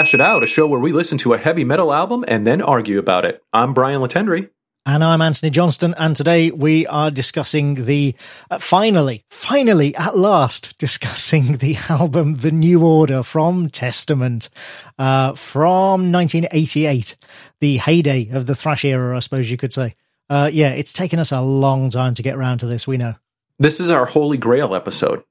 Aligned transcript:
Thrash 0.00 0.14
It 0.14 0.20
Out, 0.22 0.42
a 0.42 0.46
show 0.46 0.66
where 0.66 0.80
we 0.80 0.92
listen 0.92 1.18
to 1.18 1.34
a 1.34 1.38
heavy 1.38 1.62
metal 1.62 1.92
album 1.92 2.24
and 2.26 2.46
then 2.46 2.62
argue 2.62 2.98
about 2.98 3.26
it. 3.26 3.44
I'm 3.52 3.74
Brian 3.74 4.00
Latendresse. 4.00 4.48
And 4.86 5.04
I'm 5.04 5.20
Anthony 5.20 5.50
Johnston, 5.50 5.94
and 5.98 6.16
today 6.16 6.50
we 6.50 6.86
are 6.86 7.10
discussing 7.10 7.84
the, 7.84 8.14
uh, 8.50 8.58
finally, 8.58 9.26
finally, 9.28 9.94
at 9.96 10.16
last, 10.16 10.78
discussing 10.78 11.56
the 11.58 11.76
album 11.90 12.36
The 12.36 12.50
New 12.50 12.82
Order 12.82 13.22
from 13.22 13.68
Testament 13.68 14.48
uh, 14.98 15.34
from 15.34 16.10
1988, 16.10 17.18
the 17.60 17.76
heyday 17.76 18.30
of 18.30 18.46
the 18.46 18.54
thrash 18.54 18.86
era, 18.86 19.14
I 19.14 19.20
suppose 19.20 19.50
you 19.50 19.58
could 19.58 19.74
say. 19.74 19.96
Uh, 20.30 20.48
yeah, 20.50 20.70
it's 20.70 20.94
taken 20.94 21.18
us 21.18 21.30
a 21.30 21.42
long 21.42 21.90
time 21.90 22.14
to 22.14 22.22
get 22.22 22.36
around 22.36 22.60
to 22.60 22.66
this, 22.66 22.86
we 22.86 22.96
know. 22.96 23.16
This 23.58 23.80
is 23.80 23.90
our 23.90 24.06
Holy 24.06 24.38
Grail 24.38 24.74
episode. 24.74 25.24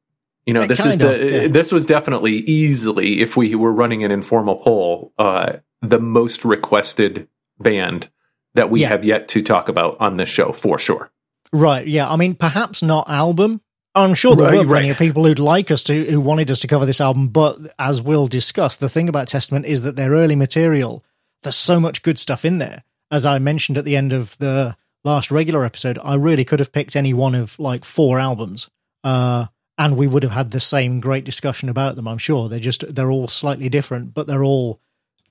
You 0.45 0.53
know, 0.53 0.65
this 0.65 0.85
is 0.85 0.97
the 0.97 1.43
yeah. 1.43 1.47
this 1.47 1.71
was 1.71 1.85
definitely 1.85 2.37
easily, 2.37 3.21
if 3.21 3.37
we 3.37 3.53
were 3.55 3.71
running 3.71 4.03
an 4.03 4.11
informal 4.11 4.55
poll, 4.55 5.13
uh, 5.19 5.57
the 5.81 5.99
most 5.99 6.43
requested 6.43 7.27
band 7.59 8.09
that 8.55 8.69
we 8.69 8.81
yeah. 8.81 8.89
have 8.89 9.05
yet 9.05 9.27
to 9.29 9.41
talk 9.41 9.69
about 9.69 9.97
on 9.99 10.17
this 10.17 10.29
show 10.29 10.51
for 10.51 10.79
sure. 10.79 11.11
Right. 11.53 11.87
Yeah. 11.87 12.09
I 12.09 12.15
mean, 12.15 12.35
perhaps 12.35 12.81
not 12.81 13.09
album. 13.09 13.61
I'm 13.95 14.13
sure 14.13 14.35
there 14.35 14.47
right, 14.47 14.59
were 14.59 14.65
plenty 14.65 14.87
right. 14.87 14.91
of 14.91 14.97
people 14.97 15.25
who'd 15.25 15.39
like 15.39 15.71
us 15.71 15.83
to, 15.83 16.05
who 16.05 16.21
wanted 16.21 16.51
us 16.51 16.59
to 16.61 16.67
cover 16.67 16.85
this 16.85 17.01
album. 17.01 17.29
But 17.29 17.57
as 17.77 18.01
we'll 18.01 18.27
discuss, 18.27 18.77
the 18.77 18.89
thing 18.89 19.09
about 19.09 19.27
Testament 19.27 19.65
is 19.65 19.81
that 19.81 19.95
their 19.95 20.11
early 20.11 20.35
material, 20.35 21.03
there's 21.43 21.55
so 21.55 21.79
much 21.79 22.03
good 22.03 22.19
stuff 22.19 22.45
in 22.45 22.59
there. 22.59 22.83
As 23.11 23.25
I 23.25 23.39
mentioned 23.39 23.77
at 23.77 23.85
the 23.85 23.95
end 23.95 24.13
of 24.13 24.37
the 24.37 24.77
last 25.03 25.31
regular 25.31 25.65
episode, 25.65 25.97
I 26.03 26.15
really 26.15 26.45
could 26.45 26.59
have 26.59 26.71
picked 26.71 26.95
any 26.95 27.13
one 27.13 27.33
of 27.33 27.57
like 27.59 27.83
four 27.83 28.19
albums. 28.19 28.69
Uh, 29.03 29.47
and 29.79 29.95
we 29.95 30.07
would 30.07 30.23
have 30.23 30.33
had 30.33 30.51
the 30.51 30.59
same 30.59 30.99
great 30.99 31.23
discussion 31.23 31.69
about 31.69 31.95
them. 31.95 32.07
I'm 32.07 32.17
sure 32.17 32.49
they're 32.49 32.59
just 32.59 32.93
they're 32.93 33.09
all 33.09 33.29
slightly 33.29 33.69
different, 33.69 34.13
but 34.13 34.27
they're 34.27 34.43
all 34.43 34.81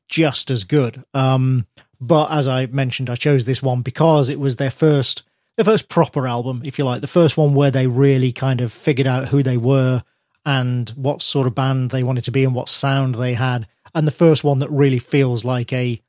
just 0.09 0.51
as 0.51 0.65
good. 0.65 1.05
Um, 1.13 1.67
but 2.01 2.31
as 2.31 2.49
I 2.49 2.65
mentioned, 2.67 3.11
I 3.11 3.17
chose 3.17 3.45
this 3.45 3.63
one 3.63 3.83
because 3.83 4.31
it 4.31 4.41
was 4.41 4.57
their 4.57 4.71
first 4.71 5.23
their 5.57 5.67
first 5.67 5.89
proper 5.89 6.27
album, 6.27 6.63
if 6.65 6.79
you 6.79 6.85
like, 6.85 7.03
the 7.03 7.07
first 7.07 7.37
one 7.37 7.55
where 7.55 7.71
they 7.71 7.87
really 7.87 8.33
kind 8.33 8.61
of 8.61 8.73
figured 8.73 9.07
out 9.07 9.29
who 9.29 9.43
they 9.43 9.57
were 9.57 10.03
and 10.47 10.89
what 10.91 11.21
sort 11.21 11.47
of 11.47 11.55
band 11.55 11.91
they 11.91 12.03
wanted 12.03 12.25
to 12.25 12.31
be 12.31 12.45
and 12.45 12.55
what 12.55 12.69
sound 12.71 13.17
they 13.17 13.35
had, 13.35 13.67
and 13.95 14.07
the 14.07 14.13
first 14.13 14.45
one 14.45 14.61
that 14.61 14.71
really 14.71 14.99
feels 14.99 15.45
like 15.45 15.75
a 15.75 16.01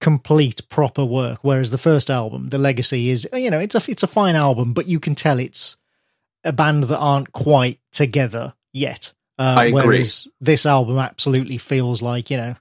complete 0.00 0.66
proper 0.70 1.04
work. 1.04 1.40
Whereas 1.42 1.70
the 1.70 1.78
first 1.78 2.08
album, 2.08 2.48
The 2.48 2.58
Legacy, 2.58 3.10
is 3.10 3.28
you 3.34 3.50
know 3.50 3.60
it's 3.60 3.74
a 3.74 3.90
it's 3.90 4.02
a 4.02 4.06
fine 4.06 4.34
album, 4.34 4.72
but 4.72 4.86
you 4.86 4.98
can 4.98 5.14
tell 5.14 5.38
it's 5.38 5.76
a 6.46 6.52
band 6.52 6.84
that 6.84 6.98
aren't 6.98 7.32
quite 7.32 7.80
together 7.92 8.54
yet. 8.72 9.12
Uh, 9.38 9.56
I 9.58 9.64
agree. 9.66 10.04
This 10.40 10.64
album 10.64 10.98
absolutely 10.98 11.58
feels 11.58 12.00
like 12.00 12.30
you 12.30 12.38
know, 12.38 12.56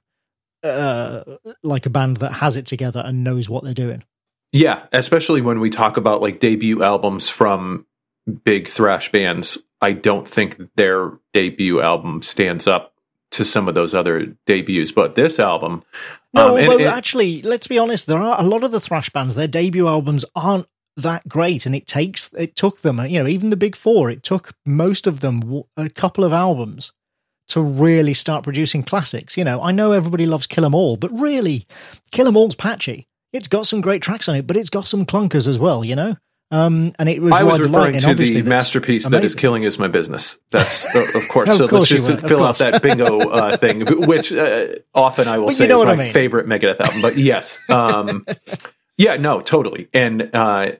uh, 0.64 1.23
like 1.64 1.86
a 1.86 1.89
band 1.89 2.17
that 2.17 2.33
has 2.33 2.58
it 2.58 2.66
together 2.66 3.02
and 3.06 3.23
knows 3.23 3.50
what 3.50 3.63
they're 3.63 3.73
doing. 3.73 4.03
Yeah, 4.52 4.86
especially 4.91 5.41
when 5.41 5.59
we 5.59 5.69
talk 5.69 5.97
about 5.97 6.22
like 6.22 6.39
debut 6.39 6.83
albums 6.83 7.30
from 7.30 7.86
big 8.44 8.67
thrash 8.67 9.11
bands. 9.11 9.58
I 9.81 9.91
don't 9.91 10.28
think 10.28 10.57
their 10.75 11.12
debut 11.34 11.81
album 11.81 12.23
stands 12.23 12.66
up 12.66 12.94
to 13.31 13.44
some 13.44 13.67
of 13.67 13.75
those 13.75 13.94
other 13.94 14.35
debuts, 14.46 14.91
but 14.91 15.16
this 15.16 15.40
album. 15.40 15.84
No, 16.34 16.41
um, 16.41 16.50
although 16.52 16.72
and, 16.72 16.81
and, 16.81 16.90
actually, 16.90 17.41
let's 17.41 17.67
be 17.67 17.78
honest, 17.78 18.07
there 18.07 18.17
are 18.17 18.40
a 18.40 18.44
lot 18.46 18.63
of 18.63 18.72
the 18.72 18.79
thrash 18.79 19.09
bands. 19.09 19.35
Their 19.35 19.47
debut 19.47 19.88
albums 19.88 20.25
aren't 20.35 20.67
that 20.97 21.28
great 21.28 21.66
and 21.66 21.75
it 21.75 21.85
takes 21.88 22.33
it 22.33 22.56
took 22.56 22.81
them 22.81 23.03
you 23.06 23.19
know 23.19 23.28
even 23.28 23.50
the 23.50 23.57
big 23.57 23.75
four 23.75 24.09
it 24.09 24.23
took 24.23 24.53
most 24.66 25.07
of 25.07 25.19
them 25.19 25.63
a 25.75 25.89
couple 25.89 26.23
of 26.23 26.31
albums 26.31 26.94
to 27.47 27.61
really 27.61 28.13
start 28.13 28.44
producing 28.44 28.81
classics 28.81 29.38
you 29.38 29.44
know 29.44 29.61
i 29.61 29.72
know 29.72 29.91
everybody 29.91 30.25
loves 30.25 30.47
kill 30.47 30.66
'em 30.66 30.73
all 30.75 30.95
but 30.97 31.11
really 31.19 31.67
kill 32.11 32.28
'em 32.28 32.38
all's 32.38 32.55
patchy 32.55 33.05
it's 33.34 33.47
got 33.47 33.67
some 33.67 33.81
great 33.81 34.01
tracks 34.01 34.29
on 34.29 34.35
it 34.35 34.47
but 34.47 34.55
it's 34.55 34.69
got 34.69 34.88
some 34.88 35.05
clunkers 35.05 35.47
as 35.47 35.59
well 35.59 35.84
you 35.84 35.95
know 35.95 36.16
um, 36.51 36.94
and 37.00 37.09
it 37.09 37.22
was 37.22 37.34
I 37.34 37.44
was 37.44 37.59
referring 37.59 38.00
to 38.00 38.13
the 38.13 38.44
masterpiece 38.44 39.05
amazing. 39.05 39.11
that 39.11 39.25
is 39.25 39.35
killing 39.35 39.63
is 39.63 39.79
my 39.79 39.88
business. 39.88 40.39
That's 40.51 40.85
uh, 40.95 41.05
of 41.16 41.28
course. 41.28 41.50
of 41.50 41.55
so 41.55 41.67
course 41.67 41.91
let's 41.91 42.05
just 42.07 42.28
fill 42.28 42.44
out 42.44 42.59
that 42.59 42.84
bingo 42.84 43.19
uh, 43.19 43.57
thing, 43.63 43.85
which 44.07 44.31
uh, 44.31 44.67
often 44.94 45.28
I 45.28 45.39
will 45.39 45.50
say 45.50 45.63
you 45.63 45.69
know 45.69 45.81
is 45.81 45.85
my 45.88 45.94
I 45.94 45.95
mean. 45.95 46.13
favorite 46.13 46.47
Megadeth 46.47 46.79
album. 46.79 47.01
But 47.01 47.17
yes, 47.17 47.61
um, 47.67 48.28
yeah, 48.97 49.17
no, 49.17 49.41
totally. 49.41 49.89
And 49.91 50.29
uh, 50.34 50.73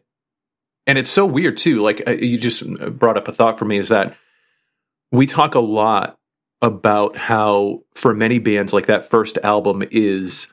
and 0.88 0.97
it's 0.97 1.09
so 1.09 1.25
weird 1.25 1.57
too. 1.57 1.81
Like 1.81 2.03
uh, 2.07 2.12
you 2.12 2.38
just 2.38 2.63
brought 2.97 3.18
up 3.18 3.28
a 3.28 3.31
thought 3.31 3.57
for 3.57 3.66
me 3.66 3.78
is 3.78 3.90
that 3.90 4.16
we 5.12 5.25
talk 5.25 5.56
a 5.56 5.59
lot 5.59 6.18
about 6.62 7.16
how 7.16 7.84
for 7.94 8.13
many 8.13 8.40
bands 8.40 8.73
like 8.73 8.85
that 8.88 9.09
first 9.09 9.38
album 9.44 9.84
is 9.91 10.51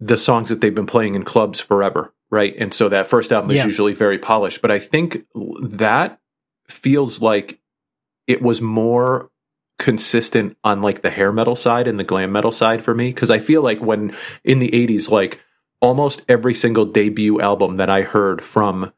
the 0.00 0.18
songs 0.18 0.48
that 0.48 0.60
they've 0.60 0.74
been 0.74 0.86
playing 0.86 1.14
in 1.14 1.22
clubs 1.22 1.60
forever, 1.60 2.12
right? 2.30 2.54
And 2.58 2.74
so 2.74 2.88
that 2.88 3.06
first 3.06 3.32
album 3.32 3.52
yeah. 3.52 3.60
is 3.60 3.66
usually 3.66 3.94
very 3.94 4.18
polished, 4.18 4.60
but 4.60 4.70
I 4.70 4.78
think 4.78 5.24
that 5.62 6.20
feels 6.68 7.22
like 7.22 7.60
it 8.26 8.42
was 8.42 8.60
more 8.60 9.30
consistent 9.78 10.56
on 10.64 10.82
like 10.82 11.02
the 11.02 11.10
hair 11.10 11.32
metal 11.32 11.56
side 11.56 11.86
and 11.86 11.98
the 11.98 12.04
glam 12.04 12.32
metal 12.32 12.52
side 12.52 12.82
for 12.82 12.94
me 12.94 13.08
because 13.08 13.30
I 13.30 13.38
feel 13.38 13.62
like 13.62 13.80
when 13.80 14.16
in 14.44 14.58
the 14.58 14.68
80s 14.68 15.10
like 15.10 15.40
almost 15.80 16.24
every 16.28 16.54
single 16.54 16.86
debut 16.86 17.40
album 17.40 17.76
that 17.76 17.90
I 17.90 18.02
heard 18.02 18.42
from 18.42 18.92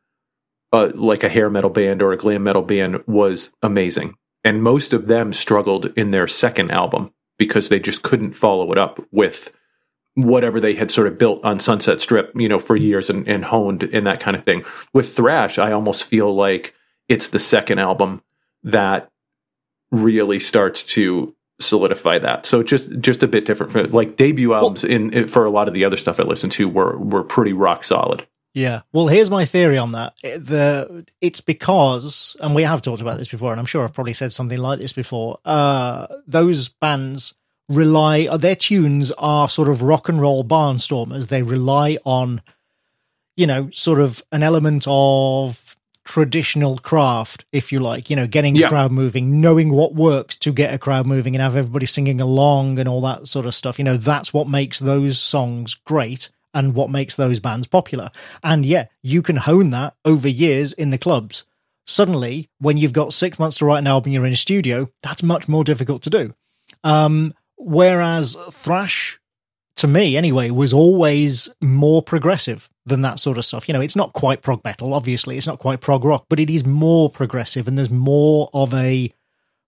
uh, 0.76 0.92
like 0.94 1.24
a 1.24 1.28
hair 1.28 1.48
metal 1.48 1.70
band 1.70 2.02
or 2.02 2.12
a 2.12 2.16
glam 2.16 2.42
metal 2.42 2.62
band 2.62 3.02
was 3.06 3.52
amazing. 3.62 4.14
And 4.44 4.62
most 4.62 4.92
of 4.92 5.08
them 5.08 5.32
struggled 5.32 5.86
in 5.96 6.10
their 6.10 6.28
second 6.28 6.70
album 6.70 7.12
because 7.38 7.68
they 7.68 7.80
just 7.80 8.02
couldn't 8.02 8.32
follow 8.32 8.70
it 8.72 8.78
up 8.78 9.04
with 9.10 9.52
whatever 10.14 10.60
they 10.60 10.74
had 10.74 10.90
sort 10.90 11.06
of 11.06 11.18
built 11.18 11.44
on 11.44 11.58
Sunset 11.58 12.00
Strip, 12.00 12.32
you 12.34 12.48
know, 12.48 12.58
for 12.58 12.76
years 12.76 13.10
and, 13.10 13.26
and 13.28 13.44
honed 13.44 13.82
and 13.82 14.06
that 14.06 14.20
kind 14.20 14.36
of 14.36 14.44
thing. 14.44 14.64
With 14.92 15.14
Thrash, 15.14 15.58
I 15.58 15.72
almost 15.72 16.04
feel 16.04 16.34
like 16.34 16.74
it's 17.08 17.30
the 17.30 17.38
second 17.38 17.78
album 17.78 18.22
that 18.62 19.10
really 19.90 20.38
starts 20.38 20.84
to 20.84 21.34
solidify 21.58 22.18
that. 22.18 22.46
So 22.46 22.62
just 22.62 23.00
just 23.00 23.22
a 23.22 23.28
bit 23.28 23.44
different. 23.44 23.72
For, 23.72 23.86
like 23.88 24.16
debut 24.16 24.54
albums 24.54 24.82
well, 24.82 24.92
in, 24.92 25.12
in 25.12 25.26
for 25.26 25.44
a 25.44 25.50
lot 25.50 25.68
of 25.68 25.74
the 25.74 25.84
other 25.84 25.96
stuff 25.96 26.20
I 26.20 26.24
listened 26.24 26.52
to 26.52 26.68
were 26.68 26.98
were 26.98 27.22
pretty 27.22 27.52
rock 27.52 27.84
solid. 27.84 28.26
Yeah. 28.56 28.80
Well, 28.90 29.06
here's 29.08 29.28
my 29.28 29.44
theory 29.44 29.76
on 29.76 29.90
that. 29.90 30.14
The 30.22 31.04
it's 31.20 31.42
because, 31.42 32.38
and 32.40 32.54
we 32.54 32.62
have 32.62 32.80
talked 32.80 33.02
about 33.02 33.18
this 33.18 33.28
before, 33.28 33.52
and 33.52 33.60
I'm 33.60 33.66
sure 33.66 33.84
I've 33.84 33.92
probably 33.92 34.14
said 34.14 34.32
something 34.32 34.58
like 34.58 34.78
this 34.78 34.94
before. 34.94 35.38
Uh, 35.44 36.06
those 36.26 36.70
bands 36.70 37.34
rely 37.68 38.24
uh, 38.24 38.38
their 38.38 38.56
tunes 38.56 39.12
are 39.18 39.50
sort 39.50 39.68
of 39.68 39.82
rock 39.82 40.08
and 40.08 40.22
roll 40.22 40.42
barnstormers. 40.42 41.28
They 41.28 41.42
rely 41.42 41.98
on, 42.06 42.40
you 43.36 43.46
know, 43.46 43.68
sort 43.72 44.00
of 44.00 44.24
an 44.32 44.42
element 44.42 44.86
of 44.88 45.76
traditional 46.04 46.78
craft, 46.78 47.44
if 47.52 47.72
you 47.72 47.80
like. 47.80 48.08
You 48.08 48.16
know, 48.16 48.26
getting 48.26 48.56
yeah. 48.56 48.66
a 48.66 48.68
crowd 48.70 48.90
moving, 48.90 49.38
knowing 49.38 49.70
what 49.70 49.94
works 49.94 50.34
to 50.38 50.50
get 50.50 50.72
a 50.72 50.78
crowd 50.78 51.06
moving, 51.06 51.36
and 51.36 51.42
have 51.42 51.56
everybody 51.56 51.84
singing 51.84 52.22
along 52.22 52.78
and 52.78 52.88
all 52.88 53.02
that 53.02 53.28
sort 53.28 53.44
of 53.44 53.54
stuff. 53.54 53.78
You 53.78 53.84
know, 53.84 53.98
that's 53.98 54.32
what 54.32 54.48
makes 54.48 54.78
those 54.78 55.20
songs 55.20 55.74
great 55.74 56.30
and 56.56 56.74
what 56.74 56.88
makes 56.88 57.14
those 57.14 57.38
bands 57.38 57.66
popular. 57.66 58.10
And 58.42 58.64
yeah, 58.64 58.86
you 59.02 59.20
can 59.20 59.36
hone 59.36 59.68
that 59.70 59.94
over 60.06 60.26
years 60.26 60.72
in 60.72 60.90
the 60.90 60.96
clubs. 60.98 61.44
Suddenly, 61.86 62.48
when 62.58 62.78
you've 62.78 62.94
got 62.94 63.12
six 63.12 63.38
months 63.38 63.58
to 63.58 63.66
write 63.66 63.80
an 63.80 63.86
album, 63.86 64.10
you're 64.10 64.24
in 64.24 64.32
a 64.32 64.36
studio, 64.36 64.88
that's 65.02 65.22
much 65.22 65.48
more 65.48 65.64
difficult 65.64 66.02
to 66.02 66.10
do. 66.10 66.34
Um, 66.82 67.34
whereas 67.58 68.36
thrash, 68.50 69.20
to 69.76 69.86
me 69.86 70.16
anyway, 70.16 70.48
was 70.48 70.72
always 70.72 71.50
more 71.60 72.02
progressive 72.02 72.70
than 72.86 73.02
that 73.02 73.20
sort 73.20 73.36
of 73.36 73.44
stuff. 73.44 73.68
You 73.68 73.74
know, 73.74 73.82
it's 73.82 73.94
not 73.94 74.14
quite 74.14 74.40
prog 74.40 74.64
metal, 74.64 74.94
obviously, 74.94 75.36
it's 75.36 75.46
not 75.46 75.58
quite 75.58 75.82
prog 75.82 76.06
rock, 76.06 76.24
but 76.30 76.40
it 76.40 76.48
is 76.48 76.64
more 76.64 77.10
progressive 77.10 77.68
and 77.68 77.76
there's 77.76 77.90
more 77.90 78.48
of 78.54 78.72
a 78.72 79.12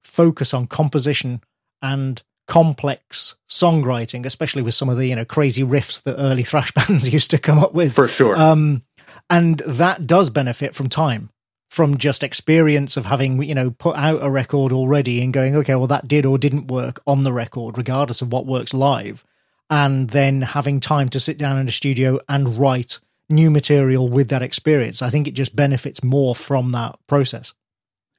focus 0.02 0.54
on 0.54 0.66
composition 0.66 1.42
and 1.82 2.22
complex 2.48 3.36
songwriting, 3.48 4.24
especially 4.26 4.62
with 4.62 4.74
some 4.74 4.88
of 4.88 4.96
the 4.96 5.06
you 5.06 5.14
know 5.14 5.24
crazy 5.24 5.62
riffs 5.62 6.02
that 6.02 6.16
early 6.16 6.42
thrash 6.42 6.72
bands 6.88 7.12
used 7.12 7.30
to 7.30 7.38
come 7.38 7.60
up 7.60 7.74
with. 7.74 7.94
For 7.94 8.08
sure. 8.08 8.36
Um, 8.36 8.82
and 9.30 9.58
that 9.60 10.06
does 10.06 10.30
benefit 10.30 10.74
from 10.74 10.88
time, 10.88 11.30
from 11.68 11.98
just 11.98 12.24
experience 12.24 12.96
of 12.96 13.06
having 13.06 13.40
you 13.42 13.54
know 13.54 13.70
put 13.70 13.96
out 13.96 14.18
a 14.22 14.30
record 14.30 14.72
already 14.72 15.22
and 15.22 15.32
going, 15.32 15.54
okay, 15.54 15.76
well 15.76 15.86
that 15.86 16.08
did 16.08 16.26
or 16.26 16.38
didn't 16.38 16.66
work 16.66 17.00
on 17.06 17.22
the 17.22 17.32
record, 17.32 17.78
regardless 17.78 18.22
of 18.22 18.32
what 18.32 18.46
works 18.46 18.74
live, 18.74 19.24
and 19.70 20.10
then 20.10 20.42
having 20.42 20.80
time 20.80 21.08
to 21.10 21.20
sit 21.20 21.38
down 21.38 21.58
in 21.58 21.68
a 21.68 21.72
studio 21.72 22.18
and 22.28 22.58
write 22.58 22.98
new 23.28 23.50
material 23.50 24.08
with 24.08 24.30
that 24.30 24.42
experience. 24.42 25.02
I 25.02 25.10
think 25.10 25.28
it 25.28 25.32
just 25.32 25.54
benefits 25.54 26.02
more 26.02 26.34
from 26.34 26.72
that 26.72 26.98
process. 27.06 27.52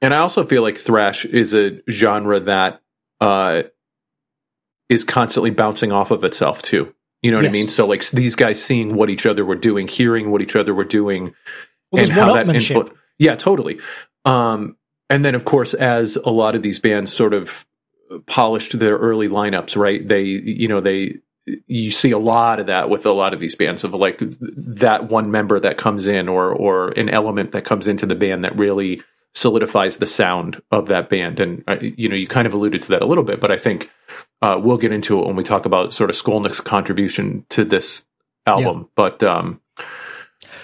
And 0.01 0.13
I 0.13 0.19
also 0.19 0.45
feel 0.45 0.61
like 0.61 0.77
thrash 0.77 1.25
is 1.25 1.53
a 1.53 1.81
genre 1.89 2.39
that 2.41 2.81
uh, 3.19 3.63
is 4.89 5.03
constantly 5.03 5.51
bouncing 5.51 5.91
off 5.91 6.11
of 6.11 6.23
itself 6.23 6.61
too. 6.61 6.93
You 7.21 7.31
know 7.31 7.37
what 7.37 7.43
yes. 7.43 7.51
I 7.51 7.53
mean? 7.53 7.69
So 7.69 7.85
like 7.85 8.07
these 8.09 8.35
guys 8.35 8.63
seeing 8.63 8.95
what 8.95 9.09
each 9.09 9.25
other 9.25 9.45
were 9.45 9.55
doing, 9.55 9.87
hearing 9.87 10.31
what 10.31 10.41
each 10.41 10.55
other 10.55 10.73
were 10.73 10.85
doing, 10.85 11.33
well, 11.91 12.03
and 12.03 12.11
how 12.11 12.33
that 12.33 12.45
influ- 12.47 12.93
Yeah, 13.17 13.35
totally. 13.35 13.79
Um, 14.25 14.77
and 15.09 15.25
then 15.25 15.35
of 15.35 15.45
course, 15.45 15.73
as 15.73 16.15
a 16.15 16.29
lot 16.29 16.55
of 16.55 16.61
these 16.61 16.79
bands 16.79 17.13
sort 17.13 17.33
of 17.33 17.65
polished 18.25 18.79
their 18.79 18.97
early 18.97 19.27
lineups, 19.27 19.75
right? 19.75 20.07
They, 20.07 20.23
you 20.23 20.67
know, 20.67 20.81
they, 20.81 21.17
you 21.67 21.91
see 21.91 22.11
a 22.11 22.19
lot 22.19 22.59
of 22.59 22.67
that 22.67 22.89
with 22.89 23.05
a 23.05 23.11
lot 23.11 23.33
of 23.33 23.39
these 23.39 23.55
bands 23.55 23.83
of 23.83 23.93
like 23.93 24.19
that 24.19 25.09
one 25.09 25.29
member 25.31 25.59
that 25.59 25.77
comes 25.77 26.07
in 26.07 26.29
or, 26.29 26.51
or 26.51 26.89
an 26.91 27.09
element 27.09 27.51
that 27.51 27.65
comes 27.65 27.87
into 27.87 28.05
the 28.05 28.15
band 28.15 28.43
that 28.43 28.57
really 28.57 29.01
solidifies 29.33 29.97
the 29.97 30.07
sound 30.07 30.61
of 30.71 30.87
that 30.87 31.09
band. 31.09 31.39
And, 31.39 31.63
uh, 31.67 31.77
you 31.81 32.09
know, 32.09 32.15
you 32.15 32.27
kind 32.27 32.47
of 32.47 32.53
alluded 32.53 32.81
to 32.83 32.89
that 32.89 33.01
a 33.01 33.05
little 33.05 33.23
bit, 33.23 33.39
but 33.39 33.51
I 33.51 33.57
think, 33.57 33.89
uh, 34.41 34.59
we'll 34.61 34.77
get 34.77 34.91
into 34.91 35.19
it 35.19 35.25
when 35.25 35.35
we 35.35 35.43
talk 35.43 35.65
about 35.65 35.93
sort 35.93 36.09
of 36.09 36.15
Skolnick's 36.15 36.61
contribution 36.61 37.45
to 37.49 37.63
this 37.63 38.05
album. 38.45 38.79
Yeah. 38.79 38.87
But, 38.95 39.23
um, 39.23 39.61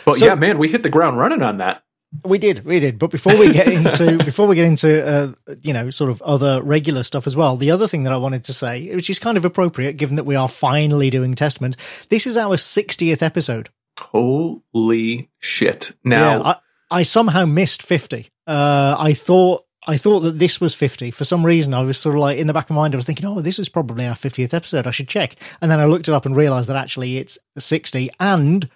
but 0.03 0.15
so, 0.15 0.25
yeah, 0.25 0.35
man, 0.35 0.57
we 0.57 0.69
hit 0.69 0.83
the 0.83 0.89
ground 0.89 1.17
running 1.17 1.41
on 1.41 1.57
that. 1.57 1.83
We 2.23 2.37
did, 2.37 2.63
we 2.63 2.79
did. 2.79 2.97
But 2.97 3.11
before 3.11 3.37
we 3.37 3.51
get 3.51 3.67
into 3.67 4.17
before 4.23 4.47
we 4.47 4.55
get 4.55 4.65
into 4.65 5.05
uh, 5.05 5.33
you 5.61 5.73
know 5.73 5.89
sort 5.89 6.09
of 6.09 6.21
other 6.21 6.61
regular 6.61 7.03
stuff 7.03 7.27
as 7.27 7.35
well, 7.35 7.57
the 7.57 7.71
other 7.71 7.87
thing 7.87 8.03
that 8.03 8.13
I 8.13 8.17
wanted 8.17 8.43
to 8.45 8.53
say, 8.53 8.93
which 8.95 9.09
is 9.09 9.19
kind 9.19 9.37
of 9.37 9.43
appropriate 9.43 9.97
given 9.97 10.15
that 10.15 10.23
we 10.23 10.35
are 10.35 10.47
finally 10.47 11.09
doing 11.09 11.35
Testament, 11.35 11.75
this 12.09 12.25
is 12.25 12.37
our 12.37 12.55
60th 12.55 13.21
episode. 13.21 13.69
Holy 13.99 15.29
shit! 15.39 15.91
Now 16.03 16.37
yeah, 16.37 16.41
I, 16.43 16.55
I, 16.99 17.03
somehow 17.03 17.45
missed 17.45 17.83
50. 17.83 18.29
Uh, 18.47 18.95
I 18.97 19.13
thought 19.13 19.63
I 19.87 19.97
thought 19.97 20.21
that 20.21 20.39
this 20.39 20.59
was 20.59 20.73
50. 20.73 21.11
For 21.11 21.25
some 21.25 21.45
reason, 21.45 21.73
I 21.73 21.83
was 21.83 21.97
sort 21.97 22.15
of 22.15 22.21
like 22.21 22.39
in 22.39 22.47
the 22.47 22.53
back 22.53 22.65
of 22.65 22.75
my 22.75 22.81
mind, 22.81 22.95
I 22.95 22.97
was 22.97 23.05
thinking, 23.05 23.25
oh, 23.25 23.41
this 23.41 23.59
is 23.59 23.69
probably 23.69 24.07
our 24.07 24.15
50th 24.15 24.53
episode. 24.53 24.87
I 24.87 24.91
should 24.91 25.07
check. 25.07 25.35
And 25.61 25.69
then 25.69 25.79
I 25.79 25.85
looked 25.85 26.07
it 26.07 26.13
up 26.13 26.25
and 26.25 26.35
realized 26.35 26.69
that 26.69 26.75
actually 26.75 27.17
it's 27.17 27.37
60. 27.57 28.09
And 28.19 28.67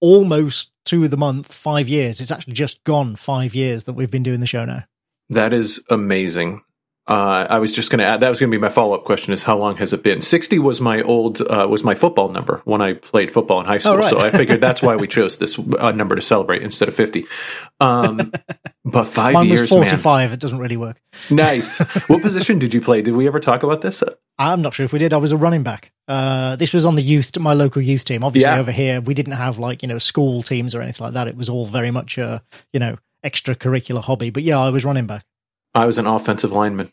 almost 0.00 0.72
to 0.86 1.06
the 1.06 1.16
month, 1.16 1.52
five 1.52 1.88
years. 1.88 2.20
It's 2.20 2.32
actually 2.32 2.54
just 2.54 2.82
gone 2.84 3.14
five 3.14 3.54
years 3.54 3.84
that 3.84 3.92
we've 3.92 4.10
been 4.10 4.22
doing 4.22 4.40
the 4.40 4.46
show 4.46 4.64
now. 4.64 4.84
That 5.28 5.52
is 5.52 5.80
amazing. 5.88 6.62
Uh, 7.10 7.44
I 7.50 7.58
was 7.58 7.74
just 7.74 7.90
going 7.90 7.98
to 7.98 8.04
add 8.04 8.20
that 8.20 8.28
was 8.28 8.38
going 8.38 8.52
to 8.52 8.56
be 8.56 8.60
my 8.60 8.68
follow 8.68 8.94
up 8.94 9.02
question: 9.02 9.32
is 9.32 9.42
how 9.42 9.58
long 9.58 9.74
has 9.78 9.92
it 9.92 10.04
been? 10.04 10.20
Sixty 10.20 10.60
was 10.60 10.80
my 10.80 11.02
old 11.02 11.40
uh, 11.40 11.66
was 11.68 11.82
my 11.82 11.96
football 11.96 12.28
number 12.28 12.62
when 12.64 12.80
I 12.80 12.92
played 12.92 13.32
football 13.32 13.58
in 13.58 13.66
high 13.66 13.78
school. 13.78 13.94
Oh, 13.94 13.96
right. 13.96 14.04
So 14.04 14.20
I 14.20 14.30
figured 14.30 14.60
that's 14.60 14.80
why 14.80 14.94
we 14.94 15.08
chose 15.18 15.36
this 15.38 15.58
uh, 15.58 15.90
number 15.90 16.14
to 16.14 16.22
celebrate 16.22 16.62
instead 16.62 16.86
of 16.86 16.94
fifty. 16.94 17.26
Um, 17.80 18.30
but 18.84 19.04
five 19.06 19.34
Mine 19.34 19.48
years, 19.48 19.62
was 19.62 19.70
forty 19.70 19.96
five. 19.96 20.32
It 20.32 20.38
doesn't 20.38 20.60
really 20.60 20.76
work. 20.76 21.02
nice. 21.30 21.80
What 22.06 22.22
position 22.22 22.60
did 22.60 22.74
you 22.74 22.80
play? 22.80 23.02
Did 23.02 23.14
we 23.14 23.26
ever 23.26 23.40
talk 23.40 23.64
about 23.64 23.80
this? 23.80 24.04
I'm 24.38 24.62
not 24.62 24.74
sure 24.74 24.84
if 24.84 24.92
we 24.92 25.00
did. 25.00 25.12
I 25.12 25.16
was 25.16 25.32
a 25.32 25.36
running 25.36 25.64
back. 25.64 25.92
Uh, 26.06 26.54
this 26.56 26.72
was 26.72 26.86
on 26.86 26.94
the 26.94 27.02
youth, 27.02 27.36
my 27.38 27.54
local 27.54 27.82
youth 27.82 28.04
team. 28.04 28.22
Obviously, 28.22 28.50
yeah. 28.50 28.58
over 28.58 28.70
here 28.70 29.00
we 29.00 29.14
didn't 29.14 29.34
have 29.34 29.58
like 29.58 29.82
you 29.82 29.88
know 29.88 29.98
school 29.98 30.44
teams 30.44 30.76
or 30.76 30.80
anything 30.80 31.04
like 31.04 31.14
that. 31.14 31.26
It 31.26 31.36
was 31.36 31.48
all 31.48 31.66
very 31.66 31.90
much 31.90 32.18
a 32.18 32.42
you 32.72 32.78
know 32.78 32.98
extracurricular 33.26 34.02
hobby. 34.02 34.30
But 34.30 34.44
yeah, 34.44 34.60
I 34.60 34.70
was 34.70 34.84
running 34.84 35.06
back. 35.06 35.24
I 35.74 35.86
was 35.86 35.98
an 35.98 36.06
offensive 36.06 36.52
lineman. 36.52 36.92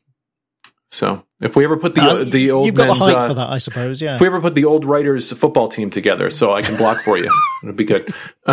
So 0.92 1.24
if 1.42 1.56
we 1.56 1.66
ever 1.66 1.78
put 1.78 1.96
the 1.96 2.02
uh, 2.02 2.24
the 2.24 2.52
old 2.52 2.66
you've 2.66 2.76
got 2.76 2.88
the 2.88 2.94
height 2.94 3.16
uh, 3.16 3.28
for 3.28 3.34
that, 3.36 3.50
I 3.50 3.58
suppose. 3.58 4.02
Yeah. 4.02 4.16
If 4.16 4.22
we 4.22 4.28
ever 4.28 4.40
put 4.40 4.56
the 4.56 4.66
old 4.66 4.86
writers 4.86 5.32
football 5.34 5.68
team 5.68 5.90
together, 5.90 6.30
so 6.30 6.54
I 6.54 6.62
can 6.62 6.78
block 6.78 7.02
for 7.02 7.18
you, 7.18 7.32
it'd 7.64 7.76
be 7.76 7.84
good. 7.84 8.14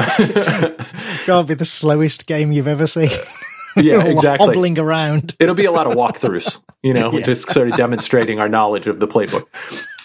God, 1.27 1.47
be 1.47 1.55
the 1.55 1.65
slowest 1.65 2.27
game 2.27 2.53
you've 2.53 2.69
ever 2.69 2.87
seen. 2.87 3.11
Yeah, 3.77 4.05
exactly. 4.05 4.47
Hobbling 4.47 4.79
around. 4.79 5.35
It'll 5.41 5.57
be 5.57 5.65
a 5.65 5.73
lot 5.73 5.89
of 5.89 5.95
walkthroughs, 5.95 6.63
you 6.85 6.95
know, 6.95 7.11
yeah. 7.11 7.23
just 7.23 7.51
sort 7.51 7.69
of 7.69 7.75
demonstrating 7.75 8.39
our 8.39 8.49
knowledge 8.49 8.87
of 8.87 9.01
the 9.01 9.09
playbook. 9.09 9.47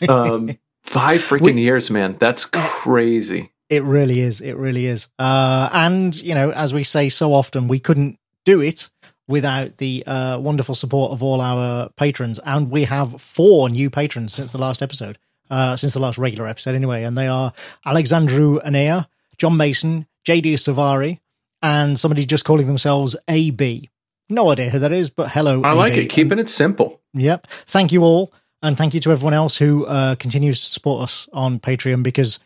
Um, 0.10 0.58
five 0.82 1.22
freaking 1.22 1.54
we, 1.54 1.62
years, 1.62 1.92
man. 1.92 2.16
That's 2.18 2.48
crazy. 2.48 3.52
It 3.70 3.84
really 3.84 4.22
is. 4.22 4.42
It 4.42 4.58
really 4.58 4.88
is. 4.88 5.08
Uh, 5.20 5.70
and 5.72 6.20
you 6.20 6.34
know, 6.34 6.50
as 6.50 6.74
we 6.74 6.84
say 6.84 7.10
so 7.10 7.32
often, 7.32 7.68
we 7.68 7.80
couldn't 7.80 8.18
do 8.44 8.60
it 8.60 8.90
without 9.30 9.78
the 9.78 10.04
uh, 10.08 10.40
wonderful 10.40 10.74
support 10.74 11.12
of 11.12 11.22
all 11.22 11.40
our 11.40 11.90
patrons. 11.90 12.40
And 12.44 12.72
we 12.72 12.86
have 12.86 13.22
four 13.22 13.70
new 13.70 13.92
patrons 13.92 14.34
since 14.34 14.52
the 14.52 14.58
last 14.58 14.82
episode, 14.82 15.20
uh, 15.52 15.76
since 15.76 15.94
the 15.94 16.00
last 16.00 16.18
regular 16.18 16.48
episode, 16.48 16.74
anyway. 16.74 17.04
And 17.04 17.16
they 17.16 17.28
are 17.28 17.54
Alexandru 17.86 18.60
Anea, 18.60 19.08
John 19.38 19.56
Mason, 19.56 20.08
JD 20.28 20.54
Savari, 20.54 21.20
and 21.62 21.98
somebody 22.00 22.26
just 22.26 22.44
calling 22.44 22.66
themselves 22.66 23.16
AB. 23.28 23.90
No 24.30 24.52
idea 24.52 24.72
who 24.72 24.80
that 24.80 24.92
is, 24.92 25.12
but 25.12 25.30
hello. 25.30 25.62
I 25.62 25.72
AB. 25.72 25.78
like 25.78 25.98
it. 25.98 26.10
Keeping 26.10 26.34
and, 26.34 26.42
it 26.42 26.50
simple. 26.50 27.00
Yep. 27.14 27.46
Thank 27.68 27.92
you 27.92 28.04
all. 28.04 28.34
And 28.64 28.78
thank 28.78 28.96
you 28.96 29.00
to 29.02 29.12
everyone 29.12 29.36
else 29.36 29.58
who 29.58 29.86
uh, 29.86 30.16
continues 30.16 30.60
to 30.62 30.68
support 30.68 31.04
us 31.04 31.30
on 31.32 31.60
Patreon 31.60 32.04
because 32.04 32.40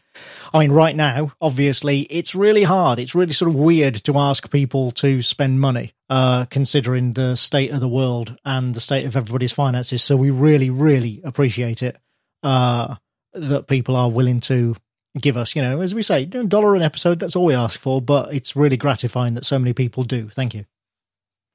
I 0.53 0.59
mean, 0.59 0.71
right 0.71 0.95
now, 0.95 1.33
obviously, 1.41 2.01
it's 2.01 2.35
really 2.35 2.63
hard. 2.63 2.99
It's 2.99 3.15
really 3.15 3.33
sort 3.33 3.49
of 3.49 3.55
weird 3.55 3.95
to 4.03 4.17
ask 4.17 4.51
people 4.51 4.91
to 4.91 5.21
spend 5.21 5.59
money, 5.59 5.93
uh, 6.09 6.45
considering 6.45 7.13
the 7.13 7.35
state 7.35 7.71
of 7.71 7.79
the 7.79 7.87
world 7.87 8.37
and 8.45 8.75
the 8.75 8.79
state 8.79 9.05
of 9.05 9.15
everybody's 9.15 9.51
finances. 9.51 10.03
So 10.03 10.15
we 10.15 10.29
really, 10.29 10.69
really 10.69 11.21
appreciate 11.23 11.81
it 11.81 11.97
uh, 12.43 12.95
that 13.33 13.67
people 13.67 13.95
are 13.95 14.09
willing 14.09 14.39
to 14.41 14.75
give 15.19 15.37
us, 15.37 15.55
you 15.55 15.61
know, 15.61 15.81
as 15.81 15.93
we 15.93 16.03
say, 16.03 16.23
a 16.23 16.25
dollar 16.25 16.75
an 16.75 16.81
episode. 16.81 17.19
That's 17.19 17.35
all 17.35 17.45
we 17.45 17.55
ask 17.55 17.79
for, 17.79 18.01
but 18.01 18.33
it's 18.33 18.55
really 18.55 18.77
gratifying 18.77 19.35
that 19.35 19.45
so 19.45 19.59
many 19.59 19.73
people 19.73 20.03
do. 20.03 20.29
Thank 20.29 20.53
you. 20.53 20.65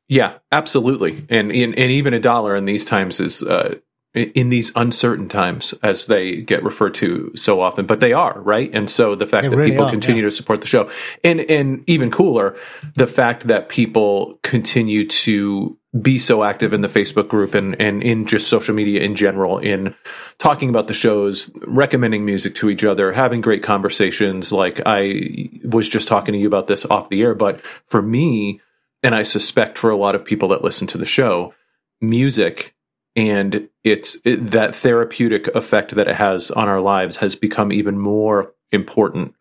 Yeah, 0.09 0.39
absolutely, 0.51 1.27
and 1.29 1.53
and, 1.53 1.79
and 1.79 1.91
even 1.91 2.15
a 2.15 2.21
dollar 2.21 2.57
in 2.57 2.65
these 2.65 2.87
times 2.87 3.21
is 3.21 3.43
uh, 3.43 3.75
in 4.19 4.49
these 4.49 4.73
uncertain 4.77 5.29
times 5.29 5.73
as 5.83 6.07
they 6.07 6.37
get 6.37 6.63
referred 6.63 6.95
to 6.97 7.33
so 7.35 7.61
often. 7.61 7.87
But 7.87 8.01
they 8.01 8.13
are 8.13 8.41
right? 8.41 8.71
And 8.75 8.91
so 8.91 9.15
the 9.15 9.27
fact 9.27 9.45
they 9.45 9.49
that 9.51 9.57
really 9.57 9.71
people 9.71 9.87
are, 9.87 9.91
continue 9.91 10.23
yeah. 10.23 10.29
to 10.29 10.35
support 10.35 10.61
the 10.61 10.67
show. 10.67 10.91
And 11.25 11.41
and 11.43 11.85
even 11.87 12.11
cooler 12.11 12.57
the 12.95 13.07
fact 13.07 13.47
that 13.49 13.69
people 13.69 14.39
continue 14.43 15.07
to 15.07 15.79
be 16.01 16.19
so 16.19 16.45
active 16.45 16.73
in 16.73 16.83
the 16.83 16.89
Facebook 16.89 17.29
group 17.29 17.55
and 17.55 17.81
and 17.81 18.03
in 18.03 18.27
just 18.27 18.49
social 18.49 18.75
media 18.75 19.01
in 19.01 19.15
general 19.15 19.59
in 19.59 19.95
talking 20.39 20.69
about 20.69 20.87
the 20.87 20.95
shows 20.95 21.51
recommending 21.67 22.25
music 22.25 22.55
to 22.57 22.69
each 22.69 22.85
other 22.85 23.13
having 23.13 23.41
great 23.41 23.63
conversations. 23.63 24.53
Like 24.53 24.81
I 24.85 25.51
was 25.65 25.89
just 25.89 26.09
talking 26.09 26.33
to 26.33 26.39
you 26.39 26.47
about 26.47 26.67
this 26.67 26.85
off 26.87 27.09
the 27.09 27.23
air 27.23 27.35
but 27.35 27.61
for 27.87 28.03
me 28.03 28.61
and 29.03 29.15
I 29.15 29.23
suspect 29.23 29.79
for 29.79 29.91
a 29.91 29.97
lot 29.97 30.15
of 30.15 30.25
people 30.25 30.49
that 30.49 30.65
listen 30.65 30.87
to 30.89 30.99
the 30.99 31.07
show 31.07 31.55
music 32.01 32.75
and 33.19 33.69
it's 33.83 34.17
it, 34.25 34.53
that 34.53 34.77
therapeutic 34.77 35.49
effect 35.49 35.97
that 35.97 36.07
it 36.07 36.15
has 36.15 36.53
on 36.53 36.69
our 36.69 36.81
lives 36.81 37.17
has 37.17 37.35
become 37.35 37.73
even 37.73 37.99
more 37.99 38.55
important 38.71 39.35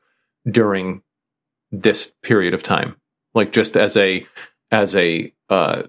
during 0.50 1.04
this 1.72 2.12
period 2.24 2.56
of 2.56 2.64
time. 2.64 2.96
Like 3.36 3.52
just 3.52 3.78
as 3.78 3.96
a 3.96 4.26
as 4.72 4.96
a 4.96 5.32
uh 5.52 5.84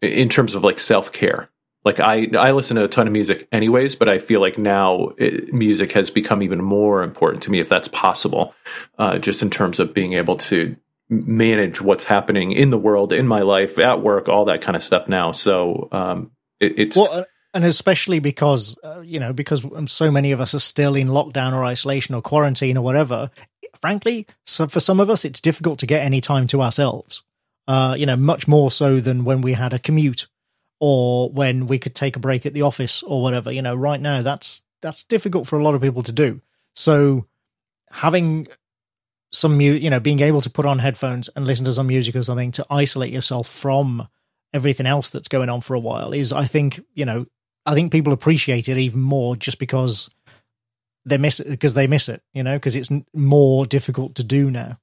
in 0.00 0.28
terms 0.28 0.56
of 0.56 0.64
like 0.64 0.80
self-care. 0.80 1.48
Like 1.84 2.00
i 2.00 2.26
i 2.36 2.50
listen 2.50 2.76
to 2.76 2.84
a 2.84 2.88
ton 2.88 3.06
of 3.06 3.12
music 3.12 3.48
anyways 3.52 3.96
but 3.96 4.08
i 4.08 4.18
feel 4.18 4.40
like 4.40 4.56
now 4.56 5.10
it, 5.18 5.52
music 5.52 5.92
has 5.92 6.10
become 6.10 6.40
even 6.42 6.62
more 6.62 7.02
important 7.02 7.42
to 7.44 7.50
me 7.50 7.58
if 7.58 7.68
that's 7.68 7.88
possible 7.88 8.54
uh 8.98 9.18
just 9.18 9.42
in 9.42 9.50
terms 9.50 9.80
of 9.80 9.92
being 9.92 10.12
able 10.12 10.36
to 10.36 10.76
manage 11.08 11.80
what's 11.80 12.04
happening 12.04 12.52
in 12.52 12.70
the 12.70 12.78
world 12.78 13.12
in 13.12 13.26
my 13.26 13.40
life 13.40 13.80
at 13.80 14.00
work 14.00 14.28
all 14.28 14.44
that 14.44 14.60
kind 14.60 14.76
of 14.76 14.82
stuff 14.82 15.08
now. 15.08 15.32
So 15.32 15.88
um 15.90 16.30
it, 16.62 16.78
it's 16.78 16.96
well, 16.96 17.26
and 17.52 17.64
especially 17.64 18.18
because 18.18 18.78
uh, 18.82 19.00
you 19.00 19.20
know 19.20 19.32
because 19.32 19.66
so 19.86 20.10
many 20.10 20.32
of 20.32 20.40
us 20.40 20.54
are 20.54 20.60
still 20.60 20.94
in 20.94 21.08
lockdown 21.08 21.52
or 21.52 21.64
isolation 21.64 22.14
or 22.14 22.22
quarantine 22.22 22.76
or 22.76 22.84
whatever. 22.84 23.30
Frankly, 23.80 24.26
so 24.46 24.66
for 24.66 24.80
some 24.80 25.00
of 25.00 25.10
us, 25.10 25.24
it's 25.24 25.40
difficult 25.40 25.78
to 25.80 25.86
get 25.86 26.02
any 26.02 26.20
time 26.20 26.46
to 26.48 26.62
ourselves. 26.62 27.22
Uh, 27.68 27.94
you 27.96 28.06
know, 28.06 28.16
much 28.16 28.48
more 28.48 28.70
so 28.70 29.00
than 29.00 29.24
when 29.24 29.40
we 29.40 29.52
had 29.52 29.72
a 29.72 29.78
commute 29.78 30.26
or 30.80 31.30
when 31.30 31.66
we 31.66 31.78
could 31.78 31.94
take 31.94 32.16
a 32.16 32.20
break 32.20 32.44
at 32.44 32.54
the 32.54 32.62
office 32.62 33.02
or 33.02 33.22
whatever. 33.22 33.52
You 33.52 33.62
know, 33.62 33.74
right 33.74 34.00
now 34.00 34.22
that's 34.22 34.62
that's 34.80 35.04
difficult 35.04 35.46
for 35.46 35.58
a 35.58 35.64
lot 35.64 35.74
of 35.74 35.82
people 35.82 36.02
to 36.04 36.12
do. 36.12 36.40
So 36.74 37.26
having 37.90 38.48
some 39.30 39.56
mu- 39.56 39.72
you 39.72 39.90
know 39.90 40.00
being 40.00 40.20
able 40.20 40.40
to 40.40 40.50
put 40.50 40.66
on 40.66 40.78
headphones 40.78 41.28
and 41.34 41.46
listen 41.46 41.64
to 41.64 41.72
some 41.72 41.86
music 41.86 42.14
or 42.16 42.22
something 42.22 42.52
to 42.52 42.66
isolate 42.70 43.12
yourself 43.12 43.48
from 43.48 44.08
everything 44.52 44.86
else 44.86 45.10
that's 45.10 45.28
going 45.28 45.48
on 45.48 45.60
for 45.60 45.74
a 45.74 45.80
while 45.80 46.12
is 46.12 46.32
I 46.32 46.44
think, 46.44 46.80
you 46.94 47.04
know, 47.04 47.26
I 47.64 47.74
think 47.74 47.92
people 47.92 48.12
appreciate 48.12 48.68
it 48.68 48.78
even 48.78 49.00
more 49.00 49.36
just 49.36 49.58
because 49.58 50.10
they 51.04 51.18
miss 51.18 51.40
it 51.40 51.48
because 51.48 51.74
they 51.74 51.86
miss 51.86 52.08
it, 52.08 52.22
you 52.32 52.42
know, 52.42 52.56
because 52.56 52.76
it's 52.76 52.90
more 53.14 53.66
difficult 53.66 54.14
to 54.16 54.24
do 54.24 54.50
now. 54.50 54.78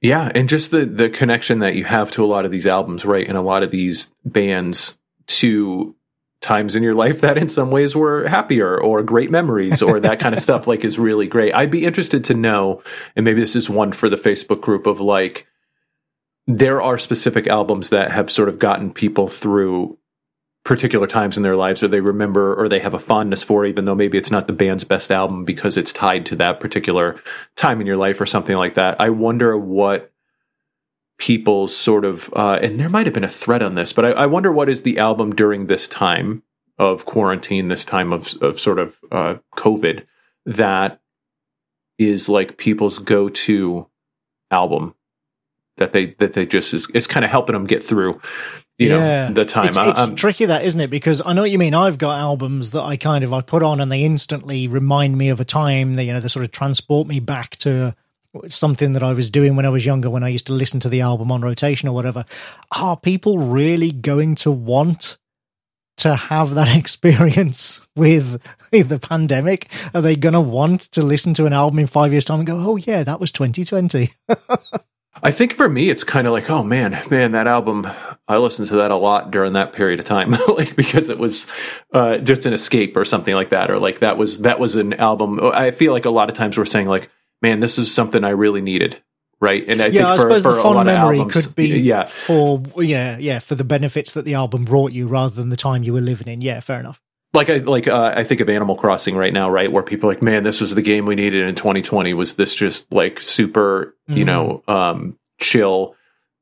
Yeah, 0.00 0.32
and 0.34 0.48
just 0.48 0.70
the 0.70 0.84
the 0.84 1.08
connection 1.08 1.60
that 1.60 1.76
you 1.76 1.84
have 1.84 2.10
to 2.12 2.24
a 2.24 2.26
lot 2.26 2.44
of 2.44 2.50
these 2.50 2.66
albums, 2.66 3.04
right, 3.04 3.26
and 3.26 3.38
a 3.38 3.42
lot 3.42 3.62
of 3.62 3.70
these 3.70 4.12
bands 4.24 4.98
to 5.28 5.94
times 6.40 6.74
in 6.74 6.82
your 6.82 6.94
life 6.94 7.20
that 7.20 7.38
in 7.38 7.48
some 7.48 7.70
ways 7.70 7.94
were 7.94 8.26
happier 8.26 8.76
or 8.76 9.00
great 9.04 9.30
memories 9.30 9.80
or 9.80 10.00
that 10.00 10.18
kind 10.18 10.34
of 10.34 10.42
stuff 10.42 10.66
like 10.66 10.84
is 10.84 10.98
really 10.98 11.28
great. 11.28 11.54
I'd 11.54 11.70
be 11.70 11.86
interested 11.86 12.24
to 12.24 12.34
know 12.34 12.82
and 13.14 13.24
maybe 13.24 13.40
this 13.40 13.54
is 13.54 13.70
one 13.70 13.92
for 13.92 14.08
the 14.08 14.16
Facebook 14.16 14.60
group 14.60 14.88
of 14.88 15.00
like 15.00 15.46
there 16.46 16.82
are 16.82 16.98
specific 16.98 17.46
albums 17.46 17.90
that 17.90 18.10
have 18.10 18.30
sort 18.30 18.48
of 18.48 18.58
gotten 18.58 18.92
people 18.92 19.28
through 19.28 19.98
particular 20.64 21.06
times 21.06 21.36
in 21.36 21.42
their 21.42 21.56
lives 21.56 21.82
or 21.82 21.88
they 21.88 22.00
remember 22.00 22.54
or 22.54 22.68
they 22.68 22.78
have 22.78 22.94
a 22.94 22.98
fondness 22.98 23.42
for 23.42 23.64
even 23.66 23.84
though 23.84 23.94
maybe 23.94 24.16
it's 24.16 24.30
not 24.30 24.46
the 24.46 24.52
band's 24.52 24.84
best 24.84 25.10
album 25.10 25.44
because 25.44 25.76
it's 25.76 25.92
tied 25.92 26.24
to 26.24 26.36
that 26.36 26.60
particular 26.60 27.20
time 27.56 27.80
in 27.80 27.86
your 27.86 27.96
life 27.96 28.20
or 28.20 28.26
something 28.26 28.56
like 28.56 28.74
that. 28.74 29.00
I 29.00 29.10
wonder 29.10 29.56
what 29.56 30.12
people's 31.18 31.74
sort 31.76 32.04
of, 32.04 32.32
uh, 32.34 32.58
and 32.62 32.78
there 32.78 32.88
might 32.88 33.06
have 33.06 33.14
been 33.14 33.24
a 33.24 33.28
thread 33.28 33.62
on 33.62 33.74
this, 33.74 33.92
but 33.92 34.04
I, 34.04 34.10
I, 34.10 34.26
wonder 34.26 34.50
what 34.50 34.68
is 34.68 34.82
the 34.82 34.98
album 34.98 35.34
during 35.34 35.66
this 35.66 35.86
time 35.86 36.42
of 36.78 37.04
quarantine, 37.04 37.68
this 37.68 37.84
time 37.84 38.12
of, 38.12 38.34
of 38.42 38.58
sort 38.58 38.78
of 38.78 38.96
uh, 39.12 39.36
COVID, 39.56 40.04
that 40.46 41.00
is 41.98 42.28
like 42.28 42.56
people's 42.56 42.98
go 42.98 43.28
to 43.28 43.88
album 44.50 44.94
that 45.76 45.92
they 45.92 46.06
that 46.18 46.34
they 46.34 46.46
just 46.46 46.74
is, 46.74 46.88
is 46.90 47.06
kind 47.06 47.24
of 47.24 47.30
helping 47.30 47.54
them 47.54 47.66
get 47.66 47.82
through 47.82 48.20
you 48.78 48.88
yeah. 48.88 49.28
know 49.28 49.34
the 49.34 49.44
time 49.44 49.66
it's, 49.66 49.76
it's 49.76 50.00
um, 50.00 50.14
tricky 50.14 50.46
that 50.46 50.64
isn't 50.64 50.80
it 50.80 50.90
because 50.90 51.22
i 51.24 51.32
know 51.32 51.42
what 51.42 51.50
you 51.50 51.58
mean 51.58 51.74
i've 51.74 51.98
got 51.98 52.18
albums 52.18 52.70
that 52.70 52.82
i 52.82 52.96
kind 52.96 53.24
of 53.24 53.32
i 53.32 53.40
put 53.40 53.62
on 53.62 53.80
and 53.80 53.90
they 53.90 54.02
instantly 54.02 54.66
remind 54.66 55.16
me 55.16 55.28
of 55.28 55.40
a 55.40 55.44
time 55.44 55.96
they 55.96 56.04
you 56.04 56.12
know 56.12 56.20
they 56.20 56.28
sort 56.28 56.44
of 56.44 56.50
transport 56.50 57.06
me 57.06 57.20
back 57.20 57.56
to 57.56 57.94
something 58.48 58.92
that 58.92 59.02
i 59.02 59.12
was 59.12 59.30
doing 59.30 59.56
when 59.56 59.66
i 59.66 59.68
was 59.68 59.84
younger 59.84 60.08
when 60.08 60.24
i 60.24 60.28
used 60.28 60.46
to 60.46 60.52
listen 60.52 60.80
to 60.80 60.88
the 60.88 61.00
album 61.00 61.30
on 61.30 61.42
rotation 61.42 61.88
or 61.88 61.94
whatever 61.94 62.24
are 62.78 62.96
people 62.96 63.38
really 63.38 63.92
going 63.92 64.34
to 64.34 64.50
want 64.50 65.18
to 65.98 66.16
have 66.16 66.54
that 66.54 66.76
experience 66.76 67.80
with 67.94 68.42
the 68.72 68.98
pandemic? 68.98 69.68
Are 69.94 70.00
they 70.00 70.16
going 70.16 70.32
to 70.32 70.40
want 70.40 70.82
to 70.92 71.02
listen 71.02 71.34
to 71.34 71.46
an 71.46 71.52
album 71.52 71.78
in 71.78 71.86
five 71.86 72.12
years' 72.12 72.24
time 72.24 72.40
and 72.40 72.46
go, 72.46 72.56
oh, 72.56 72.76
yeah, 72.76 73.04
that 73.04 73.20
was 73.20 73.30
2020? 73.30 74.10
I 75.22 75.30
think 75.30 75.52
for 75.52 75.68
me, 75.68 75.90
it's 75.90 76.04
kind 76.04 76.26
of 76.26 76.32
like, 76.32 76.48
oh 76.48 76.62
man, 76.62 76.98
man, 77.10 77.32
that 77.32 77.46
album, 77.46 77.86
I 78.26 78.38
listened 78.38 78.68
to 78.68 78.76
that 78.76 78.90
a 78.90 78.96
lot 78.96 79.30
during 79.30 79.52
that 79.54 79.72
period 79.72 80.00
of 80.00 80.06
time, 80.06 80.30
like 80.48 80.74
because 80.76 81.08
it 81.08 81.18
was 81.18 81.50
uh, 81.92 82.18
just 82.18 82.46
an 82.46 82.52
escape 82.52 82.96
or 82.96 83.04
something 83.04 83.34
like 83.34 83.50
that, 83.50 83.70
or 83.70 83.78
like 83.78 83.98
that 83.98 84.16
was 84.16 84.40
that 84.40 84.58
was 84.58 84.76
an 84.76 84.94
album. 84.94 85.40
I 85.42 85.70
feel 85.70 85.92
like 85.92 86.06
a 86.06 86.10
lot 86.10 86.30
of 86.30 86.36
times 86.36 86.56
we're 86.56 86.64
saying 86.64 86.88
like, 86.88 87.10
man, 87.42 87.60
this 87.60 87.78
is 87.78 87.92
something 87.92 88.24
I 88.24 88.30
really 88.30 88.62
needed, 88.62 89.02
right? 89.40 89.64
And 89.68 89.82
I 89.82 89.86
yeah, 89.86 90.08
I 90.08 90.16
for, 90.16 90.22
suppose 90.22 90.42
for 90.44 90.54
the 90.54 90.62
fond 90.62 90.86
memory 90.86 91.18
albums, 91.18 91.46
could 91.46 91.56
be 91.56 91.78
yeah. 91.80 92.06
for 92.06 92.62
yeah, 92.78 93.18
yeah, 93.18 93.38
for 93.38 93.54
the 93.54 93.64
benefits 93.64 94.12
that 94.12 94.24
the 94.24 94.34
album 94.34 94.64
brought 94.64 94.92
you 94.92 95.06
rather 95.08 95.34
than 95.34 95.50
the 95.50 95.56
time 95.56 95.82
you 95.82 95.92
were 95.92 96.00
living 96.00 96.28
in. 96.28 96.40
Yeah, 96.40 96.60
fair 96.60 96.80
enough 96.80 97.02
like 97.34 97.48
I 97.48 97.56
like 97.58 97.88
uh, 97.88 98.12
I 98.14 98.24
think 98.24 98.40
of 98.40 98.48
Animal 98.48 98.76
Crossing 98.76 99.16
right 99.16 99.32
now, 99.32 99.48
right? 99.50 99.70
Where 99.70 99.82
people 99.82 100.10
are 100.10 100.12
like, 100.12 100.22
man, 100.22 100.42
this 100.42 100.60
was 100.60 100.74
the 100.74 100.82
game 100.82 101.06
we 101.06 101.14
needed 101.14 101.46
in 101.46 101.54
2020. 101.54 102.12
Was 102.14 102.36
this 102.36 102.54
just 102.54 102.92
like 102.92 103.20
super, 103.20 103.94
mm-hmm. 104.08 104.18
you 104.18 104.24
know, 104.24 104.62
um, 104.68 105.18
chill, 105.40 105.96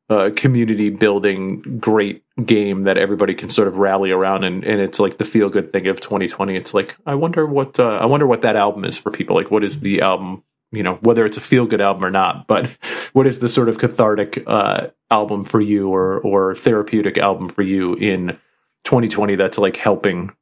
uh, 0.09 0.31
community 0.35 0.91
building, 0.91 1.79
great 1.79 2.25
game 2.45 2.85
that 2.85 2.99
everybody 2.99 3.35
can 3.35 3.49
sort 3.49 3.69
of 3.69 3.79
rally 3.79 4.11
around, 4.11 4.43
and 4.43 4.65
and 4.65 4.81
it's 4.81 4.99
like 4.99 5.19
the 5.19 5.25
feel 5.25 5.49
good 5.49 5.73
thing 5.73 5.87
of 5.87 6.01
2020. 6.01 6.57
It's 6.57 6.75
like 6.75 6.97
I 7.07 7.15
wonder 7.15 7.47
what 7.47 7.79
uh, 7.79 7.99
I 8.01 8.07
wonder 8.07 8.27
what 8.27 8.43
that 8.43 8.57
album 8.57 8.85
is 8.85 8.99
for 8.99 9.13
people. 9.13 9.37
Like, 9.37 9.51
what 9.51 9.63
is 9.63 9.81
the 9.81 10.01
album? 10.01 10.43
You 10.73 10.83
know, 10.83 10.95
whether 10.97 11.25
it's 11.25 11.37
a 11.37 11.41
feel 11.41 11.67
good 11.67 11.81
album 11.81 12.05
or 12.05 12.11
not, 12.11 12.49
but 12.49 12.67
what 13.13 13.29
is 13.29 13.39
the 13.39 13.49
sort 13.49 13.69
of 13.69 13.79
cathartic 13.79 14.43
uh, 14.45 14.89
album 15.09 15.45
for 15.45 15.61
you, 15.61 15.89
or 15.89 16.19
or 16.19 16.57
therapeutic 16.57 17.17
album 17.17 17.49
for 17.49 17.63
you 17.63 17.95
in 17.95 18.39
2020 18.85 19.35
that's 19.37 19.59
like 19.59 19.77
helping 19.77 20.35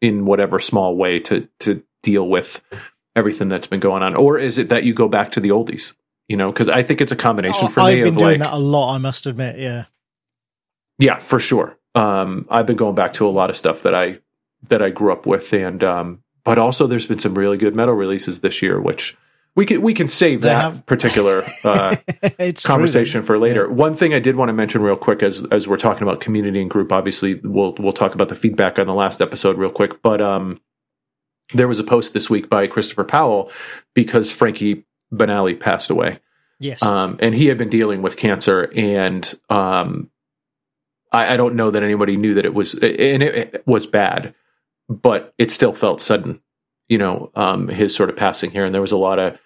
in 0.00 0.24
whatever 0.24 0.58
small 0.58 0.96
way 0.96 1.20
to 1.20 1.48
to 1.60 1.82
deal 2.02 2.28
with 2.28 2.62
everything 3.14 3.48
that's 3.48 3.66
been 3.66 3.80
going 3.80 4.02
on? 4.02 4.14
Or 4.14 4.38
is 4.38 4.58
it 4.58 4.68
that 4.68 4.84
you 4.84 4.94
go 4.94 5.08
back 5.08 5.32
to 5.32 5.40
the 5.40 5.50
oldies? 5.50 5.94
You 6.28 6.36
know 6.36 6.50
because 6.50 6.68
i 6.68 6.82
think 6.82 7.00
it's 7.00 7.12
a 7.12 7.16
combination 7.16 7.66
oh, 7.66 7.68
for 7.68 7.80
I've 7.80 7.94
me 7.94 8.02
been 8.02 8.14
of 8.14 8.18
doing 8.18 8.40
like 8.40 8.50
that 8.50 8.54
a 8.54 8.58
lot 8.58 8.94
i 8.94 8.98
must 8.98 9.26
admit 9.26 9.58
yeah. 9.58 9.84
Yeah 10.98 11.18
for 11.18 11.38
sure. 11.38 11.78
Um, 11.94 12.46
i've 12.50 12.66
been 12.66 12.76
going 12.76 12.96
back 12.96 13.12
to 13.14 13.28
a 13.28 13.30
lot 13.30 13.48
of 13.48 13.56
stuff 13.56 13.84
that 13.84 13.94
i 13.94 14.18
that 14.68 14.82
i 14.82 14.90
grew 14.90 15.12
up 15.12 15.24
with 15.24 15.52
and 15.52 15.84
um, 15.84 16.22
but 16.44 16.58
also 16.58 16.86
there's 16.86 17.06
been 17.06 17.20
some 17.20 17.34
really 17.34 17.56
good 17.56 17.76
metal 17.76 17.94
releases 17.94 18.40
this 18.40 18.60
year 18.60 18.80
which 18.80 19.16
we 19.56 19.64
can 19.64 19.82
we 19.82 19.94
can 19.94 20.06
save 20.06 20.42
they 20.42 20.50
that 20.50 20.60
have... 20.60 20.86
particular 20.86 21.42
uh, 21.64 21.96
conversation 22.62 23.22
true, 23.22 23.26
for 23.26 23.38
later. 23.38 23.66
Yeah. 23.66 23.74
One 23.74 23.94
thing 23.94 24.14
I 24.14 24.20
did 24.20 24.36
want 24.36 24.50
to 24.50 24.52
mention 24.52 24.82
real 24.82 24.96
quick 24.96 25.22
as 25.22 25.44
as 25.50 25.66
we're 25.66 25.78
talking 25.78 26.02
about 26.02 26.20
community 26.20 26.60
and 26.60 26.70
group. 26.70 26.92
Obviously, 26.92 27.40
we'll 27.42 27.74
we'll 27.78 27.92
talk 27.92 28.14
about 28.14 28.28
the 28.28 28.34
feedback 28.34 28.78
on 28.78 28.86
the 28.86 28.94
last 28.94 29.20
episode 29.20 29.58
real 29.58 29.70
quick. 29.70 30.02
But 30.02 30.20
um, 30.20 30.60
there 31.54 31.66
was 31.66 31.78
a 31.78 31.84
post 31.84 32.12
this 32.12 32.30
week 32.30 32.48
by 32.48 32.66
Christopher 32.66 33.04
Powell 33.04 33.50
because 33.94 34.30
Frankie 34.30 34.84
Banali 35.12 35.58
passed 35.58 35.90
away. 35.90 36.20
Yes, 36.60 36.82
um, 36.82 37.16
and 37.20 37.34
he 37.34 37.46
had 37.46 37.58
been 37.58 37.70
dealing 37.70 38.02
with 38.02 38.16
cancer, 38.16 38.70
and 38.76 39.34
um, 39.48 40.10
I, 41.12 41.34
I 41.34 41.36
don't 41.36 41.54
know 41.54 41.70
that 41.70 41.82
anybody 41.82 42.16
knew 42.16 42.34
that 42.34 42.44
it 42.44 42.54
was 42.54 42.74
and 42.74 43.22
it, 43.22 43.54
it 43.54 43.66
was 43.66 43.86
bad, 43.86 44.34
but 44.88 45.34
it 45.38 45.50
still 45.50 45.72
felt 45.72 46.02
sudden 46.02 46.42
you 46.88 46.98
know 46.98 47.30
um, 47.34 47.68
his 47.68 47.94
sort 47.94 48.10
of 48.10 48.16
passing 48.16 48.50
here 48.50 48.64
and 48.64 48.74
there 48.74 48.80
was 48.80 48.92
a 48.92 48.96
lot 48.96 49.18
of 49.18 49.38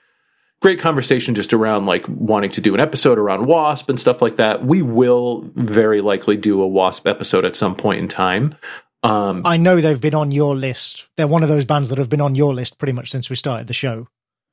great 0.60 0.78
conversation 0.78 1.34
just 1.34 1.52
around 1.52 1.86
like 1.86 2.04
wanting 2.08 2.50
to 2.52 2.60
do 2.60 2.74
an 2.74 2.80
episode 2.80 3.18
around 3.18 3.46
wasp 3.46 3.88
and 3.88 3.98
stuff 3.98 4.20
like 4.20 4.36
that. 4.36 4.64
We 4.64 4.82
will 4.82 5.50
very 5.54 6.00
likely 6.00 6.36
do 6.36 6.60
a 6.62 6.68
wasp 6.68 7.06
episode 7.06 7.44
at 7.44 7.56
some 7.56 7.74
point 7.74 8.00
in 8.00 8.08
time. 8.08 8.54
Um, 9.02 9.42
i 9.46 9.56
know 9.56 9.80
they've 9.80 10.00
been 10.00 10.14
on 10.14 10.30
your 10.30 10.54
list. 10.54 11.08
They're 11.16 11.26
one 11.26 11.42
of 11.42 11.48
those 11.48 11.64
bands 11.64 11.88
that 11.88 11.96
have 11.96 12.10
been 12.10 12.20
on 12.20 12.34
your 12.34 12.52
list 12.52 12.78
pretty 12.78 12.92
much 12.92 13.10
since 13.10 13.30
we 13.30 13.36
started 13.36 13.66
the 13.66 13.72
show 13.72 14.08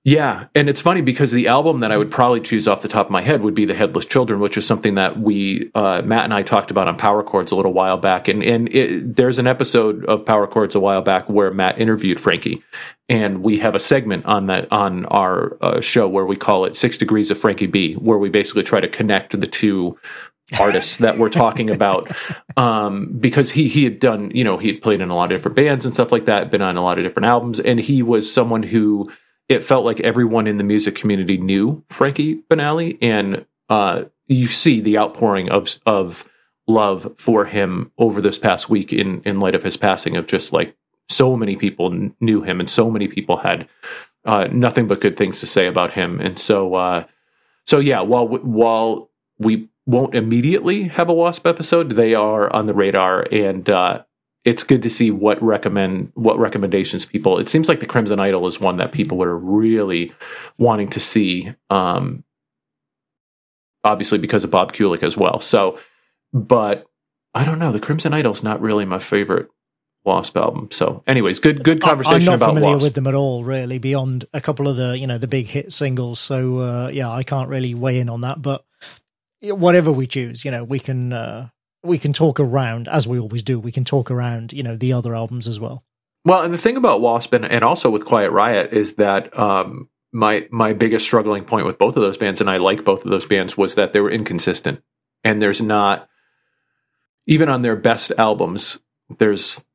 yeah, 0.07 0.45
and 0.55 0.69
it's 0.69 0.79
funny 0.79 1.01
because 1.01 1.33
the 1.33 1.49
album 1.49 1.81
that 1.81 1.91
I 1.91 1.97
would 1.97 2.09
probably 2.09 2.39
choose 2.39 2.65
off 2.65 2.81
the 2.81 2.87
top 2.87 3.07
of 3.07 3.11
my 3.11 3.21
head 3.21 3.41
would 3.41 3.53
be 3.53 3.65
the 3.65 3.73
Headless 3.73 4.05
Children, 4.05 4.39
which 4.39 4.55
is 4.55 4.65
something 4.65 4.95
that 4.95 5.19
we 5.19 5.69
uh, 5.75 6.01
Matt 6.01 6.23
and 6.23 6.33
I 6.33 6.43
talked 6.43 6.71
about 6.71 6.87
on 6.87 6.95
Power 6.95 7.21
Chords 7.23 7.51
a 7.51 7.57
little 7.57 7.73
while 7.73 7.97
back, 7.97 8.29
and 8.29 8.41
and 8.41 8.73
it, 8.73 9.17
there's 9.17 9.37
an 9.37 9.47
episode 9.47 10.05
of 10.05 10.25
Power 10.25 10.47
Chords 10.47 10.75
a 10.75 10.79
while 10.79 11.01
back 11.01 11.29
where 11.29 11.51
Matt 11.51 11.77
interviewed 11.77 12.21
Frankie, 12.21 12.63
and 13.09 13.43
we 13.43 13.59
have 13.59 13.75
a 13.75 13.81
segment 13.81 14.25
on 14.25 14.47
that 14.47 14.71
on 14.71 15.05
our 15.07 15.57
uh, 15.61 15.81
show 15.81 16.07
where 16.07 16.25
we 16.25 16.37
call 16.37 16.63
it 16.63 16.77
Six 16.77 16.97
Degrees 16.97 17.29
of 17.29 17.37
Frankie 17.37 17.67
B, 17.67 17.95
where 17.95 18.17
we 18.17 18.29
basically 18.29 18.63
try 18.63 18.79
to 18.79 18.87
connect 18.87 19.37
the 19.37 19.45
two 19.45 19.99
artists 20.57 20.99
that 20.99 21.17
we're 21.17 21.27
talking 21.27 21.69
about. 21.69 22.09
Um, 22.55 23.15
because 23.19 23.51
he 23.51 23.67
he 23.67 23.83
had 23.83 23.99
done 23.99 24.31
you 24.33 24.43
know 24.43 24.57
he 24.57 24.69
had 24.69 24.81
played 24.81 24.99
in 24.99 25.11
a 25.11 25.15
lot 25.15 25.25
of 25.25 25.37
different 25.37 25.55
bands 25.55 25.85
and 25.85 25.93
stuff 25.93 26.11
like 26.11 26.25
that, 26.25 26.49
been 26.49 26.63
on 26.63 26.75
a 26.75 26.81
lot 26.81 26.97
of 26.97 27.03
different 27.03 27.27
albums, 27.27 27.59
and 27.59 27.79
he 27.79 28.01
was 28.01 28.33
someone 28.33 28.63
who 28.63 29.11
it 29.49 29.63
felt 29.63 29.85
like 29.85 29.99
everyone 30.01 30.47
in 30.47 30.57
the 30.57 30.63
music 30.63 30.95
community 30.95 31.37
knew 31.37 31.83
Frankie 31.89 32.41
Banali, 32.49 32.97
and 33.01 33.45
uh, 33.69 34.03
you 34.27 34.47
see 34.47 34.81
the 34.81 34.97
outpouring 34.97 35.49
of 35.49 35.79
of 35.85 36.27
love 36.67 37.13
for 37.17 37.45
him 37.45 37.91
over 37.97 38.21
this 38.21 38.37
past 38.37 38.69
week 38.69 38.91
in 38.91 39.21
in 39.23 39.39
light 39.39 39.55
of 39.55 39.63
his 39.63 39.77
passing. 39.77 40.17
Of 40.17 40.27
just 40.27 40.51
like 40.51 40.75
so 41.09 41.35
many 41.37 41.55
people 41.55 42.11
knew 42.19 42.41
him, 42.41 42.59
and 42.59 42.69
so 42.69 42.91
many 42.91 43.07
people 43.07 43.37
had 43.37 43.67
uh, 44.25 44.47
nothing 44.51 44.87
but 44.87 45.01
good 45.01 45.17
things 45.17 45.39
to 45.39 45.45
say 45.45 45.67
about 45.67 45.91
him. 45.91 46.19
And 46.19 46.37
so, 46.37 46.75
uh, 46.75 47.05
so 47.65 47.79
yeah, 47.79 48.01
while 48.01 48.27
while 48.27 49.09
we 49.39 49.69
won't 49.85 50.15
immediately 50.15 50.83
have 50.83 51.07
a 51.07 51.13
Wasp 51.13 51.47
episode, 51.47 51.91
they 51.91 52.13
are 52.13 52.53
on 52.53 52.65
the 52.65 52.73
radar, 52.73 53.25
and 53.31 53.69
uh, 53.69 54.03
it's 54.47 54.63
good 54.63 54.81
to 54.83 54.89
see 54.89 55.11
what 55.11 55.43
recommend 55.43 56.09
what 56.15 56.39
recommendations 56.39 57.05
people. 57.05 57.37
It 57.37 57.49
seems 57.49 57.67
like 57.67 57.81
the 57.81 57.85
Crimson 57.85 58.21
Idol 58.21 58.47
is 58.47 58.61
one 58.61 58.77
that 58.77 58.93
people 58.93 59.21
are 59.21 59.37
really 59.37 60.13
wanting 60.57 60.89
to 60.91 61.01
see. 61.01 61.53
Um, 61.69 62.23
obviously 63.83 64.17
because 64.17 64.45
of 64.45 64.51
Bob 64.51 64.71
Kulick 64.71 65.03
as 65.03 65.17
well. 65.17 65.41
So, 65.41 65.77
but 66.33 66.85
I 67.33 67.43
don't 67.43 67.59
know. 67.59 67.73
The 67.73 67.79
Crimson 67.81 68.13
Idol's 68.13 68.41
not 68.41 68.61
really 68.61 68.85
my 68.85 68.99
favorite 68.99 69.49
Wasp 70.05 70.37
album. 70.37 70.69
So, 70.71 71.03
anyways, 71.05 71.39
good 71.39 71.61
good 71.65 71.81
conversation 71.81 72.29
I'm 72.31 72.39
not 72.39 72.47
familiar 72.47 72.75
Wasp. 72.75 72.83
with 72.83 72.93
them 72.93 73.07
at 73.07 73.15
all, 73.15 73.43
really, 73.43 73.79
beyond 73.79 74.25
a 74.33 74.39
couple 74.39 74.69
of 74.69 74.77
the 74.77 74.97
you 74.97 75.07
know 75.07 75.17
the 75.17 75.27
big 75.27 75.47
hit 75.47 75.73
singles. 75.73 76.21
So, 76.21 76.59
uh, 76.59 76.87
yeah, 76.93 77.09
I 77.09 77.23
can't 77.23 77.49
really 77.49 77.73
weigh 77.73 77.99
in 77.99 78.07
on 78.07 78.21
that. 78.21 78.41
But 78.41 78.63
whatever 79.41 79.91
we 79.91 80.07
choose, 80.07 80.45
you 80.45 80.51
know, 80.51 80.63
we 80.63 80.79
can 80.79 81.11
uh, 81.11 81.49
we 81.87 81.97
can 81.97 82.13
talk 82.13 82.39
around, 82.39 82.87
as 82.87 83.07
we 83.07 83.19
always 83.19 83.43
do, 83.43 83.59
we 83.59 83.71
can 83.71 83.83
talk 83.83 84.11
around, 84.11 84.53
you 84.53 84.63
know, 84.63 84.75
the 84.75 84.93
other 84.93 85.15
albums 85.15 85.47
as 85.47 85.59
well. 85.59 85.83
Well, 86.25 86.41
and 86.41 86.53
the 86.53 86.57
thing 86.57 86.77
about 86.77 87.01
Wasp 87.01 87.33
and, 87.33 87.45
and 87.45 87.63
also 87.63 87.89
with 87.89 88.05
Quiet 88.05 88.31
Riot 88.31 88.73
is 88.73 88.95
that 88.95 89.37
um, 89.37 89.89
my 90.11 90.47
my 90.51 90.73
biggest 90.73 91.05
struggling 91.05 91.45
point 91.45 91.65
with 91.65 91.77
both 91.77 91.95
of 91.95 92.01
those 92.01 92.17
bands, 92.17 92.41
and 92.41 92.49
I 92.49 92.57
like 92.57 92.83
both 92.83 93.05
of 93.05 93.11
those 93.11 93.25
bands, 93.25 93.57
was 93.57 93.75
that 93.75 93.93
they 93.93 94.01
were 94.01 94.11
inconsistent. 94.11 94.81
And 95.23 95.41
there's 95.41 95.61
not 95.61 96.09
even 97.25 97.49
on 97.49 97.61
their 97.61 97.75
best 97.75 98.11
albums, 98.17 98.79
there's 99.17 99.65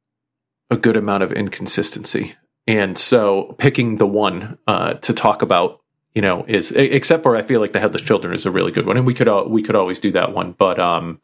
a 0.71 0.77
good 0.77 0.97
amount 0.97 1.23
of 1.23 1.33
inconsistency. 1.33 2.35
And 2.67 2.97
so 2.97 3.55
picking 3.59 3.97
the 3.97 4.07
one 4.07 4.59
uh, 4.67 4.95
to 4.95 5.13
talk 5.13 5.43
about, 5.43 5.81
you 6.15 6.23
know, 6.23 6.45
is 6.47 6.71
except 6.73 7.23
for 7.23 7.37
I 7.37 7.43
feel 7.43 7.61
like 7.61 7.73
the 7.73 7.81
Headless 7.81 8.03
Children 8.03 8.35
is 8.35 8.47
a 8.47 8.51
really 8.51 8.73
good 8.73 8.87
one, 8.87 8.97
and 8.97 9.07
we 9.07 9.15
could 9.15 9.29
we 9.49 9.63
could 9.63 9.77
always 9.77 9.99
do 9.99 10.13
that 10.13 10.33
one. 10.33 10.53
But 10.53 10.79
um, 10.79 11.21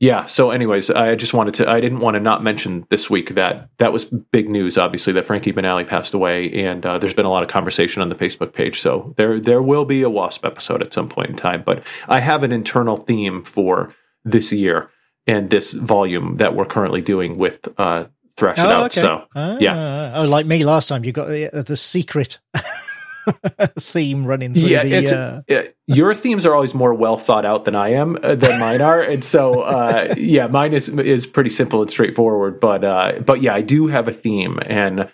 yeah. 0.00 0.24
So, 0.24 0.50
anyways, 0.50 0.90
I 0.90 1.14
just 1.14 1.34
wanted 1.34 1.54
to. 1.54 1.68
I 1.70 1.78
didn't 1.78 2.00
want 2.00 2.14
to 2.14 2.20
not 2.20 2.42
mention 2.42 2.84
this 2.88 3.10
week 3.10 3.34
that 3.34 3.68
that 3.76 3.92
was 3.92 4.06
big 4.06 4.48
news. 4.48 4.78
Obviously, 4.78 5.12
that 5.12 5.26
Frankie 5.26 5.52
Banali 5.52 5.86
passed 5.86 6.14
away, 6.14 6.50
and 6.64 6.84
uh, 6.84 6.98
there's 6.98 7.14
been 7.14 7.26
a 7.26 7.30
lot 7.30 7.42
of 7.42 7.50
conversation 7.50 8.00
on 8.00 8.08
the 8.08 8.14
Facebook 8.14 8.54
page. 8.54 8.80
So 8.80 9.14
there 9.16 9.38
there 9.38 9.62
will 9.62 9.84
be 9.84 10.02
a 10.02 10.10
Wasp 10.10 10.44
episode 10.46 10.82
at 10.82 10.94
some 10.94 11.08
point 11.08 11.28
in 11.28 11.36
time. 11.36 11.62
But 11.62 11.82
I 12.08 12.20
have 12.20 12.42
an 12.42 12.50
internal 12.50 12.96
theme 12.96 13.42
for 13.42 13.94
this 14.24 14.52
year 14.52 14.90
and 15.26 15.50
this 15.50 15.72
volume 15.72 16.38
that 16.38 16.56
we're 16.56 16.64
currently 16.64 17.02
doing 17.02 17.36
with 17.36 17.68
uh, 17.78 18.06
Thrash 18.36 18.58
It 18.58 18.64
oh, 18.64 18.70
Out. 18.70 18.84
Okay. 18.86 19.00
So 19.00 19.26
ah, 19.34 19.58
yeah. 19.60 20.14
Oh, 20.16 20.24
like 20.24 20.46
me 20.46 20.64
last 20.64 20.88
time, 20.88 21.04
you 21.04 21.12
got 21.12 21.28
the, 21.28 21.50
the 21.66 21.76
secret. 21.76 22.38
theme 23.78 24.26
running 24.26 24.54
through 24.54 24.64
yeah, 24.64 24.82
the. 24.82 25.16
Uh... 25.16 25.42
Yeah, 25.48 25.62
your 25.86 26.14
themes 26.14 26.46
are 26.46 26.54
always 26.54 26.74
more 26.74 26.94
well 26.94 27.16
thought 27.16 27.44
out 27.44 27.64
than 27.64 27.74
I 27.74 27.90
am 27.90 28.18
uh, 28.22 28.34
than 28.34 28.60
mine 28.60 28.80
are, 28.80 29.00
and 29.00 29.24
so 29.24 29.60
uh, 29.60 30.14
yeah, 30.18 30.46
mine 30.46 30.72
is 30.72 30.88
is 30.88 31.26
pretty 31.26 31.50
simple 31.50 31.80
and 31.80 31.90
straightforward. 31.90 32.60
But 32.60 32.84
uh, 32.84 33.20
but 33.24 33.42
yeah, 33.42 33.54
I 33.54 33.60
do 33.60 33.88
have 33.88 34.08
a 34.08 34.12
theme, 34.12 34.58
and 34.64 35.10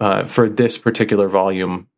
uh, 0.00 0.24
for 0.24 0.48
this 0.48 0.78
particular 0.78 1.28
volume, 1.28 1.88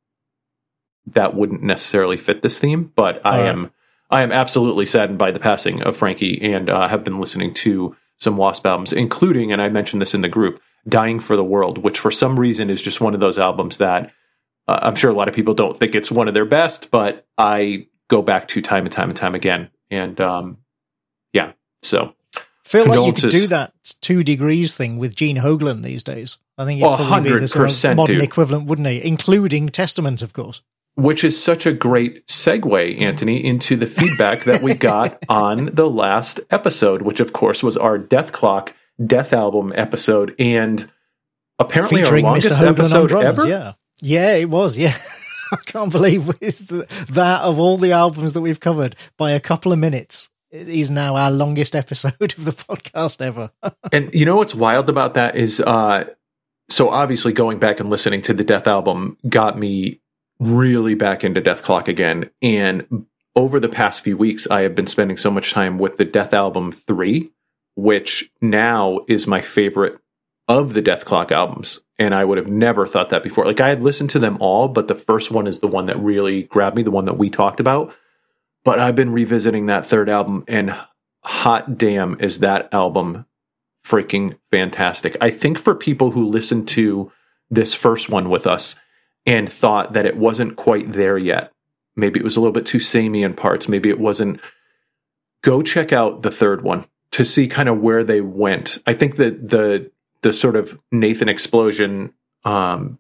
that 1.06 1.34
wouldn't 1.34 1.62
necessarily 1.62 2.16
fit 2.16 2.42
this 2.42 2.58
theme. 2.58 2.92
But 2.94 3.20
I 3.24 3.40
am 3.40 3.70
I 4.10 4.22
am 4.22 4.32
absolutely 4.32 4.86
saddened 4.86 5.18
by 5.18 5.30
the 5.30 5.40
passing 5.40 5.82
of 5.82 5.96
Frankie, 5.96 6.40
and 6.40 6.70
uh, 6.70 6.88
have 6.88 7.04
been 7.04 7.20
listening 7.20 7.54
to 7.54 7.96
some 8.16 8.36
Wasp 8.36 8.66
albums, 8.66 8.92
including, 8.92 9.52
and 9.52 9.62
I 9.62 9.68
mentioned 9.68 10.02
this 10.02 10.14
in 10.14 10.22
the 10.22 10.28
group, 10.28 10.60
"Dying 10.88 11.20
for 11.20 11.36
the 11.36 11.44
World," 11.44 11.78
which 11.78 11.98
for 11.98 12.10
some 12.10 12.38
reason 12.38 12.70
is 12.70 12.82
just 12.82 13.00
one 13.00 13.14
of 13.14 13.20
those 13.20 13.38
albums 13.38 13.78
that 13.78 14.12
uh, 14.68 14.80
I'm 14.82 14.94
sure 14.94 15.10
a 15.10 15.14
lot 15.14 15.28
of 15.28 15.34
people 15.34 15.54
don't 15.54 15.76
think 15.76 15.94
it's 15.94 16.10
one 16.10 16.28
of 16.28 16.34
their 16.34 16.44
best, 16.44 16.90
but 16.90 17.26
I 17.37 17.87
go 18.08 18.22
back 18.22 18.48
to 18.48 18.62
time 18.62 18.84
and 18.84 18.92
time 18.92 19.08
and 19.08 19.16
time 19.16 19.34
again. 19.34 19.70
And 19.90 20.20
um, 20.20 20.58
yeah, 21.32 21.52
so 21.82 22.14
feel 22.64 22.87
like 22.87 23.06
you 23.06 23.22
could 23.22 23.30
do 23.30 23.46
that 23.46 23.72
two 24.02 24.22
degrees 24.22 24.76
thing 24.76 24.98
with 24.98 25.16
Gene 25.16 25.38
Hoglan 25.38 25.82
these 25.82 26.02
days. 26.02 26.38
I 26.58 26.66
think 26.66 26.80
it'd 26.80 26.96
probably 26.96 27.32
be 27.32 27.38
the 27.38 27.48
sort 27.48 27.70
of 27.70 27.96
modern 27.96 28.16
dude. 28.16 28.25
equivalent, 28.25 28.66
wouldn't 28.66 28.87
he? 28.88 29.02
Including 29.02 29.70
Testament, 29.70 30.22
of 30.22 30.32
course. 30.34 30.60
Which 30.96 31.22
is 31.22 31.40
such 31.40 31.64
a 31.64 31.72
great 31.72 32.26
segue, 32.26 33.00
Anthony, 33.00 33.42
into 33.44 33.76
the 33.76 33.87
feedback 33.87 34.40
that 34.44 34.62
we 34.62 34.75
got 34.75 35.22
on 35.28 35.66
the 35.66 35.88
last 35.88 36.40
episode, 36.50 37.02
which 37.02 37.20
of 37.20 37.32
course 37.32 37.62
was 37.62 37.76
our 37.76 37.98
Dethklok 37.98 38.72
Death 39.04 39.32
Album 39.32 39.72
episode, 39.76 40.34
and 40.40 40.90
apparently 41.60 42.02
Featuring 42.02 42.25
our 42.25 42.32
longest 42.32 42.60
episode 42.60 43.08
drums, 43.10 43.38
ever. 43.38 43.48
Yeah. 43.48 43.72
Yeah, 44.00 44.35
it 44.35 44.49
was. 44.49 44.76
Yeah. 44.76 44.97
I 45.52 45.57
can't 45.64 45.90
believe 45.90 46.26
that 47.11 47.40
of 47.43 47.59
all 47.59 47.78
the 47.78 47.93
albums 47.93 48.35
that 48.35 48.40
we've 48.40 48.61
covered 48.61 48.97
by 49.17 49.33
a 49.33 49.40
couple 49.40 49.73
of 49.73 49.78
minutes. 49.78 50.31
It 50.50 50.69
is 50.69 50.90
now 50.90 51.17
our 51.17 51.31
longest 51.31 51.75
episode 51.75 52.14
of 52.21 52.45
the 52.45 52.52
podcast 52.52 53.21
ever. 53.21 53.50
and 53.93 54.12
you 54.14 54.25
know 54.25 54.37
what's 54.37 54.55
wild 54.55 54.88
about 54.88 55.14
that 55.14 55.37
is, 55.37 55.61
uh, 55.61 56.05
so 56.71 56.90
obviously 56.90 57.33
going 57.33 57.59
back 57.59 57.81
and 57.81 57.90
listening 57.90 58.23
to 58.23 58.35
the 58.35 58.45
Dethalbum 58.45 59.17
got 59.28 59.59
me 59.59 60.00
really 60.38 60.95
back 60.95 61.25
into 61.25 61.40
Dethklok 61.40 61.88
again. 61.88 62.31
And 62.43 63.07
over 63.35 63.61
the 63.61 63.69
past 63.69 64.02
few 64.02 64.17
weeks, 64.17 64.47
I 64.50 64.62
have 64.62 64.75
been 64.75 64.87
spending 64.87 65.17
so 65.17 65.31
much 65.31 65.52
time 65.52 65.78
with 65.78 65.97
the 65.97 66.07
Dethalbum 66.07 66.75
three, 66.75 67.31
which 67.75 68.31
now 68.40 69.00
is 69.09 69.26
my 69.26 69.40
favorite 69.40 69.99
of 70.49 70.73
the 70.73 70.83
Dethklok 70.83 71.31
albums 71.31 71.83
and 71.99 72.14
I 72.14 72.25
would 72.25 72.38
have 72.38 72.49
never 72.49 72.87
thought 72.87 73.11
that 73.11 73.23
before. 73.23 73.45
Like 73.45 73.61
I 73.61 73.69
had 73.69 73.83
listened 73.83 74.11
to 74.11 74.19
them 74.19 74.38
all, 74.40 74.69
but 74.69 74.88
the 74.88 74.95
first 74.95 75.31
one 75.31 75.47
is 75.47 75.59
the 75.59 75.67
one 75.67 75.87
that 75.87 75.99
really 75.99 76.45
grabbed 76.45 76.76
me, 76.76 76.83
the 76.83 76.90
one 76.90 77.07
that 77.07 77.19
we 77.19 77.28
talked 77.28 77.61
about. 77.61 77.95
But 78.64 78.78
I've 78.78 78.95
been 78.95 79.12
revisiting 79.12 79.67
that 79.67 79.87
third 79.87 80.09
album, 80.09 80.45
and 80.47 80.76
hot 81.23 81.76
damn, 81.76 82.21
is 82.21 82.38
that 82.38 82.73
album 82.73 83.26
freaking 83.85 84.38
fantastic. 84.50 85.17
I 85.21 85.31
think 85.31 85.59
for 85.59 85.75
people 85.75 86.12
who 86.12 86.28
listened 86.28 86.69
to 86.69 87.11
this 87.50 87.75
first 87.75 88.09
one 88.09 88.28
with 88.28 88.47
us 88.47 88.76
and 89.26 89.50
thought 89.50 89.93
that 89.95 90.07
it 90.07 90.17
wasn't 90.17 90.57
quite 90.57 90.93
there 90.93 91.19
yet, 91.19 91.52
maybe 91.97 92.21
it 92.21 92.25
was 92.25 92.37
a 92.37 92.40
little 92.40 92.52
bit 92.52 92.67
too 92.67 92.81
samey 92.81 93.23
in 93.23 93.35
parts, 93.35 93.69
maybe 93.69 93.88
it 93.88 94.00
wasn't. 94.00 94.41
Go 95.43 95.63
check 95.63 95.93
out 95.93 96.23
the 96.23 96.30
third 96.30 96.63
one 96.63 96.84
to 97.13 97.25
see 97.25 97.49
kind 97.49 97.69
of 97.69 97.80
where 97.80 98.02
they 98.04 98.21
went. 98.21 98.78
I 98.87 98.93
think 98.93 99.17
that 99.17 99.49
the 99.49 99.91
the 100.23 100.33
sort 100.33 100.57
of 100.57 100.78
Nathan 100.91 101.28
explosion, 101.28 102.13
um, 102.45 102.99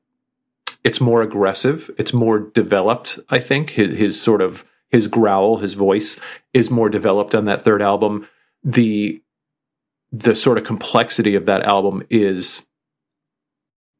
it's 0.84 1.00
more 1.00 1.22
aggressive. 1.22 1.90
It's 1.98 2.12
more 2.12 2.38
developed. 2.38 3.18
I 3.28 3.40
think 3.40 3.70
his, 3.70 3.96
his 3.96 4.20
sort 4.20 4.40
of 4.40 4.64
his 4.90 5.06
growl, 5.06 5.58
his 5.58 5.74
voice 5.74 6.18
is 6.54 6.70
more 6.70 6.88
developed 6.88 7.34
on 7.34 7.44
that 7.46 7.60
third 7.60 7.82
album. 7.82 8.26
The 8.64 9.22
the 10.10 10.34
sort 10.34 10.56
of 10.56 10.64
complexity 10.64 11.34
of 11.34 11.44
that 11.46 11.62
album 11.62 12.02
is 12.08 12.66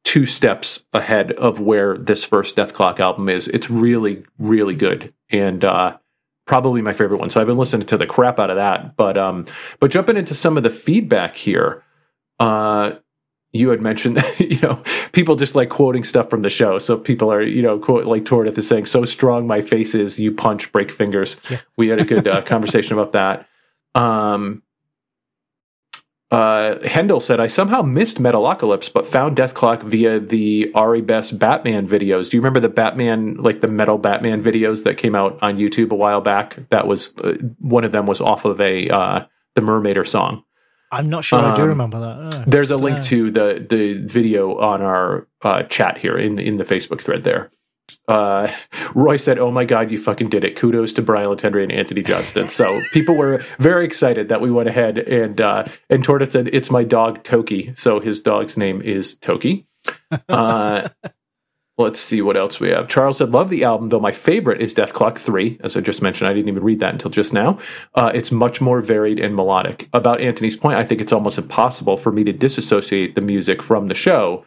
two 0.03 0.25
steps 0.25 0.85
ahead 0.91 1.31
of 1.33 1.59
where 1.59 1.95
this 1.95 2.23
first 2.23 2.55
Dethklok 2.55 2.99
album 2.99 3.29
is. 3.29 3.47
It's 3.47 3.69
really, 3.69 4.25
really 4.39 4.73
good 4.73 5.13
and 5.29 5.63
uh, 5.63 5.97
probably 6.47 6.81
my 6.81 6.93
favorite 6.93 7.19
one. 7.19 7.29
So 7.29 7.39
I've 7.39 7.45
been 7.45 7.59
listening 7.59 7.85
to 7.87 7.97
the 7.97 8.07
crap 8.07 8.39
out 8.39 8.49
of 8.49 8.55
that. 8.55 8.97
But 8.97 9.17
um, 9.17 9.45
but 9.79 9.91
jumping 9.91 10.17
into 10.17 10.33
some 10.33 10.57
of 10.57 10.63
the 10.63 10.71
feedback 10.71 11.35
here, 11.35 11.83
uh, 12.39 12.93
you 13.51 13.69
had 13.69 13.81
mentioned 13.81 14.17
that, 14.17 14.39
you 14.51 14.59
know 14.59 14.83
people 15.11 15.35
just 15.35 15.55
like 15.55 15.69
quoting 15.69 16.03
stuff 16.03 16.29
from 16.29 16.41
the 16.41 16.49
show. 16.49 16.79
So 16.79 16.97
people 16.97 17.31
are 17.31 17.41
you 17.41 17.61
know 17.61 17.79
quote 17.79 18.05
like 18.05 18.23
Tordeth 18.23 18.57
is 18.57 18.67
saying 18.67 18.85
so 18.85 19.05
strong 19.05 19.47
my 19.47 19.61
face 19.61 19.95
is 19.95 20.19
you 20.19 20.31
punch 20.31 20.71
break 20.71 20.91
fingers. 20.91 21.39
Yeah. 21.49 21.61
we 21.77 21.87
had 21.87 21.99
a 21.99 22.05
good 22.05 22.27
uh, 22.27 22.41
conversation 22.43 22.97
about 22.97 23.13
that. 23.13 23.47
Um 23.95 24.63
uh 26.31 26.75
Hendel 26.83 27.21
said 27.21 27.39
I 27.39 27.47
somehow 27.47 27.81
missed 27.81 28.19
Metalocalypse 28.19 28.93
but 28.93 29.07
found 29.07 29.35
Dethklok 29.35 29.81
via 29.81 30.19
the 30.19 30.71
Ari 30.75 31.01
Best 31.01 31.39
Batman 31.39 31.87
videos. 31.87 32.29
Do 32.29 32.37
you 32.37 32.41
remember 32.41 32.59
the 32.59 32.69
Batman 32.69 33.35
like 33.35 33.61
the 33.61 33.67
metal 33.67 33.97
Batman 33.97 34.43
videos 34.43 34.83
that 34.83 34.97
came 34.97 35.15
out 35.15 35.39
on 35.41 35.57
YouTube 35.57 35.91
a 35.91 35.95
while 35.95 36.21
back? 36.21 36.69
That 36.69 36.85
was 36.85 37.15
uh, 37.17 37.33
one 37.57 37.83
of 37.83 37.93
them 37.93 38.05
was 38.05 38.21
off 38.21 38.45
of 38.45 38.61
a 38.61 38.89
uh 38.89 39.25
the 39.55 39.61
Murmaider 39.61 40.07
song 40.07 40.43
I'm 40.91 41.09
not 41.09 41.23
sure 41.23 41.39
um, 41.39 41.45
I 41.45 41.55
do 41.55 41.63
um, 41.63 41.69
remember 41.69 41.99
that. 41.99 42.17
Oh, 42.17 42.43
there's 42.47 42.71
a 42.71 42.75
link 42.75 43.03
to 43.05 43.31
the 43.31 43.65
the 43.67 43.93
video 44.05 44.57
on 44.57 44.81
our 44.81 45.27
uh, 45.41 45.63
chat 45.63 45.97
here 45.97 46.17
in 46.17 46.35
the, 46.35 46.45
in 46.45 46.57
the 46.57 46.63
Facebook 46.63 47.01
thread 47.01 47.23
there. 47.23 47.51
Uh, 48.07 48.51
Roy 48.95 49.17
said, 49.17 49.39
"Oh 49.39 49.51
my 49.51 49.65
God, 49.65 49.91
you 49.91 49.97
fucking 49.97 50.29
did 50.29 50.43
it! 50.43 50.55
Kudos 50.55 50.93
to 50.93 51.01
Brian 51.01 51.29
Latendresse 51.29 51.63
and 51.63 51.71
Anthony 51.71 52.01
Johnston." 52.01 52.49
So 52.49 52.81
people 52.91 53.15
were 53.15 53.43
very 53.59 53.85
excited 53.85 54.29
that 54.29 54.41
we 54.41 54.51
went 54.51 54.69
ahead 54.69 54.97
and 54.97 55.39
uh, 55.39 55.65
and 55.89 56.03
Torta 56.03 56.29
said, 56.29 56.49
"It's 56.53 56.71
my 56.71 56.83
dog 56.83 57.23
Toki." 57.23 57.73
So 57.75 57.99
his 57.99 58.21
dog's 58.21 58.57
name 58.57 58.81
is 58.81 59.15
Toki. 59.15 59.65
Uh, 60.27 60.89
Let's 61.79 62.01
see 62.01 62.21
what 62.21 62.35
else 62.35 62.59
we 62.59 62.71
have. 62.71 62.89
Charles 62.89 63.19
said, 63.19 63.31
Love 63.31 63.49
the 63.49 63.63
album, 63.63 63.87
though 63.87 64.01
my 64.01 64.11
favorite 64.11 64.61
is 64.61 64.73
Dethklok 64.73 65.17
3. 65.17 65.59
As 65.63 65.77
I 65.77 65.79
just 65.79 66.01
mentioned, 66.01 66.29
I 66.29 66.33
didn't 66.33 66.49
even 66.49 66.61
read 66.61 66.81
that 66.81 66.91
until 66.91 67.09
just 67.09 67.31
now. 67.31 67.57
Uh, 67.95 68.11
it's 68.13 68.33
much 68.33 68.59
more 68.59 68.81
varied 68.81 69.17
and 69.17 69.33
melodic. 69.33 69.87
About 69.93 70.19
Anthony's 70.19 70.57
point, 70.57 70.77
I 70.77 70.83
think 70.83 70.99
it's 70.99 71.13
almost 71.13 71.37
impossible 71.37 71.95
for 71.95 72.11
me 72.11 72.25
to 72.25 72.33
disassociate 72.33 73.15
the 73.15 73.21
music 73.21 73.63
from 73.63 73.87
the 73.87 73.95
show. 73.95 74.45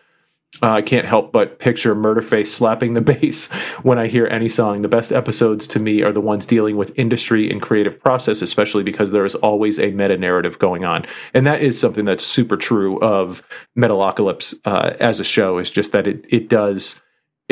Uh, 0.63 0.73
I 0.73 0.83
can't 0.83 1.07
help 1.07 1.33
but 1.33 1.59
picture 1.59 1.95
Murderface 1.95 2.49
slapping 2.49 2.93
the 2.93 3.01
bass 3.21 3.51
when 3.83 3.99
I 3.99 4.09
hear 4.09 4.27
any 4.27 4.51
song. 4.51 4.83
The 4.83 4.89
best 4.89 5.11
episodes 5.11 5.67
to 5.69 5.81
me 5.81 6.03
are 6.03 6.13
the 6.13 6.21
ones 6.21 6.45
dealing 6.45 6.77
with 6.77 6.93
industry 6.99 7.51
and 7.51 7.63
creative 7.63 7.99
process, 7.99 8.43
especially 8.43 8.83
because 8.83 9.11
there 9.11 9.25
is 9.25 9.37
always 9.37 9.79
a 9.79 9.91
meta 9.93 10.19
narrative 10.19 10.59
going 10.59 10.85
on. 10.85 11.07
And 11.33 11.47
that 11.47 11.63
is 11.63 11.81
something 11.81 12.05
that's 12.05 12.27
super 12.27 12.59
true 12.59 13.01
of 13.01 13.43
Metalocalypse 13.75 14.61
uh, 14.67 14.97
as 15.01 15.19
a 15.19 15.25
show, 15.25 15.57
is 15.57 15.71
just 15.71 15.93
that 15.93 16.07
it, 16.07 16.27
it 16.29 16.51
does 16.51 17.01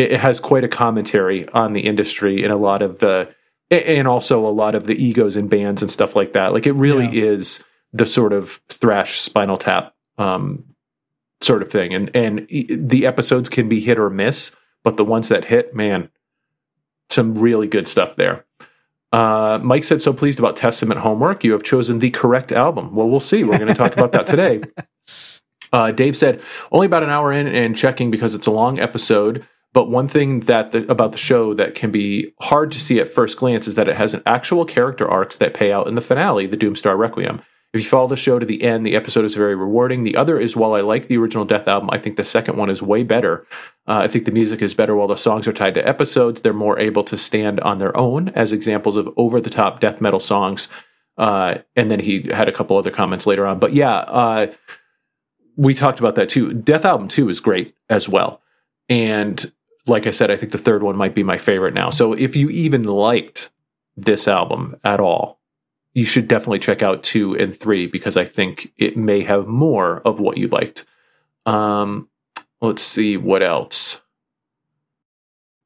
it, 0.01 0.21
has 0.21 0.41
quite 0.41 0.65
a 0.65 0.69
commentary 0.69 1.49
on 1.51 1.73
the 1.73 1.81
industry 1.81 2.43
and 2.43 2.53
a 2.53 2.57
lot 2.57 2.83
of 2.83 2.99
the 2.99 3.33
and 3.71 4.09
also 4.09 4.45
a 4.45 4.51
lot 4.51 4.75
of 4.75 4.87
the 4.87 4.95
egos 4.95 5.37
in 5.37 5.47
bands 5.47 5.81
and 5.81 5.91
stuff 5.91 6.17
like 6.17 6.33
that. 6.33 6.53
Like 6.53 6.67
it 6.67 6.73
really 6.73 7.07
yeah. 7.07 7.27
is 7.33 7.63
the 7.93 8.07
sort 8.07 8.33
of 8.33 8.61
thrash 8.69 9.21
Spinal 9.21 9.57
Tap 9.57 9.95
um, 10.19 10.65
sort 11.41 11.63
of 11.63 11.71
thing, 11.71 11.95
and 11.95 12.11
and 12.15 12.47
the 12.49 13.07
episodes 13.07 13.49
can 13.49 13.69
be 13.69 13.81
hit 13.81 13.99
or 13.99 14.11
miss, 14.11 14.53
but 14.83 14.97
the 14.97 15.05
ones 15.05 15.29
that 15.29 15.45
hit, 15.45 15.75
man, 15.75 16.11
some 17.11 17.39
really 17.39 17.69
good 17.69 17.87
stuff 17.87 18.17
there. 18.17 18.45
Uh, 19.13 19.59
Mike 19.63 19.85
said, 19.85 20.03
"So 20.03 20.13
pleased 20.13 20.39
about 20.39 20.57
Testament 20.57 21.01
homework. 21.01 21.45
You 21.45 21.53
have 21.53 21.63
chosen 21.63 21.99
the 21.99 22.11
correct 22.11 22.53
album." 22.53 22.95
Well, 22.95 23.09
we'll 23.09 23.21
see. 23.21 23.45
We're 23.45 23.59
going 23.59 23.69
to 23.69 23.75
talk 23.75 23.93
about 23.93 24.13
that 24.13 24.27
today. 24.27 24.63
Uh, 25.73 25.93
Dave 25.93 26.17
said, 26.17 26.43
"Only 26.73 26.87
about 26.87 27.05
an 27.05 27.11
hour 27.11 27.33
in 27.33 27.47
and 27.47 27.77
checking 27.77 28.11
because 28.11 28.35
it's 28.35 28.49
a 28.49 28.51
long 28.51 28.81
episode." 28.81 29.47
But 29.73 29.89
one 29.89 30.09
thing 30.09 30.41
that 30.41 30.73
the, 30.73 30.91
about 30.91 31.13
the 31.13 31.19
show 31.19 31.55
that 31.55 31.75
can 31.75 31.91
be 31.91 32.33
hard 32.41 32.73
to 32.73 32.81
see 32.81 32.99
at 32.99 33.09
first 33.09 33.39
glance 33.39 33.69
is 33.69 33.77
that 33.77 33.89
it 33.89 33.97
has 33.97 34.15
an 34.15 34.23
actual 34.27 34.65
character 34.65 35.09
arcs 35.09 35.37
that 35.37 35.55
pay 35.55 35.71
out 35.71 35.87
in 35.87 35.95
the 35.95 36.01
finale, 36.01 36.47
the 36.47 36.57
Doomstar 36.57 36.99
Requiem. 36.99 37.41
If 37.73 37.83
you 37.83 37.87
follow 37.87 38.09
the 38.09 38.17
show 38.17 38.41
to 38.41 38.47
the 38.47 38.65
end, 38.65 38.85
the 38.85 38.97
episode 38.97 39.25
is 39.25 39.37
very 39.37 39.55
rewarding. 39.55 40.03
The 40.03 40.17
other 40.17 40.41
is 40.41 40.57
while 40.57 40.75
I 40.75 40.81
like 40.81 41.07
the 41.07 41.17
original 41.19 41.47
Dethalbum, 41.47 41.89
I 41.93 41.99
think 41.99 42.17
the 42.17 42.25
second 42.25 42.57
one 42.57 42.69
is 42.69 42.83
way 42.83 43.05
better. 43.05 43.47
Uh, 43.87 43.99
I 43.99 44.09
think 44.09 44.25
the 44.25 44.33
music 44.33 44.61
is 44.61 44.75
better 44.75 44.97
while 44.97 45.07
the 45.07 45.17
songs 45.17 45.47
are 45.47 45.53
tied 45.53 45.75
to 45.75 45.89
episodes. 45.89 46.41
They're 46.41 46.53
more 46.53 46.81
able 46.81 47.05
to 47.05 47.17
stand 47.17 47.61
on 47.61 47.79
their 47.79 47.97
own 47.97 48.31
as 48.31 48.53
examples 48.53 48.97
of 48.97 49.11
over 49.17 49.41
the 49.41 49.51
top 49.51 49.79
death 49.79 50.01
metal 50.01 50.19
songs. 50.19 50.69
Uh, 51.17 51.59
and 51.77 51.93
then 51.93 52.01
he 52.01 52.29
had 52.33 52.49
a 52.49 52.53
couple 52.53 52.77
other 52.77 52.91
comments 52.91 53.25
later 53.25 53.47
on. 53.47 53.61
But 53.61 53.73
yeah, 53.73 53.99
uh, 53.99 54.53
we 55.57 55.73
talked 55.73 56.01
about 56.01 56.17
that 56.17 56.29
too. 56.29 56.49
Dethalbum 56.49 57.09
2 57.09 57.29
is 57.29 57.39
great 57.39 57.73
as 57.89 58.09
well. 58.09 58.43
And 58.89 59.53
like 59.91 60.07
I 60.07 60.13
said, 60.13 60.31
I 60.31 60.37
think 60.37 60.53
the 60.53 60.59
third 60.59 60.83
one 60.83 60.97
might 60.97 61.15
be 61.15 61.23
my 61.23 61.37
favorite 61.37 61.75
now. 61.75 61.91
So 61.91 62.13
if 62.13 62.37
you 62.37 62.49
even 62.49 62.85
liked 62.85 63.51
this 63.97 64.27
album 64.27 64.77
at 64.85 65.01
all, 65.01 65.41
you 65.93 66.05
should 66.05 66.29
definitely 66.29 66.61
check 66.61 66.83
out 66.83 67.03
two 67.03 67.37
and 67.37 67.55
three 67.55 67.87
because 67.87 68.17
I 68.17 68.25
think 68.25 68.73
it 68.79 68.97
may 68.97 69.23
have 69.23 69.47
more 69.47 70.01
of 70.07 70.21
what 70.21 70.39
you 70.39 70.49
liked. 70.49 70.87
Um, 71.45 72.09
let's 72.61 72.83
see 72.83 73.17
what 73.17 73.43
else. 73.43 74.01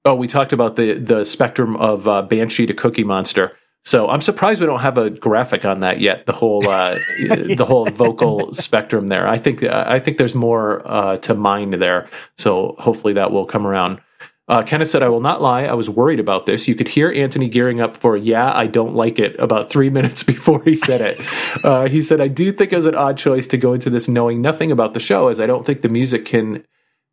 Oh, 0.07 0.15
we 0.15 0.27
talked 0.27 0.53
about 0.53 0.77
the 0.77 0.95
the 0.95 1.25
spectrum 1.25 1.77
of 1.77 2.09
uh, 2.09 2.23
Banshee 2.23 2.67
to 2.67 2.75
Cookie 2.75 3.05
Monster. 3.05 3.57
So 3.87 4.09
I'm 4.09 4.23
surprised 4.23 4.63
we 4.63 4.67
don't 4.67 4.81
have 4.81 4.97
a 4.97 5.11
graphic 5.11 5.67
on 5.67 5.81
that 5.81 6.01
yet. 6.01 6.25
The 6.25 6.33
whole 6.33 6.67
uh, 6.67 6.95
the 7.29 7.67
whole 7.67 7.87
vocal 7.87 8.55
spectrum 8.55 9.09
there. 9.09 9.29
I 9.29 9.39
think 9.39 9.63
I 9.63 9.99
think 9.99 10.17
there's 10.17 10.35
more 10.35 10.87
uh, 10.87 11.17
to 11.19 11.35
mine 11.35 11.79
there. 11.79 12.09
So 12.39 12.77
hopefully 12.79 13.13
that 13.15 13.31
will 13.31 13.45
come 13.45 13.67
around. 13.67 14.01
Uh, 14.47 14.63
Kenneth 14.63 14.91
said, 14.91 15.03
I 15.03 15.09
will 15.09 15.21
not 15.21 15.41
lie. 15.41 15.65
I 15.65 15.73
was 15.73 15.89
worried 15.89 16.21
about 16.21 16.45
this. 16.45 16.69
You 16.69 16.75
could 16.75 16.89
hear 16.89 17.11
Anthony 17.11 17.49
gearing 17.49 17.81
up 17.81 17.97
for, 17.97 18.17
yeah, 18.17 18.53
I 18.55 18.67
don't 18.67 18.95
like 18.95 19.19
it 19.19 19.39
about 19.39 19.71
three 19.71 19.91
minutes 19.99 20.23
before 20.23 20.63
he 20.63 20.77
said 20.77 21.01
it. 21.01 21.65
Uh, 21.65 21.89
he 21.89 22.03
said, 22.03 22.21
I 22.21 22.29
do 22.29 22.53
think 22.53 22.73
it 22.73 22.77
was 22.77 22.87
an 22.87 22.95
odd 22.95 23.17
choice 23.17 23.47
to 23.49 23.57
go 23.57 23.73
into 23.73 23.89
this 23.89 24.09
knowing 24.09 24.43
nothing 24.43 24.71
about 24.71 24.93
the 24.95 25.01
show, 25.01 25.29
as 25.29 25.41
I 25.41 25.47
don't 25.47 25.65
think 25.65 25.81
the 25.81 25.89
music 25.89 26.27
can, 26.27 26.65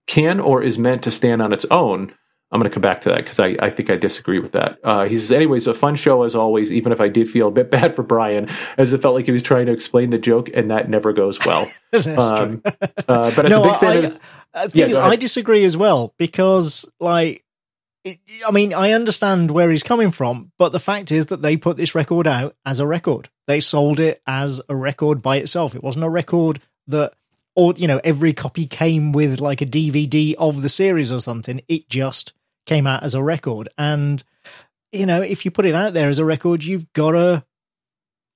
can 0.07 0.39
or 0.39 0.61
is 0.61 0.77
meant 0.77 1.03
to 1.03 1.11
stand 1.11 1.41
on 1.41 1.53
its 1.53 1.65
own. 1.71 2.13
I'm 2.51 2.59
going 2.59 2.69
to 2.69 2.73
come 2.73 2.81
back 2.81 2.99
to 3.01 3.09
that 3.09 3.19
because 3.19 3.39
I, 3.39 3.55
I 3.59 3.69
think 3.69 3.89
I 3.89 3.95
disagree 3.95 4.39
with 4.39 4.51
that. 4.51 4.77
Uh, 4.83 5.05
he 5.05 5.17
says, 5.17 5.31
anyways, 5.31 5.67
a 5.67 5.73
fun 5.73 5.95
show 5.95 6.23
as 6.23 6.35
always, 6.35 6.69
even 6.69 6.91
if 6.91 6.99
I 6.99 7.07
did 7.07 7.29
feel 7.29 7.47
a 7.47 7.51
bit 7.51 7.71
bad 7.71 7.95
for 7.95 8.03
Brian, 8.03 8.49
as 8.77 8.91
it 8.91 9.01
felt 9.01 9.15
like 9.15 9.25
he 9.25 9.31
was 9.31 9.41
trying 9.41 9.67
to 9.67 9.71
explain 9.71 10.09
the 10.09 10.17
joke, 10.17 10.49
and 10.53 10.69
that 10.69 10.89
never 10.89 11.13
goes 11.13 11.39
well. 11.45 11.71
um, 12.17 12.61
uh, 12.65 13.31
but 13.35 13.45
as 13.45 13.49
no, 13.49 13.63
a 13.63 13.69
big 13.69 13.79
fan 13.79 13.91
I, 13.91 13.95
of, 14.07 14.19
uh, 14.53 14.67
yeah, 14.73 14.87
is, 14.87 14.97
I 14.97 15.15
disagree 15.15 15.63
as 15.63 15.77
well 15.77 16.13
because, 16.17 16.85
like, 16.99 17.43
it, 18.03 18.19
I 18.45 18.51
mean, 18.51 18.73
I 18.73 18.91
understand 18.91 19.51
where 19.51 19.69
he's 19.69 19.83
coming 19.83 20.11
from, 20.11 20.51
but 20.57 20.71
the 20.71 20.79
fact 20.79 21.11
is 21.11 21.27
that 21.27 21.41
they 21.41 21.55
put 21.57 21.77
this 21.77 21.95
record 21.95 22.27
out 22.27 22.55
as 22.65 22.79
a 22.79 22.87
record. 22.87 23.29
They 23.47 23.59
sold 23.59 23.99
it 23.99 24.21
as 24.25 24.61
a 24.67 24.75
record 24.75 25.21
by 25.21 25.37
itself. 25.37 25.75
It 25.75 25.83
wasn't 25.83 26.05
a 26.05 26.09
record 26.09 26.59
that, 26.87 27.13
or 27.55 27.73
you 27.77 27.87
know, 27.87 28.01
every 28.03 28.33
copy 28.33 28.65
came 28.65 29.11
with 29.11 29.39
like 29.39 29.61
a 29.61 29.65
DVD 29.65 30.33
of 30.35 30.61
the 30.61 30.69
series 30.69 31.11
or 31.11 31.19
something. 31.19 31.61
It 31.67 31.89
just 31.89 32.33
came 32.65 32.87
out 32.87 33.03
as 33.03 33.15
a 33.15 33.23
record, 33.23 33.69
and 33.77 34.23
you 34.91 35.05
know, 35.05 35.21
if 35.21 35.45
you 35.45 35.51
put 35.51 35.65
it 35.65 35.75
out 35.75 35.93
there 35.93 36.09
as 36.09 36.19
a 36.19 36.25
record, 36.25 36.63
you've 36.63 36.91
got 36.93 37.11
to 37.11 37.45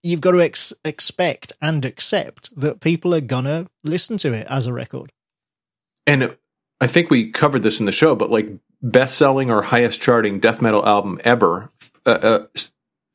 you've 0.03 0.21
got 0.21 0.31
to 0.31 0.41
ex- 0.41 0.73
expect 0.83 1.51
and 1.61 1.83
accept 1.83 2.55
that 2.55 2.79
people 2.79 3.13
are 3.15 3.21
gonna 3.21 3.67
listen 3.83 4.17
to 4.17 4.31
it 4.33 4.45
as 4.49 4.67
a 4.67 4.73
record. 4.73 5.11
And 6.07 6.35
I 6.79 6.87
think 6.87 7.09
we 7.09 7.31
covered 7.31 7.63
this 7.63 7.79
in 7.79 7.85
the 7.85 7.91
show, 7.91 8.15
but 8.15 8.29
like 8.29 8.49
best 8.81 9.17
selling 9.17 9.49
or 9.49 9.61
highest 9.61 10.01
charting 10.01 10.39
death 10.39 10.61
metal 10.61 10.85
album 10.85 11.19
ever, 11.23 11.71
uh, 12.05 12.09
uh, 12.09 12.45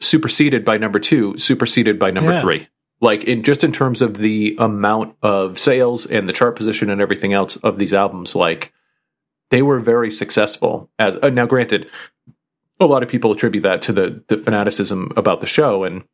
superseded 0.01 0.65
by 0.65 0.79
number 0.79 0.99
two, 0.99 1.37
superseded 1.37 1.99
by 1.99 2.11
number 2.11 2.33
yeah. 2.33 2.41
three. 2.41 2.69
Like 3.01 3.25
in 3.25 3.43
just 3.43 3.65
in 3.65 3.73
terms 3.73 4.03
of 4.03 4.19
the 4.19 4.57
amount 4.59 5.17
of 5.23 5.59
sales 5.59 6.05
and 6.05 6.29
the 6.29 6.33
chart 6.33 6.57
position 6.57 6.91
and 6.91 7.01
everything 7.01 7.33
else 7.33 7.57
of 7.57 7.79
these 7.79 7.95
albums, 7.95 8.35
like 8.35 8.73
they 9.51 9.63
were 9.63 9.81
very 9.81 10.11
successful. 10.11 10.91
As 10.99 11.17
uh, 11.23 11.31
now, 11.31 11.47
granted, 11.47 11.91
a 12.79 12.87
lot 12.87 13.03
of 13.03 13.09
people 13.09 13.33
attribute 13.33 13.65
that 13.65 13.83
to 13.83 13.93
the 13.93 14.23
the 14.29 14.37
fanaticism 14.37 15.13
about 15.17 15.41
the 15.41 15.47
show, 15.47 15.85
and 15.85 16.05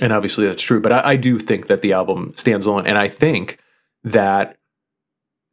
and 0.00 0.12
obviously 0.12 0.46
that's 0.46 0.62
true. 0.62 0.80
But 0.80 0.92
I, 0.92 1.10
I 1.10 1.16
do 1.16 1.38
think 1.38 1.68
that 1.68 1.80
the 1.80 1.94
album 1.94 2.32
stands 2.36 2.66
alone, 2.66 2.86
and 2.86 2.98
I 2.98 3.08
think 3.08 3.58
that 4.04 4.58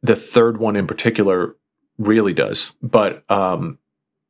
the 0.04 0.14
third 0.14 0.58
one 0.58 0.76
in 0.76 0.86
particular 0.86 1.56
really 1.96 2.34
does. 2.34 2.74
But 2.82 3.24
um, 3.30 3.78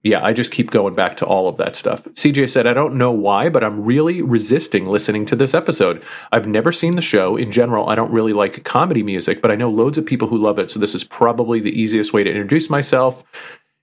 yeah, 0.05 0.25
I 0.25 0.33
just 0.33 0.53
keep 0.53 0.71
going 0.71 0.95
back 0.95 1.17
to 1.17 1.27
all 1.27 1.49
of 1.49 1.57
that 1.57 1.75
stuff. 1.75 2.05
CJ 2.05 2.49
said, 2.49 2.69
I 2.69 2.75
don't 2.75 2.95
know 2.95 3.11
why, 3.11 3.49
but 3.49 3.65
I'm 3.65 3.85
really 3.85 4.23
resisting 4.23 4.87
listening 4.87 5.27
to 5.27 5.37
this 5.37 5.53
episode. 5.53 6.01
I've 6.31 6.47
never 6.47 6.71
seen 6.71 6.95
the 6.95 7.03
show. 7.03 7.37
In 7.37 7.51
general, 7.51 7.89
I 7.89 7.97
don't 7.97 8.13
really 8.13 8.33
like 8.33 8.63
comedy 8.63 9.03
music, 9.03 9.43
but 9.43 9.51
I 9.51 9.57
know 9.57 9.69
loads 9.69 9.99
of 9.99 10.07
people 10.07 10.29
who 10.29 10.39
love 10.39 10.61
it. 10.61 10.71
So 10.71 10.79
this 10.79 10.95
is 10.95 11.03
probably 11.03 11.59
the 11.59 11.79
easiest 11.79 12.13
way 12.13 12.23
to 12.23 12.31
introduce 12.31 12.71
myself. 12.71 13.25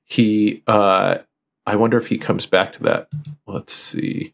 He, 0.06 0.64
uh, 0.68 1.18
I 1.66 1.76
wonder 1.76 1.98
if 1.98 2.08
he 2.08 2.18
comes 2.18 2.46
back 2.46 2.72
to 2.74 2.84
that. 2.84 3.10
Let's 3.46 3.74
see. 3.74 4.34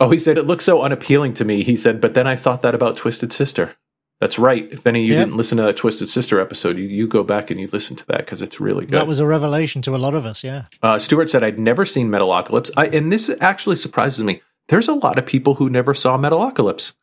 Oh, 0.00 0.08
he 0.10 0.18
said, 0.18 0.38
it 0.38 0.46
looks 0.46 0.64
so 0.64 0.82
unappealing 0.82 1.34
to 1.34 1.44
me. 1.44 1.64
He 1.64 1.76
said, 1.76 2.00
but 2.00 2.14
then 2.14 2.26
I 2.26 2.34
thought 2.34 2.62
that 2.62 2.74
about 2.74 2.96
Twisted 2.96 3.32
Sister. 3.32 3.76
That's 4.24 4.38
right. 4.38 4.66
If 4.72 4.86
any 4.86 5.02
of 5.02 5.06
you 5.06 5.12
yep. 5.12 5.26
didn't 5.26 5.36
listen 5.36 5.58
to 5.58 5.64
that 5.64 5.76
Twisted 5.76 6.08
Sister 6.08 6.40
episode, 6.40 6.78
you, 6.78 6.84
you 6.84 7.06
go 7.06 7.22
back 7.22 7.50
and 7.50 7.60
you 7.60 7.68
listen 7.70 7.94
to 7.96 8.06
that 8.06 8.20
because 8.20 8.40
it's 8.40 8.58
really 8.58 8.86
good. 8.86 8.94
That 8.94 9.06
was 9.06 9.20
a 9.20 9.26
revelation 9.26 9.82
to 9.82 9.94
a 9.94 9.98
lot 9.98 10.14
of 10.14 10.24
us, 10.24 10.42
yeah. 10.42 10.64
Uh, 10.82 10.98
Stuart 10.98 11.28
said, 11.28 11.44
I'd 11.44 11.58
never 11.58 11.84
seen 11.84 12.08
Metalocalypse. 12.08 12.70
I, 12.74 12.86
and 12.86 13.12
this 13.12 13.30
actually 13.42 13.76
surprises 13.76 14.24
me. 14.24 14.40
There's 14.68 14.88
a 14.88 14.94
lot 14.94 15.18
of 15.18 15.26
people 15.26 15.56
who 15.56 15.68
never 15.68 15.92
saw 15.92 16.16
Metalocalypse. 16.16 16.94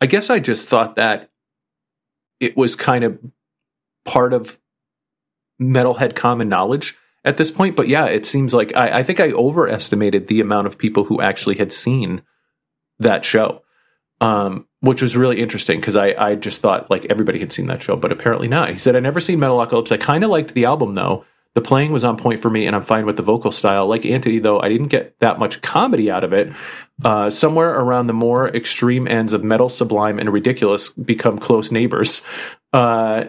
I 0.00 0.06
guess 0.06 0.30
I 0.30 0.38
just 0.38 0.68
thought 0.68 0.94
that 0.94 1.32
it 2.38 2.56
was 2.56 2.76
kind 2.76 3.02
of 3.02 3.18
part 4.04 4.32
of 4.32 4.56
metalhead 5.60 6.14
common 6.14 6.48
knowledge 6.48 6.96
at 7.24 7.36
this 7.36 7.50
point. 7.50 7.74
But 7.74 7.88
yeah, 7.88 8.04
it 8.04 8.26
seems 8.26 8.54
like 8.54 8.76
I, 8.76 9.00
I 9.00 9.02
think 9.02 9.18
I 9.18 9.32
overestimated 9.32 10.28
the 10.28 10.40
amount 10.40 10.68
of 10.68 10.78
people 10.78 11.02
who 11.02 11.20
actually 11.20 11.56
had 11.56 11.72
seen 11.72 12.22
that 13.00 13.24
show. 13.24 13.62
Um, 14.20 14.68
which 14.84 15.02
was 15.02 15.16
really 15.16 15.40
interesting 15.40 15.80
because 15.80 15.96
I, 15.96 16.14
I 16.18 16.34
just 16.34 16.60
thought 16.60 16.90
like 16.90 17.06
everybody 17.06 17.38
had 17.38 17.52
seen 17.52 17.66
that 17.66 17.82
show, 17.82 17.96
but 17.96 18.12
apparently 18.12 18.48
not. 18.48 18.70
He 18.70 18.78
said, 18.78 18.96
I 18.96 19.00
never 19.00 19.20
seen 19.20 19.38
Metalocalypse. 19.38 19.92
I 19.92 19.96
kind 19.96 20.24
of 20.24 20.30
liked 20.30 20.54
the 20.54 20.66
album 20.66 20.94
though. 20.94 21.24
The 21.54 21.60
playing 21.60 21.92
was 21.92 22.02
on 22.02 22.16
point 22.16 22.40
for 22.40 22.50
me, 22.50 22.66
and 22.66 22.74
I'm 22.74 22.82
fine 22.82 23.06
with 23.06 23.16
the 23.16 23.22
vocal 23.22 23.52
style. 23.52 23.86
Like 23.86 24.04
Anthony, 24.04 24.40
though, 24.40 24.60
I 24.60 24.68
didn't 24.68 24.88
get 24.88 25.16
that 25.20 25.38
much 25.38 25.62
comedy 25.62 26.10
out 26.10 26.24
of 26.24 26.32
it. 26.32 26.52
Uh, 27.04 27.30
somewhere 27.30 27.70
around 27.70 28.08
the 28.08 28.12
more 28.12 28.48
extreme 28.48 29.06
ends 29.06 29.32
of 29.32 29.44
metal, 29.44 29.68
sublime, 29.68 30.18
and 30.18 30.32
ridiculous 30.32 30.90
become 30.90 31.38
close 31.38 31.70
neighbors. 31.70 32.22
Uh, 32.72 33.26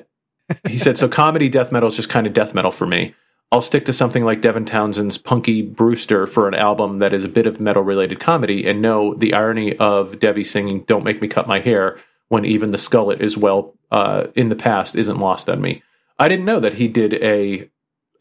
he 0.68 0.80
said, 0.80 0.98
so 0.98 1.08
comedy 1.08 1.50
death 1.50 1.72
metal 1.72 1.88
is 1.88 1.96
just 1.96 2.10
kind 2.10 2.26
of 2.26 2.34
death 2.34 2.56
metal 2.56 2.72
for 2.72 2.88
me. 2.88 3.14
I'll 3.56 3.62
stick 3.62 3.86
to 3.86 3.94
something 3.94 4.26
like 4.26 4.42
Devin 4.42 4.66
Townsend's 4.66 5.18
Punky 5.18 5.66
Brüster 5.66 6.28
for 6.28 6.50
an 6.50 6.56
album 6.56 6.98
that 6.98 7.14
is 7.14 7.24
a 7.24 7.30
bit 7.30 7.48
of 7.48 7.62
metal 7.62 7.84
related 7.84 8.20
comedy 8.20 8.68
and 8.68 8.82
know 8.82 9.14
the 9.14 9.34
irony 9.34 9.78
of 9.78 10.20
Debbie 10.20 10.44
singing 10.44 10.82
Don't 10.82 11.06
Make 11.06 11.22
Me 11.22 11.30
Cut 11.30 11.48
My 11.48 11.62
Hair 11.62 11.98
when 12.28 12.44
even 12.44 12.72
the 12.72 12.78
skullet 12.78 13.22
is 13.22 13.38
well 13.38 13.74
uh, 13.92 14.28
in 14.36 14.50
the 14.50 14.58
past 14.58 14.94
isn't 14.94 15.20
lost 15.20 15.50
on 15.50 15.62
me. 15.62 15.84
I 16.20 16.28
didn't 16.28 16.44
know 16.44 16.60
that 16.60 16.74
he 16.74 16.90
did 16.90 17.14
a 17.24 17.70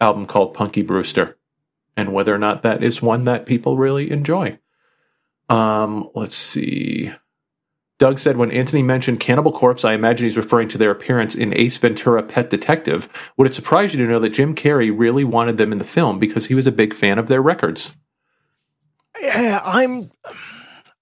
album 0.01 0.27
called 0.27 0.55
Punky 0.55 0.85
Brüster 0.85 1.35
and 1.97 2.13
whether 2.13 2.33
or 2.33 2.39
not 2.39 2.63
that 2.63 2.85
is 2.85 3.03
one 3.03 3.25
that 3.25 3.45
people 3.45 3.77
really 3.77 4.13
enjoy. 4.13 4.61
Um, 5.49 6.11
let's 6.15 6.37
see. 6.37 7.11
Doug 7.99 8.19
said 8.19 8.37
when 8.37 8.51
Anthony 8.51 8.83
mentioned 8.83 9.21
Cannibal 9.21 9.53
Corpse, 9.53 9.85
I 9.85 9.93
imagine 9.95 10.25
he's 10.25 10.37
referring 10.37 10.69
to 10.71 10.79
their 10.79 10.91
appearance 10.91 11.35
in 11.35 11.57
Ace 11.57 11.77
Ventura 11.77 12.23
Pet 12.23 12.51
Detective. 12.51 13.09
Would 13.37 13.49
it 13.49 13.55
surprise 13.55 13.95
you 13.95 14.05
to 14.05 14.11
know 14.11 14.19
that 14.19 14.31
Jim 14.31 14.55
Carrey 14.55 14.93
really 14.95 15.23
wanted 15.23 15.59
them 15.59 15.71
in 15.71 15.79
the 15.79 15.85
film 15.85 16.19
because 16.19 16.47
he 16.47 16.55
was 16.55 16.67
a 16.67 16.73
big 16.73 16.93
fan 16.93 17.19
of 17.19 17.29
their 17.29 17.41
records? 17.41 17.95
Yeah, 19.21 19.61
I'm. 19.65 20.11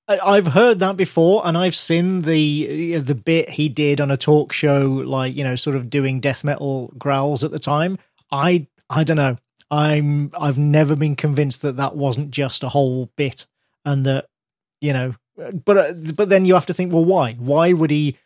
I've 0.08 0.48
heard 0.48 0.80
that 0.80 0.98
before, 0.98 1.46
and 1.46 1.56
I've 1.56 1.74
seen 1.74 2.22
the 2.22 2.98
the 2.98 3.14
bit 3.14 3.48
he 3.48 3.70
did 3.70 4.00
on 4.00 4.10
a 4.10 4.16
talk 4.18 4.52
show, 4.52 4.86
like 4.86 5.34
you 5.34 5.44
know, 5.44 5.56
sort 5.56 5.76
of 5.76 5.88
doing 5.88 6.20
death 6.20 6.44
metal 6.44 6.92
growls 6.98 7.42
at 7.42 7.52
the 7.52 7.58
time. 7.58 7.98
I 8.30 8.66
I 8.90 9.04
don't 9.04 9.16
know. 9.16 9.38
I'm 9.70 10.30
I've 10.38 10.58
never 10.58 10.94
been 10.94 11.16
convinced 11.16 11.62
that 11.62 11.78
that 11.78 11.96
wasn't 11.96 12.30
just 12.30 12.62
a 12.62 12.68
whole 12.68 13.10
bit, 13.16 13.46
and 13.86 14.04
that 14.04 14.26
you 14.82 14.92
know 14.92 15.14
but 15.36 15.78
uh, 15.78 15.92
but 16.14 16.28
then 16.28 16.44
you 16.44 16.54
have 16.54 16.66
to 16.66 16.74
think, 16.74 16.92
well, 16.92 17.04
why? 17.04 17.34
Why 17.34 17.72
would 17.72 17.90
he? 17.90 18.18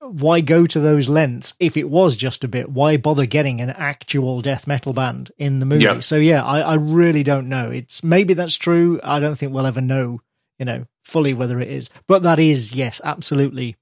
Why 0.00 0.40
go 0.40 0.66
to 0.66 0.80
those 0.80 1.08
lengths 1.08 1.54
if 1.60 1.76
it 1.76 1.88
was 1.88 2.16
just 2.16 2.42
a 2.42 2.48
bit? 2.48 2.68
Why 2.70 2.96
bother 2.96 3.24
getting 3.24 3.60
an 3.60 3.70
actual 3.70 4.40
death 4.40 4.66
metal 4.66 4.92
band 4.92 5.30
in 5.38 5.60
the 5.60 5.66
movie? 5.66 5.84
So 6.00 6.16
yeah, 6.16 6.44
I, 6.44 6.60
I 6.60 6.74
really 6.74 7.22
don't 7.22 7.48
know. 7.48 7.70
It's 7.70 8.02
maybe 8.02 8.34
that's 8.34 8.56
true. 8.56 8.98
I 9.04 9.20
don't 9.20 9.36
think 9.36 9.52
we'll 9.52 9.66
ever 9.66 9.80
know, 9.80 10.20
you 10.58 10.64
know, 10.64 10.86
fully 11.04 11.34
whether 11.34 11.60
it 11.60 11.70
is. 11.70 11.88
But 12.08 12.24
that 12.24 12.40
is 12.40 12.72
yes, 12.72 13.00
absolutely 13.04 13.76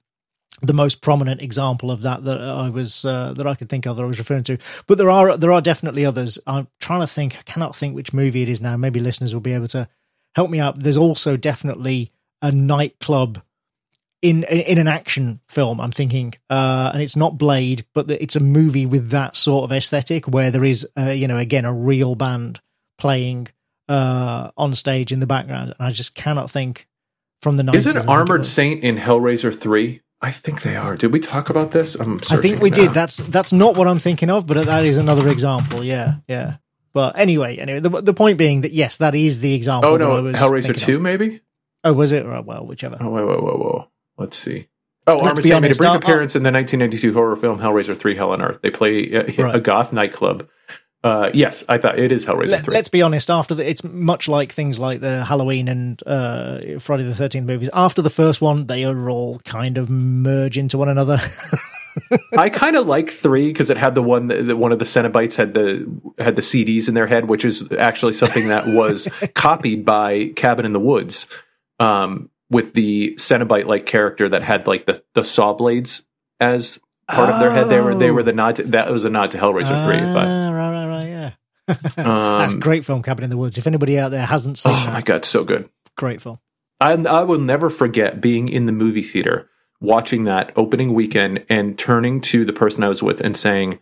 the 0.61 0.73
most 0.73 1.01
prominent 1.01 1.41
example 1.41 1.89
of 1.89 2.03
that 2.03 2.23
that 2.23 2.39
I 2.39 2.69
was 2.69 3.03
uh, 3.03 3.33
that 3.33 3.47
I 3.47 3.55
could 3.55 3.69
think 3.69 3.87
of 3.87 3.97
that 3.97 4.03
I 4.03 4.05
was 4.05 4.19
referring 4.19 4.43
to. 4.43 4.57
But 4.85 4.99
there 4.99 5.09
are 5.09 5.37
there 5.37 5.51
are 5.51 5.61
definitely 5.61 6.05
others. 6.05 6.37
I'm 6.45 6.67
trying 6.79 7.01
to 7.01 7.07
think. 7.07 7.35
I 7.37 7.41
cannot 7.43 7.75
think 7.75 7.95
which 7.95 8.13
movie 8.13 8.43
it 8.43 8.49
is 8.49 8.61
now. 8.61 8.77
Maybe 8.77 8.99
listeners 8.99 9.33
will 9.33 9.41
be 9.41 9.53
able 9.53 9.69
to 9.69 9.87
help 10.35 10.51
me 10.51 10.59
out. 10.59 10.79
There's 10.79 10.97
also 10.97 11.35
definitely 11.35 12.11
a 12.41 12.51
nightclub 12.51 13.41
in 14.21 14.43
in 14.43 14.77
an 14.77 14.87
action 14.87 15.39
film. 15.47 15.79
I'm 15.81 15.91
thinking, 15.91 16.33
uh, 16.49 16.91
and 16.93 17.01
it's 17.01 17.15
not 17.15 17.37
Blade, 17.37 17.85
but 17.93 18.09
it's 18.09 18.35
a 18.35 18.39
movie 18.39 18.85
with 18.85 19.09
that 19.09 19.35
sort 19.35 19.63
of 19.63 19.71
aesthetic 19.75 20.27
where 20.27 20.51
there 20.51 20.63
is, 20.63 20.87
uh, 20.97 21.09
you 21.09 21.27
know, 21.27 21.37
again 21.37 21.65
a 21.65 21.73
real 21.73 22.15
band 22.15 22.61
playing 22.97 23.47
uh, 23.89 24.51
on 24.57 24.73
stage 24.73 25.11
in 25.11 25.19
the 25.19 25.27
background, 25.27 25.73
and 25.77 25.87
I 25.87 25.91
just 25.91 26.15
cannot 26.15 26.49
think 26.49 26.87
from 27.41 27.57
the 27.57 27.63
90s. 27.63 27.75
Isn't 27.75 28.09
Armored 28.09 28.45
Saint 28.45 28.83
in 28.83 28.97
Hellraiser 28.97 29.57
three? 29.57 30.01
I 30.21 30.29
think 30.29 30.61
they 30.61 30.75
are. 30.75 30.95
Did 30.95 31.11
we 31.11 31.19
talk 31.19 31.49
about 31.49 31.71
this? 31.71 31.99
i 31.99 32.37
think 32.37 32.61
we 32.61 32.69
now. 32.69 32.75
did. 32.75 32.91
That's 32.91 33.17
that's 33.17 33.51
not 33.51 33.75
what 33.75 33.87
I'm 33.87 33.97
thinking 33.97 34.29
of, 34.29 34.45
but 34.45 34.65
that 34.65 34.85
is 34.85 34.99
another 34.99 35.27
example. 35.29 35.83
Yeah, 35.83 36.17
yeah. 36.27 36.57
But 36.93 37.17
anyway, 37.17 37.57
anyway, 37.57 37.79
the 37.79 37.89
the 38.01 38.13
point 38.13 38.37
being 38.37 38.61
that 38.61 38.71
yes, 38.71 38.97
that 38.97 39.15
is 39.15 39.39
the 39.39 39.55
example. 39.55 39.89
Oh 39.89 39.97
no, 39.97 40.21
Hellraiser 40.31 40.77
two, 40.77 40.97
of. 40.97 41.01
maybe. 41.01 41.41
Oh, 41.83 41.93
was 41.93 42.11
it? 42.11 42.25
Well, 42.25 42.65
whichever. 42.65 42.97
Oh, 42.99 43.09
whoa, 43.09 43.25
whoa, 43.25 43.41
whoa, 43.41 43.57
whoa. 43.57 43.91
Let's 44.17 44.37
see. 44.37 44.67
Oh, 45.07 45.17
Let's 45.17 45.29
Armored 45.29 45.43
Saint 45.45 45.61
made 45.63 45.71
a 45.71 45.75
brief 45.75 45.95
appearance 45.95 46.35
in 46.35 46.43
the 46.43 46.51
1992 46.51 47.13
horror 47.13 47.35
film 47.35 47.59
Hellraiser 47.59 47.97
3 47.97 48.15
Hell 48.15 48.31
on 48.31 48.41
Earth. 48.41 48.59
They 48.61 48.69
play 48.69 49.11
a, 49.11 49.23
right. 49.23 49.55
a 49.55 49.59
goth 49.59 49.91
nightclub 49.91 50.47
uh, 51.03 51.31
yes, 51.33 51.63
I 51.67 51.77
thought 51.79 51.97
it 51.97 52.11
is 52.11 52.25
Hellraiser 52.25 52.51
Let, 52.51 52.65
3. 52.65 52.73
Let's 52.73 52.87
be 52.87 53.01
honest, 53.01 53.29
after 53.29 53.55
the, 53.55 53.67
it's 53.67 53.83
much 53.83 54.27
like 54.27 54.51
things 54.51 54.77
like 54.77 55.01
the 55.01 55.25
Halloween 55.25 55.67
and 55.67 56.01
uh, 56.05 56.79
Friday 56.79 57.03
the 57.03 57.13
13th 57.13 57.45
movies. 57.45 57.69
After 57.73 58.03
the 58.03 58.11
first 58.11 58.41
one, 58.41 58.67
they 58.67 58.83
are 58.83 59.09
all 59.09 59.39
kind 59.39 59.77
of 59.77 59.89
merge 59.89 60.57
into 60.57 60.77
one 60.77 60.89
another. 60.89 61.19
I 62.37 62.49
kind 62.49 62.75
of 62.75 62.87
like 62.87 63.09
three 63.09 63.47
because 63.47 63.69
it 63.69 63.77
had 63.77 63.95
the 63.95 64.03
one 64.03 64.27
that 64.27 64.57
one 64.57 64.71
of 64.71 64.79
the 64.79 64.85
Cenobites 64.85 65.35
had 65.35 65.53
the 65.53 65.91
had 66.19 66.37
the 66.37 66.41
CDs 66.41 66.87
in 66.87 66.93
their 66.93 67.07
head, 67.07 67.27
which 67.27 67.43
is 67.43 67.69
actually 67.73 68.13
something 68.13 68.47
that 68.47 68.67
was 68.67 69.09
copied 69.33 69.83
by 69.83 70.27
Cabin 70.37 70.65
in 70.65 70.71
the 70.71 70.79
Woods, 70.79 71.27
um, 71.81 72.29
with 72.49 72.73
the 72.73 73.15
Cenobite 73.17 73.65
like 73.65 73.85
character 73.85 74.29
that 74.29 74.43
had 74.43 74.67
like 74.67 74.85
the 74.85 75.03
the 75.13 75.23
saw 75.23 75.53
blades 75.53 76.05
as 76.39 76.79
part 77.09 77.29
oh. 77.29 77.33
of 77.33 77.39
their 77.39 77.51
head. 77.51 77.69
They 77.69 77.81
were 77.81 77.95
they 77.95 78.11
were 78.11 78.23
the 78.23 78.33
nod. 78.33 78.57
To, 78.57 78.63
that 78.63 78.91
was 78.91 79.03
a 79.03 79.09
nod 79.09 79.31
to 79.31 79.37
Hellraiser 79.37 79.83
three. 79.83 79.97
Uh, 79.97 80.51
right, 80.51 80.71
right, 80.71 80.87
right, 80.87 81.07
yeah. 81.07 81.33
um, 82.43 82.59
great 82.59 82.85
film, 82.85 83.01
Cabin 83.01 83.23
in 83.23 83.29
the 83.29 83.37
Woods. 83.37 83.57
If 83.57 83.67
anybody 83.67 83.97
out 83.97 84.11
there 84.11 84.25
hasn't 84.25 84.59
seen, 84.59 84.73
oh 84.73 84.85
that, 84.85 84.93
my 84.93 85.01
god, 85.01 85.25
so 85.25 85.43
good, 85.43 85.69
great 85.97 86.21
film. 86.21 86.39
I, 86.79 86.93
I 86.93 87.23
will 87.23 87.39
never 87.39 87.69
forget 87.69 88.21
being 88.21 88.49
in 88.49 88.65
the 88.65 88.71
movie 88.71 89.03
theater 89.03 89.49
watching 89.79 90.25
that 90.25 90.51
opening 90.55 90.93
weekend 90.93 91.43
and 91.49 91.77
turning 91.77 92.21
to 92.21 92.45
the 92.45 92.53
person 92.53 92.83
I 92.83 92.89
was 92.89 93.01
with 93.01 93.21
and 93.21 93.35
saying, 93.35 93.79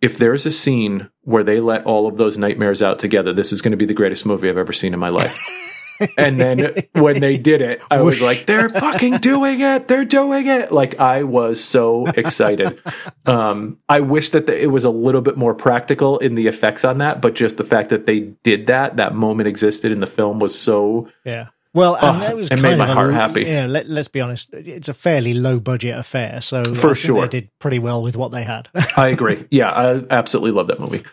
if 0.00 0.16
there's 0.16 0.46
a 0.46 0.52
scene 0.52 1.10
where 1.22 1.42
they 1.42 1.60
let 1.60 1.84
all 1.84 2.06
of 2.06 2.16
those 2.16 2.38
nightmares 2.38 2.82
out 2.82 2.98
together, 2.98 3.32
this 3.32 3.52
is 3.52 3.62
going 3.62 3.72
to 3.72 3.78
be 3.78 3.86
the 3.86 3.94
greatest 3.94 4.26
movie 4.26 4.48
I've 4.48 4.58
ever 4.58 4.72
seen 4.72 4.94
in 4.94 5.00
my 5.00 5.08
life. 5.08 5.38
and 6.16 6.38
then 6.38 6.74
when 6.92 7.20
they 7.20 7.36
did 7.36 7.62
it, 7.62 7.82
I 7.90 8.02
was 8.02 8.20
like, 8.20 8.46
they're 8.46 8.68
fucking 8.68 9.18
doing 9.18 9.60
it. 9.60 9.88
They're 9.88 10.04
doing 10.04 10.46
it. 10.46 10.72
Like 10.72 10.98
I 11.00 11.22
was 11.22 11.62
so 11.62 12.06
excited. 12.06 12.80
um, 13.26 13.78
I 13.88 14.00
wish 14.00 14.30
that 14.30 14.46
the, 14.46 14.60
it 14.60 14.68
was 14.68 14.84
a 14.84 14.90
little 14.90 15.20
bit 15.20 15.36
more 15.36 15.54
practical 15.54 16.18
in 16.18 16.34
the 16.34 16.46
effects 16.46 16.84
on 16.84 16.98
that, 16.98 17.20
but 17.20 17.34
just 17.34 17.56
the 17.56 17.64
fact 17.64 17.90
that 17.90 18.06
they 18.06 18.20
did 18.42 18.66
that, 18.66 18.96
that 18.96 19.14
moment 19.14 19.48
existed 19.48 19.92
in 19.92 20.00
the 20.00 20.06
film 20.06 20.38
was 20.38 20.58
so 20.58 21.08
yeah. 21.24 21.48
Well, 21.74 21.96
and 21.96 22.16
oh, 22.16 22.20
that 22.20 22.36
was 22.36 22.50
it 22.50 22.60
made 22.60 22.78
my 22.78 22.86
heart 22.86 23.10
a, 23.10 23.12
happy. 23.12 23.42
You 23.42 23.52
know, 23.52 23.66
let, 23.66 23.86
us 23.86 24.08
be 24.08 24.20
honest; 24.20 24.52
it's 24.54 24.88
a 24.88 24.94
fairly 24.94 25.34
low 25.34 25.60
budget 25.60 25.96
affair, 25.96 26.40
so 26.40 26.74
for 26.74 26.94
sure 26.94 27.22
they 27.22 27.28
did 27.28 27.50
pretty 27.58 27.78
well 27.78 28.02
with 28.02 28.16
what 28.16 28.32
they 28.32 28.42
had. 28.42 28.68
I 28.96 29.08
agree. 29.08 29.46
Yeah, 29.50 29.70
I 29.70 30.02
absolutely 30.10 30.52
love 30.52 30.68
that 30.68 30.80
movie. 30.80 31.04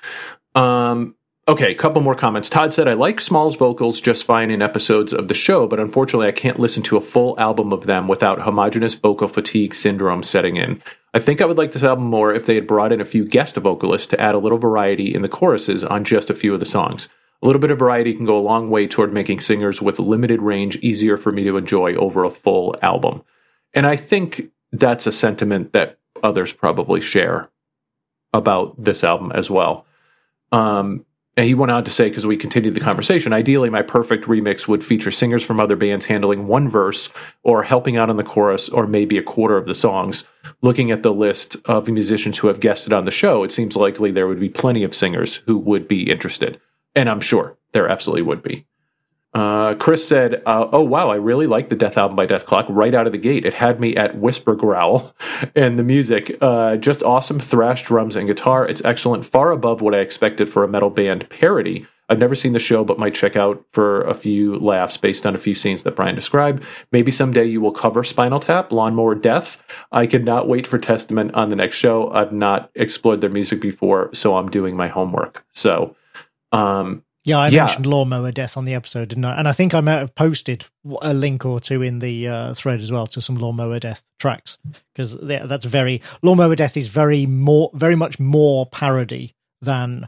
Um, 0.55 1.15
okay, 1.47 1.71
a 1.71 1.75
couple 1.75 2.01
more 2.01 2.15
comments. 2.15 2.49
Todd 2.49 2.73
said, 2.73 2.87
"I 2.87 2.93
like 2.93 3.21
Small's 3.21 3.55
vocals 3.55 4.01
just 4.01 4.25
fine 4.25 4.51
in 4.51 4.61
episodes 4.61 5.13
of 5.13 5.27
the 5.27 5.33
show, 5.33 5.67
but 5.67 5.79
unfortunately, 5.79 6.27
I 6.27 6.31
can't 6.31 6.59
listen 6.59 6.83
to 6.83 6.97
a 6.97 7.01
full 7.01 7.39
album 7.39 7.71
of 7.71 7.85
them 7.85 8.07
without 8.07 8.41
homogenous 8.41 8.95
vocal 8.95 9.27
fatigue 9.27 9.75
syndrome 9.75 10.23
setting 10.23 10.57
in." 10.57 10.81
I 11.13 11.19
think 11.19 11.39
I 11.39 11.45
would 11.45 11.57
like 11.57 11.71
this 11.71 11.83
album 11.83 12.05
more 12.05 12.33
if 12.33 12.45
they 12.45 12.55
had 12.55 12.67
brought 12.67 12.91
in 12.91 12.99
a 12.99 13.05
few 13.05 13.25
guest 13.25 13.55
vocalists 13.55 14.07
to 14.07 14.19
add 14.19 14.35
a 14.35 14.39
little 14.39 14.57
variety 14.57 15.15
in 15.15 15.21
the 15.21 15.29
choruses 15.29 15.81
on 15.81 16.03
just 16.03 16.29
a 16.29 16.35
few 16.35 16.53
of 16.53 16.59
the 16.59 16.65
songs. 16.65 17.07
A 17.41 17.45
little 17.45 17.61
bit 17.61 17.71
of 17.71 17.79
variety 17.79 18.13
can 18.13 18.25
go 18.25 18.37
a 18.37 18.39
long 18.39 18.69
way 18.69 18.85
toward 18.85 19.13
making 19.13 19.39
singers 19.39 19.81
with 19.81 19.99
limited 19.99 20.41
range 20.41 20.75
easier 20.77 21.15
for 21.15 21.31
me 21.31 21.45
to 21.45 21.55
enjoy 21.55 21.95
over 21.95 22.23
a 22.25 22.29
full 22.29 22.75
album. 22.81 23.21
And 23.73 23.85
I 23.85 23.95
think 23.95 24.51
that's 24.71 25.07
a 25.07 25.11
sentiment 25.11 25.71
that 25.71 25.99
others 26.21 26.51
probably 26.51 26.99
share 26.99 27.49
about 28.33 28.83
this 28.83 29.03
album 29.03 29.31
as 29.31 29.49
well. 29.49 29.85
Um, 30.51 31.05
and 31.37 31.45
he 31.45 31.53
went 31.53 31.71
on 31.71 31.83
to 31.83 31.91
say, 31.91 32.07
because 32.07 32.25
we 32.25 32.37
continued 32.37 32.75
the 32.75 32.79
conversation, 32.79 33.33
ideally, 33.33 33.69
my 33.69 33.81
perfect 33.81 34.25
remix 34.25 34.67
would 34.67 34.83
feature 34.83 35.11
singers 35.11 35.43
from 35.43 35.59
other 35.59 35.75
bands 35.75 36.05
handling 36.05 36.47
one 36.47 36.69
verse 36.69 37.09
or 37.43 37.63
helping 37.63 37.97
out 37.97 38.09
on 38.09 38.15
the 38.15 38.23
chorus 38.23 38.69
or 38.69 38.87
maybe 38.87 39.17
a 39.17 39.23
quarter 39.23 39.57
of 39.57 39.67
the 39.67 39.73
songs. 39.73 40.27
Looking 40.61 40.91
at 40.91 41.03
the 41.03 41.13
list 41.13 41.57
of 41.65 41.89
musicians 41.89 42.37
who 42.37 42.47
have 42.47 42.61
guested 42.61 42.93
on 42.93 43.03
the 43.03 43.11
show, 43.11 43.43
it 43.43 43.51
seems 43.51 43.75
likely 43.75 44.11
there 44.11 44.27
would 44.27 44.39
be 44.39 44.49
plenty 44.49 44.83
of 44.83 44.95
singers 44.95 45.37
who 45.45 45.57
would 45.57 45.89
be 45.89 46.09
interested. 46.09 46.61
And 46.95 47.09
I'm 47.09 47.21
sure 47.21 47.57
there 47.73 47.89
absolutely 47.89 48.21
would 48.21 48.41
be. 48.41 48.65
Uh, 49.35 49.75
Chris 49.75 50.07
said, 50.07 50.41
uh, 50.45 50.69
"Oh 50.71 50.81
wow, 50.81 51.09
I 51.09 51.15
really 51.15 51.45
like 51.45 51.67
the 51.67 51.75
Dethalbum 51.75 52.15
by 52.15 52.25
Dethklok 52.25 52.67
right 52.69 52.95
out 52.95 53.05
of 53.05 53.11
the 53.11 53.17
gate. 53.17 53.45
It 53.45 53.55
had 53.55 53.81
me 53.81 53.93
at 53.93 54.17
whisper 54.17 54.55
growl, 54.55 55.13
and 55.55 55.77
the 55.77 55.83
music, 55.83 56.37
uh, 56.39 56.77
just 56.77 57.03
awesome 57.03 57.41
thrash 57.41 57.83
drums 57.83 58.15
and 58.15 58.27
guitar. 58.27 58.63
It's 58.63 58.83
excellent, 58.85 59.25
far 59.25 59.51
above 59.51 59.81
what 59.81 59.93
I 59.93 59.99
expected 59.99 60.49
for 60.49 60.63
a 60.63 60.69
metal 60.69 60.89
band 60.89 61.29
parody. 61.29 61.85
I've 62.07 62.19
never 62.19 62.35
seen 62.35 62.53
the 62.53 62.59
show, 62.59 62.85
but 62.85 62.97
might 62.97 63.13
check 63.13 63.35
out 63.35 63.65
for 63.73 64.03
a 64.03 64.13
few 64.13 64.57
laughs 64.57 64.95
based 64.95 65.25
on 65.25 65.35
a 65.35 65.39
few 65.39 65.55
scenes 65.55 65.83
that 65.83 65.97
Brian 65.97 66.15
described. 66.15 66.63
Maybe 66.93 67.11
someday 67.11 67.45
you 67.45 67.59
will 67.59 67.73
cover 67.73 68.05
Spinal 68.05 68.39
Tap, 68.39 68.71
Lawnmower 68.71 69.15
Deth. 69.15 69.57
I 69.91 70.07
cannot 70.07 70.47
wait 70.47 70.65
for 70.65 70.77
Testament 70.77 71.33
on 71.33 71.49
the 71.49 71.57
next 71.57 71.75
show. 71.75 72.09
I've 72.11 72.31
not 72.31 72.69
explored 72.73 73.19
their 73.19 73.29
music 73.29 73.59
before, 73.59 74.13
so 74.13 74.37
I'm 74.37 74.49
doing 74.49 74.77
my 74.77 74.87
homework. 74.87 75.43
So." 75.51 75.97
Um, 76.51 77.03
yeah, 77.25 77.39
I 77.39 77.47
yeah. 77.49 77.61
mentioned 77.61 77.87
Lawnmower 77.87 78.31
Deth 78.31 78.55
on 78.55 78.65
the 78.65 78.75
episode, 78.75 79.09
didn't 79.09 79.25
I? 79.25 79.37
And 79.37 79.47
I 79.47 79.51
think 79.51 79.73
I 79.73 79.81
might 79.81 79.97
have 79.97 80.13
posted 80.13 80.65
a 81.01 81.13
link 81.13 81.43
or 81.43 81.59
two 81.59 81.81
in 81.81 81.97
the 81.97 82.27
uh, 82.27 82.53
thread 82.53 82.79
as 82.79 82.91
well 82.91 83.07
to 83.07 83.19
some 83.21 83.35
Lawnmower 83.35 83.79
Deth 83.79 84.03
tracks 84.19 84.59
because 84.93 85.17
that's 85.19 85.65
very 85.65 86.01
Lawnmower 86.21 86.55
Deth 86.55 86.77
is 86.77 86.87
very 86.87 87.25
more, 87.25 87.71
very 87.73 87.95
much 87.95 88.19
more 88.19 88.67
parody 88.67 89.33
than 89.59 90.07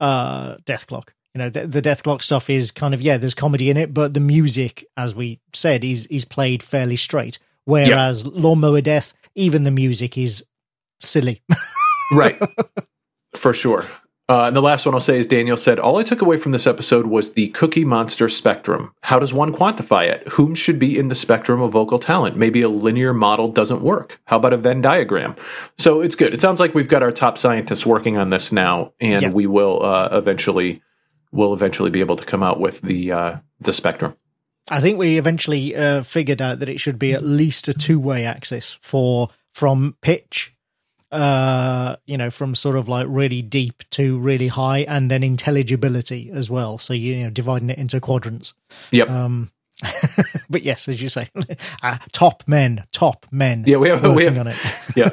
uh, 0.00 0.56
clock. 0.86 1.14
You 1.34 1.40
know, 1.40 1.50
the, 1.50 1.66
the 1.66 2.00
clock 2.02 2.22
stuff 2.22 2.48
is 2.48 2.70
kind 2.70 2.94
of 2.94 3.02
yeah, 3.02 3.16
there's 3.16 3.34
comedy 3.34 3.68
in 3.68 3.76
it, 3.76 3.92
but 3.92 4.14
the 4.14 4.20
music, 4.20 4.86
as 4.96 5.14
we 5.14 5.40
said, 5.52 5.82
is 5.82 6.06
is 6.06 6.24
played 6.24 6.62
fairly 6.62 6.96
straight. 6.96 7.40
Whereas 7.64 8.22
yeah. 8.22 8.30
Lawnmower 8.32 8.80
Deth, 8.80 9.12
even 9.34 9.64
the 9.64 9.72
music 9.72 10.16
is 10.16 10.46
silly. 11.00 11.42
right, 12.12 12.40
for 13.34 13.52
sure. 13.52 13.84
Uh, 14.26 14.44
and 14.44 14.56
the 14.56 14.62
last 14.62 14.86
one 14.86 14.94
I'll 14.94 15.02
say 15.02 15.18
is 15.18 15.26
Daniel 15.26 15.56
said, 15.56 15.78
All 15.78 15.98
I 15.98 16.02
took 16.02 16.22
away 16.22 16.38
from 16.38 16.52
this 16.52 16.66
episode 16.66 17.06
was 17.06 17.34
the 17.34 17.48
cookie 17.48 17.84
monster 17.84 18.30
spectrum. 18.30 18.94
How 19.02 19.18
does 19.18 19.34
one 19.34 19.52
quantify 19.52 20.08
it? 20.08 20.26
Whom 20.28 20.54
should 20.54 20.78
be 20.78 20.98
in 20.98 21.08
the 21.08 21.14
spectrum 21.14 21.60
of 21.60 21.72
vocal 21.72 21.98
talent? 21.98 22.34
Maybe 22.36 22.62
a 22.62 22.68
linear 22.70 23.12
model 23.12 23.48
doesn't 23.48 23.82
work. 23.82 24.20
How 24.24 24.38
about 24.38 24.54
a 24.54 24.56
Venn 24.56 24.80
diagram? 24.80 25.36
So 25.76 26.00
it's 26.00 26.14
good. 26.14 26.32
It 26.32 26.40
sounds 26.40 26.58
like 26.58 26.74
we've 26.74 26.88
got 26.88 27.02
our 27.02 27.12
top 27.12 27.36
scientists 27.36 27.84
working 27.84 28.16
on 28.16 28.30
this 28.30 28.50
now, 28.50 28.94
and 28.98 29.22
yeah. 29.22 29.30
we 29.30 29.46
will 29.46 29.84
uh, 29.84 30.08
eventually 30.12 30.82
will 31.30 31.52
eventually 31.52 31.90
be 31.90 32.00
able 32.00 32.16
to 32.16 32.24
come 32.24 32.42
out 32.42 32.58
with 32.58 32.80
the 32.80 33.12
uh, 33.12 33.36
the 33.60 33.74
spectrum. 33.74 34.16
I 34.70 34.80
think 34.80 34.98
we 34.98 35.18
eventually 35.18 35.76
uh, 35.76 36.02
figured 36.02 36.40
out 36.40 36.60
that 36.60 36.70
it 36.70 36.80
should 36.80 36.98
be 36.98 37.12
at 37.12 37.22
least 37.22 37.68
a 37.68 37.74
two 37.74 38.00
way 38.00 38.24
axis 38.24 38.78
for 38.80 39.28
from 39.52 39.96
pitch 40.00 40.53
uh, 41.14 41.96
you 42.06 42.18
know, 42.18 42.30
from 42.30 42.54
sort 42.54 42.76
of 42.76 42.88
like 42.88 43.06
really 43.08 43.40
deep 43.40 43.82
to 43.90 44.18
really 44.18 44.48
high, 44.48 44.80
and 44.80 45.10
then 45.10 45.22
intelligibility 45.22 46.30
as 46.32 46.50
well. 46.50 46.78
So 46.78 46.92
you 46.92 47.22
know, 47.22 47.30
dividing 47.30 47.70
it 47.70 47.78
into 47.78 48.00
quadrants. 48.00 48.54
Yep. 48.90 49.08
Um, 49.08 49.52
but 50.50 50.62
yes, 50.62 50.88
as 50.88 51.00
you 51.00 51.08
say, 51.08 51.30
uh, 51.82 51.98
top 52.12 52.42
men, 52.46 52.84
top 52.92 53.26
men. 53.30 53.64
Yeah, 53.66 53.76
we 53.76 53.88
have 53.88 54.14
we 54.14 54.24
have 54.24 54.38
on 54.38 54.48
it. 54.48 54.56
yeah, 54.96 55.10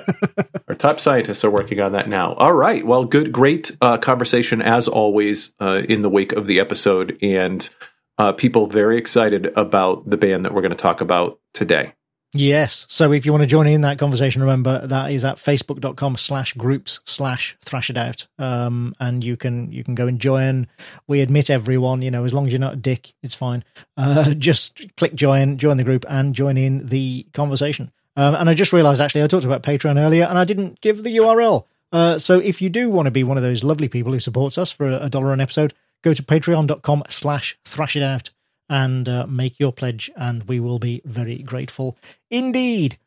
our 0.68 0.76
top 0.76 1.00
scientists 1.00 1.44
are 1.44 1.52
working 1.52 1.80
on 1.80 1.92
that 1.94 2.10
now. 2.10 2.34
All 2.34 2.54
right. 2.54 2.86
Well, 2.86 3.06
good, 3.06 3.32
great 3.32 3.76
uh, 3.82 3.98
conversation 3.98 4.62
as 4.62 4.88
always 4.88 5.54
uh, 5.62 5.84
in 5.88 6.02
the 6.02 6.10
wake 6.10 6.32
of 6.32 6.48
the 6.48 6.60
episode, 6.60 7.18
and 7.22 7.70
uh, 8.18 8.32
people 8.32 8.68
very 8.68 8.98
excited 8.98 9.52
about 9.56 10.10
the 10.10 10.18
band 10.18 10.46
that 10.46 10.54
we're 10.54 10.62
going 10.62 10.72
to 10.72 10.78
talk 10.78 11.02
about 11.02 11.40
today. 11.54 11.94
Yes. 12.34 12.86
So 12.88 13.12
if 13.12 13.26
you 13.26 13.34
want 13.34 13.44
to 13.44 13.48
join 13.48 13.68
in 13.68 13.82
that 13.82 14.00
conversation, 14.00 14.42
remember 14.42 14.88
that 14.88 15.12
is 15.12 15.26
at 15.26 15.36
facebook.com 15.36 16.16
slash 16.16 16.54
groups 16.54 17.02
slash 17.04 17.58
thrash 17.62 17.90
it 17.90 17.98
out. 17.98 18.28
Um, 18.40 18.96
and 19.00 19.22
you 19.24 19.36
can, 19.36 19.72
you 19.72 19.84
can 19.84 19.96
go 19.96 20.08
and 20.08 20.20
join. 20.20 20.68
We 21.08 21.20
admit 21.20 21.50
everyone, 21.50 22.02
you 22.02 22.10
know, 22.10 22.24
as 22.24 22.34
long 22.34 22.48
as 22.48 22.54
you're 22.54 22.60
not 22.62 22.74
a 22.74 22.78
dick, 22.78 23.14
it's 23.22 23.36
fine. 23.36 23.66
Uh, 23.98 24.34
just 24.38 24.96
click 24.96 25.14
join, 25.14 25.58
join 25.58 25.76
the 25.76 25.84
group 25.84 26.06
and 26.08 26.34
join 26.34 26.56
in 26.56 26.88
the 26.88 27.28
conversation. 27.34 27.92
Um, 28.16 28.36
and 28.36 28.50
I 28.50 28.54
just 28.54 28.74
realized 28.74 29.02
actually 29.02 29.24
I 29.24 29.28
talked 29.28 29.46
about 29.46 29.64
Patreon 29.64 29.98
earlier 29.98 30.24
and 30.24 30.38
I 30.38 30.46
didn't 30.46 30.80
give 30.80 31.04
the 31.04 31.18
URL. 31.18 31.66
Uh, 31.92 32.18
so 32.18 32.40
if 32.40 32.62
you 32.62 32.70
do 32.70 32.90
want 32.90 33.08
to 33.08 33.12
be 33.12 33.26
one 33.26 33.36
of 33.36 33.44
those 33.44 33.64
lovely 33.64 33.90
people 33.90 34.14
who 34.14 34.20
supports 34.22 34.58
us 34.58 34.72
for 34.72 34.90
a 34.90 35.10
dollar 35.10 35.34
an 35.34 35.42
episode, 35.42 35.74
go 36.02 36.14
to 36.14 36.24
patreon.com 36.24 37.04
slash 37.10 37.60
thrash 37.66 37.98
it 37.98 38.04
out 38.04 38.30
and 38.72 39.10
uh, 39.10 39.28
make 39.28 39.60
your 39.60 39.74
pledge, 39.74 40.10
and 40.16 40.44
we 40.44 40.58
will 40.58 40.80
be 40.80 41.02
very 41.04 41.40
grateful 41.40 41.98
indeed. 42.32 42.98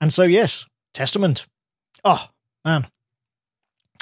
And 0.00 0.12
so, 0.12 0.24
yes, 0.24 0.66
Testament. 0.92 1.46
Oh, 2.04 2.28
man. 2.64 2.88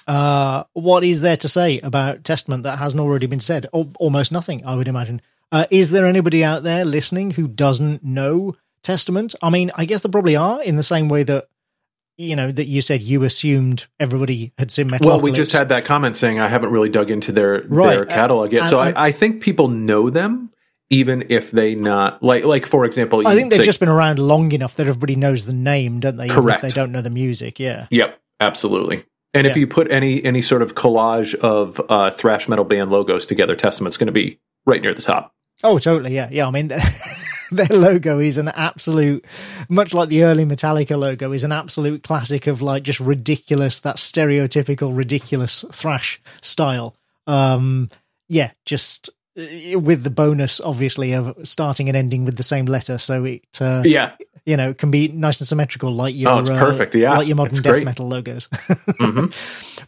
Uh, 0.06 0.64
what 0.72 1.04
is 1.04 1.20
there 1.20 1.36
to 1.36 1.48
say 1.48 1.78
about 1.80 2.24
Testament 2.24 2.62
that 2.62 2.78
hasn't 2.78 3.00
already 3.00 3.26
been 3.26 3.38
said? 3.38 3.66
O- 3.74 3.92
almost 4.00 4.32
nothing, 4.32 4.64
I 4.64 4.74
would 4.74 4.88
imagine. 4.88 5.20
Uh, 5.52 5.66
is 5.70 5.90
there 5.90 6.06
anybody 6.06 6.42
out 6.42 6.62
there 6.62 6.86
listening 6.86 7.32
who 7.32 7.46
doesn't 7.46 8.02
know 8.02 8.56
Testament? 8.82 9.34
I 9.42 9.50
mean, 9.50 9.70
I 9.74 9.84
guess 9.84 10.00
there 10.00 10.10
probably 10.10 10.36
are, 10.36 10.62
in 10.62 10.76
the 10.76 10.82
same 10.82 11.10
way 11.10 11.22
that 11.24 11.48
you 12.16 12.34
know 12.36 12.50
that 12.50 12.66
you 12.66 12.82
said 12.82 13.02
you 13.02 13.24
assumed 13.24 13.86
everybody 14.00 14.52
had 14.56 14.70
seen 14.70 14.88
Metalocalypse. 14.88 15.06
Well, 15.06 15.20
we 15.20 15.32
just 15.32 15.52
had 15.52 15.68
that 15.68 15.84
comment 15.84 16.16
saying 16.16 16.40
I 16.40 16.48
haven't 16.48 16.70
really 16.70 16.88
dug 16.88 17.10
into 17.10 17.32
their 17.32 17.62
right. 17.68 17.94
their 17.94 18.06
catalog 18.06 18.52
yet, 18.52 18.62
and, 18.62 18.68
so 18.70 18.78
I, 18.78 19.08
I, 19.08 19.12
think 19.12 19.42
people 19.42 19.68
know 19.68 20.10
them 20.10 20.51
even 20.92 21.24
if 21.28 21.50
they 21.50 21.74
not 21.74 22.22
like 22.22 22.44
like 22.44 22.66
for 22.66 22.84
example 22.84 23.26
i 23.26 23.34
think 23.34 23.50
they've 23.50 23.58
say, 23.58 23.64
just 23.64 23.80
been 23.80 23.88
around 23.88 24.18
long 24.18 24.52
enough 24.52 24.76
that 24.76 24.86
everybody 24.86 25.16
knows 25.16 25.46
the 25.46 25.52
name 25.52 25.98
don't 25.98 26.16
they 26.16 26.28
correct 26.28 26.62
If 26.62 26.74
they 26.74 26.80
don't 26.80 26.92
know 26.92 27.02
the 27.02 27.10
music 27.10 27.58
yeah 27.58 27.86
yep 27.90 28.20
absolutely 28.40 29.04
And 29.34 29.46
if 29.46 29.56
you 29.56 29.66
put 29.66 29.90
any 29.90 30.22
any 30.22 30.42
sort 30.42 30.62
of 30.62 30.74
collage 30.74 31.34
of 31.34 31.80
uh, 31.88 32.10
thrash 32.10 32.48
metal 32.48 32.66
band 32.66 32.90
logos 32.90 33.24
together, 33.24 33.56
Testament's 33.56 33.96
going 33.96 34.06
to 34.06 34.12
be 34.12 34.38
right 34.66 34.82
near 34.82 34.92
the 34.92 35.02
top. 35.02 35.34
Oh, 35.64 35.78
totally. 35.78 36.14
Yeah, 36.14 36.28
yeah. 36.30 36.46
I 36.46 36.50
mean, 36.50 36.68
their 37.50 37.66
logo 37.66 38.18
is 38.18 38.36
an 38.36 38.48
absolute, 38.48 39.24
much 39.68 39.94
like 39.94 40.08
the 40.08 40.24
early 40.24 40.44
Metallica 40.44 40.98
logo, 40.98 41.32
is 41.32 41.44
an 41.44 41.52
absolute 41.52 42.02
classic 42.02 42.46
of 42.46 42.60
like 42.60 42.82
just 42.82 43.00
ridiculous, 43.00 43.78
that 43.80 43.96
stereotypical 43.96 44.94
ridiculous 44.96 45.64
thrash 45.72 46.20
style. 46.40 46.94
Um, 47.26 47.88
yeah, 48.28 48.50
just 48.66 49.08
with 49.34 50.02
the 50.02 50.10
bonus, 50.10 50.60
obviously, 50.60 51.12
of 51.12 51.34
starting 51.44 51.88
and 51.88 51.96
ending 51.96 52.24
with 52.24 52.36
the 52.36 52.42
same 52.42 52.66
letter, 52.66 52.98
so 52.98 53.24
it 53.24 53.60
uh, 53.60 53.82
yeah 53.84 54.12
you 54.44 54.56
know, 54.56 54.74
can 54.74 54.90
be 54.90 55.08
nice 55.08 55.40
and 55.40 55.46
symmetrical, 55.46 55.92
like 55.92 56.14
your 56.14 56.30
oh, 56.30 56.38
it's 56.40 56.48
perfect, 56.48 56.94
yeah, 56.94 57.16
like 57.16 57.28
your 57.28 57.36
modern 57.36 57.54
death 57.54 57.72
great. 57.72 57.84
metal 57.84 58.08
logos. 58.08 58.48
mm-hmm. 58.52 59.26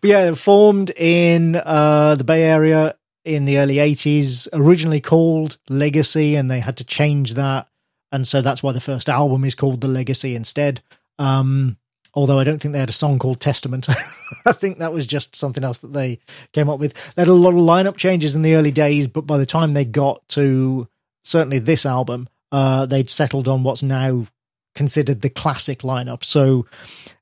But 0.00 0.08
yeah, 0.08 0.34
formed 0.34 0.90
in 0.90 1.56
uh, 1.56 2.14
the 2.14 2.24
Bay 2.24 2.42
Area 2.44 2.94
in 3.24 3.46
the 3.46 3.58
early 3.58 3.76
'80s, 3.76 4.48
originally 4.52 5.00
called 5.00 5.58
Legacy, 5.68 6.36
and 6.36 6.50
they 6.50 6.60
had 6.60 6.76
to 6.76 6.84
change 6.84 7.34
that, 7.34 7.68
and 8.12 8.28
so 8.28 8.40
that's 8.40 8.62
why 8.62 8.72
the 8.72 8.80
first 8.80 9.08
album 9.08 9.44
is 9.44 9.54
called 9.54 9.80
The 9.80 9.88
Legacy 9.88 10.36
instead. 10.36 10.82
Um, 11.18 11.76
although 12.14 12.38
I 12.38 12.44
don't 12.44 12.60
think 12.60 12.72
they 12.72 12.80
had 12.80 12.88
a 12.88 12.92
song 12.92 13.18
called 13.18 13.40
Testament. 13.40 13.88
I 14.46 14.52
think 14.52 14.78
that 14.78 14.92
was 14.92 15.06
just 15.06 15.36
something 15.36 15.64
else 15.64 15.78
that 15.78 15.92
they 15.92 16.20
came 16.52 16.68
up 16.68 16.78
with. 16.78 16.94
They 17.14 17.22
had 17.22 17.28
a 17.28 17.34
lot 17.34 17.50
of 17.50 17.56
lineup 17.56 17.96
changes 17.96 18.34
in 18.34 18.42
the 18.42 18.54
early 18.54 18.70
days, 18.70 19.06
but 19.06 19.26
by 19.26 19.38
the 19.38 19.46
time 19.46 19.72
they 19.72 19.84
got 19.84 20.26
to 20.30 20.88
certainly 21.24 21.58
this 21.58 21.84
album, 21.84 22.28
uh, 22.52 22.86
they'd 22.86 23.10
settled 23.10 23.48
on 23.48 23.64
what's 23.64 23.82
now 23.82 24.26
considered 24.74 25.22
the 25.22 25.30
classic 25.30 25.80
lineup. 25.80 26.24
So 26.24 26.66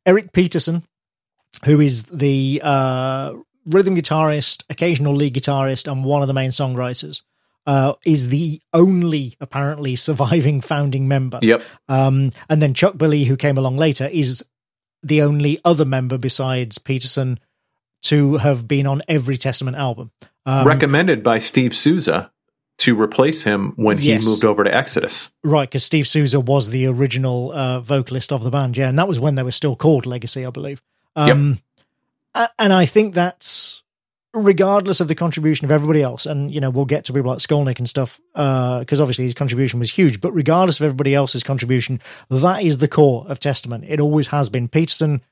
Eric 0.05 0.33
Peterson, 0.33 0.85
who 1.65 1.81
is 1.81 2.05
the 2.05 2.61
uh, 2.63 3.35
rhythm 3.67 3.97
guitarist, 3.97 4.65
occasional 4.71 5.15
lead 5.15 5.35
guitarist, 5.35 5.91
and 5.91 6.05
one 6.05 6.23
of 6.23 6.29
the 6.29 6.35
main 6.35 6.51
songwriters, 6.51 7.23
uh, 7.67 7.95
is 8.05 8.29
the 8.29 8.61
only 8.73 9.37
apparently 9.41 9.97
surviving 9.97 10.61
founding 10.61 11.07
member. 11.07 11.39
Yep. 11.43 11.63
Um, 11.89 12.33
and 12.49 12.61
then 12.61 12.75
Chuck 12.75 12.97
Billy, 12.97 13.25
who 13.25 13.37
came 13.37 13.59
along 13.59 13.77
later, 13.77 14.09
is 14.09 14.45
the 15.03 15.23
only 15.23 15.61
other 15.65 15.85
member 15.85 16.19
besides 16.19 16.79
Peterson 16.79 17.39
to 18.03 18.37
have 18.39 18.67
been 18.67 18.87
on 18.87 19.03
every 19.09 19.37
Testament 19.37 19.77
album. 19.77 20.11
Um, 20.45 20.67
Recommended 20.67 21.23
by 21.23 21.39
Steve 21.39 21.75
Souza 21.75 22.31
to 22.79 23.01
replace 23.01 23.45
him 23.45 23.75
when 23.77 23.99
he 23.99 24.19
moved 24.19 24.45
over 24.45 24.65
to 24.65 24.75
Exodus. 24.75 25.31
Right, 25.45 25.69
because 25.69 25.85
Steve 25.85 26.09
Souza 26.09 26.41
was 26.41 26.71
the 26.71 26.87
original 26.87 27.53
uh, 27.53 27.81
vocalist 27.81 28.33
of 28.33 28.43
the 28.43 28.51
band, 28.51 28.77
yeah, 28.77 28.89
and 28.89 28.99
that 28.99 29.07
was 29.07 29.21
when 29.21 29.37
they 29.37 29.43
were 29.43 29.53
still 29.53 29.77
called 29.77 30.05
Legacy, 30.05 30.45
I 30.45 30.51
believe. 30.51 30.83
Um, 31.15 31.61
yep. 32.35 32.51
And 32.59 32.73
I 32.73 32.87
think 32.87 33.15
that's 33.15 33.82
regardless 34.35 35.01
of 35.01 35.09
the 35.09 35.15
contribution 35.15 35.65
of 35.65 35.71
everybody 35.71 36.03
else, 36.03 36.27
and 36.27 36.53
you 36.53 36.61
know 36.61 36.71
we'll 36.71 36.85
get 36.85 37.05
to 37.05 37.13
people 37.13 37.31
like 37.31 37.41
Skolnick 37.41 37.79
and 37.79 37.89
stuff, 37.89 38.21
because 38.33 39.01
uh, 39.01 39.03
obviously 39.03 39.25
his 39.25 39.35
contribution 39.35 39.79
was 39.79 39.91
huge. 39.91 40.21
But 40.21 40.33
regardless 40.33 40.81
of 40.81 40.85
everybody 40.85 41.15
else's 41.15 41.43
contribution, 41.43 42.01
that 42.31 42.63
is 42.63 42.79
the 42.79 42.89
core 42.89 43.27
of 43.29 43.41
Testament. 43.41 43.85
It 43.89 44.01
always 44.01 44.29
has 44.29 44.49
been. 44.49 44.69
Peterson 44.69 45.23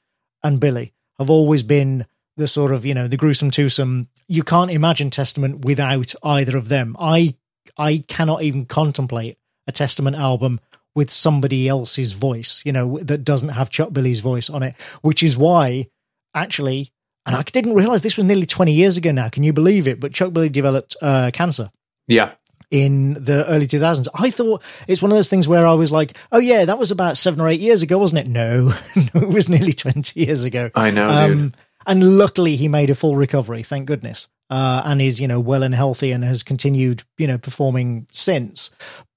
and 0.43 0.61
Billy 0.61 0.93
have 1.19 1.31
always 1.31 1.63
been 1.63 2.07
the 2.37 2.49
sort 2.49 2.73
of 2.73 2.85
you 2.85 2.95
know 2.95 3.09
the 3.09 3.17
gruesome 3.17 3.51
twosome. 3.51 4.09
You 4.29 4.43
can't 4.43 4.71
imagine 4.71 5.11
Testament 5.11 5.65
without 5.65 6.15
either 6.23 6.57
of 6.57 6.69
them. 6.69 6.97
I 6.99 7.35
I 7.77 8.05
cannot 8.09 8.43
even 8.43 8.67
contemplate 8.67 9.39
a 9.67 9.73
Testament 9.73 10.17
album 10.17 10.61
with 10.95 11.11
somebody 11.11 11.69
else's 11.69 12.13
voice, 12.13 12.63
you 12.65 12.73
know, 12.73 12.99
that 12.99 13.25
doesn't 13.25 13.51
have 13.51 13.71
Chuck 13.71 13.93
Billy's 13.93 14.21
voice 14.21 14.51
on 14.51 14.63
it, 14.63 14.75
which 15.03 15.23
is 15.23 15.37
why 15.37 15.89
actually, 16.35 16.93
and 17.27 17.37
I 17.37 17.43
didn't 17.43 17.75
realize 17.75 18.03
this 18.03 18.17
was 18.17 18.27
nearly 18.27 18.47
20 18.47 18.73
years 18.73 18.97
ago 18.97 19.13
now. 19.13 19.29
Can 19.29 19.43
you 19.43 19.53
believe 19.53 19.87
it? 19.87 20.01
But 20.01 20.13
Chuck 20.13 20.33
Billy 20.33 20.49
developed 20.49 20.97
uh, 21.03 21.31
cancer. 21.33 21.71
Yeah. 22.07 22.33
In 22.71 23.15
the 23.15 23.45
early 23.49 23.67
2000s. 23.67 24.07
I 24.15 24.31
thought 24.31 24.63
it's 24.87 25.03
one 25.03 25.11
of 25.11 25.17
those 25.17 25.29
things 25.29 25.49
where 25.49 25.67
I 25.67 25.73
was 25.75 25.91
like, 25.91 26.17
oh, 26.31 26.39
yeah, 26.39 26.65
that 26.65 26.79
was 26.79 26.91
about 26.91 27.19
seven 27.19 27.41
or 27.41 27.49
eight 27.49 27.61
years 27.61 27.83
ago, 27.83 27.99
wasn't 27.99 28.21
it? 28.21 28.29
No, 28.29 28.69
no 29.15 29.21
it 29.23 29.29
was 29.29 29.49
nearly 29.49 29.73
20 29.73 30.19
years 30.21 30.45
ago. 30.45 30.71
I 30.75 30.91
know, 30.91 31.11
um. 31.11 31.53
And 31.87 32.19
luckily, 32.19 32.57
he 32.57 32.69
made 32.69 32.91
a 32.91 32.95
full 32.95 33.17
recovery, 33.17 33.63
thank 33.63 33.87
goodness 33.87 34.29
uh, 34.51 34.83
and 34.85 35.01
is 35.01 35.21
you 35.21 35.29
know 35.29 35.41
well 35.41 35.63
and 35.63 35.75
healthy 35.75 36.11
and 36.11 36.25
has 36.25 36.43
continued 36.43 37.05
you 37.17 37.27
know 37.27 37.39
performing 37.39 38.07
since. 38.13 38.71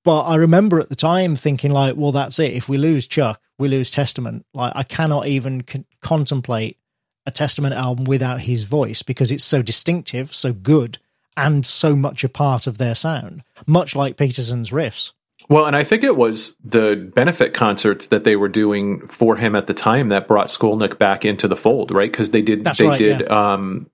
But 0.05 0.23
I 0.23 0.35
remember 0.35 0.79
at 0.79 0.89
the 0.89 0.97
time 0.97 1.35
thinking 1.35 1.71
like, 1.71 1.95
well, 1.95 2.11
that's 2.11 2.37
it. 2.37 2.53
If 2.53 2.67
we 2.67 2.77
lose 2.77 3.07
Chuck, 3.07 3.41
we 3.57 3.69
lose 3.69 3.89
Testament. 3.89 4.45
Like 4.53 4.73
I 4.75 4.83
cannot 4.83 5.27
even 5.27 5.63
con- 5.63 5.85
contemplate 6.01 6.77
a 7.25 7.31
Testament 7.31 7.73
album 7.73 8.05
without 8.05 8.41
his 8.41 8.63
voice 8.63 9.01
because 9.01 9.31
it's 9.31 9.43
so 9.43 9.62
distinctive, 9.62 10.33
so 10.33 10.53
good, 10.53 10.97
and 11.36 11.65
so 11.65 11.95
much 11.95 12.23
a 12.23 12.29
part 12.29 12.67
of 12.67 12.77
their 12.77 12.95
sound, 12.95 13.43
much 13.65 13.95
like 13.95 14.17
Peterson's 14.17 14.69
riffs. 14.69 15.12
Well, 15.49 15.65
and 15.65 15.75
I 15.75 15.83
think 15.83 16.03
it 16.03 16.15
was 16.15 16.55
the 16.63 16.95
benefit 17.13 17.53
concerts 17.53 18.07
that 18.07 18.23
they 18.23 18.36
were 18.36 18.49
doing 18.49 19.05
for 19.07 19.36
him 19.36 19.55
at 19.55 19.67
the 19.67 19.73
time 19.73 20.09
that 20.09 20.27
brought 20.27 20.47
Skolnick 20.47 20.97
back 20.97 21.25
into 21.25 21.47
the 21.47 21.55
fold, 21.55 21.91
right? 21.91 22.12
Because 22.12 22.31
they 22.31 22.41
did, 22.41 22.63
That's 22.63 22.79
they 22.79 22.88
right, 22.88 22.97
did, 22.97 23.21
yeah. 23.21 23.53
um, 23.53 23.89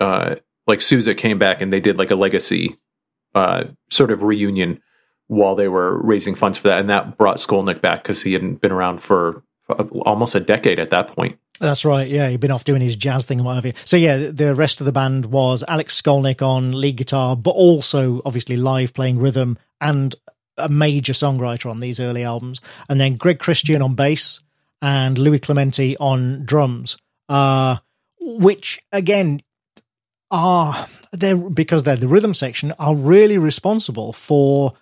uh, 0.00 0.36
like 0.66 0.80
Souza 0.80 1.14
came 1.14 1.38
back 1.38 1.60
and 1.60 1.72
they 1.72 1.80
did 1.80 1.98
like 1.98 2.10
a 2.10 2.16
legacy 2.16 2.76
uh, 3.34 3.64
sort 3.90 4.10
of 4.10 4.22
reunion 4.22 4.80
while 5.28 5.54
they 5.54 5.68
were 5.68 6.00
raising 6.02 6.34
funds 6.34 6.56
for 6.56 6.68
that, 6.68 6.78
and 6.78 6.88
that 6.88 7.18
brought 7.18 7.38
Skolnick 7.38 7.80
back 7.80 8.02
because 8.02 8.22
he 8.22 8.32
hadn't 8.32 8.60
been 8.60 8.72
around 8.72 9.02
for 9.02 9.42
almost 10.02 10.34
a 10.34 10.40
decade 10.40 10.78
at 10.78 10.90
that 10.90 11.08
point. 11.08 11.38
That's 11.58 11.84
right. 11.84 12.08
Yeah, 12.08 12.28
he'd 12.28 12.40
been 12.40 12.50
off 12.50 12.64
doing 12.64 12.82
his 12.82 12.96
jazz 12.96 13.24
thing 13.24 13.38
and 13.38 13.46
what 13.46 13.54
have 13.54 13.66
you. 13.66 13.72
So 13.84 13.96
yeah, 13.96 14.30
the 14.30 14.54
rest 14.54 14.80
of 14.80 14.84
the 14.84 14.92
band 14.92 15.26
was 15.26 15.64
Alex 15.66 16.00
Skolnick 16.00 16.42
on 16.42 16.72
lead 16.72 16.96
guitar, 16.96 17.36
but 17.36 17.52
also 17.52 18.20
obviously 18.24 18.56
live 18.56 18.92
playing 18.92 19.18
rhythm 19.18 19.58
and 19.80 20.14
a 20.58 20.68
major 20.68 21.12
songwriter 21.12 21.70
on 21.70 21.80
these 21.80 22.00
early 22.00 22.24
albums, 22.24 22.60
and 22.88 23.00
then 23.00 23.16
Greg 23.16 23.38
Christian 23.38 23.82
on 23.82 23.94
bass 23.94 24.40
and 24.80 25.18
Louis 25.18 25.38
Clemente 25.38 25.96
on 25.98 26.44
drums. 26.44 26.96
Uh, 27.28 27.76
which 28.20 28.80
again, 28.92 29.42
are 30.30 30.88
they're 31.12 31.36
because 31.36 31.84
they're 31.84 31.96
the 31.96 32.08
rhythm 32.08 32.34
section 32.34 32.72
are 32.78 32.94
really 32.94 33.38
responsible 33.38 34.12
for 34.12 34.72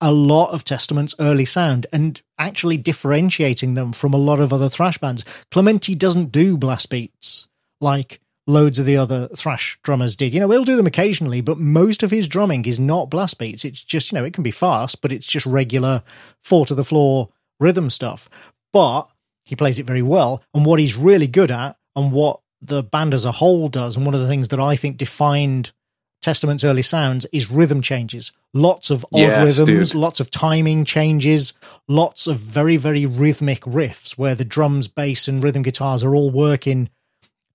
a 0.00 0.12
lot 0.12 0.50
of 0.50 0.64
Testament's 0.64 1.14
early 1.18 1.44
sound 1.44 1.86
and 1.92 2.20
actually 2.38 2.76
differentiating 2.76 3.74
them 3.74 3.92
from 3.92 4.12
a 4.12 4.18
lot 4.18 4.40
of 4.40 4.52
other 4.52 4.68
thrash 4.68 4.98
bands. 4.98 5.24
Clemente 5.50 5.94
doesn't 5.94 6.32
do 6.32 6.56
blast 6.56 6.90
beats 6.90 7.48
like 7.80 8.20
loads 8.46 8.78
of 8.78 8.86
the 8.86 8.96
other 8.96 9.28
thrash 9.28 9.78
drummers 9.82 10.16
did. 10.16 10.34
You 10.34 10.40
know, 10.40 10.50
he'll 10.50 10.64
do 10.64 10.76
them 10.76 10.86
occasionally, 10.86 11.40
but 11.40 11.58
most 11.58 12.02
of 12.02 12.10
his 12.10 12.28
drumming 12.28 12.64
is 12.66 12.78
not 12.78 13.10
blast 13.10 13.38
beats. 13.38 13.64
It's 13.64 13.82
just, 13.82 14.12
you 14.12 14.18
know, 14.18 14.24
it 14.24 14.34
can 14.34 14.44
be 14.44 14.50
fast, 14.50 15.00
but 15.00 15.12
it's 15.12 15.26
just 15.26 15.46
regular 15.46 16.02
four 16.42 16.66
to 16.66 16.74
the 16.74 16.84
floor 16.84 17.30
rhythm 17.58 17.90
stuff. 17.90 18.28
But 18.72 19.08
he 19.44 19.56
plays 19.56 19.78
it 19.78 19.86
very 19.86 20.02
well. 20.02 20.42
And 20.52 20.64
what 20.66 20.78
he's 20.78 20.96
really 20.96 21.26
good 21.26 21.50
at 21.50 21.76
and 21.96 22.12
what 22.12 22.40
the 22.60 22.82
band 22.82 23.14
as 23.14 23.24
a 23.24 23.32
whole 23.32 23.68
does, 23.68 23.96
and 23.96 24.06
one 24.06 24.14
of 24.14 24.20
the 24.20 24.28
things 24.28 24.48
that 24.48 24.60
I 24.60 24.76
think 24.76 24.96
defined 24.96 25.72
Testament's 26.24 26.64
early 26.64 26.80
sounds 26.82 27.26
is 27.32 27.50
rhythm 27.50 27.82
changes. 27.82 28.32
Lots 28.54 28.88
of 28.88 29.04
odd 29.12 29.20
yes, 29.20 29.58
rhythms, 29.58 29.90
dude. 29.90 30.00
lots 30.00 30.20
of 30.20 30.30
timing 30.30 30.86
changes, 30.86 31.52
lots 31.86 32.26
of 32.26 32.38
very, 32.38 32.78
very 32.78 33.04
rhythmic 33.04 33.60
riffs 33.60 34.16
where 34.16 34.34
the 34.34 34.44
drums, 34.44 34.88
bass, 34.88 35.28
and 35.28 35.44
rhythm 35.44 35.62
guitars 35.62 36.02
are 36.02 36.14
all 36.14 36.30
working 36.30 36.88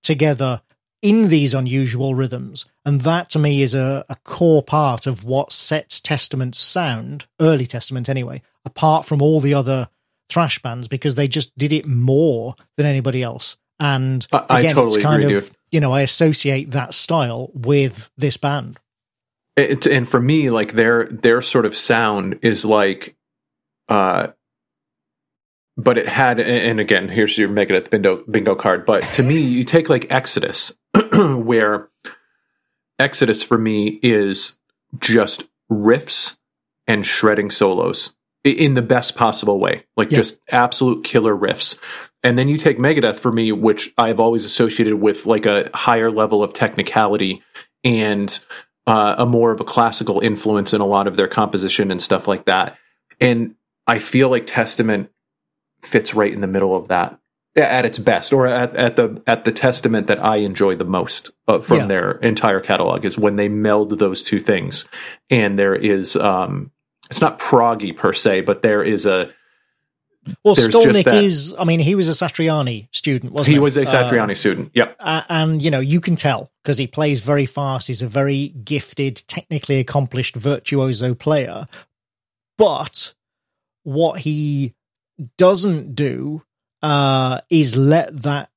together 0.04 0.62
in 1.02 1.30
these 1.30 1.56
unusual 1.56 2.14
rhythms. 2.14 2.68
And 2.86 3.02
that 3.02 3.32
to 3.32 3.40
me 3.40 3.64
is 3.64 3.74
a, 3.74 4.06
a 4.08 4.16
core 4.24 4.62
part 4.62 5.08
of 5.08 5.24
what 5.24 5.52
sets 5.52 6.00
Testament's 6.00 6.60
sound, 6.60 7.26
early 7.42 7.66
Testament 7.66 8.08
anyway, 8.08 8.44
apart 8.66 9.04
from 9.04 9.20
all 9.20 9.40
the 9.40 9.56
other 9.56 9.90
thrash 10.30 10.60
bands 10.60 10.88
because 10.88 11.16
they 11.16 11.28
just 11.28 11.58
did 11.58 11.74
it 11.74 11.88
more 11.88 12.54
than 12.78 12.86
anybody 12.86 13.24
else. 13.24 13.58
And 13.80 14.28
again, 14.32 14.46
I 14.50 14.62
totally 14.68 14.86
it's 14.86 14.98
kind 14.98 15.24
agree, 15.24 15.38
of, 15.38 15.46
dude. 15.46 15.58
You 15.72 15.80
know, 15.80 15.92
I 15.92 16.02
associate 16.02 16.72
that 16.72 16.94
style 16.94 17.52
with 17.54 18.10
this 18.18 18.38
band. 18.38 18.80
It, 19.56 19.86
and 19.86 20.08
for 20.08 20.20
me, 20.20 20.50
like 20.50 20.74
their 20.74 21.06
their 21.06 21.42
sort 21.42 21.66
of 21.66 21.76
sound 21.76 22.40
is 22.42 22.64
like, 22.64 23.16
uh, 23.90 24.28
but 25.76 25.98
it 25.98 26.08
had, 26.08 26.40
and 26.40 26.80
again, 26.80 27.08
here's 27.10 27.38
your 27.38 27.50
Megadeth 27.50 27.90
bingo 27.90 28.24
bingo 28.30 28.56
card. 28.56 28.86
But 28.86 29.04
to 29.14 29.24
me, 29.24 29.40
you 29.40 29.64
take 29.64 29.90
like 29.90 30.10
Exodus, 30.10 30.74
where 31.14 31.90
Exodus 33.00 33.44
for 33.44 33.58
me 33.58 34.00
is 34.02 34.58
just 35.00 35.44
riffs 35.72 36.38
and 36.88 37.06
shredding 37.06 37.52
solos 37.52 38.14
in 38.44 38.74
the 38.74 38.82
best 38.82 39.16
possible 39.16 39.60
way, 39.60 39.84
like 39.98 40.12
yeah. 40.12 40.18
just 40.18 40.40
absolute 40.52 41.04
killer 41.04 41.36
riffs. 41.36 41.78
And 42.24 42.38
then 42.38 42.50
you 42.50 42.58
take 42.58 42.78
Megadeth 42.78 43.16
for 43.16 43.32
me, 43.32 43.52
which 43.52 43.94
I've 43.98 44.20
always 44.20 44.46
associated 44.46 44.96
with 44.96 45.26
like 45.26 45.46
a 45.46 45.70
higher 45.74 46.12
level 46.12 46.44
of 46.44 46.54
technicality 46.54 47.42
and 47.84 48.38
uh, 48.88 49.16
a 49.18 49.26
more 49.26 49.52
of 49.52 49.62
a 49.62 49.64
classical 49.64 50.20
influence 50.20 50.74
in 50.74 50.82
a 50.82 50.86
lot 50.86 51.08
of 51.08 51.16
their 51.16 51.28
composition 51.28 51.92
and 51.92 52.02
stuff 52.02 52.28
like 52.28 52.46
that. 52.46 52.78
And 53.22 53.56
I 53.88 54.00
feel 54.00 54.30
like 54.30 54.48
Testament 54.48 55.12
fits 55.82 56.14
right 56.14 56.34
in 56.34 56.42
the 56.42 56.48
middle 56.48 56.76
of 56.76 56.90
that. 56.90 57.20
at 57.56 57.86
its 57.86 58.00
best, 58.00 58.32
or 58.34 58.48
at, 58.48 58.76
at 58.76 58.96
the 58.96 59.22
at 59.26 59.44
the 59.44 59.52
testament 59.52 60.08
that 60.08 60.24
I 60.24 60.38
enjoy 60.38 60.76
the 60.76 60.86
most 60.86 61.32
uh, 61.48 61.60
from 61.60 61.78
yeah. 61.78 61.86
their 61.88 62.12
entire 62.20 62.60
catalog 62.60 63.06
is 63.06 63.18
when 63.18 63.36
they 63.36 63.50
meld 63.50 63.98
those 63.98 64.24
two 64.24 64.40
things, 64.40 64.88
and 65.30 65.58
there 65.58 65.76
is 65.76 66.16
um, 66.16 66.72
it's 67.10 67.22
not 67.22 67.40
proggy 67.40 67.96
per 67.96 68.14
se, 68.14 68.42
but 68.42 68.62
there 68.62 68.84
is 68.84 69.06
a 69.06 69.32
well, 70.44 70.56
Skolnick 70.56 71.24
is. 71.24 71.54
I 71.58 71.64
mean, 71.64 71.80
he 71.80 71.96
was 71.96 72.10
a 72.10 72.14
Satriani 72.14 72.88
student, 72.92 73.34
wasn't 73.34 73.48
he? 73.48 73.54
He 73.54 73.60
was 73.60 73.78
a 73.78 73.84
Satriani 73.84 74.32
uh, 74.32 74.36
student. 74.36 74.72
Yep. 74.74 74.96
Uh, 75.00 75.24
and 75.30 75.62
you 75.62 75.72
know, 75.72 75.80
you 75.80 76.02
can 76.02 76.16
tell 76.16 76.52
because 76.64 76.78
he 76.78 76.88
plays 76.88 77.20
very 77.20 77.46
fast. 77.46 77.88
He's 77.88 78.02
a 78.02 78.08
very 78.08 78.50
gifted, 78.50 79.24
technically 79.28 79.80
accomplished 79.80 80.36
virtuoso 80.36 81.14
player. 81.16 81.68
But 82.58 83.14
what 83.84 84.22
he 84.22 84.74
doesn't 85.38 85.96
do 85.96 86.44
uh, 86.82 87.42
is 87.50 87.76
let 87.76 88.22
that 88.24 88.50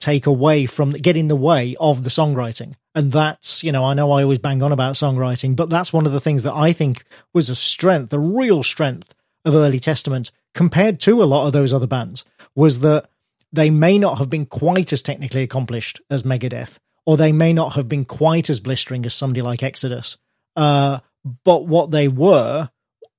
take 0.00 0.26
away 0.26 0.66
from 0.66 0.90
get 0.92 1.16
in 1.16 1.28
the 1.28 1.36
way 1.36 1.76
of 1.80 2.04
the 2.04 2.10
songwriting. 2.10 2.74
And 2.94 3.12
that's, 3.12 3.62
you 3.62 3.72
know, 3.72 3.84
I 3.84 3.94
know 3.94 4.10
I 4.12 4.22
always 4.22 4.38
bang 4.38 4.62
on 4.62 4.72
about 4.72 4.94
songwriting, 4.94 5.56
but 5.56 5.70
that's 5.70 5.92
one 5.92 6.06
of 6.06 6.12
the 6.12 6.20
things 6.20 6.42
that 6.44 6.54
I 6.54 6.72
think 6.72 7.04
was 7.34 7.50
a 7.50 7.54
strength, 7.54 8.12
a 8.12 8.18
real 8.18 8.62
strength 8.62 9.14
of 9.44 9.54
Early 9.54 9.78
Testament 9.78 10.30
compared 10.54 11.00
to 11.00 11.22
a 11.22 11.24
lot 11.24 11.46
of 11.46 11.52
those 11.52 11.72
other 11.72 11.86
bands 11.86 12.24
was 12.54 12.80
that 12.80 13.08
they 13.52 13.70
may 13.70 13.98
not 13.98 14.18
have 14.18 14.28
been 14.28 14.46
quite 14.46 14.92
as 14.92 15.02
technically 15.02 15.42
accomplished 15.42 16.00
as 16.10 16.22
Megadeth, 16.22 16.78
or 17.06 17.16
they 17.16 17.32
may 17.32 17.52
not 17.52 17.74
have 17.74 17.88
been 17.88 18.04
quite 18.04 18.50
as 18.50 18.60
blistering 18.60 19.06
as 19.06 19.14
somebody 19.14 19.40
like 19.40 19.62
Exodus. 19.62 20.18
Uh, 20.56 20.98
but 21.44 21.66
what 21.66 21.90
they 21.90 22.08
were 22.08 22.70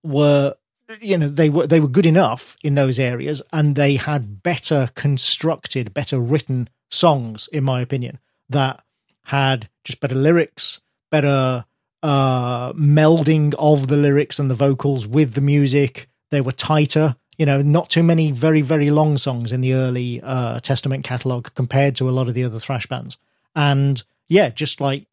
were 0.03 0.55
you 0.99 1.17
know 1.17 1.27
they 1.27 1.49
were 1.49 1.67
they 1.67 1.79
were 1.79 1.87
good 1.87 2.05
enough 2.05 2.55
in 2.63 2.75
those 2.75 2.99
areas 2.99 3.41
and 3.53 3.75
they 3.75 3.95
had 3.95 4.41
better 4.41 4.89
constructed 4.95 5.93
better 5.93 6.19
written 6.19 6.67
songs 6.89 7.47
in 7.53 7.63
my 7.63 7.81
opinion 7.81 8.19
that 8.49 8.83
had 9.25 9.69
just 9.83 9.99
better 9.99 10.15
lyrics 10.15 10.81
better 11.11 11.65
uh 12.01 12.73
melding 12.73 13.53
of 13.59 13.87
the 13.87 13.97
lyrics 13.97 14.39
and 14.39 14.49
the 14.49 14.55
vocals 14.55 15.05
with 15.05 15.33
the 15.33 15.41
music 15.41 16.08
they 16.31 16.41
were 16.41 16.51
tighter 16.51 17.15
you 17.37 17.45
know 17.45 17.61
not 17.61 17.89
too 17.89 18.03
many 18.03 18.31
very 18.31 18.61
very 18.61 18.91
long 18.91 19.17
songs 19.17 19.51
in 19.51 19.61
the 19.61 19.73
early 19.73 20.21
uh 20.21 20.59
testament 20.59 21.03
catalog 21.03 21.47
compared 21.55 21.95
to 21.95 22.09
a 22.09 22.11
lot 22.11 22.27
of 22.27 22.33
the 22.33 22.43
other 22.43 22.59
thrash 22.59 22.87
bands 22.87 23.17
and 23.55 24.03
yeah 24.27 24.49
just 24.49 24.81
like 24.81 25.05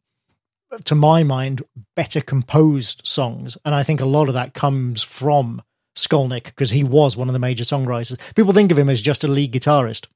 to 0.85 0.95
my 0.95 1.23
mind, 1.23 1.63
better 1.95 2.21
composed 2.21 3.01
songs. 3.05 3.57
And 3.65 3.73
I 3.73 3.83
think 3.83 4.01
a 4.01 4.05
lot 4.05 4.27
of 4.27 4.33
that 4.33 4.53
comes 4.53 5.03
from 5.03 5.61
Skolnick 5.95 6.45
because 6.45 6.71
he 6.71 6.83
was 6.83 7.17
one 7.17 7.29
of 7.29 7.33
the 7.33 7.39
major 7.39 7.63
songwriters. 7.63 8.19
People 8.35 8.53
think 8.53 8.71
of 8.71 8.77
him 8.77 8.89
as 8.89 9.01
just 9.01 9.23
a 9.23 9.27
lead 9.27 9.53
guitarist, 9.53 10.07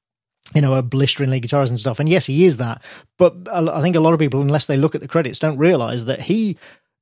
you 0.54 0.60
know, 0.60 0.74
a 0.74 0.82
blistering 0.82 1.30
lead 1.30 1.44
guitarist 1.44 1.68
and 1.68 1.80
stuff. 1.80 1.98
And 1.98 2.08
yes, 2.08 2.26
he 2.26 2.44
is 2.44 2.58
that. 2.58 2.82
But 3.18 3.48
I 3.50 3.80
think 3.80 3.96
a 3.96 4.00
lot 4.00 4.12
of 4.12 4.18
people, 4.18 4.40
unless 4.42 4.66
they 4.66 4.76
look 4.76 4.94
at 4.94 5.00
the 5.00 5.08
credits, 5.08 5.38
don't 5.38 5.58
realize 5.58 6.04
that 6.04 6.22
he 6.22 6.56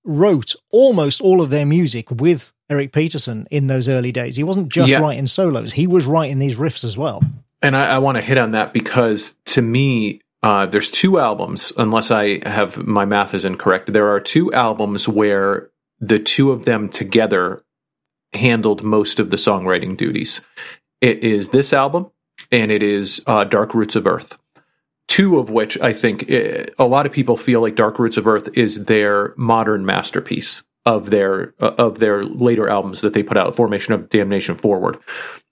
wrote 0.04 0.54
almost 0.70 1.20
all 1.20 1.42
of 1.42 1.50
their 1.50 1.66
music 1.66 2.10
with 2.10 2.52
Eric 2.70 2.92
Peterson 2.92 3.46
in 3.50 3.66
those 3.66 3.88
early 3.88 4.12
days. 4.12 4.36
He 4.36 4.44
wasn't 4.44 4.68
just 4.68 4.90
yeah. 4.90 5.00
writing 5.00 5.26
solos, 5.26 5.72
he 5.72 5.86
was 5.86 6.06
writing 6.06 6.38
these 6.38 6.56
riffs 6.56 6.84
as 6.84 6.96
well. 6.96 7.22
And 7.60 7.76
I, 7.76 7.96
I 7.96 7.98
want 7.98 8.16
to 8.16 8.22
hit 8.22 8.38
on 8.38 8.52
that 8.52 8.72
because 8.72 9.36
to 9.46 9.60
me, 9.60 10.22
uh, 10.42 10.64
there's 10.66 10.88
two 10.88 11.18
albums, 11.18 11.72
unless 11.76 12.10
I 12.10 12.48
have 12.48 12.86
my 12.86 13.04
math 13.04 13.34
is 13.34 13.44
incorrect. 13.44 13.92
There 13.92 14.08
are 14.08 14.20
two 14.20 14.50
albums 14.52 15.06
where 15.06 15.70
the 15.98 16.18
two 16.18 16.50
of 16.50 16.64
them 16.64 16.88
together 16.88 17.62
handled 18.32 18.82
most 18.82 19.18
of 19.18 19.30
the 19.30 19.36
songwriting 19.36 19.96
duties. 19.96 20.40
It 21.00 21.22
is 21.22 21.50
this 21.50 21.72
album 21.72 22.10
and 22.50 22.70
it 22.70 22.82
is 22.82 23.22
uh, 23.26 23.44
Dark 23.44 23.74
Roots 23.74 23.96
of 23.96 24.06
Earth. 24.06 24.38
Two 25.08 25.38
of 25.38 25.50
which 25.50 25.78
I 25.80 25.92
think 25.92 26.22
it, 26.22 26.70
eh, 26.70 26.72
a 26.78 26.86
lot 26.86 27.04
of 27.04 27.12
people 27.12 27.36
feel 27.36 27.60
like 27.60 27.74
Dark 27.74 27.98
Roots 27.98 28.16
of 28.16 28.26
Earth 28.26 28.48
is 28.54 28.84
their 28.84 29.34
modern 29.36 29.84
masterpiece 29.84 30.62
of 30.86 31.10
their 31.10 31.54
uh, 31.60 31.74
of 31.78 31.98
their 31.98 32.24
later 32.24 32.68
albums 32.68 33.00
that 33.02 33.12
they 33.12 33.22
put 33.22 33.36
out, 33.36 33.54
Formation 33.54 33.94
of 33.94 34.08
Damnation 34.08 34.54
Forward. 34.54 34.98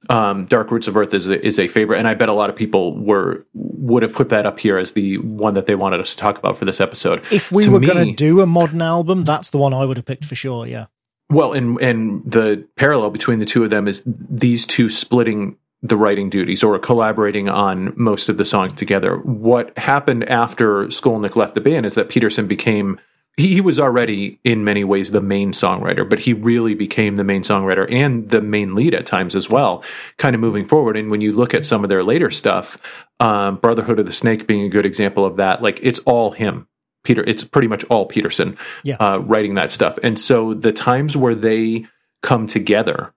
Um, 0.09 0.47
Dark 0.47 0.71
Roots 0.71 0.87
of 0.87 0.97
Earth 0.97 1.13
is 1.13 1.29
a, 1.29 1.45
is 1.45 1.59
a 1.59 1.69
favorite, 1.69 1.99
and 1.99 2.09
I 2.09 2.15
bet 2.15 2.29
a 2.29 2.33
lot 2.33 2.51
of 2.51 2.57
people 2.57 2.97
were 2.97 3.45
would 3.55 4.03
have 4.03 4.13
put 4.13 4.31
that 4.31 4.47
up 4.47 4.59
here 4.59 4.79
as 4.79 4.93
the 4.93 5.19
one 5.19 5.55
that 5.55 5.67
they 5.67 5.75
wanted 5.75 6.01
us 6.01 6.15
to 6.15 6.17
talk 6.17 6.39
about 6.39 6.57
for 6.57 6.65
this 6.65 6.81
episode. 6.81 7.23
If 7.31 7.53
we 7.53 7.65
to 7.65 7.71
were 7.71 7.81
going 7.81 8.07
to 8.07 8.15
do 8.15 8.41
a 8.41 8.47
modern 8.47 8.83
album, 8.83 9.25
that's 9.25 9.51
the 9.51 9.59
one 9.59 9.75
I 9.75 9.85
would 9.85 9.97
have 9.97 10.07
picked 10.07 10.25
for 10.25 10.35
sure. 10.35 10.67
Yeah. 10.67 10.87
Well, 11.31 11.53
and 11.53 11.81
and 11.81 12.23
the 12.25 12.67
parallel 12.77 13.11
between 13.11 13.39
the 13.39 13.45
two 13.45 13.65
of 13.65 13.71
them 13.71 13.87
is 13.87 14.03
these 14.07 14.65
two 14.67 14.89
splitting 14.89 15.57
the 15.83 15.97
writing 15.97 16.29
duties 16.29 16.65
or 16.65 16.79
collaborating 16.79 17.49
on 17.49 17.93
most 17.97 18.29
of 18.29 18.39
the 18.39 18.45
songs 18.45 18.75
together. 18.75 19.17
What 19.19 19.77
happened 19.79 20.29
after 20.29 20.85
Skolnick 20.85 21.37
left 21.37 21.55
the 21.55 21.61
band 21.61 21.87
is 21.87 21.95
that 21.95 22.09
Peterson 22.09 22.47
became 22.49 22.99
he, 23.39 23.55
he 23.55 23.61
was 23.61 23.79
already 23.79 24.41
in 24.43 24.65
many 24.65 24.83
ways 24.83 25.13
the 25.13 25.21
main 25.21 25.53
songwriter, 25.53 26.07
but 26.07 26.19
he 26.19 26.33
really 26.33 26.75
became 26.75 27.17
the 27.17 27.25
main 27.25 27.43
songwriter 27.43 27.91
and 27.91 28.29
the 28.31 28.43
main 28.43 28.75
lead 28.75 28.95
at 28.95 29.07
times 29.07 29.37
as 29.37 29.49
well, 29.49 29.83
kind 30.17 30.35
of 30.35 30.41
moving 30.41 30.67
forward. 30.67 30.97
And 30.97 31.09
when 31.09 31.21
you 31.21 31.33
look 31.33 31.55
at 31.55 31.65
some 31.65 31.85
of 31.85 31.89
their 31.89 32.03
later 32.03 32.31
stuff, 32.31 32.83
um, 33.21 33.57
Brotherhood 33.57 34.01
of 34.01 34.07
the 34.07 34.13
Snake 34.13 34.49
being 34.49 34.65
a 34.65 34.69
good 34.69 34.85
example 34.85 35.25
of 35.25 35.37
that, 35.37 35.63
like 35.63 35.79
it's 35.83 36.01
all 36.01 36.33
him. 36.33 36.67
Peter, 37.05 37.23
it's 37.27 37.45
pretty 37.45 37.69
much 37.69 37.85
all 37.85 38.07
Peterson 38.07 38.59
yeah. 38.83 38.97
uh, 38.97 39.19
writing 39.19 39.55
that 39.55 39.71
stuff. 39.71 39.97
And 40.03 40.19
so 40.19 40.53
the 40.53 40.73
times 40.73 41.17
where 41.17 41.37
they 41.37 41.87
come 42.23 42.49
together 42.49 43.15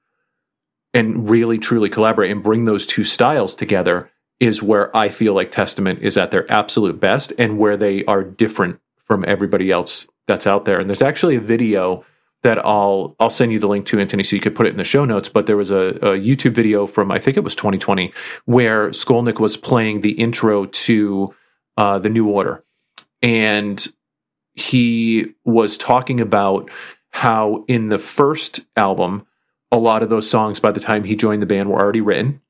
and 0.93 1.30
really 1.30 1.57
truly 1.57 1.89
collaborate 1.89 2.32
and 2.32 2.43
bring 2.43 2.65
those 2.65 2.86
two 2.86 3.03
styles 3.03 3.55
together 3.55 4.11
is 4.39 4.61
where 4.61 4.95
I 4.95 5.09
feel 5.09 5.34
like 5.34 5.49
Testament 5.49 5.99
is 6.03 6.15
at 6.15 6.30
their 6.30 6.49
absolute 6.51 6.99
best 6.99 7.34
and 7.39 7.57
where 7.57 7.76
they 7.76 8.05
are 8.05 8.24
different 8.24 8.80
from 9.03 9.26
everybody 9.28 9.72
else 9.72 10.07
that's 10.32 10.47
out 10.47 10.65
there. 10.65 10.79
And 10.79 10.89
there's 10.89 11.01
actually 11.01 11.36
a 11.36 11.41
video 11.41 12.05
that 12.43 12.57
I'll 12.65 13.15
I'll 13.19 13.29
send 13.29 13.51
you 13.51 13.59
the 13.59 13.67
link 13.67 13.86
to 13.88 13.99
Anthony 13.99 14.23
so 14.23 14.36
you 14.36 14.41
could 14.41 14.55
put 14.55 14.65
it 14.65 14.71
in 14.71 14.77
the 14.77 14.84
show 14.84 15.05
notes. 15.05 15.29
But 15.29 15.45
there 15.45 15.57
was 15.57 15.71
a, 15.71 15.95
a 16.01 16.17
YouTube 16.17 16.53
video 16.53 16.88
from 16.88 17.11
I 17.11 17.19
think 17.19 17.38
it 17.38 17.43
was 17.43 17.55
2020 17.55 18.13
where 18.45 18.89
Skolnick 18.89 19.39
was 19.39 19.57
playing 19.57 20.01
the 20.01 20.13
intro 20.13 20.65
to 20.65 21.36
uh, 21.77 21.99
the 21.99 22.09
New 22.09 22.29
Order 22.29 22.63
and 23.21 23.86
he 24.53 25.34
was 25.45 25.77
talking 25.77 26.19
about 26.19 26.69
how 27.11 27.63
in 27.67 27.89
the 27.89 27.97
first 27.97 28.61
album, 28.75 29.25
a 29.71 29.77
lot 29.77 30.03
of 30.03 30.09
those 30.09 30.29
songs 30.29 30.59
by 30.59 30.71
the 30.71 30.79
time 30.79 31.03
he 31.03 31.15
joined 31.15 31.41
the 31.41 31.45
band 31.45 31.69
were 31.69 31.79
already 31.79 32.01
written. 32.01 32.41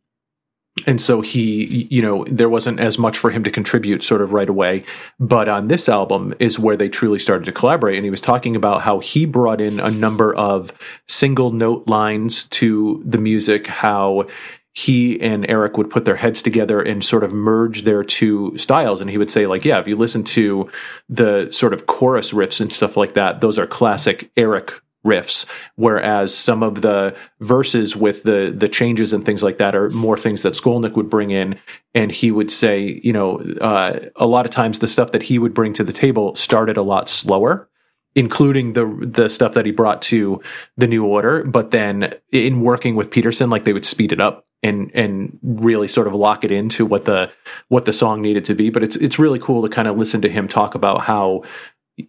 And 0.87 1.01
so 1.01 1.21
he, 1.21 1.87
you 1.91 2.01
know, 2.01 2.25
there 2.29 2.49
wasn't 2.49 2.79
as 2.79 2.97
much 2.97 3.17
for 3.17 3.29
him 3.29 3.43
to 3.43 3.51
contribute 3.51 4.03
sort 4.03 4.21
of 4.21 4.33
right 4.33 4.47
away. 4.47 4.83
But 5.19 5.49
on 5.49 5.67
this 5.67 5.89
album 5.89 6.33
is 6.39 6.57
where 6.57 6.77
they 6.77 6.89
truly 6.89 7.19
started 7.19 7.45
to 7.45 7.51
collaborate. 7.51 7.97
And 7.97 8.05
he 8.05 8.09
was 8.09 8.21
talking 8.21 8.55
about 8.55 8.81
how 8.81 8.99
he 8.99 9.25
brought 9.25 9.59
in 9.59 9.79
a 9.79 9.91
number 9.91 10.33
of 10.33 10.71
single 11.07 11.51
note 11.51 11.87
lines 11.87 12.45
to 12.45 13.03
the 13.05 13.17
music, 13.17 13.67
how 13.67 14.27
he 14.73 15.19
and 15.19 15.47
Eric 15.49 15.77
would 15.77 15.89
put 15.89 16.05
their 16.05 16.15
heads 16.15 16.41
together 16.41 16.81
and 16.81 17.03
sort 17.03 17.25
of 17.25 17.33
merge 17.33 17.83
their 17.83 18.03
two 18.03 18.57
styles. 18.57 19.01
And 19.01 19.09
he 19.09 19.17
would 19.17 19.29
say, 19.29 19.45
like, 19.45 19.65
yeah, 19.65 19.79
if 19.79 19.87
you 19.87 19.97
listen 19.97 20.23
to 20.23 20.71
the 21.09 21.49
sort 21.51 21.73
of 21.73 21.85
chorus 21.85 22.31
riffs 22.31 22.61
and 22.61 22.71
stuff 22.71 22.95
like 22.95 23.13
that, 23.13 23.41
those 23.41 23.59
are 23.59 23.67
classic 23.67 24.31
Eric 24.37 24.71
riffs 25.05 25.45
whereas 25.75 26.35
some 26.35 26.61
of 26.61 26.81
the 26.81 27.15
verses 27.39 27.95
with 27.95 28.23
the 28.23 28.53
the 28.55 28.69
changes 28.69 29.13
and 29.13 29.25
things 29.25 29.41
like 29.41 29.57
that 29.57 29.75
are 29.75 29.89
more 29.91 30.17
things 30.17 30.43
that 30.43 30.53
Skolnick 30.53 30.95
would 30.95 31.09
bring 31.09 31.31
in 31.31 31.57
and 31.95 32.11
he 32.11 32.31
would 32.31 32.51
say 32.51 32.99
you 33.03 33.13
know 33.13 33.39
uh, 33.61 33.99
a 34.15 34.27
lot 34.27 34.45
of 34.45 34.51
times 34.51 34.79
the 34.79 34.87
stuff 34.87 35.11
that 35.11 35.23
he 35.23 35.39
would 35.39 35.53
bring 35.53 35.73
to 35.73 35.83
the 35.83 35.93
table 35.93 36.35
started 36.35 36.77
a 36.77 36.83
lot 36.83 37.09
slower 37.09 37.67
including 38.13 38.73
the 38.73 38.85
the 39.01 39.27
stuff 39.29 39.53
that 39.53 39.65
he 39.65 39.71
brought 39.71 40.01
to 40.01 40.41
the 40.77 40.87
new 40.87 41.05
order 41.05 41.43
but 41.43 41.71
then 41.71 42.13
in 42.31 42.61
working 42.61 42.95
with 42.95 43.09
Peterson 43.09 43.49
like 43.49 43.63
they 43.63 43.73
would 43.73 43.85
speed 43.85 44.11
it 44.11 44.19
up 44.19 44.45
and 44.63 44.91
and 44.93 45.39
really 45.41 45.87
sort 45.87 46.07
of 46.07 46.13
lock 46.13 46.43
it 46.43 46.51
into 46.51 46.85
what 46.85 47.05
the 47.05 47.31
what 47.69 47.85
the 47.85 47.93
song 47.93 48.21
needed 48.21 48.45
to 48.45 48.55
be. 48.55 48.69
But 48.69 48.83
it's 48.83 48.95
it's 48.95 49.19
really 49.19 49.39
cool 49.39 49.61
to 49.61 49.69
kind 49.69 49.87
of 49.87 49.97
listen 49.97 50.21
to 50.21 50.29
him 50.29 50.47
talk 50.47 50.75
about 50.75 51.01
how 51.01 51.43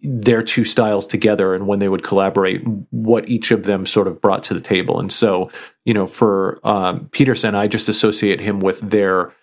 their 0.01 0.41
two 0.41 0.63
styles 0.65 1.05
together 1.05 1.53
and 1.53 1.67
when 1.67 1.79
they 1.79 1.89
would 1.89 2.03
collaborate, 2.03 2.61
what 2.91 3.27
each 3.29 3.51
of 3.51 3.63
them 3.63 3.85
sort 3.85 4.07
of 4.07 4.21
brought 4.21 4.43
to 4.45 4.53
the 4.53 4.61
table. 4.61 4.99
And 4.99 5.11
so, 5.11 5.51
you 5.85 5.93
know, 5.93 6.07
for 6.07 6.59
um, 6.63 7.09
Peterson, 7.11 7.55
I 7.55 7.67
just 7.67 7.89
associate 7.89 8.39
him 8.39 8.59
with 8.59 8.79
their 8.79 9.33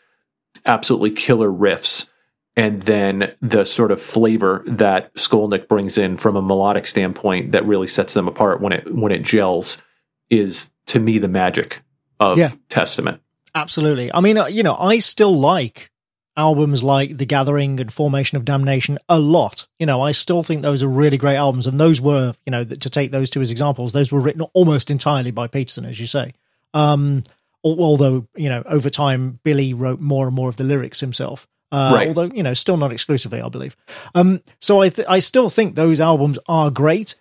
absolutely 0.66 1.10
killer 1.10 1.50
riffs 1.50 2.08
and 2.56 2.82
then 2.82 3.34
the 3.40 3.64
sort 3.64 3.92
of 3.92 4.02
flavor 4.02 4.62
that 4.66 5.14
Skolnick 5.14 5.68
brings 5.68 5.96
in 5.96 6.16
from 6.16 6.36
a 6.36 6.42
melodic 6.42 6.86
standpoint 6.86 7.52
that 7.52 7.64
really 7.64 7.86
sets 7.86 8.14
them 8.14 8.28
apart 8.28 8.60
when 8.60 8.72
it 8.72 8.94
when 8.94 9.12
it 9.12 9.22
gels 9.22 9.82
is 10.28 10.70
to 10.86 10.98
me 10.98 11.18
the 11.18 11.28
magic 11.28 11.82
of 12.18 12.36
yeah. 12.36 12.50
Testament. 12.68 13.22
Absolutely. 13.54 14.12
I 14.12 14.20
mean, 14.20 14.36
uh, 14.36 14.46
you 14.46 14.62
know, 14.62 14.76
I 14.76 14.98
still 14.98 15.36
like 15.38 15.90
albums 16.36 16.82
like 16.82 17.16
The 17.18 17.26
Gathering 17.26 17.80
and 17.80 17.92
Formation 17.92 18.36
of 18.36 18.44
Damnation 18.44 18.98
a 19.08 19.18
lot. 19.18 19.66
You 19.78 19.86
know, 19.86 20.00
I 20.00 20.12
still 20.12 20.42
think 20.42 20.62
those 20.62 20.82
are 20.82 20.88
really 20.88 21.16
great 21.16 21.36
albums. 21.36 21.66
And 21.66 21.78
those 21.78 22.00
were, 22.00 22.34
you 22.46 22.50
know, 22.50 22.64
to 22.64 22.90
take 22.90 23.10
those 23.10 23.30
two 23.30 23.40
as 23.40 23.50
examples, 23.50 23.92
those 23.92 24.12
were 24.12 24.20
written 24.20 24.42
almost 24.54 24.90
entirely 24.90 25.30
by 25.30 25.46
Peterson, 25.46 25.84
as 25.84 26.00
you 26.00 26.06
say. 26.06 26.32
Um, 26.72 27.24
although 27.62 28.26
you 28.36 28.48
know 28.48 28.62
over 28.66 28.90
time 28.90 29.40
Billy 29.42 29.74
wrote 29.74 30.00
more 30.00 30.26
and 30.26 30.34
more 30.34 30.48
of 30.48 30.56
the 30.56 30.64
lyrics 30.64 31.00
himself. 31.00 31.46
Uh, 31.72 31.92
right. 31.94 32.08
Although 32.08 32.30
you 32.34 32.42
know, 32.42 32.54
still 32.54 32.76
not 32.76 32.92
exclusively, 32.92 33.40
I 33.40 33.48
believe. 33.48 33.76
Um, 34.14 34.40
so 34.60 34.80
I 34.80 34.88
th- 34.88 35.06
I 35.08 35.20
still 35.20 35.48
think 35.48 35.74
those 35.74 36.00
albums 36.00 36.38
are 36.48 36.70
great, 36.70 37.14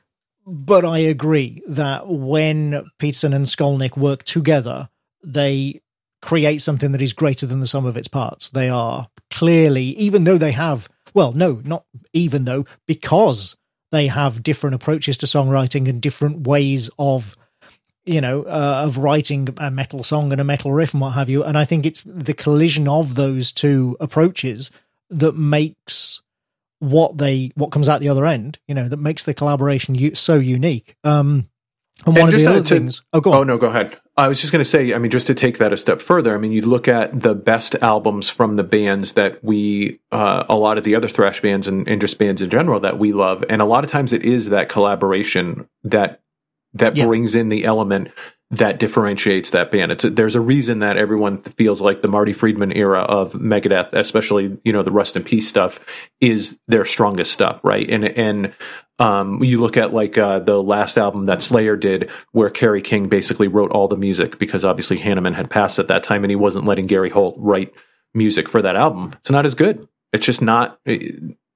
but 0.45 0.83
I 0.83 0.99
agree 0.99 1.61
that 1.67 2.07
when 2.07 2.89
Peterson 2.97 3.33
and 3.33 3.45
Skolnick 3.45 3.95
work 3.95 4.23
together, 4.23 4.89
they 5.23 5.81
create 6.21 6.61
something 6.61 6.91
that 6.91 7.01
is 7.01 7.13
greater 7.13 7.45
than 7.45 7.59
the 7.59 7.67
sum 7.67 7.85
of 7.85 7.97
its 7.97 8.07
parts. 8.07 8.49
They 8.49 8.69
are 8.69 9.07
clearly, 9.31 9.85
even 9.97 10.23
though 10.23 10.37
they 10.37 10.51
have, 10.51 10.89
well, 11.13 11.31
no, 11.31 11.61
not 11.63 11.85
even 12.13 12.45
though, 12.45 12.65
because 12.87 13.55
they 13.91 14.07
have 14.07 14.43
different 14.43 14.75
approaches 14.75 15.17
to 15.17 15.25
songwriting 15.25 15.87
and 15.87 16.01
different 16.01 16.45
ways 16.45 16.89
of 16.99 17.35
you 18.05 18.21
know, 18.21 18.41
uh, 18.43 18.83
of 18.85 18.97
writing 18.97 19.47
a 19.57 19.69
metal 19.69 20.01
song 20.01 20.31
and 20.31 20.41
a 20.41 20.43
metal 20.43 20.71
riff 20.71 20.93
and 20.93 21.01
what 21.01 21.11
have 21.11 21.29
you. 21.29 21.43
And 21.43 21.55
I 21.55 21.63
think 21.63 21.85
it's 21.85 22.01
the 22.03 22.33
collision 22.33 22.87
of 22.87 23.13
those 23.13 23.51
two 23.51 23.97
approaches 23.99 24.71
that 25.11 25.35
makes 25.35 26.21
what 26.79 27.19
they 27.19 27.51
what 27.53 27.71
comes 27.71 27.87
out 27.87 27.99
the 27.99 28.09
other 28.09 28.25
end. 28.25 28.57
You 28.67 28.73
know, 28.73 28.87
that 28.87 28.97
makes 28.97 29.25
the 29.25 29.35
collaboration 29.35 29.93
u- 29.93 30.15
so 30.15 30.35
unique. 30.35 30.95
Um, 31.03 31.49
and, 32.05 32.15
and 32.15 32.23
one 32.23 32.33
of 32.33 32.39
the 32.39 32.47
other 32.47 32.63
to, 32.63 32.79
things. 32.79 33.03
Oh, 33.13 33.21
go 33.21 33.31
on. 33.31 33.37
Oh 33.37 33.43
no, 33.43 33.57
go 33.57 33.67
ahead. 33.67 33.97
I 34.17 34.27
was 34.27 34.39
just 34.39 34.51
going 34.51 34.63
to 34.63 34.69
say. 34.69 34.93
I 34.93 34.97
mean, 34.97 35.11
just 35.11 35.27
to 35.27 35.35
take 35.35 35.57
that 35.57 35.73
a 35.73 35.77
step 35.77 36.01
further. 36.01 36.35
I 36.35 36.37
mean, 36.37 36.51
you 36.51 36.61
look 36.61 36.87
at 36.87 37.19
the 37.19 37.35
best 37.35 37.75
albums 37.81 38.29
from 38.29 38.55
the 38.55 38.63
bands 38.63 39.13
that 39.13 39.43
we, 39.43 39.99
uh, 40.11 40.43
a 40.49 40.55
lot 40.55 40.77
of 40.77 40.83
the 40.83 40.95
other 40.95 41.07
thrash 41.07 41.41
bands 41.41 41.67
and, 41.67 41.87
and 41.87 42.01
just 42.01 42.17
bands 42.17 42.41
in 42.41 42.49
general 42.49 42.79
that 42.81 42.99
we 42.99 43.13
love, 43.13 43.43
and 43.49 43.61
a 43.61 43.65
lot 43.65 43.83
of 43.83 43.91
times 43.91 44.13
it 44.13 44.23
is 44.23 44.49
that 44.49 44.69
collaboration 44.69 45.67
that 45.83 46.21
that 46.73 46.95
yep. 46.95 47.07
brings 47.07 47.35
in 47.35 47.49
the 47.49 47.65
element 47.65 48.09
that 48.51 48.79
differentiates 48.79 49.51
that 49.51 49.71
band. 49.71 49.91
It's 49.91 50.03
there's 50.03 50.35
a 50.35 50.41
reason 50.41 50.79
that 50.79 50.97
everyone 50.97 51.37
feels 51.37 51.81
like 51.81 52.01
the 52.01 52.07
Marty 52.07 52.33
Friedman 52.33 52.75
era 52.75 53.01
of 53.01 53.33
Megadeth, 53.33 53.93
especially 53.93 54.57
you 54.63 54.73
know 54.73 54.83
the 54.83 54.91
Rust 54.91 55.15
in 55.15 55.23
Peace 55.23 55.47
stuff, 55.47 55.79
is 56.19 56.59
their 56.67 56.85
strongest 56.85 57.31
stuff, 57.31 57.59
right? 57.63 57.89
And 57.89 58.05
and 58.05 58.53
um, 58.99 59.43
you 59.43 59.59
look 59.59 59.77
at 59.77 59.93
like 59.93 60.17
uh, 60.17 60.39
the 60.39 60.61
last 60.61 60.97
album 60.97 61.25
that 61.25 61.41
Slayer 61.41 61.75
did, 61.75 62.09
where 62.31 62.49
Kerry 62.49 62.81
King 62.81 63.07
basically 63.09 63.47
wrote 63.47 63.71
all 63.71 63.87
the 63.87 63.97
music 63.97 64.39
because 64.39 64.65
obviously 64.65 64.97
Hanneman 64.97 65.35
had 65.35 65.49
passed 65.49 65.79
at 65.79 65.87
that 65.87 66.03
time, 66.03 66.23
and 66.23 66.31
he 66.31 66.35
wasn't 66.35 66.65
letting 66.65 66.87
Gary 66.87 67.09
Holt 67.09 67.35
write 67.37 67.73
music 68.13 68.49
for 68.49 68.61
that 68.61 68.75
album. 68.75 69.13
It's 69.19 69.29
not 69.29 69.45
as 69.45 69.55
good. 69.55 69.87
It's 70.11 70.25
just 70.25 70.41
not, 70.41 70.79
eh, 70.85 71.11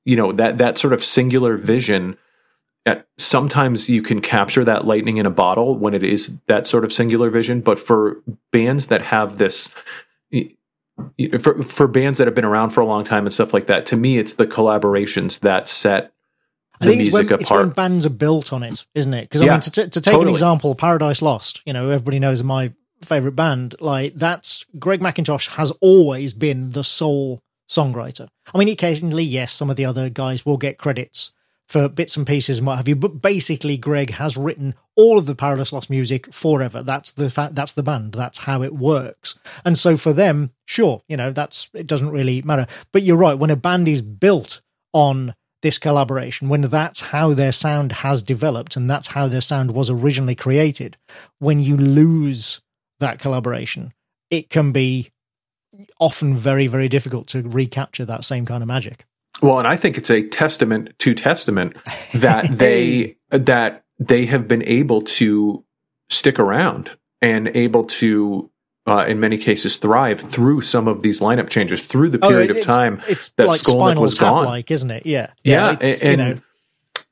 you 0.06 0.16
know, 0.16 0.32
that 0.32 0.58
that 0.60 0.78
sort 0.78 0.94
of 0.94 1.04
singular 1.04 1.58
vision 1.58 2.18
sometimes 3.18 3.89
you 3.89 4.02
can 4.02 4.22
capture 4.22 4.66
that 4.66 4.86
lightning 4.86 5.18
in 5.18 5.26
a 5.26 5.32
bottle 5.32 5.78
when 5.78 5.94
it 5.94 6.04
is 6.04 6.39
that 6.48 6.68
sort 6.68 6.84
of 6.84 6.91
singular 6.91 7.30
vision 7.30 7.62
but 7.62 7.80
for 7.80 8.22
bands 8.52 8.88
that 8.88 9.02
have 9.02 9.38
this 9.38 9.74
for, 11.39 11.62
for 11.64 11.88
bands 11.88 12.18
that 12.18 12.28
have 12.28 12.36
been 12.36 12.46
around 12.46 12.72
for 12.72 12.82
a 12.82 12.86
long 12.86 13.04
time 13.04 13.26
and 13.26 13.34
stuff 13.34 13.54
like 13.54 13.68
that 13.68 13.86
to 13.86 13.96
me 13.96 14.18
it's 14.18 14.34
the 14.34 14.48
collaborations 14.48 15.39
that 15.39 15.68
set 15.68 16.12
the 16.84 16.90
I 16.90 16.96
think 16.96 16.98
music 16.98 17.14
it's 17.14 17.14
when, 17.14 17.26
apart. 17.26 17.42
It's 17.42 17.52
when 17.52 17.70
bands 17.70 18.06
are 18.06 18.12
built 18.12 18.54
on 18.54 18.64
it, 18.64 18.86
isn't 18.96 19.14
it? 19.14 19.24
Because 19.24 19.42
yeah, 19.42 19.50
I 19.50 19.52
mean, 19.52 19.62
to, 19.62 19.72
t- 19.72 19.90
to 19.90 20.02
take 20.02 20.12
totally. 20.12 20.26
an 20.26 20.30
example, 20.30 20.76
Paradise 20.76 21.22
Lost. 21.22 21.62
You 21.66 21.74
know, 21.74 21.90
everybody 21.90 22.20
knows 22.20 22.44
my 22.44 22.74
favorite 23.02 23.36
band. 23.36 23.76
Like 23.80 24.16
that's 24.16 24.66
Greg 24.80 25.02
Mackintosh 25.02 25.50
has 25.50 25.72
always 25.82 26.34
been 26.34 26.72
the 26.72 26.84
sole 26.84 27.42
songwriter. 27.70 28.28
I 28.54 28.58
mean, 28.58 28.70
occasionally, 28.70 29.24
yes, 29.24 29.54
some 29.54 29.70
of 29.70 29.76
the 29.76 29.86
other 29.86 30.10
guys 30.10 30.46
will 30.46 30.58
get 30.58 30.78
credits 30.78 31.34
for 31.68 31.88
bits 31.90 32.18
and 32.18 32.28
pieces 32.28 32.60
and 32.60 32.68
what 32.68 32.78
have 32.78 32.88
you. 32.88 32.96
But 32.96 33.22
basically, 33.22 33.78
Greg 33.78 34.12
has 34.12 34.38
written 34.38 34.76
all 34.96 35.18
of 35.18 35.26
the 35.26 35.36
Paradise 35.36 35.74
Lost 35.74 35.90
music 35.90 36.32
forever. 36.34 36.84
That's 36.84 37.12
the 37.12 37.30
fact. 37.30 37.56
That's 37.56 37.72
the 37.72 37.84
band. 37.84 38.14
That's 38.14 38.40
how 38.40 38.62
it 38.62 38.74
works. 38.74 39.38
And 39.66 39.78
so 39.78 39.98
for 39.98 40.14
them, 40.14 40.52
sure, 40.66 41.04
you 41.08 41.18
know, 41.18 41.32
that's 41.32 41.70
it 41.74 41.88
doesn't 41.88 42.12
really 42.12 42.42
matter. 42.42 42.68
But 42.92 43.04
you're 43.04 43.18
right. 43.18 43.38
When 43.38 43.50
a 43.50 43.56
band 43.56 43.88
is 43.88 44.02
built 44.02 44.62
on 44.94 45.34
this 45.64 45.80
collaboration, 45.80 46.49
when 46.49 46.61
that's 46.61 46.99
how 46.99 47.34
their 47.34 47.53
sound 47.53 47.91
has 47.93 48.22
developed 48.22 48.76
and 48.76 48.89
that's 48.89 49.07
how 49.07 49.28
their 49.28 49.41
sound 49.41 49.72
was 49.72 49.89
originally 49.89 50.36
created, 50.36 50.97
when 51.39 51.59
you 51.59 51.76
lose 51.76 52.61
that 52.99 53.18
collaboration, 53.18 53.93
it 54.30 54.49
can 54.49 54.72
be 54.72 55.09
often 55.99 56.36
very, 56.36 56.68
very 56.68 56.88
difficult 56.88 57.28
to 57.28 57.41
recapture 57.41 58.05
that 58.05 58.26
same 58.26 58.45
kind 58.45 58.61
of 58.61 58.68
magic. 58.68 59.05
Well, 59.41 59.57
and 59.57 59.68
I 59.68 59.78
think 59.78 59.97
it's 59.97 60.11
a 60.11 60.28
testament 60.28 60.93
to 60.99 61.16
testament 61.16 61.78
that 62.14 62.45
they 62.51 63.16
that 63.30 63.84
they 63.97 64.26
have 64.26 64.47
been 64.47 64.64
able 64.66 65.01
to 65.01 65.64
stick 66.09 66.39
around 66.39 66.91
and 67.22 67.47
able 67.55 67.86
to 67.86 68.51
uh, 68.86 69.06
in 69.08 69.20
many 69.20 69.38
cases 69.38 69.78
thrive 69.78 70.20
through 70.20 70.62
some 70.62 70.88
of 70.88 71.02
these 71.02 71.20
lineup 71.20 71.50
changes 71.50 71.86
through 71.86 72.10
the 72.10 72.20
oh, 72.22 72.30
period 72.30 72.52
oh, 72.52 72.58
of 72.58 72.62
time 72.62 73.02
it's 73.08 73.30
that 73.30 73.48
like 73.48 73.62
Skolnick 73.62 74.00
was 74.00 74.18
gone. 74.18 74.46
Like, 74.46 74.72
isn't 74.72 74.92
it? 74.92 75.06
Yeah, 75.06 75.32
yeah. 75.44 75.78
yeah 75.82 75.96
and, 76.02 76.04
you 76.04 76.18
know. 76.18 76.42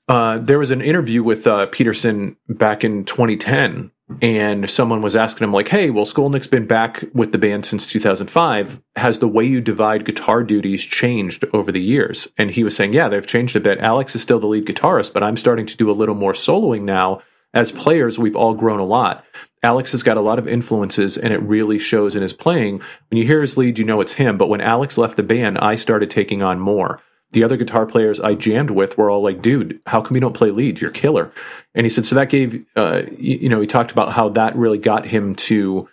uh, 0.08 0.38
there 0.40 0.60
was 0.60 0.72
an 0.72 0.82
interview 0.82 1.24
with 1.24 1.48
uh, 1.48 1.68
Peterson 1.68 2.36
back 2.50 2.84
in 2.84 3.06
2010 3.06 3.92
and 4.22 4.70
someone 4.70 5.02
was 5.02 5.16
asking 5.16 5.46
him 5.46 5.54
like, 5.54 5.70
"Hey, 5.70 5.90
well, 5.90 6.06
Skolnick's 6.06 6.48
been 6.48 6.68
back 6.68 7.04
with 7.14 7.32
the 7.32 7.38
band 7.38 7.66
since 7.66 7.88
2005. 7.88 8.82
Has 8.96 9.20
the 9.20 9.28
way 9.28 9.46
you 9.46 9.62
divide 9.62 10.06
guitar 10.06 10.44
duties 10.44 10.84
changed 10.84 11.46
over 11.54 11.72
the 11.72 11.82
years?" 11.82 12.28
And 12.38 12.52
he 12.52 12.64
was 12.64 12.76
saying, 12.76 12.94
"Yeah, 12.94 13.08
they've 13.08 13.26
changed 13.26 13.56
a 13.56 13.62
bit. 13.62 13.80
Alex 13.80 14.16
is 14.16 14.22
still 14.22 14.40
the 14.40 14.48
lead 14.48 14.66
guitarist, 14.66 15.14
but 15.14 15.24
I'm 15.24 15.38
starting 15.38 15.66
to 15.68 15.78
do 15.78 15.90
a 15.90 15.94
little 15.94 16.16
more 16.16 16.34
soloing 16.34 16.82
now. 16.82 17.22
As 17.54 17.72
players, 17.72 18.18
we've 18.18 18.36
all 18.36 18.54
grown 18.54 18.80
a 18.80 18.86
lot. 18.86 19.26
Alex 19.64 19.92
has 19.92 20.04
got 20.04 20.18
a 20.18 20.22
lot 20.22 20.40
of 20.40 20.48
influences, 20.48 21.18
and 21.18 21.34
it 21.34 21.42
really 21.42 21.78
shows 21.78 22.16
in 22.16 22.22
his 22.22 22.34
playing. 22.34 22.82
When 23.10 23.18
you 23.18 23.26
hear 23.26 23.42
his 23.42 23.58
lead, 23.58 23.78
you 23.78 23.86
know 23.86 24.02
it's 24.02 24.14
him. 24.14 24.38
But 24.38 24.48
when 24.48 24.62
Alex 24.62 24.98
left 24.98 25.18
the 25.18 25.24
band, 25.24 25.58
I 25.60 25.76
started 25.76 26.10
taking 26.10 26.42
on 26.42 26.60
more." 26.60 27.02
the 27.32 27.44
other 27.44 27.58
guitar 27.58 27.86
players 27.86 28.20
I 28.20 28.34
jammed 28.34 28.72
with 28.72 28.98
were 28.98 29.10
all 29.10 29.24
like, 29.24 29.42
dude, 29.42 29.80
how 29.86 30.02
come 30.02 30.16
you 30.16 30.22
don't 30.22 30.36
play 30.36 30.52
leads? 30.52 30.82
You're 30.82 30.92
killer. 30.92 31.32
And 31.74 31.86
he 31.86 31.90
said, 31.90 32.06
so 32.06 32.16
that 32.16 32.30
gave, 32.30 32.66
uh, 32.76 33.04
you, 33.18 33.38
you, 33.38 33.50
know, 33.50 33.62
he 33.62 33.68
talked 33.68 33.92
about 33.92 34.14
how 34.14 34.30
that 34.30 34.56
really 34.56 34.78
got 34.78 35.08
him 35.08 35.36
to 35.36 35.88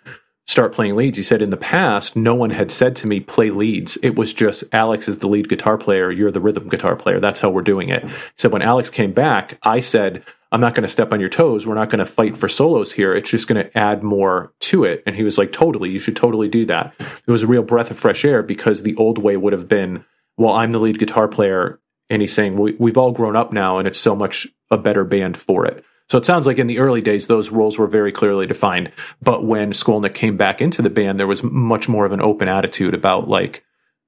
start 0.47 0.73
playing 0.73 0.95
leads. 0.95 1.17
He 1.17 1.23
said, 1.23 1.41
in 1.41 1.49
the 1.49 1.57
past, 1.57 2.15
no 2.15 2.35
one 2.35 2.49
had 2.49 2.71
said 2.71 2.95
to 2.97 3.07
me, 3.07 3.19
play 3.19 3.51
leads. 3.51 3.97
It 4.03 4.15
was 4.15 4.33
just 4.33 4.63
Alex 4.73 5.07
is 5.07 5.19
the 5.19 5.27
lead 5.27 5.47
guitar 5.47 5.77
player. 5.77 6.11
You're 6.11 6.31
the 6.31 6.41
rhythm 6.41 6.67
guitar 6.67 6.95
player. 6.95 7.19
That's 7.19 7.39
how 7.39 7.49
we're 7.49 7.61
doing 7.61 7.89
it. 7.89 8.03
Said, 8.35 8.51
when 8.51 8.61
Alex 8.61 8.89
came 8.89 9.13
back, 9.13 9.57
I 9.63 9.79
said, 9.79 10.23
I'm 10.51 10.61
not 10.61 10.73
going 10.73 10.83
to 10.83 10.89
step 10.89 11.13
on 11.13 11.19
your 11.19 11.29
toes. 11.29 11.67
We're 11.67 11.75
not 11.75 11.89
going 11.89 11.99
to 11.99 12.05
fight 12.05 12.35
for 12.35 12.49
solos 12.49 12.91
here. 12.91 13.13
It's 13.13 13.29
just 13.29 13.47
going 13.47 13.63
to 13.63 13.77
add 13.77 14.01
more 14.01 14.51
to 14.61 14.83
it. 14.83 15.03
And 15.05 15.15
he 15.15 15.23
was 15.23 15.37
like, 15.37 15.51
totally. 15.51 15.89
You 15.89 15.99
should 15.99 16.15
totally 16.15 16.47
do 16.47 16.65
that. 16.65 16.93
It 16.99 17.31
was 17.31 17.43
a 17.43 17.47
real 17.47 17.61
breath 17.61 17.91
of 17.91 17.99
fresh 17.99 18.25
air 18.25 18.41
because 18.41 18.81
the 18.81 18.95
old 18.95 19.19
way 19.19 19.37
would 19.37 19.53
have 19.53 19.67
been, 19.67 20.05
well, 20.37 20.53
I'm 20.53 20.71
the 20.71 20.79
lead 20.79 20.97
guitar 20.97 21.27
player, 21.27 21.79
and 22.09 22.21
he's 22.21 22.33
saying 22.33 22.57
we, 22.57 22.75
we've 22.79 22.97
all 22.97 23.11
grown 23.11 23.35
up 23.35 23.53
now, 23.53 23.77
and 23.77 23.87
it's 23.87 23.99
so 23.99 24.15
much 24.15 24.47
a 24.71 24.77
better 24.77 25.03
band 25.03 25.37
for 25.37 25.65
it. 25.65 25.83
So 26.09 26.17
it 26.17 26.25
sounds 26.25 26.47
like 26.47 26.57
in 26.57 26.65
the 26.65 26.79
early 26.79 27.01
days, 27.01 27.27
those 27.27 27.51
roles 27.51 27.77
were 27.77 27.85
very 27.85 28.11
clearly 28.11 28.47
defined. 28.47 28.91
But 29.21 29.45
when 29.45 29.73
Skolnick 29.73 30.15
came 30.15 30.37
back 30.37 30.59
into 30.59 30.81
the 30.81 30.89
band, 30.89 31.19
there 31.19 31.27
was 31.27 31.43
much 31.43 31.87
more 31.87 32.05
of 32.05 32.11
an 32.11 32.21
open 32.21 32.47
attitude 32.47 32.95
about 32.95 33.29
like, 33.29 33.63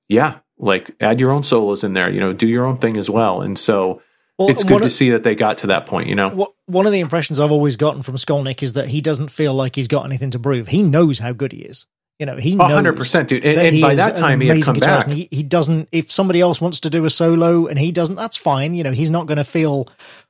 yeah, 0.09 0.39
like 0.57 0.95
add 0.99 1.19
your 1.19 1.31
own 1.31 1.43
solos 1.43 1.83
in 1.83 1.93
there, 1.93 2.09
you 2.09 2.19
know, 2.19 2.33
do 2.33 2.47
your 2.47 2.65
own 2.65 2.77
thing 2.77 2.97
as 2.97 3.09
well. 3.09 3.41
And 3.41 3.57
so 3.57 4.01
well, 4.41 4.51
it's 4.51 4.63
good 4.63 4.79
to 4.79 4.85
of, 4.85 4.91
see 4.91 5.11
that 5.11 5.23
they 5.23 5.35
got 5.35 5.59
to 5.59 5.67
that 5.67 5.85
point, 5.85 6.07
you 6.09 6.15
know. 6.15 6.53
One 6.65 6.85
of 6.85 6.91
the 6.91 6.99
impressions 6.99 7.39
I've 7.39 7.51
always 7.51 7.75
gotten 7.75 8.01
from 8.01 8.15
Skolnick 8.15 8.63
is 8.63 8.73
that 8.73 8.87
he 8.87 9.01
doesn't 9.01 9.29
feel 9.29 9.53
like 9.53 9.75
he's 9.75 9.87
got 9.87 10.05
anything 10.05 10.31
to 10.31 10.39
prove. 10.39 10.67
He 10.67 10.83
knows 10.83 11.19
how 11.19 11.33
good 11.33 11.51
he 11.51 11.59
is. 11.59 11.85
You 12.19 12.27
know, 12.27 12.37
he 12.37 12.55
knows 12.55 12.71
100%, 12.71 13.27
dude. 13.27 13.43
And, 13.43 13.57
and 13.57 13.81
by 13.81 13.95
that 13.95 14.15
time, 14.15 14.41
he 14.41 14.47
had 14.47 14.63
come 14.63 14.75
back. 14.75 15.07
He, 15.07 15.27
he 15.31 15.41
doesn't, 15.41 15.89
if 15.91 16.11
somebody 16.11 16.39
else 16.39 16.61
wants 16.61 16.81
to 16.81 16.89
do 16.89 17.03
a 17.05 17.09
solo 17.09 17.65
and 17.65 17.79
he 17.79 17.91
doesn't, 17.91 18.15
that's 18.15 18.37
fine. 18.37 18.75
You 18.75 18.83
know, 18.83 18.91
he's 18.91 19.09
not 19.09 19.25
going 19.25 19.37
to 19.37 19.43
feel 19.43 19.87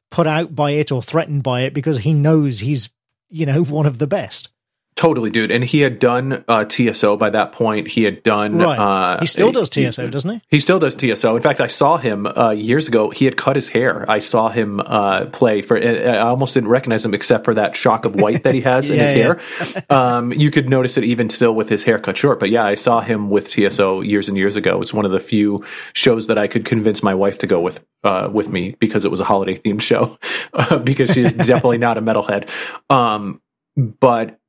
put 0.10 0.26
out 0.26 0.56
by 0.56 0.72
it 0.72 0.92
or 0.92 1.04
threatened 1.04 1.44
by 1.44 1.62
it 1.62 1.74
because 1.74 2.00
he 2.00 2.14
knows 2.14 2.60
he's, 2.60 2.90
you 3.30 3.46
know, 3.46 3.64
one 3.66 3.86
of 3.86 3.98
the 3.98 4.08
best. 4.08 4.50
Totally, 4.96 5.32
dude. 5.32 5.52
And 5.52 5.64
he 5.64 5.82
had 5.82 6.00
done 6.00 6.44
uh, 6.48 6.66
TSO 6.66 7.18
by 7.18 7.32
that 7.32 7.54
point. 7.54 7.88
He 7.88 8.04
had 8.04 8.22
done. 8.22 8.58
Right. 8.58 8.78
Uh, 8.78 9.20
he 9.20 9.26
still 9.26 9.52
does 9.52 9.70
TSO, 9.70 10.06
he, 10.06 10.12
doesn't 10.12 10.32
he? 10.32 10.42
He 10.50 10.60
still 10.60 10.78
does 10.80 10.96
TSO. 10.96 11.36
In 11.36 11.42
fact, 11.42 11.60
I 11.60 11.68
saw 11.68 11.98
him 11.98 12.28
uh, 12.28 12.52
years 12.52 12.88
ago. 12.88 13.10
He 13.10 13.26
had 13.26 13.36
cut 13.36 13.56
his 13.56 13.70
hair. 13.70 14.06
I 14.08 14.20
saw 14.20 14.50
him 14.50 14.80
uh, 14.80 15.26
play 15.28 15.62
for. 15.62 15.82
I 15.82 16.20
almost 16.20 16.54
didn't 16.54 16.70
recognize 16.70 17.04
him 17.04 17.14
except 17.14 17.46
for 17.46 17.56
that 17.56 17.76
shock 17.76 18.06
of 18.06 18.16
white 18.16 18.44
that 18.44 18.54
he 18.54 18.62
has 18.62 18.90
yeah, 18.90 18.94
in 18.96 19.00
his 19.00 19.12
yeah. 19.12 19.24
hair. 19.24 19.88
Um, 19.90 20.34
you 20.34 20.52
could 20.52 20.70
notice 20.70 20.98
it 20.98 21.04
even 21.04 21.30
still 21.30 21.56
with 21.56 21.70
his 21.70 21.84
hair 21.84 21.98
cut 21.98 22.18
short. 22.18 22.40
But 22.40 22.52
yeah, 22.52 22.66
I 22.66 22.76
saw 22.76 23.02
him 23.02 23.30
with 23.30 23.50
TSO 23.50 24.02
years 24.02 24.28
and 24.28 24.38
years 24.38 24.56
ago. 24.56 24.76
It 24.76 24.80
was 24.80 24.94
one 24.94 25.06
of 25.06 25.12
the 25.12 25.20
few 25.20 25.66
shows 25.94 26.28
that 26.28 26.38
I 26.38 26.48
could 26.48 26.66
convince 26.66 27.02
my 27.02 27.16
wife 27.16 27.40
to 27.40 27.48
go 27.48 27.62
with 27.62 27.84
uh, 28.04 28.30
with 28.32 28.50
me 28.50 28.76
because 28.80 29.06
it 29.06 29.10
was 29.10 29.20
a 29.20 29.26
holiday 29.26 29.56
themed 29.56 29.82
show. 29.82 30.18
because 30.84 31.12
she's 31.12 31.34
definitely 31.34 31.80
not 31.80 31.98
a 31.98 32.02
metalhead. 32.02 32.50
Um, 32.90 33.42
but 33.76 34.41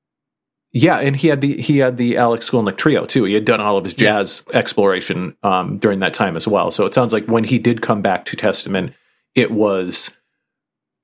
yeah, 0.72 0.98
and 0.98 1.14
he 1.14 1.28
had 1.28 1.42
the 1.42 1.60
he 1.60 1.78
had 1.78 1.98
the 1.98 2.16
Alex 2.16 2.48
Skolnick 2.48 2.78
trio 2.78 3.04
too. 3.04 3.24
He 3.24 3.34
had 3.34 3.44
done 3.44 3.60
all 3.60 3.76
of 3.76 3.84
his 3.84 3.92
jazz 3.92 4.44
yeah. 4.50 4.58
exploration 4.58 5.36
um, 5.42 5.78
during 5.78 5.98
that 5.98 6.14
time 6.14 6.34
as 6.36 6.48
well. 6.48 6.70
So 6.70 6.86
it 6.86 6.94
sounds 6.94 7.12
like 7.12 7.26
when 7.26 7.44
he 7.44 7.58
did 7.58 7.82
come 7.82 8.00
back 8.00 8.24
to 8.26 8.36
Testament, 8.36 8.94
it 9.34 9.50
was 9.50 10.16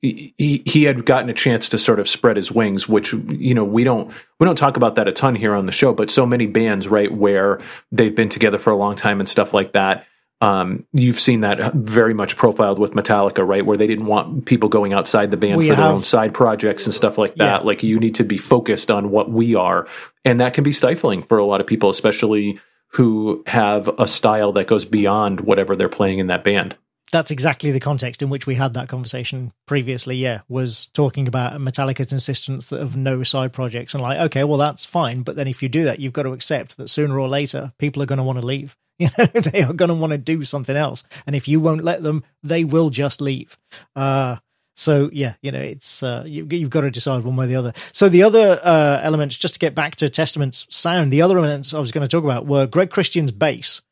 he, 0.01 0.63
he 0.65 0.85
had 0.85 1.05
gotten 1.05 1.29
a 1.29 1.35
chance 1.35 1.69
to 1.71 1.79
sort 1.79 2.01
of 2.01 2.09
spread 2.09 2.37
his 2.37 2.51
wings, 2.51 2.89
which 2.89 3.13
you 3.13 3.55
know 3.55 3.65
we 3.65 3.85
don't 3.85 4.11
we 4.41 4.47
don't 4.47 4.57
talk 4.57 4.79
about 4.79 4.95
that 4.95 5.09
a 5.09 5.13
ton 5.13 5.35
here 5.35 5.55
on 5.55 5.67
the 5.67 5.73
show. 5.73 5.93
But 5.93 6.11
so 6.11 6.25
many 6.25 6.47
bands, 6.47 6.89
right, 6.89 7.13
where 7.13 7.61
they've 7.93 8.15
been 8.15 8.31
together 8.31 8.59
for 8.59 8.71
a 8.71 8.77
long 8.77 8.97
time 8.97 9.21
and 9.21 9.29
stuff 9.29 9.53
like 9.53 9.73
that. 9.75 10.07
Um, 10.41 10.87
you've 10.93 11.19
seen 11.19 11.41
that 11.41 11.75
very 11.75 12.15
much 12.15 12.37
profiled 12.37 12.79
with 12.79 12.93
Metallica, 12.93 13.47
right, 13.47 13.67
where 13.67 13.77
they 13.77 13.89
didn't 13.89 14.07
want 14.07 14.47
people 14.47 14.69
going 14.69 14.93
outside 14.93 15.33
the 15.33 15.37
band 15.37 15.57
we 15.57 15.69
for 15.69 15.75
have, 15.75 15.85
their 15.85 15.93
own 15.95 16.03
side 16.03 16.33
projects 16.33 16.87
and 16.87 16.95
stuff 16.95 17.19
like 17.19 17.35
that. 17.37 17.61
Yeah. 17.63 17.67
Like 17.67 17.83
you 17.83 17.99
need 17.99 18.15
to 18.17 18.25
be 18.25 18.39
focused 18.39 18.91
on 18.91 19.11
what 19.11 19.31
we 19.31 19.55
are, 19.55 19.89
and 20.25 20.41
that 20.41 20.55
can 20.55 20.63
be 20.63 20.73
stifling 20.73 21.23
for 21.23 21.39
a 21.39 21.45
lot 21.45 21.61
of 21.61 21.67
people, 21.67 21.91
especially 21.91 22.61
who 22.93 23.43
have 23.47 23.89
a 23.99 24.07
style 24.07 24.53
that 24.53 24.67
goes 24.67 24.85
beyond 24.85 25.41
whatever 25.41 25.77
they're 25.77 25.89
playing 25.89 26.21
in 26.21 26.29
that 26.29 26.45
band 26.45 26.77
that's 27.11 27.31
exactly 27.31 27.71
the 27.71 27.81
context 27.81 28.23
in 28.23 28.31
which 28.31 28.47
we 28.47 28.55
had 28.55 28.75
that 28.75 28.89
conversation 28.89 29.53
previously. 29.67 30.17
Yeah, 30.17 30.41
was 30.49 30.89
talking 30.89 31.29
about 31.29 31.55
Metallica's 31.61 32.13
insistence 32.13 32.73
of 32.73 32.97
no 32.97 33.23
side 33.23 33.53
projects, 33.53 33.95
and 33.95 34.03
like, 34.03 34.21
okay, 34.21 34.45
well, 34.45 34.59
that's 34.59 34.85
fine, 34.85 35.23
but 35.23 35.37
then 35.37 35.49
if 35.49 35.63
you 35.63 35.69
do 35.69 35.85
that, 35.85 36.01
you've 36.01 36.13
got 36.13 36.25
to 36.25 36.33
accept 36.33 36.77
that 36.77 36.89
sooner 36.89 37.19
or 37.19 37.29
later 37.29 37.73
people 37.79 38.03
are 38.03 38.07
going 38.07 38.19
to 38.19 38.25
want 38.25 38.39
to 38.39 38.47
leave. 38.47 38.77
You 39.05 39.09
know, 39.17 39.27
they 39.27 39.63
are 39.63 39.73
going 39.73 39.91
to 39.91 39.95
want 39.95 40.11
to 40.11 40.19
do 40.19 40.45
something 40.45 40.77
else, 40.77 41.05
and 41.25 41.37
if 41.37 41.47
you 41.47 41.61
won't 41.61 41.85
let 41.85 42.03
them, 42.03 42.25
they 42.43 42.65
will 42.65 42.91
just 42.91 43.21
leave. 43.21 43.57
Uh, 43.95 44.39
so 44.75 45.09
yeah, 45.13 45.35
you 45.41 45.53
know, 45.53 45.61
it's 45.61 46.03
uh, 46.03 46.25
you, 46.27 46.47
have 46.63 46.71
got 46.71 46.81
to 46.81 46.91
decide 46.91 47.23
one 47.23 47.37
way 47.37 47.45
or 47.45 47.49
the 47.49 47.55
other. 47.55 47.73
So 47.93 48.09
the 48.09 48.25
other 48.25 48.59
uh, 48.61 49.01
elements, 49.01 49.37
just 49.37 49.55
to 49.55 49.61
get 49.61 49.77
back 49.77 49.95
to 49.97 50.11
Testament's 50.11 50.67
sound, 50.69 51.13
the 51.13 51.23
other 51.23 51.39
elements 51.39 51.75
I 51.75 51.79
was 51.79 51.93
going 51.93 52.07
to 52.07 52.11
talk 52.11 52.25
about 52.25 52.47
were 52.47 52.67
Greg 52.67 52.91
Christian's 52.91 53.31
bass. 53.31 53.83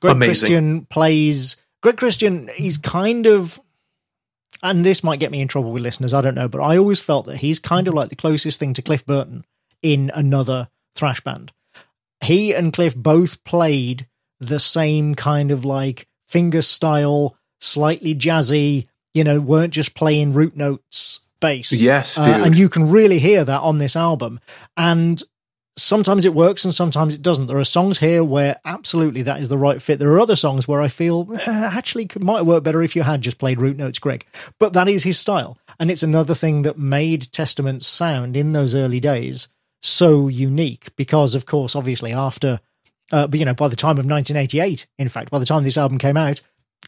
Greg 0.00 0.16
Amazing. 0.16 0.28
Christian 0.30 0.86
plays 0.86 1.56
Greg 1.84 1.98
Christian, 1.98 2.48
he's 2.54 2.78
kind 2.78 3.26
of, 3.26 3.60
and 4.62 4.86
this 4.86 5.04
might 5.04 5.20
get 5.20 5.30
me 5.30 5.42
in 5.42 5.48
trouble 5.48 5.70
with 5.70 5.82
listeners, 5.82 6.14
I 6.14 6.22
don't 6.22 6.34
know, 6.34 6.48
but 6.48 6.62
I 6.62 6.78
always 6.78 6.98
felt 6.98 7.26
that 7.26 7.36
he's 7.36 7.58
kind 7.58 7.86
of 7.86 7.92
like 7.92 8.08
the 8.08 8.16
closest 8.16 8.58
thing 8.58 8.72
to 8.72 8.80
Cliff 8.80 9.04
Burton 9.04 9.44
in 9.82 10.10
another 10.14 10.70
thrash 10.94 11.20
band. 11.20 11.52
He 12.22 12.54
and 12.54 12.72
Cliff 12.72 12.96
both 12.96 13.44
played 13.44 14.06
the 14.44 14.60
same 14.60 15.14
kind 15.14 15.50
of 15.50 15.64
like 15.64 16.06
finger 16.26 16.62
style, 16.62 17.36
slightly 17.60 18.14
jazzy, 18.14 18.88
you 19.12 19.24
know, 19.24 19.40
weren't 19.40 19.72
just 19.72 19.94
playing 19.94 20.32
root 20.32 20.56
notes 20.56 21.20
bass. 21.40 21.72
Yes, 21.72 22.18
uh, 22.18 22.22
and 22.22 22.56
you 22.56 22.68
can 22.68 22.90
really 22.90 23.18
hear 23.18 23.44
that 23.44 23.60
on 23.60 23.78
this 23.78 23.96
album. 23.96 24.40
And 24.76 25.22
sometimes 25.76 26.24
it 26.24 26.34
works 26.34 26.64
and 26.64 26.74
sometimes 26.74 27.14
it 27.14 27.22
doesn't. 27.22 27.46
There 27.46 27.58
are 27.58 27.64
songs 27.64 27.98
here 27.98 28.22
where 28.22 28.56
absolutely 28.64 29.22
that 29.22 29.40
is 29.40 29.48
the 29.48 29.58
right 29.58 29.80
fit. 29.80 29.98
There 29.98 30.12
are 30.12 30.20
other 30.20 30.36
songs 30.36 30.68
where 30.68 30.80
I 30.80 30.88
feel 30.88 31.28
eh, 31.32 31.40
actually 31.46 32.06
could, 32.06 32.22
might 32.22 32.42
work 32.42 32.64
better 32.64 32.82
if 32.82 32.94
you 32.94 33.02
had 33.02 33.22
just 33.22 33.38
played 33.38 33.60
root 33.60 33.76
notes, 33.76 33.98
Greg. 33.98 34.26
But 34.58 34.72
that 34.72 34.88
is 34.88 35.04
his 35.04 35.18
style. 35.18 35.58
And 35.78 35.90
it's 35.90 36.02
another 36.02 36.34
thing 36.34 36.62
that 36.62 36.78
made 36.78 37.32
Testament's 37.32 37.86
sound 37.86 38.36
in 38.36 38.52
those 38.52 38.74
early 38.74 39.00
days 39.00 39.48
so 39.82 40.28
unique 40.28 40.94
because, 40.96 41.34
of 41.34 41.46
course, 41.46 41.76
obviously 41.76 42.12
after, 42.12 42.60
uh, 43.14 43.28
but 43.28 43.38
you 43.38 43.46
know, 43.46 43.54
by 43.54 43.68
the 43.68 43.76
time 43.76 43.92
of 43.92 44.06
1988, 44.06 44.88
in 44.98 45.08
fact, 45.08 45.30
by 45.30 45.38
the 45.38 45.46
time 45.46 45.62
this 45.62 45.78
album 45.78 45.98
came 45.98 46.16
out, 46.16 46.40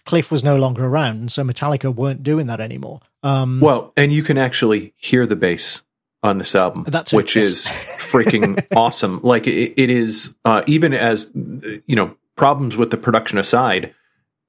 Cliff 0.07 0.33
was 0.33 0.43
no 0.43 0.57
longer 0.57 0.85
around, 0.85 1.17
and 1.17 1.31
so 1.31 1.45
Metallica 1.45 1.95
weren't 1.95 2.25
doing 2.25 2.49
that 2.49 2.61
anymore. 2.61 3.01
Um, 3.23 3.61
well, 3.61 3.93
and 3.97 4.13
you 4.13 4.25
can 4.25 4.37
actually 4.37 4.93
hear 4.97 5.25
the 5.25 5.37
bass 5.37 5.85
on 6.25 6.39
this 6.39 6.57
album, 6.57 6.85
That's 6.89 7.13
which 7.13 7.37
is 7.37 7.67
freaking 7.99 8.67
awesome. 8.77 9.21
Like 9.23 9.47
it, 9.47 9.81
it 9.81 9.89
is, 9.89 10.35
uh, 10.45 10.63
even 10.67 10.93
as 10.95 11.31
you 11.35 11.95
know, 11.95 12.17
problems 12.35 12.77
with 12.77 12.91
the 12.91 12.97
production 12.97 13.39
aside, 13.39 13.95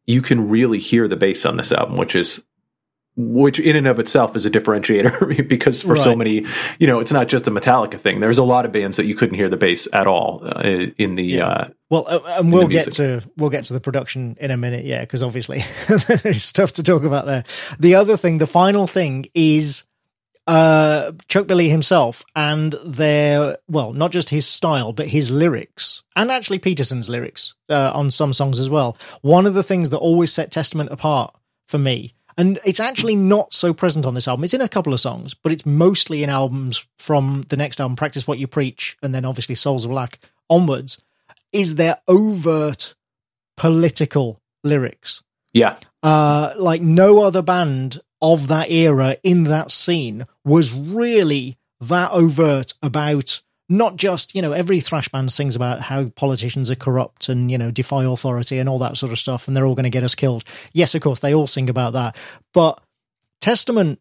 you 0.07 0.23
can 0.23 0.49
really 0.49 0.79
hear 0.79 1.07
the 1.07 1.15
bass 1.15 1.45
on 1.45 1.57
this 1.57 1.71
album, 1.71 1.95
which 1.95 2.15
is 2.15 2.43
which 3.17 3.59
in 3.59 3.75
and 3.75 3.87
of 3.87 3.99
itself 3.99 4.35
is 4.35 4.45
a 4.45 4.49
differentiator 4.49 5.47
because 5.49 5.81
for 5.81 5.93
right. 5.93 6.01
so 6.01 6.15
many, 6.15 6.45
you 6.79 6.85
know, 6.85 6.99
it's 6.99 7.11
not 7.11 7.27
just 7.27 7.47
a 7.47 7.51
Metallica 7.51 7.99
thing. 7.99 8.19
There's 8.19 8.37
a 8.37 8.43
lot 8.43 8.65
of 8.65 8.71
bands 8.71 8.95
that 8.97 9.07
you 9.07 9.15
couldn't 9.15 9.35
hear 9.35 9.49
the 9.49 9.57
bass 9.57 9.87
at 9.91 10.05
all 10.07 10.41
uh, 10.45 10.61
in 10.97 11.15
the. 11.15 11.23
Yeah. 11.23 11.47
Uh, 11.47 11.69
well, 11.89 12.05
uh, 12.07 12.19
and 12.37 12.53
we'll 12.53 12.67
get 12.67 12.93
to 12.93 13.23
we'll 13.35 13.49
get 13.49 13.65
to 13.65 13.73
the 13.73 13.79
production 13.79 14.37
in 14.39 14.51
a 14.51 14.57
minute, 14.57 14.85
yeah, 14.85 15.01
because 15.01 15.23
obviously 15.23 15.65
there's 16.23 16.43
stuff 16.43 16.73
to 16.73 16.83
talk 16.83 17.03
about 17.03 17.25
there. 17.25 17.43
The 17.79 17.95
other 17.95 18.17
thing, 18.17 18.37
the 18.37 18.47
final 18.47 18.87
thing, 18.87 19.25
is 19.33 19.87
uh, 20.47 21.11
Chuck 21.27 21.47
Billy 21.47 21.69
himself 21.69 22.23
and 22.35 22.73
their, 22.85 23.57
well, 23.67 23.93
not 23.93 24.11
just 24.11 24.29
his 24.29 24.47
style, 24.47 24.93
but 24.93 25.07
his 25.07 25.31
lyrics, 25.31 26.03
and 26.15 26.31
actually 26.31 26.59
Peterson's 26.59 27.09
lyrics 27.09 27.55
uh, 27.69 27.91
on 27.93 28.11
some 28.11 28.31
songs 28.31 28.59
as 28.59 28.69
well. 28.69 28.97
One 29.21 29.45
of 29.45 29.53
the 29.53 29.63
things 29.63 29.89
that 29.89 29.97
always 29.97 30.31
set 30.31 30.51
Testament 30.51 30.89
apart 30.91 31.35
for 31.67 31.77
me, 31.77 32.15
and 32.37 32.59
it's 32.63 32.79
actually 32.79 33.15
not 33.15 33.53
so 33.53 33.73
present 33.73 34.05
on 34.05 34.13
this 34.13 34.27
album, 34.27 34.43
it's 34.43 34.53
in 34.53 34.61
a 34.61 34.69
couple 34.69 34.93
of 34.93 34.99
songs, 34.99 35.33
but 35.33 35.51
it's 35.51 35.65
mostly 35.65 36.23
in 36.23 36.29
albums 36.29 36.85
from 36.97 37.45
the 37.49 37.57
next 37.57 37.81
album, 37.81 37.95
Practice 37.95 38.27
What 38.27 38.39
You 38.39 38.47
Preach, 38.47 38.97
and 39.01 39.13
then 39.13 39.25
obviously 39.25 39.55
Souls 39.55 39.85
of 39.85 39.91
Black 39.91 40.19
onwards, 40.49 41.01
is 41.51 41.75
their 41.75 41.99
overt 42.07 42.93
political 43.55 44.39
lyrics. 44.63 45.23
Yeah. 45.53 45.77
Uh, 46.03 46.53
like 46.57 46.81
no 46.81 47.19
other 47.19 47.41
band 47.41 48.01
of 48.21 48.47
that 48.47 48.69
era 48.69 49.17
in 49.23 49.43
that 49.43 49.71
scene 49.71 50.25
was 50.45 50.73
really 50.73 51.57
that 51.79 52.11
overt 52.11 52.73
about 52.81 53.41
not 53.69 53.97
just, 53.97 54.33
you 54.33 54.41
know, 54.41 54.53
every 54.53 54.79
thrash 54.79 55.09
band 55.09 55.31
sings 55.31 55.55
about 55.55 55.81
how 55.81 56.05
politicians 56.09 56.71
are 56.71 56.75
corrupt 56.75 57.29
and, 57.29 57.51
you 57.51 57.57
know, 57.57 57.71
defy 57.71 58.03
authority 58.05 58.59
and 58.59 58.69
all 58.69 58.79
that 58.79 58.97
sort 58.97 59.11
of 59.11 59.19
stuff 59.19 59.47
and 59.47 59.55
they're 59.55 59.65
all 59.65 59.75
going 59.75 59.83
to 59.83 59.89
get 59.89 60.03
us 60.03 60.15
killed. 60.15 60.43
Yes, 60.73 60.95
of 60.95 61.01
course, 61.01 61.19
they 61.19 61.33
all 61.33 61.47
sing 61.47 61.69
about 61.69 61.93
that. 61.93 62.15
But 62.53 62.81
Testament 63.41 63.99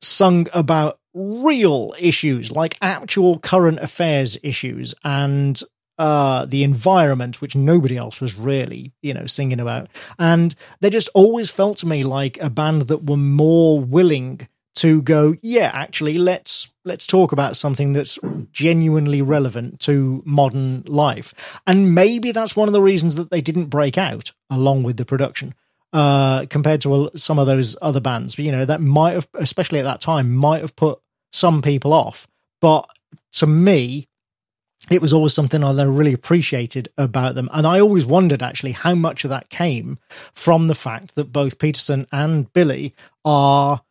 sung 0.00 0.48
about 0.52 0.98
real 1.14 1.94
issues, 1.98 2.50
like 2.50 2.78
actual 2.80 3.38
current 3.38 3.78
affairs 3.80 4.38
issues 4.42 4.94
and 5.04 5.62
uh, 5.98 6.46
the 6.46 6.64
environment, 6.64 7.40
which 7.40 7.54
nobody 7.54 7.96
else 7.96 8.20
was 8.20 8.34
really, 8.34 8.92
you 9.02 9.12
know, 9.12 9.26
singing 9.26 9.60
about. 9.60 9.88
And 10.18 10.54
they 10.80 10.90
just 10.90 11.10
always 11.14 11.50
felt 11.50 11.78
to 11.78 11.86
me 11.86 12.02
like 12.02 12.38
a 12.40 12.50
band 12.50 12.82
that 12.82 13.04
were 13.04 13.16
more 13.16 13.78
willing 13.78 14.48
to 14.74 15.02
go, 15.02 15.34
yeah, 15.42 15.70
actually, 15.72 16.18
let's 16.18 16.70
let's 16.84 17.06
talk 17.06 17.32
about 17.32 17.56
something 17.56 17.92
that's 17.92 18.18
genuinely 18.52 19.22
relevant 19.22 19.80
to 19.80 20.22
modern 20.24 20.82
life. 20.86 21.34
And 21.66 21.94
maybe 21.94 22.32
that's 22.32 22.56
one 22.56 22.68
of 22.68 22.72
the 22.72 22.82
reasons 22.82 23.14
that 23.16 23.30
they 23.30 23.40
didn't 23.40 23.66
break 23.66 23.96
out 23.96 24.32
along 24.50 24.82
with 24.82 24.96
the 24.96 25.04
production. 25.04 25.54
Uh, 25.92 26.46
compared 26.46 26.80
to 26.80 27.10
some 27.16 27.38
of 27.38 27.46
those 27.46 27.76
other 27.82 28.00
bands, 28.00 28.38
you 28.38 28.50
know, 28.50 28.64
that 28.64 28.80
might 28.80 29.12
have, 29.12 29.28
especially 29.34 29.78
at 29.78 29.84
that 29.84 30.00
time, 30.00 30.34
might 30.34 30.62
have 30.62 30.74
put 30.74 30.98
some 31.32 31.60
people 31.60 31.92
off. 31.92 32.26
But 32.62 32.88
to 33.32 33.46
me, 33.46 34.08
it 34.90 35.02
was 35.02 35.12
always 35.12 35.34
something 35.34 35.62
I 35.62 35.82
really 35.82 36.12
appreciated 36.12 36.88
about 36.96 37.34
them. 37.34 37.48
And 37.52 37.66
I 37.66 37.78
always 37.78 38.06
wondered 38.06 38.42
actually 38.42 38.72
how 38.72 38.94
much 38.94 39.24
of 39.24 39.28
that 39.30 39.50
came 39.50 39.98
from 40.32 40.66
the 40.66 40.74
fact 40.74 41.14
that 41.14 41.32
both 41.32 41.58
Peterson 41.58 42.06
and 42.10 42.52
Billy 42.52 42.94
are 43.24 43.82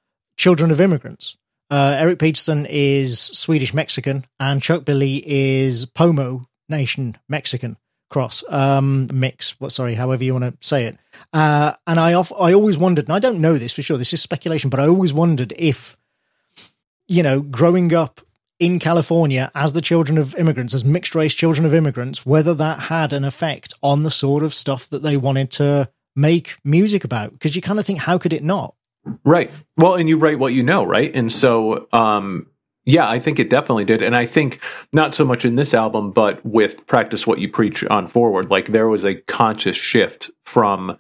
children 0.41 0.71
of 0.71 0.81
immigrants. 0.81 1.37
Uh, 1.69 1.95
Eric 1.97 2.19
Peterson 2.19 2.65
is 2.67 3.19
Swedish 3.19 3.73
Mexican, 3.73 4.25
and 4.39 4.61
Chuck 4.61 4.83
Billy 4.83 5.23
is 5.25 5.85
Pomo 5.85 6.45
Nation 6.67 7.17
Mexican 7.29 7.77
cross 8.09 8.43
um, 8.49 9.07
mix. 9.13 9.59
What 9.61 9.71
sorry, 9.71 9.93
however 9.95 10.23
you 10.23 10.33
want 10.33 10.45
to 10.45 10.67
say 10.67 10.85
it. 10.85 10.97
Uh, 11.31 11.73
and 11.85 11.99
I 11.99 12.13
off, 12.13 12.31
I 12.33 12.53
always 12.53 12.77
wondered, 12.77 13.05
and 13.05 13.13
I 13.13 13.19
don't 13.19 13.39
know 13.39 13.57
this 13.57 13.71
for 13.71 13.83
sure. 13.83 13.97
This 13.97 14.13
is 14.13 14.21
speculation, 14.21 14.69
but 14.69 14.79
I 14.79 14.87
always 14.87 15.13
wondered 15.13 15.53
if 15.55 15.95
you 17.07 17.21
know, 17.21 17.41
growing 17.41 17.93
up 17.93 18.21
in 18.57 18.79
California 18.79 19.51
as 19.53 19.73
the 19.73 19.81
children 19.81 20.17
of 20.17 20.35
immigrants, 20.35 20.73
as 20.73 20.85
mixed 20.85 21.13
race 21.13 21.35
children 21.35 21.65
of 21.65 21.73
immigrants, 21.73 22.25
whether 22.25 22.53
that 22.53 22.79
had 22.79 23.11
an 23.13 23.25
effect 23.25 23.73
on 23.83 24.03
the 24.03 24.11
sort 24.11 24.43
of 24.43 24.53
stuff 24.53 24.89
that 24.89 25.03
they 25.03 25.17
wanted 25.17 25.51
to 25.51 25.89
make 26.15 26.55
music 26.63 27.03
about. 27.03 27.33
Because 27.33 27.55
you 27.55 27.61
kind 27.61 27.79
of 27.79 27.85
think, 27.85 27.99
how 27.99 28.17
could 28.17 28.33
it 28.33 28.43
not? 28.43 28.75
Right. 29.23 29.51
Well, 29.77 29.95
and 29.95 30.07
you 30.07 30.17
write 30.17 30.39
what 30.39 30.53
you 30.53 30.63
know, 30.63 30.83
right? 30.83 31.13
And 31.15 31.31
so, 31.31 31.87
um, 31.91 32.47
yeah, 32.85 33.07
I 33.07 33.19
think 33.19 33.39
it 33.39 33.49
definitely 33.49 33.85
did. 33.85 34.01
And 34.01 34.15
I 34.15 34.25
think 34.25 34.59
not 34.93 35.15
so 35.15 35.25
much 35.25 35.45
in 35.45 35.55
this 35.55 35.73
album, 35.73 36.11
but 36.11 36.43
with 36.45 36.85
Practice 36.87 37.25
What 37.25 37.39
You 37.39 37.49
Preach 37.49 37.83
on 37.85 38.07
forward, 38.07 38.49
like 38.49 38.67
there 38.67 38.87
was 38.87 39.03
a 39.03 39.15
conscious 39.15 39.75
shift 39.75 40.29
from 40.45 40.97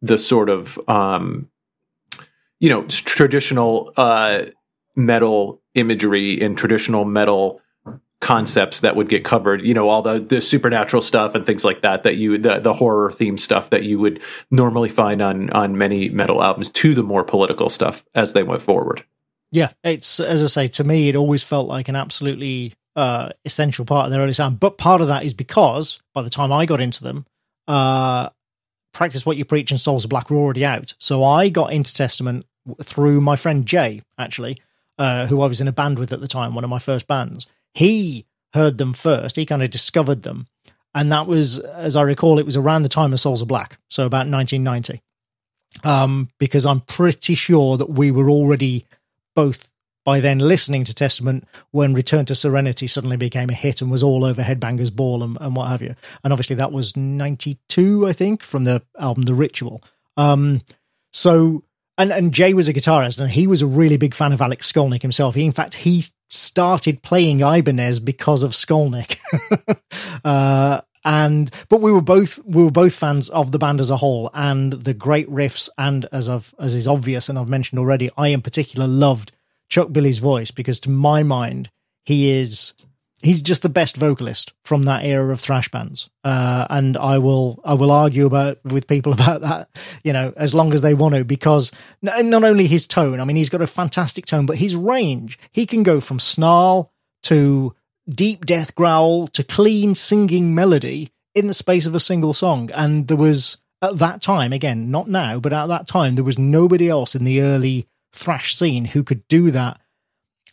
the 0.00 0.18
sort 0.18 0.48
of, 0.48 0.78
um, 0.88 1.48
you 2.60 2.68
know, 2.68 2.82
traditional 2.88 3.92
uh, 3.96 4.46
metal 4.96 5.62
imagery 5.74 6.40
and 6.40 6.56
traditional 6.56 7.04
metal 7.04 7.60
concepts 8.20 8.80
that 8.80 8.96
would 8.96 9.08
get 9.08 9.24
covered 9.24 9.64
you 9.64 9.72
know 9.72 9.88
all 9.88 10.02
the 10.02 10.18
the 10.18 10.40
supernatural 10.40 11.00
stuff 11.00 11.36
and 11.36 11.46
things 11.46 11.64
like 11.64 11.82
that 11.82 12.02
that 12.02 12.16
you 12.16 12.36
the, 12.36 12.58
the 12.58 12.72
horror 12.72 13.12
theme 13.12 13.38
stuff 13.38 13.70
that 13.70 13.84
you 13.84 13.98
would 13.98 14.20
normally 14.50 14.88
find 14.88 15.22
on 15.22 15.50
on 15.50 15.78
many 15.78 16.08
metal 16.08 16.42
albums 16.42 16.68
to 16.68 16.94
the 16.94 17.02
more 17.02 17.22
political 17.22 17.70
stuff 17.70 18.04
as 18.14 18.32
they 18.32 18.42
went 18.42 18.60
forward. 18.60 19.04
Yeah 19.52 19.70
it's 19.84 20.18
as 20.18 20.42
i 20.42 20.46
say 20.46 20.68
to 20.68 20.84
me 20.84 21.08
it 21.08 21.16
always 21.16 21.44
felt 21.44 21.68
like 21.68 21.88
an 21.88 21.94
absolutely 21.94 22.74
uh 22.96 23.30
essential 23.44 23.84
part 23.84 24.06
of 24.06 24.10
their 24.10 24.20
early 24.20 24.32
sound. 24.32 24.58
But 24.58 24.78
part 24.78 25.00
of 25.00 25.06
that 25.06 25.22
is 25.22 25.32
because 25.32 26.00
by 26.12 26.22
the 26.22 26.30
time 26.30 26.52
i 26.52 26.66
got 26.66 26.80
into 26.80 27.04
them 27.04 27.24
uh 27.68 28.30
practice 28.92 29.24
what 29.24 29.36
you 29.36 29.44
preach 29.44 29.70
and 29.70 29.80
souls 29.80 30.02
of 30.02 30.10
black 30.10 30.28
were 30.28 30.38
already 30.38 30.64
out. 30.64 30.94
So 30.98 31.22
i 31.22 31.50
got 31.50 31.72
into 31.72 31.94
testament 31.94 32.44
through 32.82 33.20
my 33.20 33.36
friend 33.36 33.64
Jay, 33.64 34.02
actually, 34.18 34.60
uh, 34.98 35.26
who 35.26 35.40
I 35.40 35.46
was 35.46 35.60
in 35.60 35.68
a 35.68 35.72
band 35.72 35.98
with 35.98 36.12
at 36.12 36.20
the 36.20 36.28
time, 36.28 36.54
one 36.54 36.64
of 36.64 36.70
my 36.70 36.78
first 36.78 37.06
bands. 37.06 37.46
He 37.74 38.26
heard 38.54 38.78
them 38.78 38.92
first. 38.92 39.36
He 39.36 39.46
kind 39.46 39.62
of 39.62 39.70
discovered 39.70 40.22
them. 40.22 40.46
And 40.94 41.12
that 41.12 41.26
was, 41.26 41.58
as 41.58 41.96
I 41.96 42.02
recall, 42.02 42.38
it 42.38 42.46
was 42.46 42.56
around 42.56 42.82
the 42.82 42.88
time 42.88 43.12
of 43.12 43.20
Souls 43.20 43.42
of 43.42 43.48
Black, 43.48 43.78
so 43.88 44.06
about 44.06 44.28
1990. 44.28 45.02
Um, 45.84 46.28
because 46.38 46.66
I'm 46.66 46.80
pretty 46.80 47.34
sure 47.34 47.76
that 47.76 47.90
we 47.90 48.10
were 48.10 48.30
already 48.30 48.86
both 49.34 49.70
by 50.08 50.20
then 50.20 50.38
listening 50.38 50.84
to 50.84 50.94
Testament 50.94 51.46
when 51.70 51.92
Return 51.92 52.24
to 52.24 52.34
Serenity 52.34 52.86
suddenly 52.86 53.18
became 53.18 53.50
a 53.50 53.54
hit 53.54 53.82
and 53.82 53.90
was 53.90 54.02
all 54.02 54.24
over 54.24 54.42
Headbangers 54.42 54.90
Ball 54.90 55.22
and, 55.22 55.36
and 55.38 55.54
what 55.54 55.68
have 55.68 55.82
you. 55.82 55.94
And 56.24 56.32
obviously 56.32 56.56
that 56.56 56.72
was 56.72 56.96
92, 56.96 58.08
I 58.08 58.14
think, 58.14 58.42
from 58.42 58.64
the 58.64 58.82
album 58.98 59.24
The 59.24 59.34
Ritual. 59.34 59.82
Um, 60.16 60.62
so, 61.12 61.62
and, 61.98 62.10
and 62.10 62.32
Jay 62.32 62.54
was 62.54 62.68
a 62.68 62.72
guitarist 62.72 63.20
and 63.20 63.30
he 63.30 63.46
was 63.46 63.60
a 63.60 63.66
really 63.66 63.98
big 63.98 64.14
fan 64.14 64.32
of 64.32 64.40
Alex 64.40 64.72
Skolnick 64.72 65.02
himself. 65.02 65.34
He, 65.34 65.44
in 65.44 65.52
fact, 65.52 65.74
he 65.74 66.06
started 66.28 67.02
playing 67.02 67.40
Ibanez 67.40 68.00
because 68.00 68.42
of 68.42 68.52
Skolnick. 68.52 69.18
uh, 70.24 70.80
and 71.04 71.50
but 71.68 71.80
we 71.80 71.92
were 71.92 72.02
both 72.02 72.38
we 72.44 72.62
were 72.62 72.70
both 72.70 72.94
fans 72.94 73.28
of 73.30 73.52
the 73.52 73.58
band 73.58 73.80
as 73.80 73.90
a 73.90 73.96
whole 73.96 74.30
and 74.34 74.72
the 74.72 74.94
great 74.94 75.28
riffs 75.30 75.68
and 75.78 76.06
as 76.12 76.28
I've 76.28 76.54
as 76.58 76.74
is 76.74 76.88
obvious 76.88 77.28
and 77.28 77.38
I've 77.38 77.48
mentioned 77.48 77.78
already 77.78 78.10
I 78.16 78.28
in 78.28 78.42
particular 78.42 78.86
loved 78.86 79.32
Chuck 79.68 79.92
Billy's 79.92 80.18
voice 80.18 80.50
because 80.50 80.80
to 80.80 80.90
my 80.90 81.22
mind 81.22 81.70
he 82.04 82.30
is 82.30 82.74
he's 83.20 83.42
just 83.42 83.62
the 83.62 83.68
best 83.68 83.96
vocalist 83.96 84.52
from 84.64 84.84
that 84.84 85.04
era 85.04 85.32
of 85.32 85.40
thrash 85.40 85.68
bands 85.70 86.08
uh, 86.24 86.66
and 86.70 86.96
I 86.96 87.18
will 87.18 87.60
I 87.64 87.74
will 87.74 87.90
argue 87.90 88.26
about 88.26 88.64
with 88.64 88.86
people 88.86 89.12
about 89.18 89.40
that 89.42 89.68
you 90.04 90.12
know 90.12 90.32
as 90.36 90.54
long 90.54 90.72
as 90.72 90.82
they 90.82 90.94
want 90.94 91.14
to 91.14 91.24
because 91.24 91.72
not 92.02 92.44
only 92.44 92.66
his 92.66 92.86
tone 92.86 93.20
I 93.20 93.24
mean 93.24 93.36
he's 93.36 93.50
got 93.50 93.62
a 93.62 93.66
fantastic 93.66 94.26
tone 94.26 94.46
but 94.46 94.58
his 94.58 94.74
range 94.76 95.38
he 95.52 95.66
can 95.66 95.82
go 95.82 96.00
from 96.00 96.20
snarl 96.20 96.92
to 97.24 97.74
deep 98.08 98.46
death 98.46 98.74
growl 98.74 99.28
to 99.28 99.44
clean 99.44 99.94
singing 99.94 100.54
melody 100.54 101.12
in 101.34 101.46
the 101.46 101.54
space 101.54 101.86
of 101.86 101.94
a 101.94 102.00
single 102.00 102.34
song. 102.34 102.70
And 102.74 103.06
there 103.08 103.16
was, 103.16 103.58
at 103.82 103.98
that 103.98 104.20
time, 104.20 104.52
again, 104.52 104.90
not 104.90 105.08
now, 105.08 105.38
but 105.38 105.52
at 105.52 105.66
that 105.66 105.86
time, 105.86 106.14
there 106.14 106.24
was 106.24 106.38
nobody 106.38 106.88
else 106.88 107.14
in 107.14 107.24
the 107.24 107.40
early 107.40 107.86
thrash 108.12 108.56
scene 108.56 108.86
who 108.86 109.04
could 109.04 109.26
do 109.28 109.50
that 109.50 109.80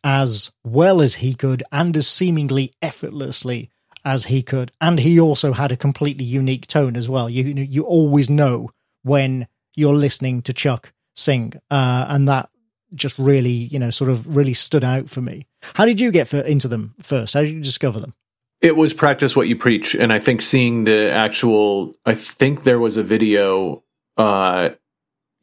as 0.06 0.54
well 0.64 1.02
as 1.02 1.16
he 1.16 1.34
could 1.34 1.64
and 1.72 1.98
as 1.98 2.08
seemingly 2.08 2.72
effortlessly 2.82 3.72
as 4.06 4.26
he 4.26 4.44
could. 4.44 4.72
And 4.80 5.00
he 5.00 5.20
also 5.20 5.52
had 5.54 5.72
a 5.72 5.78
completely 5.78 6.24
unique 6.24 6.68
tone 6.68 6.96
as 6.96 7.10
well. 7.10 7.28
You, 7.28 7.44
you 7.44 7.84
always 7.84 8.30
know 8.30 8.70
when 9.02 9.48
you're 9.76 9.96
listening 9.96 10.44
to 10.44 10.54
Chuck 10.54 10.94
sing. 11.16 11.54
Uh, 11.72 12.06
and 12.08 12.28
that 12.28 12.50
just 12.94 13.18
really, 13.18 13.50
you 13.50 13.80
know, 13.80 13.90
sort 13.90 14.12
of 14.12 14.38
really 14.38 14.54
stood 14.54 14.84
out 14.84 15.10
for 15.10 15.22
me. 15.22 15.48
How 15.74 15.86
did 15.86 16.00
you 16.00 16.12
get 16.12 16.28
for, 16.28 16.40
into 16.40 16.68
them 16.68 16.94
first? 17.02 17.34
How 17.34 17.42
did 17.42 17.50
you 17.50 17.62
discover 17.62 18.00
them? 18.00 18.14
It 18.62 18.76
was 18.76 18.94
practice 18.94 19.36
what 19.36 19.48
you 19.48 19.56
preach, 19.56 19.96
and 19.96 20.14
I 20.14 20.20
think 20.20 20.42
seeing 20.42 20.86
the 20.86 21.12
actual. 21.12 21.94
I 22.06 22.16
think 22.16 22.64
there 22.64 22.80
was 22.80 22.96
a 22.96 23.04
video. 23.04 23.84
Uh, 24.18 24.70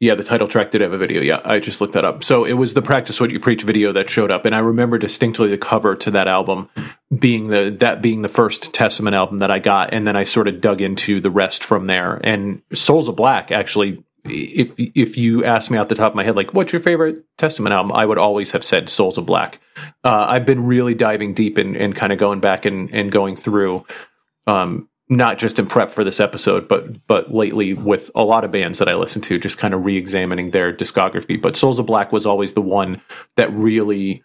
yeah, 0.03 0.15
the 0.15 0.23
title 0.23 0.49
track 0.49 0.71
did 0.71 0.81
have 0.81 0.91
a 0.91 0.97
video. 0.97 1.21
Yeah, 1.21 1.39
I 1.45 1.59
just 1.59 1.79
looked 1.79 1.93
that 1.93 2.03
up. 2.03 2.25
So 2.25 2.43
it 2.43 2.53
was 2.53 2.73
the 2.73 2.81
practice 2.81 3.21
what 3.21 3.31
you 3.31 3.39
preach 3.39 3.63
video 3.63 3.93
that 3.93 4.09
showed 4.09 4.31
up, 4.31 4.43
and 4.43 4.53
I 4.53 4.59
remember 4.59 4.97
distinctly 4.97 5.47
the 5.47 5.57
cover 5.57 5.95
to 5.95 6.11
that 6.11 6.27
album 6.27 6.69
being 7.17 7.47
the 7.47 7.73
that 7.79 8.01
being 8.01 8.21
the 8.21 8.27
first 8.27 8.73
Testament 8.73 9.15
album 9.15 9.39
that 9.39 9.49
I 9.49 9.59
got, 9.59 9.93
and 9.93 10.05
then 10.05 10.17
I 10.17 10.25
sort 10.25 10.49
of 10.49 10.59
dug 10.59 10.81
into 10.81 11.21
the 11.21 11.31
rest 11.31 11.63
from 11.63 11.87
there. 11.87 12.19
And 12.21 12.61
Souls 12.73 13.07
of 13.07 13.15
Black 13.15 13.49
actually 13.49 14.03
if 14.25 14.73
if 14.77 15.15
you 15.15 15.45
ask 15.45 15.71
me 15.71 15.77
off 15.77 15.87
the 15.87 15.95
top 15.95 16.11
of 16.11 16.15
my 16.15 16.25
head, 16.25 16.35
like 16.35 16.53
what's 16.53 16.73
your 16.73 16.81
favorite 16.81 17.23
Testament 17.37 17.73
album, 17.73 17.93
I 17.93 18.05
would 18.05 18.17
always 18.17 18.51
have 18.51 18.65
said 18.65 18.89
Souls 18.89 19.17
of 19.17 19.25
Black. 19.25 19.61
Uh, 20.03 20.25
I've 20.27 20.45
been 20.45 20.65
really 20.65 20.95
diving 20.95 21.33
deep 21.33 21.57
and, 21.57 21.77
and 21.77 21.95
kind 21.95 22.11
of 22.11 22.19
going 22.19 22.41
back 22.41 22.65
and, 22.65 22.89
and 22.93 23.09
going 23.09 23.37
through, 23.37 23.85
um, 24.47 24.89
not 25.09 25.37
just 25.37 25.59
in 25.59 25.67
prep 25.67 25.89
for 25.89 26.03
this 26.03 26.19
episode, 26.19 26.67
but 26.67 27.05
but 27.07 27.33
lately 27.33 27.73
with 27.73 28.09
a 28.15 28.23
lot 28.23 28.43
of 28.43 28.51
bands 28.51 28.79
that 28.79 28.89
I 28.89 28.95
listen 28.95 29.21
to, 29.23 29.39
just 29.39 29.57
kind 29.57 29.73
of 29.73 29.85
re-examining 29.85 30.51
their 30.51 30.73
discography. 30.73 31.41
But 31.41 31.55
Souls 31.55 31.79
of 31.79 31.85
Black 31.85 32.11
was 32.11 32.25
always 32.25 32.53
the 32.53 32.61
one 32.61 33.01
that 33.35 33.51
really 33.53 34.23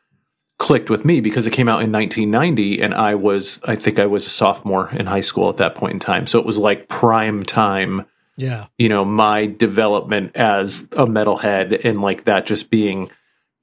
clicked 0.58 0.90
with 0.90 1.04
me 1.04 1.20
because 1.20 1.46
it 1.46 1.52
came 1.52 1.68
out 1.68 1.82
in 1.82 1.92
1990 1.92 2.82
and 2.82 2.92
I 2.92 3.14
was 3.14 3.60
I 3.64 3.76
think 3.76 3.98
I 3.98 4.06
was 4.06 4.26
a 4.26 4.30
sophomore 4.30 4.90
in 4.90 5.06
high 5.06 5.20
school 5.20 5.48
at 5.48 5.58
that 5.58 5.76
point 5.76 5.94
in 5.94 6.00
time. 6.00 6.26
So 6.26 6.38
it 6.38 6.46
was 6.46 6.58
like 6.58 6.88
prime 6.88 7.44
time 7.44 8.06
yeah 8.38 8.66
you 8.78 8.88
know 8.88 9.04
my 9.04 9.46
development 9.46 10.34
as 10.34 10.84
a 10.92 11.04
metalhead 11.04 11.84
and 11.84 12.00
like 12.00 12.24
that 12.24 12.46
just 12.46 12.70
being 12.70 13.10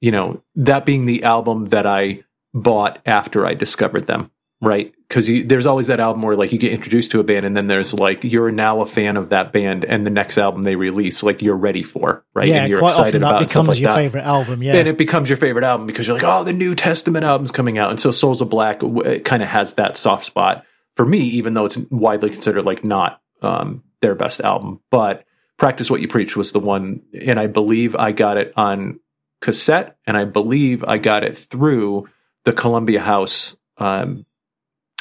you 0.00 0.12
know 0.12 0.42
that 0.54 0.84
being 0.84 1.06
the 1.06 1.24
album 1.24 1.64
that 1.66 1.86
i 1.86 2.22
bought 2.54 3.00
after 3.06 3.44
i 3.44 3.54
discovered 3.54 4.06
them 4.06 4.30
right 4.60 4.94
because 5.08 5.30
there's 5.44 5.66
always 5.66 5.88
that 5.88 6.00
album 6.00 6.22
where 6.22 6.34
like 6.34 6.50
you 6.50 6.58
get 6.58 6.72
introduced 6.72 7.10
to 7.10 7.20
a 7.20 7.24
band 7.24 7.44
and 7.44 7.56
then 7.56 7.66
there's 7.66 7.92
like 7.92 8.24
you're 8.24 8.50
now 8.50 8.80
a 8.80 8.86
fan 8.86 9.16
of 9.16 9.28
that 9.28 9.52
band 9.52 9.84
and 9.84 10.06
the 10.06 10.10
next 10.10 10.38
album 10.38 10.62
they 10.62 10.76
release 10.76 11.22
like 11.22 11.42
you're 11.42 11.54
ready 11.54 11.82
for 11.82 12.24
right 12.34 12.48
yeah, 12.48 12.62
and 12.62 12.70
you're 12.70 12.78
quite 12.78 12.90
excited 12.90 13.08
often 13.08 13.20
that 13.20 13.28
about 13.28 13.40
becomes 13.40 13.68
like 13.68 13.80
your 13.80 13.88
that. 13.90 13.96
favorite 13.96 14.24
album 14.24 14.62
yeah 14.62 14.74
and 14.74 14.88
it 14.88 14.96
becomes 14.96 15.28
your 15.28 15.36
favorite 15.36 15.64
album 15.64 15.86
because 15.86 16.06
you're 16.06 16.16
like 16.16 16.24
oh 16.24 16.42
the 16.42 16.54
new 16.54 16.74
testament 16.74 17.24
album's 17.24 17.52
coming 17.52 17.76
out 17.76 17.90
and 17.90 18.00
so 18.00 18.10
souls 18.10 18.40
of 18.40 18.48
black 18.48 18.80
kind 18.80 19.42
of 19.42 19.48
has 19.48 19.74
that 19.74 19.98
soft 19.98 20.24
spot 20.24 20.64
for 20.94 21.04
me 21.04 21.18
even 21.18 21.52
though 21.52 21.66
it's 21.66 21.76
widely 21.90 22.30
considered 22.30 22.64
like 22.64 22.82
not 22.82 23.20
um, 23.42 23.82
their 24.00 24.14
best 24.14 24.40
album. 24.40 24.80
But 24.90 25.24
Practice 25.58 25.90
What 25.90 26.00
You 26.00 26.08
Preach 26.08 26.36
was 26.36 26.52
the 26.52 26.60
one, 26.60 27.02
and 27.18 27.38
I 27.38 27.46
believe 27.46 27.96
I 27.96 28.12
got 28.12 28.36
it 28.36 28.52
on 28.56 29.00
cassette, 29.40 29.96
and 30.06 30.16
I 30.16 30.24
believe 30.24 30.84
I 30.84 30.98
got 30.98 31.24
it 31.24 31.38
through 31.38 32.08
the 32.44 32.52
Columbia 32.52 33.00
House, 33.00 33.56
um, 33.78 34.26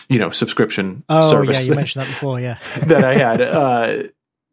you 0.10 0.20
know, 0.20 0.30
subscription 0.30 1.04
oh, 1.10 1.30
service. 1.30 1.64
yeah, 1.64 1.72
you 1.72 1.76
mentioned 1.76 2.06
that 2.06 2.10
before, 2.10 2.40
yeah. 2.40 2.58
that 2.88 3.04
I 3.04 3.18
had. 3.18 3.42
Uh, 3.42 4.04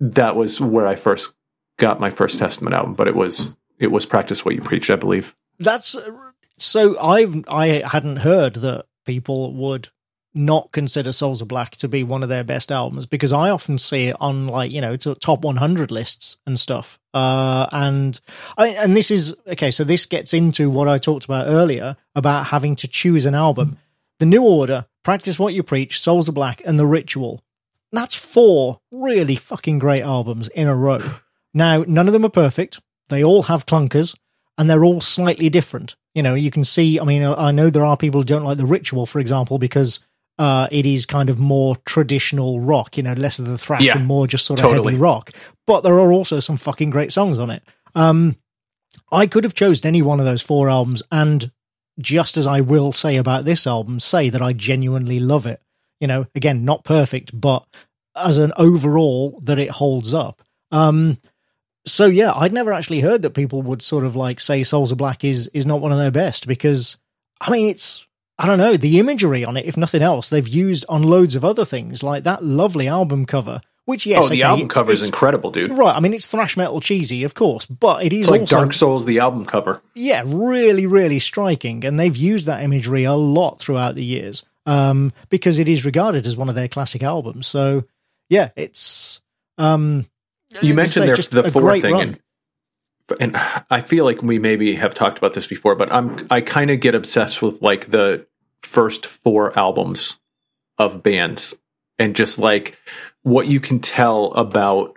that 0.00 0.36
was 0.36 0.60
where 0.60 0.86
I 0.86 0.96
first 0.96 1.34
got 1.78 2.00
my 2.00 2.10
first 2.10 2.38
Testament 2.38 2.74
album, 2.74 2.94
but 2.94 3.08
it 3.08 3.14
was 3.14 3.56
it 3.78 3.88
was 3.88 4.06
Practice 4.06 4.44
What 4.44 4.54
You 4.54 4.62
Preach, 4.62 4.90
I 4.90 4.96
believe. 4.96 5.34
That's 5.58 5.96
so. 6.58 6.98
I've 7.00 7.44
I 7.48 7.82
hadn't 7.86 8.18
heard 8.18 8.54
that 8.54 8.86
people 9.04 9.52
would 9.54 9.88
not 10.34 10.72
consider 10.72 11.12
Souls 11.12 11.42
of 11.42 11.48
Black 11.48 11.72
to 11.72 11.88
be 11.88 12.02
one 12.02 12.22
of 12.22 12.28
their 12.28 12.44
best 12.44 12.72
albums 12.72 13.06
because 13.06 13.32
I 13.32 13.50
often 13.50 13.76
see 13.78 14.06
it 14.06 14.16
on 14.18 14.46
like 14.46 14.72
you 14.72 14.80
know 14.80 14.96
top 14.96 15.44
100 15.44 15.90
lists 15.90 16.38
and 16.46 16.58
stuff. 16.58 16.98
Uh, 17.12 17.66
and 17.72 18.18
I, 18.56 18.68
and 18.68 18.96
this 18.96 19.10
is 19.10 19.36
okay. 19.46 19.70
So 19.70 19.84
this 19.84 20.06
gets 20.06 20.32
into 20.32 20.70
what 20.70 20.88
I 20.88 20.98
talked 20.98 21.24
about 21.24 21.46
earlier 21.46 21.96
about 22.14 22.46
having 22.46 22.76
to 22.76 22.88
choose 22.88 23.26
an 23.26 23.34
album. 23.34 23.78
The 24.18 24.26
New 24.26 24.42
Order, 24.42 24.86
Practice 25.02 25.38
What 25.38 25.54
You 25.54 25.62
Preach, 25.62 26.00
Souls 26.00 26.28
of 26.28 26.34
Black, 26.34 26.62
and 26.64 26.78
The 26.78 26.86
Ritual. 26.86 27.42
That's 27.90 28.16
four 28.16 28.80
really 28.90 29.36
fucking 29.36 29.78
great 29.78 30.02
albums 30.02 30.48
in 30.48 30.68
a 30.68 30.74
row. 30.74 31.00
Now, 31.54 31.84
none 31.86 32.06
of 32.06 32.14
them 32.14 32.24
are 32.24 32.30
perfect. 32.30 32.80
They 33.10 33.22
all 33.22 33.42
have 33.42 33.66
clunkers 33.66 34.16
and 34.56 34.70
they're 34.70 34.84
all 34.84 35.02
slightly 35.02 35.50
different. 35.50 35.96
You 36.14 36.22
know, 36.22 36.34
you 36.34 36.50
can 36.50 36.64
see, 36.64 36.98
I 36.98 37.04
mean, 37.04 37.22
I 37.22 37.50
know 37.50 37.68
there 37.68 37.84
are 37.84 37.96
people 37.96 38.20
who 38.20 38.24
don't 38.24 38.44
like 38.44 38.56
The 38.56 38.64
Ritual, 38.64 39.04
for 39.04 39.18
example, 39.18 39.58
because 39.58 40.00
uh, 40.38 40.68
it 40.70 40.86
is 40.86 41.06
kind 41.06 41.28
of 41.30 41.38
more 41.38 41.76
traditional 41.84 42.60
rock, 42.60 42.96
you 42.96 43.02
know, 43.02 43.12
less 43.12 43.38
of 43.38 43.46
the 43.46 43.58
thrash 43.58 43.82
yeah, 43.82 43.96
and 43.96 44.06
more 44.06 44.26
just 44.26 44.46
sort 44.46 44.60
of 44.60 44.64
totally. 44.64 44.92
heavy 44.92 45.02
rock. 45.02 45.32
But 45.66 45.82
there 45.82 45.98
are 45.98 46.12
also 46.12 46.40
some 46.40 46.56
fucking 46.56 46.90
great 46.90 47.12
songs 47.12 47.38
on 47.38 47.50
it. 47.50 47.62
Um, 47.94 48.36
I 49.10 49.26
could 49.26 49.44
have 49.44 49.54
chosen 49.54 49.86
any 49.86 50.02
one 50.02 50.20
of 50.20 50.26
those 50.26 50.42
four 50.42 50.70
albums, 50.70 51.02
and 51.10 51.50
just 51.98 52.36
as 52.36 52.46
I 52.46 52.60
will 52.60 52.92
say 52.92 53.16
about 53.16 53.44
this 53.44 53.66
album, 53.66 54.00
say 54.00 54.30
that 54.30 54.42
I 54.42 54.52
genuinely 54.52 55.20
love 55.20 55.46
it. 55.46 55.60
You 56.00 56.08
know, 56.08 56.26
again, 56.34 56.64
not 56.64 56.84
perfect, 56.84 57.38
but 57.38 57.64
as 58.16 58.38
an 58.38 58.52
overall, 58.56 59.40
that 59.44 59.58
it 59.58 59.70
holds 59.70 60.14
up. 60.14 60.42
Um, 60.70 61.18
so 61.86 62.06
yeah, 62.06 62.32
I'd 62.34 62.52
never 62.52 62.72
actually 62.72 63.00
heard 63.00 63.22
that 63.22 63.30
people 63.30 63.62
would 63.62 63.82
sort 63.82 64.04
of 64.04 64.16
like 64.16 64.40
say 64.40 64.62
Souls 64.62 64.92
of 64.92 64.98
Black 64.98 65.24
is 65.24 65.48
is 65.48 65.66
not 65.66 65.80
one 65.80 65.92
of 65.92 65.98
their 65.98 66.10
best 66.10 66.46
because 66.46 66.98
I 67.40 67.50
mean 67.50 67.68
it's 67.68 68.06
I 68.38 68.46
don't 68.46 68.58
know, 68.58 68.76
the 68.76 68.98
imagery 68.98 69.44
on 69.44 69.56
it, 69.56 69.66
if 69.66 69.76
nothing 69.76 70.02
else, 70.02 70.28
they've 70.28 70.48
used 70.48 70.84
on 70.88 71.02
loads 71.02 71.36
of 71.36 71.44
other 71.44 71.64
things, 71.64 72.02
like 72.02 72.24
that 72.24 72.42
lovely 72.42 72.88
album 72.88 73.26
cover. 73.26 73.60
Which 73.84 74.06
yes, 74.06 74.26
oh, 74.26 74.28
the 74.28 74.44
okay, 74.44 74.50
album 74.50 74.68
cover 74.68 74.92
is 74.92 75.06
incredible, 75.06 75.50
dude. 75.50 75.72
Right, 75.72 75.94
I 75.94 75.98
mean 75.98 76.14
it's 76.14 76.28
thrash 76.28 76.56
metal 76.56 76.80
cheesy, 76.80 77.24
of 77.24 77.34
course, 77.34 77.66
but 77.66 78.04
it 78.04 78.12
is 78.12 78.20
it's 78.20 78.30
like 78.30 78.40
also, 78.42 78.56
Dark 78.56 78.72
Souls, 78.72 79.04
the 79.04 79.18
album 79.18 79.44
cover. 79.44 79.82
Yeah, 79.94 80.22
really, 80.24 80.86
really 80.86 81.18
striking, 81.18 81.84
and 81.84 81.98
they've 81.98 82.16
used 82.16 82.46
that 82.46 82.62
imagery 82.62 83.02
a 83.02 83.14
lot 83.14 83.58
throughout 83.58 83.96
the 83.96 84.04
years 84.04 84.44
um, 84.66 85.12
because 85.30 85.58
it 85.58 85.68
is 85.68 85.84
regarded 85.84 86.26
as 86.26 86.36
one 86.36 86.48
of 86.48 86.54
their 86.54 86.68
classic 86.68 87.02
albums. 87.02 87.48
So 87.48 87.84
yeah, 88.28 88.50
it's. 88.56 89.20
Um, 89.58 90.06
you 90.60 90.74
mentioned 90.74 91.08
there 91.08 91.16
the 91.16 91.50
four 91.50 91.80
thing, 91.80 92.00
and, 92.00 92.20
and 93.20 93.36
I 93.70 93.80
feel 93.80 94.04
like 94.04 94.22
we 94.22 94.38
maybe 94.38 94.74
have 94.74 94.94
talked 94.94 95.18
about 95.18 95.34
this 95.34 95.46
before, 95.46 95.74
but 95.74 95.92
I'm 95.92 96.24
I 96.30 96.40
kind 96.40 96.70
of 96.70 96.80
get 96.80 96.94
obsessed 96.94 97.42
with 97.42 97.60
like 97.62 97.90
the 97.90 98.26
first 98.60 99.06
four 99.06 99.58
albums 99.58 100.20
of 100.78 101.02
bands 101.02 101.58
and 101.98 102.16
just 102.16 102.38
like 102.38 102.78
what 103.22 103.46
you 103.46 103.60
can 103.60 103.78
tell 103.78 104.32
about 104.32 104.96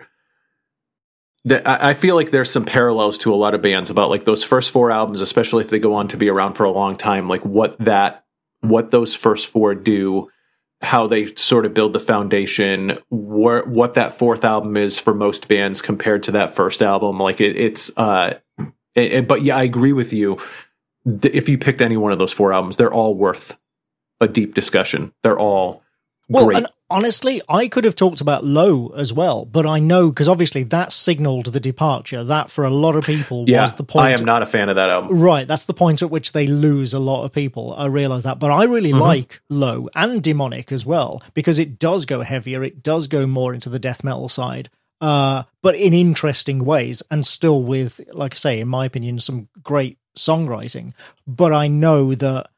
that 1.46 1.66
I 1.68 1.94
feel 1.94 2.16
like 2.16 2.32
there's 2.32 2.50
some 2.50 2.64
parallels 2.64 3.16
to 3.18 3.32
a 3.32 3.36
lot 3.36 3.54
of 3.54 3.62
bands 3.62 3.88
about 3.88 4.10
like 4.10 4.24
those 4.24 4.42
first 4.42 4.72
four 4.72 4.90
albums, 4.90 5.20
especially 5.20 5.62
if 5.62 5.70
they 5.70 5.78
go 5.78 5.94
on 5.94 6.08
to 6.08 6.16
be 6.16 6.28
around 6.28 6.54
for 6.54 6.64
a 6.64 6.72
long 6.72 6.96
time, 6.96 7.28
like 7.28 7.44
what 7.44 7.78
that, 7.78 8.24
what 8.62 8.90
those 8.90 9.14
first 9.14 9.46
four 9.46 9.72
do, 9.76 10.28
how 10.82 11.06
they 11.06 11.26
sort 11.36 11.64
of 11.64 11.72
build 11.72 11.92
the 11.92 12.00
foundation, 12.00 12.98
where, 13.10 13.62
what 13.62 13.94
that 13.94 14.12
fourth 14.12 14.44
album 14.44 14.76
is 14.76 14.98
for 14.98 15.14
most 15.14 15.46
bands 15.46 15.80
compared 15.80 16.24
to 16.24 16.32
that 16.32 16.50
first 16.50 16.82
album. 16.82 17.20
Like 17.20 17.40
it, 17.40 17.56
it's, 17.56 17.96
uh, 17.96 18.34
it, 18.96 19.12
it, 19.12 19.28
but 19.28 19.42
yeah, 19.42 19.56
I 19.56 19.62
agree 19.62 19.92
with 19.92 20.12
you. 20.12 20.38
If 21.04 21.48
you 21.48 21.58
picked 21.58 21.80
any 21.80 21.96
one 21.96 22.10
of 22.10 22.18
those 22.18 22.32
four 22.32 22.52
albums, 22.52 22.76
they're 22.76 22.92
all 22.92 23.14
worth 23.14 23.56
a 24.20 24.26
deep 24.26 24.52
discussion. 24.56 25.12
They're 25.22 25.38
all 25.38 25.84
well, 26.28 26.46
great. 26.46 26.66
Honestly, 26.90 27.42
I 27.48 27.68
could 27.68 27.84
have 27.84 27.96
talked 27.96 28.20
about 28.20 28.44
Low 28.44 28.88
as 28.88 29.12
well, 29.12 29.44
but 29.44 29.66
I 29.66 29.78
know 29.78 30.10
because 30.10 30.28
obviously 30.28 30.62
that 30.64 30.92
signaled 30.92 31.46
the 31.46 31.60
departure. 31.60 32.24
That 32.24 32.50
for 32.50 32.64
a 32.64 32.70
lot 32.70 32.96
of 32.96 33.04
people 33.04 33.44
yeah, 33.46 33.62
was 33.62 33.74
the 33.74 33.84
point. 33.84 34.06
I 34.06 34.10
am 34.12 34.24
not 34.24 34.42
a 34.42 34.46
fan 34.46 34.68
of 34.68 34.76
that 34.76 34.90
album. 34.90 35.18
Right, 35.18 35.46
that's 35.46 35.64
the 35.64 35.74
point 35.74 36.02
at 36.02 36.10
which 36.10 36.32
they 36.32 36.46
lose 36.46 36.94
a 36.94 36.98
lot 36.98 37.24
of 37.24 37.32
people. 37.32 37.74
I 37.74 37.86
realize 37.86 38.22
that, 38.24 38.38
but 38.38 38.50
I 38.50 38.64
really 38.64 38.90
mm-hmm. 38.90 39.00
like 39.00 39.40
Low 39.48 39.88
and 39.94 40.22
Demonic 40.22 40.72
as 40.72 40.86
well 40.86 41.22
because 41.34 41.58
it 41.58 41.78
does 41.78 42.06
go 42.06 42.22
heavier. 42.22 42.62
It 42.62 42.82
does 42.82 43.06
go 43.06 43.26
more 43.26 43.54
into 43.54 43.68
the 43.68 43.78
death 43.78 44.04
metal 44.04 44.28
side. 44.28 44.70
Uh, 45.00 45.42
but 45.62 45.74
in 45.74 45.92
interesting 45.92 46.64
ways, 46.64 47.02
and 47.10 47.26
still 47.26 47.62
with, 47.62 48.00
like 48.12 48.34
I 48.34 48.36
say, 48.36 48.60
in 48.60 48.68
my 48.68 48.86
opinion, 48.86 49.18
some 49.18 49.48
great 49.62 49.98
songwriting. 50.16 50.94
But 51.26 51.52
I 51.52 51.68
know 51.68 52.14
that 52.14 52.48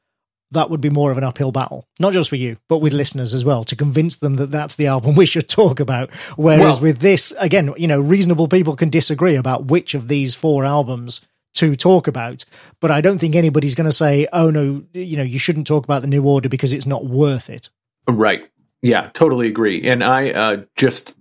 that 0.51 0.71
would 0.71 0.81
be 0.81 0.91
more 0.91 1.11
of 1.11 1.19
an 1.19 1.25
uphill 1.25 1.53
battle, 1.53 1.87
not 2.01 2.13
just 2.13 2.31
for 2.31 2.37
you, 2.37 2.57
but 2.69 2.79
with 2.79 2.93
listeners 2.93 3.35
as 3.35 3.45
well, 3.45 3.65
to 3.65 3.77
convince 3.77 4.17
them 4.17 4.37
that 4.37 4.51
that's 4.51 4.75
the 4.77 4.87
album 4.87 5.15
we 5.17 5.27
should 5.27 5.49
talk 5.49 5.81
about. 5.81 6.11
Whereas 6.37 6.77
well, 6.77 6.91
with 6.91 6.99
this, 7.01 7.33
again, 7.39 7.73
you 7.77 7.87
know, 7.87 8.01
reasonable 8.01 8.49
people 8.49 8.77
can 8.77 8.91
disagree 8.91 9.37
about 9.37 9.67
which 9.67 9.95
of 9.95 10.09
these 10.09 10.35
four 10.35 10.65
albums 10.65 11.21
to 11.55 11.75
talk 11.75 12.07
about, 12.07 12.45
but 12.81 12.91
I 12.91 13.01
don't 13.01 13.19
think 13.19 13.35
anybody's 13.35 13.75
going 13.75 13.89
to 13.89 13.93
say, 13.93 14.29
oh 14.33 14.51
no, 14.51 14.85
you 14.93 15.17
know, 15.17 15.23
you 15.23 15.39
shouldn't 15.39 15.67
talk 15.67 15.85
about 15.85 16.03
the 16.03 16.09
New 16.09 16.25
Order 16.25 16.49
because 16.49 16.73
it's 16.73 16.87
not 16.87 17.05
worth 17.05 17.51
it. 17.51 17.69
Right. 18.07 18.49
Yeah, 18.81 19.11
totally 19.13 19.49
agree. 19.49 19.89
And 19.89 20.05
I 20.05 20.31
uh, 20.31 20.57
just, 20.77 21.15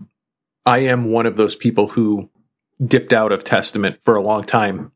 I 0.65 0.79
am 0.79 1.11
one 1.11 1.25
of 1.25 1.37
those 1.37 1.55
people 1.55 1.87
who 1.87 2.29
dipped 2.85 3.13
out 3.13 3.31
of 3.31 3.43
Testament 3.43 3.99
for 4.03 4.15
a 4.15 4.21
long 4.21 4.43
time 4.43 4.91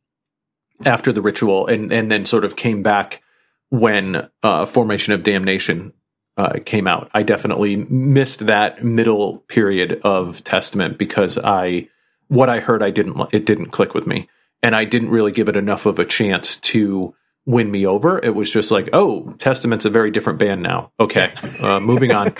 after 0.85 1.11
the 1.11 1.21
ritual 1.21 1.65
and, 1.67 1.91
and 1.91 2.11
then 2.11 2.25
sort 2.25 2.45
of 2.45 2.55
came 2.55 2.83
back 2.83 3.23
when 3.71 4.29
uh, 4.43 4.65
Formation 4.65 5.13
of 5.13 5.23
Damnation 5.23 5.93
uh, 6.37 6.59
came 6.65 6.87
out. 6.87 7.09
I 7.13 7.23
definitely 7.23 7.77
missed 7.77 8.45
that 8.45 8.83
middle 8.83 9.39
period 9.47 9.99
of 10.03 10.43
Testament 10.43 10.97
because 10.97 11.37
I 11.37 11.87
what 12.27 12.49
I 12.49 12.59
heard 12.59 12.83
I 12.83 12.91
didn't 12.91 13.19
it 13.31 13.45
didn't 13.45 13.67
click 13.67 13.93
with 13.93 14.05
me, 14.05 14.29
and 14.61 14.75
I 14.75 14.85
didn't 14.85 15.09
really 15.09 15.31
give 15.31 15.49
it 15.49 15.55
enough 15.55 15.85
of 15.85 15.99
a 15.99 16.05
chance 16.05 16.57
to 16.57 17.15
win 17.45 17.71
me 17.71 17.85
over. 17.85 18.19
It 18.23 18.35
was 18.35 18.51
just 18.51 18.71
like, 18.71 18.89
oh, 18.93 19.33
Testament's 19.39 19.85
a 19.85 19.89
very 19.89 20.11
different 20.11 20.37
band 20.37 20.61
now. 20.61 20.91
Okay, 20.99 21.33
uh, 21.61 21.79
moving 21.79 22.11
on. 22.11 22.35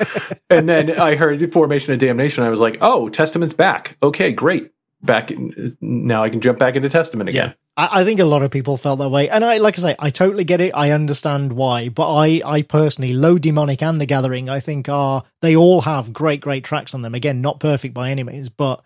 and 0.49 0.67
then 0.67 0.99
I 0.99 1.15
heard 1.15 1.51
Formation 1.53 1.93
of 1.93 1.99
Damnation. 1.99 2.43
I 2.43 2.49
was 2.49 2.59
like, 2.59 2.77
oh, 2.81 3.09
Testament's 3.09 3.53
back. 3.53 3.97
Okay, 4.03 4.31
great. 4.31 4.71
Back 5.03 5.31
in, 5.31 5.77
now, 5.81 6.23
I 6.23 6.29
can 6.29 6.41
jump 6.41 6.59
back 6.59 6.75
into 6.75 6.89
Testament 6.89 7.29
again. 7.29 7.49
Yeah. 7.49 7.53
I, 7.77 8.03
think 8.03 8.19
a 8.19 8.25
lot 8.25 8.43
of 8.43 8.51
people 8.51 8.77
felt 8.77 8.99
that 8.99 9.09
way, 9.09 9.29
and 9.29 9.43
I, 9.43 9.57
like 9.57 9.77
I 9.79 9.81
say, 9.81 9.95
I 9.97 10.09
totally 10.09 10.43
get 10.43 10.61
it. 10.61 10.73
I 10.75 10.91
understand 10.91 11.53
why, 11.53 11.89
but 11.89 12.13
I, 12.13 12.41
I 12.45 12.61
personally, 12.61 13.13
Low 13.13 13.39
Demonic 13.39 13.81
and 13.81 13.99
The 13.99 14.05
Gathering, 14.05 14.49
I 14.49 14.59
think 14.59 14.89
are 14.89 15.23
they 15.41 15.55
all 15.55 15.81
have 15.81 16.13
great, 16.13 16.41
great 16.41 16.63
tracks 16.63 16.93
on 16.93 17.01
them. 17.01 17.15
Again, 17.15 17.41
not 17.41 17.59
perfect 17.59 17.93
by 17.93 18.11
any 18.11 18.23
means, 18.23 18.49
but 18.49 18.83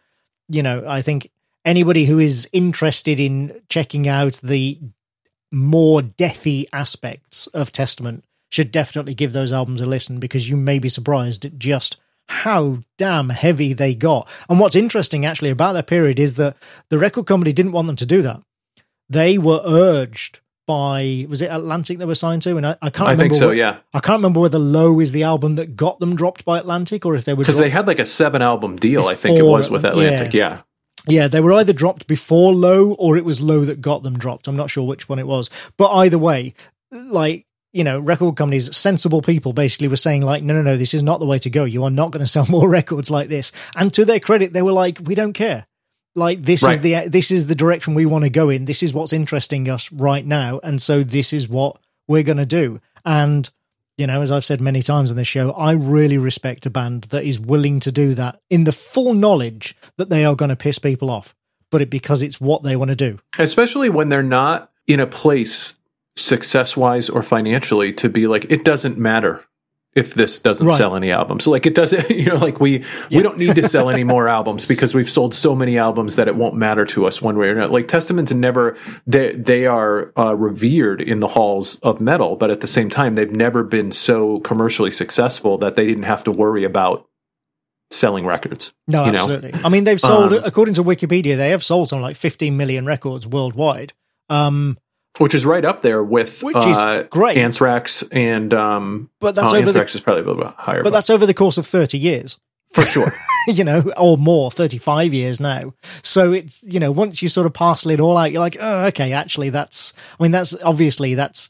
you 0.47 0.63
know, 0.63 0.85
I 0.87 1.01
think 1.01 1.31
anybody 1.65 2.05
who 2.05 2.19
is 2.19 2.47
interested 2.53 3.19
in 3.19 3.59
checking 3.69 4.07
out 4.07 4.33
the 4.43 4.79
more 5.51 6.01
deathy 6.01 6.67
aspects 6.71 7.47
of 7.47 7.71
Testament 7.71 8.23
should 8.49 8.71
definitely 8.71 9.15
give 9.15 9.33
those 9.33 9.51
albums 9.51 9.81
a 9.81 9.85
listen 9.85 10.19
because 10.19 10.49
you 10.49 10.55
may 10.55 10.79
be 10.79 10.89
surprised 10.89 11.43
at 11.45 11.57
just 11.57 11.97
how 12.27 12.79
damn 12.97 13.29
heavy 13.29 13.73
they 13.73 13.93
got. 13.95 14.27
And 14.49 14.59
what's 14.59 14.75
interesting 14.75 15.25
actually 15.25 15.51
about 15.51 15.73
that 15.73 15.87
period 15.87 16.19
is 16.19 16.35
that 16.35 16.55
the 16.89 16.97
record 16.97 17.25
company 17.27 17.53
didn't 17.53 17.71
want 17.71 17.87
them 17.87 17.95
to 17.97 18.05
do 18.05 18.21
that 18.21 18.41
they 19.09 19.37
were 19.37 19.61
urged 19.65 20.39
by 20.67 21.27
was 21.29 21.41
it 21.41 21.51
Atlantic 21.51 21.99
they 21.99 22.05
were 22.05 22.15
signed 22.15 22.41
to, 22.43 22.57
and 22.57 22.65
I, 22.65 22.75
I 22.81 22.89
can't. 22.89 23.11
Remember. 23.11 23.25
I 23.25 23.29
think 23.29 23.39
so. 23.39 23.51
Yeah, 23.51 23.77
I 23.93 23.99
can't 23.99 24.17
remember 24.17 24.39
whether 24.39 24.57
Low 24.57 24.99
is 24.99 25.11
the 25.11 25.23
album 25.23 25.55
that 25.55 25.75
got 25.75 25.99
them 25.99 26.15
dropped 26.15 26.43
by 26.43 26.57
Atlantic, 26.57 27.05
or 27.05 27.15
if 27.15 27.25
they 27.25 27.33
were 27.33 27.43
because 27.43 27.57
they 27.57 27.69
had 27.69 27.87
like 27.87 27.99
a 27.99 28.05
seven 28.05 28.41
album 28.41 28.77
deal. 28.77 29.01
Before, 29.01 29.11
I 29.11 29.15
think 29.15 29.39
it 29.39 29.43
was 29.43 29.69
with 29.69 29.85
Atlantic. 29.85 30.33
Yeah. 30.33 30.61
yeah. 31.07 31.21
yeah. 31.21 31.27
they 31.27 31.39
were 31.39 31.53
either 31.53 31.73
dropped 31.73 32.07
before 32.07 32.53
Low 32.53 32.93
or 32.93 33.15
it 33.15 33.25
was 33.25 33.41
Low 33.41 33.63
that 33.65 33.81
got 33.81 34.01
them 34.01 34.17
dropped. 34.17 34.47
I'm 34.47 34.55
not 34.55 34.71
sure 34.71 34.87
which 34.87 35.07
one 35.07 35.19
it 35.19 35.27
was, 35.27 35.51
but 35.77 35.91
either 35.91 36.17
way, 36.17 36.55
like 36.91 37.45
you 37.75 37.83
know, 37.83 37.99
record 37.99 38.37
companies, 38.37 38.75
sensible 38.75 39.21
people 39.21 39.51
basically 39.51 39.89
were 39.89 39.97
saying, 39.97 40.21
like, 40.21 40.41
no, 40.41 40.53
no, 40.53 40.61
no, 40.61 40.77
this 40.77 40.93
is 40.93 41.03
not 41.03 41.19
the 41.19 41.25
way 41.25 41.37
to 41.39 41.49
go. 41.49 41.65
You 41.65 41.83
are 41.83 41.89
not 41.91 42.11
going 42.11 42.21
to 42.25 42.31
sell 42.31 42.45
more 42.47 42.69
records 42.69 43.11
like 43.11 43.27
this. 43.27 43.51
And 43.75 43.93
to 43.93 44.05
their 44.05 44.21
credit, 44.21 44.53
they 44.53 44.61
were 44.61 44.71
like, 44.71 44.99
we 45.03 45.13
don't 45.13 45.33
care. 45.33 45.67
Like 46.17 46.41
this 46.43 46.63
right. 46.63 46.75
is 46.75 46.81
the 46.81 47.09
this 47.09 47.29
is 47.29 47.47
the 47.47 47.55
direction 47.55 47.93
we 47.93 48.05
want 48.05 48.23
to 48.23 48.29
go 48.29 48.49
in. 48.49 48.63
This 48.63 48.81
is 48.81 48.93
what's 48.93 49.11
interesting 49.11 49.69
us 49.69 49.91
right 49.91 50.25
now, 50.25 50.61
and 50.63 50.81
so 50.81 51.03
this 51.03 51.33
is 51.33 51.49
what 51.49 51.77
we're 52.07 52.23
going 52.23 52.37
to 52.37 52.45
do. 52.45 52.79
And 53.03 53.49
you 53.97 54.07
know, 54.07 54.21
as 54.21 54.31
I've 54.31 54.45
said 54.45 54.61
many 54.61 54.81
times 54.81 55.11
on 55.11 55.17
this 55.17 55.27
show, 55.27 55.51
I 55.51 55.73
really 55.73 56.17
respect 56.17 56.65
a 56.65 56.69
band 56.69 57.03
that 57.09 57.25
is 57.25 57.37
willing 57.37 57.81
to 57.81 57.91
do 57.91 58.13
that 58.13 58.39
in 58.49 58.63
the 58.63 58.71
full 58.71 59.13
knowledge 59.13 59.75
that 59.97 60.09
they 60.09 60.23
are 60.23 60.35
going 60.35 60.49
to 60.49 60.55
piss 60.55 60.79
people 60.79 61.09
off, 61.09 61.35
but 61.69 61.81
it 61.81 61.89
because 61.89 62.21
it's 62.21 62.39
what 62.39 62.63
they 62.63 62.77
want 62.77 62.91
to 62.91 62.95
do. 62.95 63.19
Especially 63.37 63.89
when 63.89 64.07
they're 64.07 64.23
not 64.23 64.71
in 64.87 65.01
a 65.01 65.07
place 65.07 65.75
success 66.17 66.77
wise 66.77 67.09
or 67.09 67.21
financially 67.21 67.91
to 67.93 68.09
be 68.09 68.27
like 68.27 68.45
it 68.49 68.63
doesn't 68.63 68.97
matter 68.97 69.43
if 69.95 70.13
this 70.13 70.39
doesn't 70.39 70.67
right. 70.67 70.77
sell 70.77 70.95
any 70.95 71.09
albums. 71.09 71.45
So 71.45 71.51
Like 71.51 71.65
it 71.65 71.73
doesn't, 71.73 72.09
you 72.09 72.27
know, 72.27 72.35
like 72.35 72.59
we 72.59 72.79
yeah. 72.79 72.85
we 73.11 73.21
don't 73.23 73.37
need 73.37 73.55
to 73.55 73.67
sell 73.67 73.89
any 73.89 74.03
more 74.03 74.27
albums 74.27 74.65
because 74.65 74.93
we've 74.93 75.09
sold 75.09 75.33
so 75.33 75.55
many 75.55 75.77
albums 75.77 76.17
that 76.17 76.27
it 76.27 76.35
won't 76.35 76.55
matter 76.55 76.85
to 76.85 77.07
us 77.07 77.21
one 77.21 77.37
way 77.37 77.47
or 77.47 77.51
another. 77.51 77.73
Like 77.73 77.87
Testament's 77.87 78.33
never 78.33 78.77
they 79.07 79.33
they 79.33 79.65
are 79.65 80.11
uh, 80.17 80.35
revered 80.35 81.01
in 81.01 81.21
the 81.21 81.29
halls 81.29 81.79
of 81.79 82.01
metal, 82.01 82.35
but 82.35 82.51
at 82.51 82.59
the 82.59 82.67
same 82.67 82.89
time 82.89 83.15
they've 83.15 83.31
never 83.31 83.63
been 83.63 83.91
so 83.91 84.39
commercially 84.41 84.91
successful 84.91 85.57
that 85.59 85.75
they 85.75 85.85
didn't 85.85 86.03
have 86.03 86.23
to 86.25 86.31
worry 86.31 86.65
about 86.65 87.07
selling 87.91 88.25
records. 88.25 88.73
No, 88.87 89.05
absolutely. 89.05 89.51
Know? 89.51 89.61
I 89.63 89.69
mean, 89.69 89.85
they've 89.85 90.01
sold 90.01 90.33
um, 90.33 90.41
according 90.43 90.73
to 90.75 90.83
Wikipedia, 90.83 91.37
they 91.37 91.51
have 91.51 91.63
sold 91.63 91.87
something 91.87 92.03
like 92.03 92.17
15 92.17 92.57
million 92.57 92.85
records 92.85 93.25
worldwide. 93.25 93.93
Um, 94.29 94.77
which 95.17 95.33
is 95.33 95.45
right 95.45 95.63
up 95.63 95.81
there 95.81 96.03
with 96.03 96.43
which 96.43 96.65
is 96.65 96.77
uh, 96.77 97.03
great 97.09 97.37
Anthrax 97.37 98.03
and 98.11 98.53
um, 98.53 99.09
but 99.19 99.35
that's 99.35 99.53
oh, 99.53 99.57
over 99.57 99.69
Anthrax 99.69 99.93
the, 99.93 99.99
is 99.99 100.03
probably 100.03 100.23
a 100.23 100.25
little 100.25 100.43
bit 100.43 100.53
higher, 100.57 100.79
but, 100.79 100.85
but 100.85 100.89
that's 100.91 101.09
over 101.09 101.25
the 101.25 101.33
course 101.33 101.57
of 101.57 101.65
thirty 101.65 101.97
years 101.97 102.39
for 102.73 102.83
sure. 102.85 103.13
you 103.47 103.63
know, 103.63 103.83
or 103.97 104.17
more, 104.17 104.51
thirty 104.51 104.77
five 104.77 105.13
years 105.13 105.39
now. 105.39 105.73
So 106.03 106.33
it's 106.33 106.63
you 106.63 106.79
know 106.79 106.91
once 106.91 107.21
you 107.21 107.29
sort 107.29 107.47
of 107.47 107.53
parcel 107.53 107.91
it 107.91 107.99
all 107.99 108.17
out, 108.17 108.31
you're 108.31 108.41
like, 108.41 108.57
oh, 108.59 108.85
okay, 108.85 109.13
actually, 109.13 109.49
that's 109.49 109.93
I 110.19 110.23
mean 110.23 110.31
that's 110.31 110.55
obviously 110.63 111.15
that's 111.15 111.49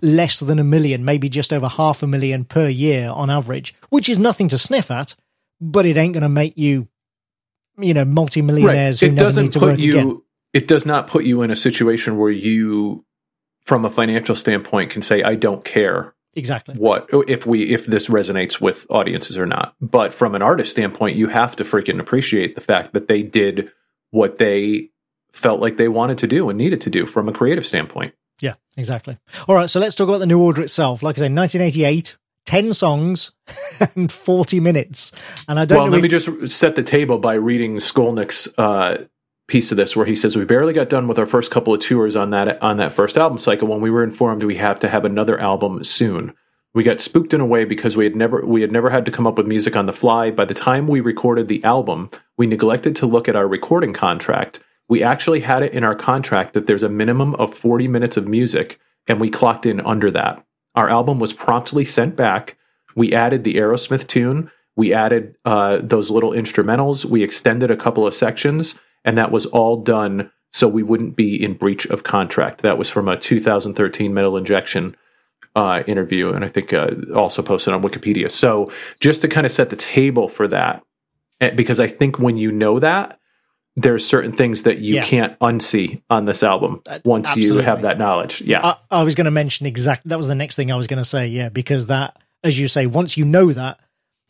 less 0.00 0.40
than 0.40 0.58
a 0.58 0.64
million, 0.64 1.04
maybe 1.04 1.28
just 1.28 1.52
over 1.52 1.68
half 1.68 2.02
a 2.02 2.06
million 2.06 2.44
per 2.44 2.68
year 2.68 3.08
on 3.10 3.30
average, 3.30 3.74
which 3.90 4.08
is 4.08 4.18
nothing 4.18 4.48
to 4.48 4.58
sniff 4.58 4.90
at, 4.90 5.14
but 5.60 5.86
it 5.86 5.96
ain't 5.96 6.12
going 6.12 6.22
to 6.22 6.28
make 6.28 6.58
you, 6.58 6.88
you 7.78 7.94
know, 7.94 8.04
multimillionaires 8.04 9.00
right. 9.00 9.08
who 9.08 9.14
it 9.14 9.22
never 9.22 9.42
need 9.42 9.52
to 9.52 9.60
work 9.60 9.78
you, 9.78 9.92
again 9.92 10.22
it 10.52 10.66
does 10.68 10.84
not 10.84 11.06
put 11.06 11.24
you 11.24 11.42
in 11.42 11.50
a 11.50 11.56
situation 11.56 12.18
where 12.18 12.30
you 12.30 13.04
from 13.64 13.84
a 13.84 13.90
financial 13.90 14.34
standpoint 14.34 14.90
can 14.90 15.02
say 15.02 15.22
I 15.22 15.34
don't 15.34 15.64
care 15.64 16.14
exactly. 16.34 16.74
what 16.76 17.08
if 17.28 17.46
we 17.46 17.72
if 17.72 17.86
this 17.86 18.08
resonates 18.08 18.60
with 18.60 18.86
audiences 18.90 19.38
or 19.38 19.46
not. 19.46 19.74
But 19.80 20.12
from 20.12 20.34
an 20.34 20.42
artist 20.42 20.70
standpoint 20.72 21.16
you 21.16 21.28
have 21.28 21.56
to 21.56 21.64
freaking 21.64 22.00
appreciate 22.00 22.54
the 22.54 22.60
fact 22.60 22.92
that 22.92 23.08
they 23.08 23.22
did 23.22 23.70
what 24.10 24.38
they 24.38 24.90
felt 25.32 25.60
like 25.60 25.76
they 25.76 25.88
wanted 25.88 26.18
to 26.18 26.26
do 26.26 26.48
and 26.48 26.58
needed 26.58 26.80
to 26.82 26.90
do 26.90 27.06
from 27.06 27.28
a 27.28 27.32
creative 27.32 27.64
standpoint. 27.66 28.14
Yeah 28.40 28.54
exactly. 28.76 29.18
All 29.48 29.54
right 29.54 29.70
so 29.70 29.80
let's 29.80 29.94
talk 29.94 30.08
about 30.08 30.18
the 30.18 30.26
new 30.26 30.40
order 30.42 30.62
itself. 30.62 31.02
Like 31.02 31.16
i 31.16 31.20
said 31.20 31.34
1988 31.34 32.18
10 32.44 32.72
songs 32.72 33.30
and 33.94 34.10
40 34.10 34.58
minutes. 34.60 35.12
And 35.48 35.58
i 35.60 35.64
don't 35.64 35.78
well 35.78 35.88
let 35.88 35.98
if- 35.98 36.02
me 36.02 36.08
just 36.08 36.56
set 36.58 36.74
the 36.74 36.82
table 36.82 37.18
by 37.18 37.34
reading 37.34 37.76
skolnick's 37.76 38.48
uh, 38.58 39.04
piece 39.52 39.70
of 39.70 39.76
this 39.76 39.94
where 39.94 40.06
he 40.06 40.16
says 40.16 40.34
we 40.34 40.46
barely 40.46 40.72
got 40.72 40.88
done 40.88 41.06
with 41.06 41.18
our 41.18 41.26
first 41.26 41.50
couple 41.50 41.74
of 41.74 41.80
tours 41.80 42.16
on 42.16 42.30
that 42.30 42.60
on 42.62 42.78
that 42.78 42.90
first 42.90 43.18
album 43.18 43.36
cycle 43.36 43.68
when 43.68 43.82
we 43.82 43.90
were 43.90 44.02
informed 44.02 44.42
we 44.42 44.54
have 44.54 44.80
to 44.80 44.88
have 44.88 45.04
another 45.04 45.38
album 45.38 45.84
soon. 45.84 46.32
We 46.72 46.82
got 46.82 47.02
spooked 47.02 47.34
in 47.34 47.40
a 47.42 47.44
way 47.44 47.66
because 47.66 47.94
we 47.94 48.04
had 48.04 48.16
never 48.16 48.46
we 48.46 48.62
had 48.62 48.72
never 48.72 48.88
had 48.88 49.04
to 49.04 49.10
come 49.10 49.26
up 49.26 49.36
with 49.36 49.46
music 49.46 49.76
on 49.76 49.84
the 49.84 49.92
fly. 49.92 50.30
By 50.30 50.46
the 50.46 50.54
time 50.54 50.86
we 50.86 51.00
recorded 51.00 51.48
the 51.48 51.62
album, 51.64 52.08
we 52.38 52.46
neglected 52.46 52.96
to 52.96 53.06
look 53.06 53.28
at 53.28 53.36
our 53.36 53.46
recording 53.46 53.92
contract. 53.92 54.60
We 54.88 55.02
actually 55.02 55.40
had 55.40 55.62
it 55.62 55.74
in 55.74 55.84
our 55.84 55.94
contract 55.94 56.54
that 56.54 56.66
there's 56.66 56.82
a 56.82 56.88
minimum 56.88 57.34
of 57.34 57.52
40 57.52 57.88
minutes 57.88 58.16
of 58.16 58.26
music 58.26 58.80
and 59.06 59.20
we 59.20 59.28
clocked 59.28 59.66
in 59.66 59.82
under 59.82 60.10
that. 60.12 60.42
Our 60.74 60.88
album 60.88 61.18
was 61.18 61.34
promptly 61.34 61.84
sent 61.84 62.16
back. 62.16 62.56
We 62.96 63.12
added 63.12 63.44
the 63.44 63.56
Aerosmith 63.56 64.06
tune, 64.06 64.50
we 64.76 64.94
added 64.94 65.36
uh, 65.44 65.80
those 65.82 66.10
little 66.10 66.30
instrumentals, 66.30 67.04
we 67.04 67.22
extended 67.22 67.70
a 67.70 67.76
couple 67.76 68.06
of 68.06 68.14
sections 68.14 68.78
and 69.04 69.18
that 69.18 69.30
was 69.30 69.46
all 69.46 69.82
done 69.82 70.30
so 70.52 70.68
we 70.68 70.82
wouldn't 70.82 71.16
be 71.16 71.42
in 71.42 71.54
breach 71.54 71.86
of 71.86 72.04
contract. 72.04 72.62
That 72.62 72.78
was 72.78 72.90
from 72.90 73.08
a 73.08 73.16
2013 73.16 74.12
Metal 74.12 74.36
Injection 74.36 74.94
uh, 75.56 75.82
interview, 75.86 76.32
and 76.32 76.44
I 76.44 76.48
think 76.48 76.72
uh, 76.72 76.90
also 77.14 77.42
posted 77.42 77.74
on 77.74 77.82
Wikipedia. 77.82 78.30
So 78.30 78.70
just 79.00 79.22
to 79.22 79.28
kind 79.28 79.46
of 79.46 79.52
set 79.52 79.70
the 79.70 79.76
table 79.76 80.28
for 80.28 80.46
that, 80.48 80.82
eh, 81.40 81.50
because 81.50 81.80
I 81.80 81.86
think 81.86 82.18
when 82.18 82.36
you 82.36 82.52
know 82.52 82.78
that, 82.78 83.18
there's 83.76 84.06
certain 84.06 84.32
things 84.32 84.64
that 84.64 84.78
you 84.78 84.96
yeah. 84.96 85.02
can't 85.02 85.38
unsee 85.38 86.02
on 86.10 86.26
this 86.26 86.42
album 86.42 86.82
uh, 86.86 86.98
once 87.06 87.28
Absolutely. 87.28 87.56
you 87.56 87.62
have 87.62 87.82
that 87.82 87.98
knowledge. 87.98 88.42
Yeah, 88.42 88.60
I, 88.62 89.00
I 89.00 89.02
was 89.02 89.14
going 89.14 89.24
to 89.24 89.30
mention 89.30 89.66
exactly 89.66 90.10
that 90.10 90.18
was 90.18 90.28
the 90.28 90.34
next 90.34 90.56
thing 90.56 90.70
I 90.70 90.76
was 90.76 90.86
going 90.86 90.98
to 90.98 91.04
say. 91.04 91.28
Yeah, 91.28 91.48
because 91.48 91.86
that, 91.86 92.18
as 92.44 92.58
you 92.58 92.68
say, 92.68 92.86
once 92.86 93.16
you 93.16 93.24
know 93.24 93.52
that, 93.52 93.80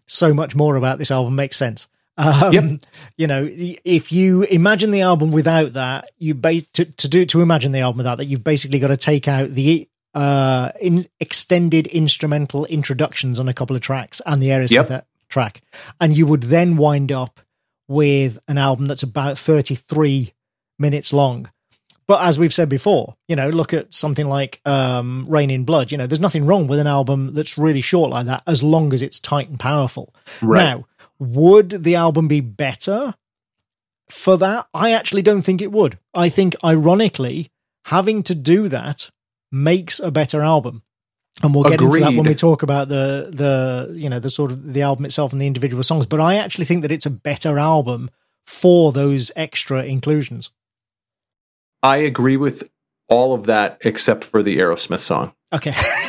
so 0.06 0.32
much 0.32 0.54
more 0.54 0.76
about 0.76 0.98
this 0.98 1.10
album 1.10 1.34
makes 1.34 1.56
sense. 1.56 1.88
Um, 2.22 2.52
yep. 2.52 2.80
You 3.16 3.26
know, 3.26 3.48
if 3.50 4.12
you 4.12 4.44
imagine 4.44 4.92
the 4.92 5.00
album 5.00 5.32
without 5.32 5.72
that, 5.72 6.10
you 6.18 6.34
base 6.34 6.64
to, 6.74 6.84
to 6.84 7.08
do 7.08 7.26
to 7.26 7.40
imagine 7.40 7.72
the 7.72 7.80
album 7.80 7.98
without 7.98 8.18
that, 8.18 8.26
you've 8.26 8.44
basically 8.44 8.78
got 8.78 8.88
to 8.88 8.96
take 8.96 9.26
out 9.26 9.50
the 9.50 9.88
uh 10.14 10.70
in 10.80 11.08
extended 11.20 11.86
instrumental 11.86 12.66
introductions 12.66 13.40
on 13.40 13.48
a 13.48 13.54
couple 13.54 13.74
of 13.74 13.80
tracks 13.80 14.20
and 14.26 14.42
the 14.42 14.52
areas 14.52 14.70
yep. 14.70 14.82
of 14.82 14.88
that 14.88 15.06
track, 15.28 15.62
and 16.00 16.16
you 16.16 16.26
would 16.26 16.42
then 16.42 16.76
wind 16.76 17.10
up 17.10 17.40
with 17.88 18.38
an 18.46 18.58
album 18.58 18.86
that's 18.86 19.02
about 19.02 19.38
thirty 19.38 19.74
three 19.74 20.34
minutes 20.78 21.12
long. 21.12 21.50
But 22.06 22.24
as 22.24 22.38
we've 22.38 22.52
said 22.52 22.68
before, 22.68 23.16
you 23.28 23.36
know, 23.36 23.48
look 23.48 23.72
at 23.72 23.94
something 23.94 24.28
like 24.28 24.60
um, 24.66 25.24
Reign 25.28 25.50
in 25.50 25.64
Blood. 25.64 25.92
You 25.92 25.98
know, 25.98 26.06
there's 26.06 26.20
nothing 26.20 26.44
wrong 26.44 26.66
with 26.66 26.78
an 26.78 26.86
album 26.86 27.32
that's 27.32 27.56
really 27.56 27.80
short 27.80 28.10
like 28.10 28.26
that, 28.26 28.42
as 28.46 28.62
long 28.62 28.92
as 28.92 29.00
it's 29.02 29.20
tight 29.20 29.48
and 29.48 29.58
powerful. 29.58 30.12
Right. 30.42 30.62
Now, 30.62 30.86
would 31.22 31.70
the 31.84 31.94
album 31.94 32.28
be 32.28 32.40
better 32.40 33.14
for 34.08 34.36
that? 34.38 34.66
I 34.74 34.90
actually 34.90 35.22
don't 35.22 35.42
think 35.42 35.62
it 35.62 35.72
would. 35.72 35.98
I 36.12 36.28
think, 36.28 36.56
ironically, 36.64 37.50
having 37.86 38.22
to 38.24 38.34
do 38.34 38.68
that 38.68 39.10
makes 39.50 40.00
a 40.00 40.10
better 40.10 40.42
album. 40.42 40.82
And 41.42 41.54
we'll 41.54 41.64
get 41.64 41.74
Agreed. 41.74 41.86
into 41.86 42.00
that 42.00 42.16
when 42.16 42.26
we 42.26 42.34
talk 42.34 42.62
about 42.62 42.88
the 42.88 43.28
the 43.30 43.94
you 43.96 44.10
know 44.10 44.18
the 44.18 44.28
sort 44.28 44.52
of 44.52 44.74
the 44.74 44.82
album 44.82 45.06
itself 45.06 45.32
and 45.32 45.40
the 45.40 45.46
individual 45.46 45.82
songs. 45.82 46.06
But 46.06 46.20
I 46.20 46.34
actually 46.34 46.66
think 46.66 46.82
that 46.82 46.92
it's 46.92 47.06
a 47.06 47.10
better 47.10 47.58
album 47.58 48.10
for 48.44 48.92
those 48.92 49.32
extra 49.34 49.84
inclusions. 49.84 50.50
I 51.82 51.96
agree 51.98 52.36
with 52.36 52.68
all 53.08 53.32
of 53.32 53.46
that 53.46 53.78
except 53.80 54.24
for 54.24 54.42
the 54.42 54.58
Aerosmith 54.58 55.00
song. 55.00 55.32
Okay. 55.52 55.74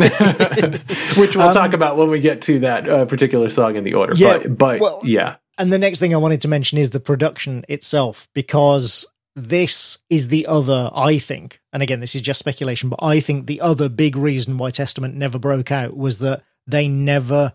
which 1.17 1.37
we'll 1.37 1.49
um, 1.49 1.55
talk 1.55 1.73
about 1.73 1.97
when 1.97 2.11
we 2.11 2.21
get 2.21 2.43
to 2.43 2.61
that 2.61 2.89
uh, 2.89 3.05
particular 3.05 3.49
song 3.49 3.77
in 3.77 3.85
the 3.85 3.95
order. 3.95 4.15
Yeah, 4.15 4.39
but, 4.39 4.59
but 4.59 4.81
well, 4.81 5.01
yeah. 5.05 5.37
And 5.59 5.73
the 5.73 5.79
next 5.79 5.99
thing 5.99 6.15
I 6.15 6.19
wanted 6.19 6.41
to 6.43 6.49
mention 6.49 6.79
is 6.79 6.91
the 6.91 7.01
production 7.01 7.65
itself, 7.69 8.29
because 8.35 9.07
this 9.37 9.99
is 10.09 10.29
the 10.29 10.47
other, 10.47 10.91
I 10.95 11.19
think, 11.19 11.61
and 11.73 11.83
again, 11.83 12.01
this 12.01 12.15
is 12.15 12.23
just 12.23 12.39
speculation, 12.39 12.89
but 12.89 13.03
I 13.03 13.21
think 13.21 13.47
the 13.47 13.61
other 13.61 13.89
big 13.89 14.17
reason 14.17 14.59
why 14.59 14.71
Testament 14.71 15.15
never 15.15 15.39
broke 15.39 15.71
out 15.71 15.97
was 15.97 16.19
that 16.19 16.43
they 16.67 16.89
never 16.89 17.53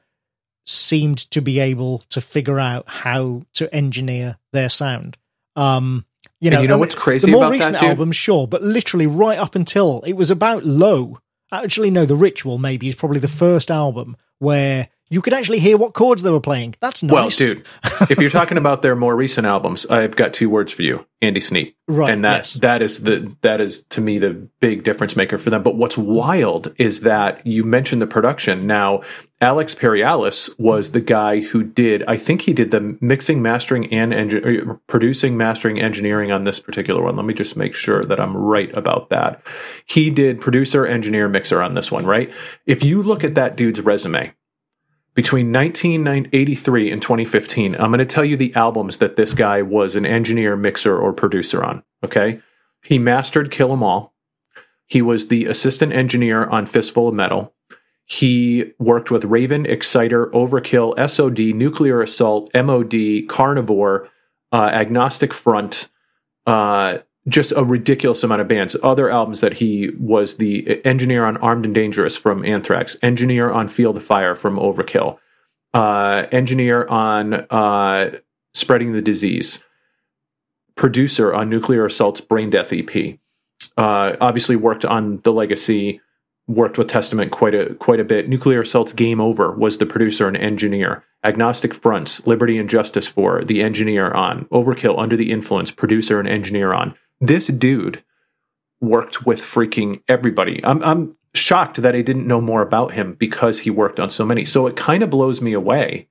seemed 0.65 1.17
to 1.31 1.41
be 1.41 1.59
able 1.59 1.99
to 2.09 2.21
figure 2.21 2.59
out 2.59 2.85
how 2.87 3.43
to 3.53 3.73
engineer 3.73 4.37
their 4.51 4.69
sound. 4.69 5.17
Um, 5.55 6.05
you 6.39 6.49
know, 6.49 6.57
and 6.57 6.63
you 6.63 6.67
know 6.67 6.77
what's 6.77 6.95
crazy? 6.95 7.31
The 7.31 7.37
more 7.37 7.49
recent 7.49 7.75
albums, 7.75 8.15
sure, 8.15 8.47
but 8.47 8.61
literally 8.61 9.07
right 9.07 9.37
up 9.37 9.55
until 9.55 10.01
it 10.01 10.13
was 10.13 10.31
about 10.31 10.65
low 10.65 11.19
Actually, 11.63 11.91
no, 11.91 12.05
The 12.05 12.15
Ritual 12.15 12.57
maybe 12.57 12.87
is 12.87 12.95
probably 12.95 13.19
the 13.19 13.27
first 13.27 13.71
album 13.71 14.17
where 14.39 14.89
you 15.09 15.21
could 15.21 15.33
actually 15.33 15.59
hear 15.59 15.77
what 15.77 15.93
chords 15.93 16.23
they 16.23 16.31
were 16.31 16.41
playing. 16.41 16.75
That's 16.79 17.03
nice. 17.03 17.13
Well, 17.13 17.29
dude, 17.29 17.65
if 18.09 18.19
you're 18.19 18.31
talking 18.31 18.57
about 18.57 18.81
their 18.81 18.95
more 18.95 19.15
recent 19.15 19.45
albums, 19.45 19.85
I've 19.85 20.15
got 20.15 20.33
two 20.33 20.49
words 20.49 20.73
for 20.73 20.81
you: 20.81 21.05
Andy 21.21 21.39
Sneap. 21.39 21.77
Right, 21.87 22.11
and 22.11 22.25
that 22.25 22.37
yes. 22.37 22.53
that 22.55 22.81
is 22.81 23.03
the 23.03 23.35
that 23.41 23.61
is 23.61 23.83
to 23.89 24.01
me 24.01 24.17
the 24.17 24.47
big 24.59 24.83
difference 24.83 25.15
maker 25.15 25.37
for 25.37 25.51
them. 25.51 25.61
But 25.61 25.75
what's 25.75 25.97
wild 25.97 26.73
is 26.77 27.01
that 27.01 27.45
you 27.45 27.63
mentioned 27.63 28.01
the 28.01 28.07
production. 28.07 28.65
Now, 28.65 29.01
Alex 29.41 29.75
Perialas 29.75 30.57
was 30.57 30.91
the 30.91 31.01
guy 31.01 31.41
who 31.41 31.63
did. 31.63 32.03
I 32.07 32.17
think 32.17 32.41
he 32.41 32.53
did 32.53 32.71
the 32.71 32.97
mixing, 32.99 33.43
mastering, 33.43 33.93
and 33.93 34.11
engi- 34.11 34.67
uh, 34.67 34.73
producing, 34.87 35.37
mastering, 35.37 35.79
engineering 35.79 36.31
on 36.31 36.45
this 36.45 36.59
particular 36.59 37.03
one. 37.03 37.15
Let 37.15 37.25
me 37.25 37.35
just 37.35 37.55
make 37.55 37.75
sure 37.75 38.01
that 38.01 38.19
I'm 38.19 38.35
right 38.35 38.75
about 38.75 39.11
that. 39.11 39.45
He 39.85 40.09
did 40.09 40.41
producer, 40.41 40.83
engineer, 40.83 41.29
mixer 41.29 41.61
on 41.61 41.75
this 41.75 41.91
one. 41.91 42.05
Right? 42.05 42.33
If 42.65 42.83
you 42.83 43.03
look 43.03 43.23
at 43.23 43.35
that 43.35 43.55
dude's 43.55 43.81
resume 43.81 44.33
between 45.15 45.51
1983 45.51 46.91
and 46.91 47.01
2015, 47.01 47.75
I'm 47.75 47.87
going 47.87 47.99
to 47.99 48.05
tell 48.05 48.25
you 48.25 48.35
the 48.35 48.53
albums 48.53 48.97
that 48.97 49.15
this 49.15 49.33
guy 49.33 49.61
was 49.61 49.95
an 49.95 50.05
engineer, 50.05 50.55
mixer, 50.57 50.97
or 50.97 51.13
producer 51.13 51.63
on. 51.63 51.83
Okay. 52.03 52.41
He 52.83 52.99
mastered 52.99 53.49
Kill 53.49 53.71
'Em 53.71 53.81
All. 53.81 54.13
He 54.85 55.01
was 55.01 55.29
the 55.29 55.45
assistant 55.45 55.93
engineer 55.93 56.45
on 56.45 56.65
Fistful 56.65 57.07
of 57.07 57.15
Metal. 57.15 57.53
He 58.05 58.73
worked 58.77 59.09
with 59.09 59.25
Raven, 59.25 59.65
Exciter, 59.65 60.27
Overkill, 60.31 60.93
SOD, 61.09 61.55
Nuclear 61.55 62.01
Assault, 62.01 62.51
MOD, 62.53 63.27
Carnivore, 63.27 64.07
uh, 64.51 64.69
Agnostic 64.71 65.33
Front, 65.33 65.89
uh, 66.45 66.99
just 67.27 67.51
a 67.55 67.63
ridiculous 67.63 68.23
amount 68.23 68.41
of 68.41 68.47
bands. 68.47 68.75
Other 68.83 69.09
albums 69.09 69.41
that 69.41 69.55
he 69.55 69.91
was 69.99 70.37
the 70.37 70.85
engineer 70.85 71.25
on 71.25 71.37
Armed 71.37 71.65
and 71.65 71.73
Dangerous 71.73 72.15
from 72.15 72.45
Anthrax, 72.45 72.97
engineer 73.01 73.49
on 73.49 73.67
Feel 73.67 73.93
the 73.93 73.99
Fire 73.99 74.35
from 74.35 74.57
Overkill, 74.57 75.17
uh, 75.73 76.25
engineer 76.31 76.85
on 76.87 77.33
uh, 77.49 78.11
Spreading 78.53 78.93
the 78.93 79.01
Disease, 79.01 79.63
producer 80.75 81.33
on 81.33 81.49
Nuclear 81.49 81.85
Assault's 81.85 82.21
Brain 82.21 82.49
Death 82.49 82.71
EP. 82.71 83.17
Uh, 83.77 84.15
obviously 84.21 84.55
worked 84.55 84.85
on 84.85 85.19
The 85.23 85.33
Legacy, 85.33 86.01
worked 86.47 86.77
with 86.77 86.87
Testament 86.87 87.31
quite 87.31 87.55
a 87.55 87.75
quite 87.75 87.99
a 87.99 88.03
bit. 88.03 88.29
Nuclear 88.29 88.61
Assault's 88.61 88.93
Game 88.93 89.19
Over 89.19 89.51
was 89.51 89.77
the 89.77 89.85
producer 89.85 90.27
and 90.27 90.37
engineer. 90.37 91.03
Agnostic 91.23 91.73
Fronts, 91.73 92.25
Liberty 92.27 92.57
and 92.57 92.69
Justice 92.69 93.07
for 93.07 93.43
the 93.43 93.63
engineer 93.63 94.11
on. 94.11 94.45
Overkill, 94.45 94.99
Under 94.99 95.17
the 95.17 95.31
Influence, 95.31 95.71
producer 95.71 96.19
and 96.19 96.27
engineer 96.27 96.71
on. 96.71 96.95
This 97.19 97.47
dude 97.47 98.03
worked 98.79 99.25
with 99.25 99.41
freaking 99.41 100.03
everybody. 100.07 100.63
I'm 100.63 100.83
I'm 100.83 101.13
shocked 101.33 101.81
that 101.81 101.95
I 101.95 102.01
didn't 102.01 102.27
know 102.27 102.41
more 102.41 102.61
about 102.61 102.93
him 102.93 103.13
because 103.13 103.59
he 103.61 103.69
worked 103.69 103.99
on 103.99 104.09
so 104.09 104.25
many. 104.25 104.45
So 104.45 104.67
it 104.67 104.75
kind 104.75 105.03
of 105.03 105.09
blows 105.09 105.41
me 105.41 105.53
away 105.53 106.07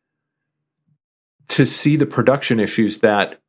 to 1.49 1.65
see 1.65 1.97
the 1.97 2.07
production 2.07 2.59
issues 2.59 2.99
that 2.99 3.41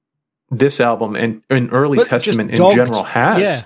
this 0.49 0.79
album 0.79 1.15
and, 1.15 1.41
and 1.49 1.73
early 1.73 1.97
but 1.97 2.07
Testament 2.07 2.51
in 2.51 2.57
general 2.57 3.03
has. 3.03 3.41
Yeah. 3.41 3.61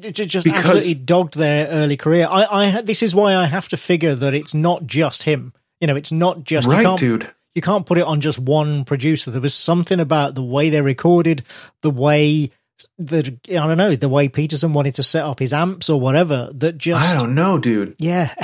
Just 0.00 0.44
because, 0.44 0.64
absolutely 0.64 0.94
dogged 0.94 1.34
their 1.36 1.66
early 1.68 1.96
career. 1.96 2.26
I, 2.28 2.76
I, 2.76 2.80
this 2.82 3.02
is 3.02 3.14
why 3.14 3.34
I 3.34 3.46
have 3.46 3.68
to 3.68 3.76
figure 3.76 4.14
that 4.14 4.34
it's 4.34 4.54
not 4.54 4.86
just 4.86 5.24
him. 5.24 5.52
You 5.80 5.86
know, 5.86 5.96
it's 5.96 6.12
not 6.12 6.44
just 6.44 6.66
right, 6.66 6.98
dude. 6.98 7.30
You 7.54 7.62
can't 7.62 7.86
put 7.86 7.98
it 7.98 8.04
on 8.04 8.20
just 8.20 8.38
one 8.38 8.84
producer. 8.84 9.30
There 9.30 9.40
was 9.40 9.54
something 9.54 10.00
about 10.00 10.34
the 10.34 10.42
way 10.42 10.70
they 10.70 10.80
recorded, 10.80 11.42
the 11.82 11.90
way 11.90 12.50
the 12.98 13.36
I 13.48 13.54
don't 13.54 13.76
know 13.76 13.96
the 13.96 14.08
way 14.08 14.28
Peterson 14.28 14.72
wanted 14.72 14.94
to 14.96 15.02
set 15.02 15.24
up 15.24 15.40
his 15.40 15.52
amps 15.52 15.90
or 15.90 16.00
whatever 16.00 16.50
that 16.54 16.78
just 16.78 17.16
I 17.16 17.18
don't 17.18 17.34
know, 17.34 17.58
dude. 17.58 17.96
Yeah, 17.98 18.34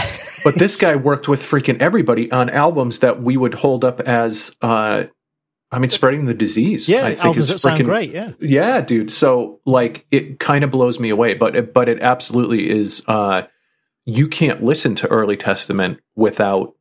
but 0.42 0.56
this 0.56 0.76
guy 0.80 0.96
worked 0.96 1.28
with 1.28 1.42
freaking 1.42 1.80
everybody 1.80 2.30
on 2.32 2.50
albums 2.50 2.98
that 3.00 3.22
we 3.22 3.36
would 3.36 3.54
hold 3.54 3.84
up 3.84 4.00
as. 4.00 4.54
uh 4.62 5.04
I 5.74 5.78
mean, 5.80 5.90
spreading 5.90 6.26
the 6.26 6.34
disease. 6.34 6.88
Yeah, 6.88 7.04
I 7.04 7.14
think 7.14 7.36
is 7.36 7.48
that 7.48 7.54
freaking, 7.54 7.60
sound 7.60 7.84
great. 7.84 8.12
Yeah, 8.12 8.32
yeah, 8.38 8.80
dude. 8.80 9.12
So 9.12 9.60
like, 9.66 10.06
it 10.10 10.38
kind 10.38 10.62
of 10.62 10.70
blows 10.70 11.00
me 11.00 11.10
away, 11.10 11.34
but 11.34 11.56
it, 11.56 11.74
but 11.74 11.88
it 11.88 12.00
absolutely 12.00 12.70
is. 12.70 13.02
uh 13.08 13.42
You 14.04 14.28
can't 14.28 14.62
listen 14.62 14.94
to 14.96 15.08
early 15.08 15.36
Testament 15.36 16.00
without 16.14 16.74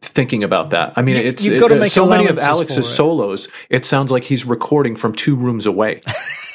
thinking 0.00 0.42
about 0.42 0.70
that. 0.70 0.94
I 0.96 1.02
mean, 1.02 1.16
you, 1.16 1.22
it's 1.22 1.44
you've 1.44 1.60
got 1.60 1.68
to 1.68 1.76
make 1.76 1.92
so 1.92 2.06
many 2.06 2.26
of 2.26 2.38
Alex's 2.38 2.92
solos. 2.92 3.48
It 3.70 3.86
sounds 3.86 4.10
like 4.10 4.24
he's 4.24 4.44
recording 4.44 4.96
from 4.96 5.14
two 5.14 5.36
rooms 5.36 5.66
away. 5.66 6.00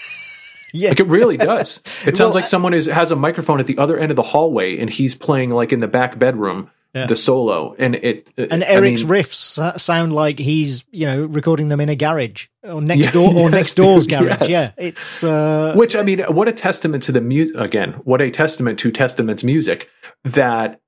yeah, 0.74 0.90
like 0.90 1.00
it 1.00 1.08
really 1.08 1.38
does. 1.54 1.82
It 2.06 2.18
sounds 2.18 2.20
well, 2.20 2.34
like 2.34 2.48
someone 2.48 2.74
is 2.74 2.86
has 2.88 3.12
a 3.12 3.16
microphone 3.16 3.60
at 3.60 3.68
the 3.68 3.78
other 3.78 3.98
end 3.98 4.12
of 4.12 4.16
the 4.16 4.24
hallway, 4.24 4.78
and 4.78 4.90
he's 4.90 5.16
playing 5.16 5.52
like 5.52 5.72
in 5.72 5.80
the 5.80 5.88
back 5.88 6.20
bedroom. 6.20 6.70
Yeah. 6.94 7.06
The 7.06 7.16
solo 7.16 7.76
and 7.78 7.96
it 7.96 8.28
and 8.38 8.64
Eric's 8.64 9.04
I 9.04 9.06
mean, 9.06 9.14
riffs 9.24 9.80
sound 9.80 10.14
like 10.14 10.40
he's 10.40 10.84
you 10.92 11.06
know 11.06 11.26
recording 11.26 11.68
them 11.68 11.80
in 11.80 11.90
a 11.90 11.96
garage 11.96 12.48
or 12.64 12.82
next 12.82 13.08
yeah, 13.08 13.12
door 13.12 13.30
or 13.34 13.34
yes, 13.44 13.52
next 13.52 13.76
door's 13.76 14.08
garage. 14.08 14.50
Yes. 14.50 14.50
Yeah, 14.50 14.72
it's 14.78 15.24
uh, 15.24 15.74
which 15.76 15.96
I 15.96 16.02
mean, 16.02 16.22
what 16.22 16.48
a 16.48 16.54
testament 16.54 17.04
to 17.04 17.12
the 17.12 17.22
music 17.22 17.56
again. 17.58 17.94
What 18.04 18.22
a 18.22 18.32
testament 18.32 18.80
to 18.80 18.92
Testament's 18.92 19.44
music 19.44 19.90
that 20.24 20.82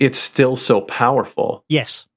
it's 0.00 0.18
still 0.18 0.56
so 0.56 0.80
powerful. 0.80 1.64
Yes. 1.68 2.08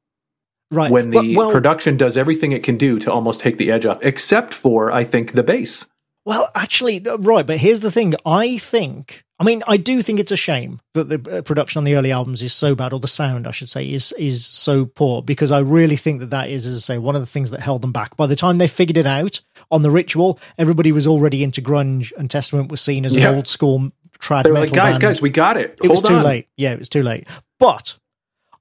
Right. 0.72 0.90
When 0.90 1.12
the 1.12 1.36
well, 1.36 1.52
production 1.52 1.98
does 1.98 2.18
everything 2.18 2.52
it 2.52 2.64
can 2.64 2.78
do 2.78 2.98
to 3.00 3.12
almost 3.12 3.40
take 3.40 3.58
the 3.58 3.72
edge 3.72 3.86
off, 3.86 4.00
except 4.02 4.54
for, 4.54 4.92
I 4.92 5.04
think, 5.04 5.34
the 5.34 5.44
bass. 5.44 5.88
Well, 6.26 6.50
actually, 6.56 7.00
right. 7.00 7.46
But 7.46 7.60
here's 7.60 7.82
the 7.82 7.92
thing. 7.92 8.16
I 8.26 8.58
think. 8.58 9.25
I 9.38 9.44
mean, 9.44 9.64
I 9.68 9.76
do 9.76 10.02
think 10.02 10.20
it's 10.20 10.32
a 10.32 10.38
shame 10.38 10.80
that 10.94 11.10
the 11.10 11.38
uh, 11.38 11.42
production 11.42 11.80
on 11.80 11.84
the 11.84 11.96
early 11.96 12.12
albums 12.12 12.42
is 12.42 12.54
so 12.54 12.74
bad, 12.74 12.94
or 12.94 13.00
the 13.00 13.08
sound, 13.08 13.48
I 13.48 13.52
should 13.52 13.70
say, 13.70 13.92
is 13.92 14.14
is 14.14 14.46
so 14.46 14.86
poor. 14.86 15.22
Because 15.22 15.52
I 15.52 15.60
really 15.60 15.98
think 15.98 16.22
that 16.22 16.30
that 16.30 16.50
is, 16.50 16.66
as 16.66 16.78
I 16.78 16.80
say, 16.80 16.98
one 16.98 17.16
of 17.16 17.22
the 17.22 17.26
things 17.26 17.52
that 17.52 17.60
held 17.60 17.82
them 17.82 17.92
back. 17.92 18.16
By 18.16 18.28
the 18.28 18.36
time 18.36 18.60
they 18.60 18.68
figured 18.68 18.98
it 18.98 19.06
out 19.06 19.42
on 19.72 19.82
the 19.82 19.92
Ritual, 19.92 20.40
everybody 20.58 20.92
was 20.94 21.06
already 21.06 21.44
into 21.44 21.62
grunge, 21.62 22.14
and 22.18 22.30
Testament 22.30 22.72
was 22.72 22.80
seen 22.80 23.06
as 23.06 23.16
an 23.18 23.24
old 23.24 23.48
school 23.48 23.92
trad. 24.20 24.44
They 24.44 24.52
were 24.52 24.60
like, 24.60 24.72
guys, 24.72 24.94
band. 24.94 25.02
guys, 25.02 25.22
we 25.22 25.30
got 25.30 25.58
it. 25.58 25.72
It 25.72 25.88
Hold 25.88 25.92
was 25.92 26.02
too 26.02 26.16
on. 26.16 26.24
late. 26.24 26.48
Yeah, 26.56 26.72
it 26.72 26.80
was 26.80 26.90
too 26.90 27.04
late. 27.04 27.28
But 27.60 27.98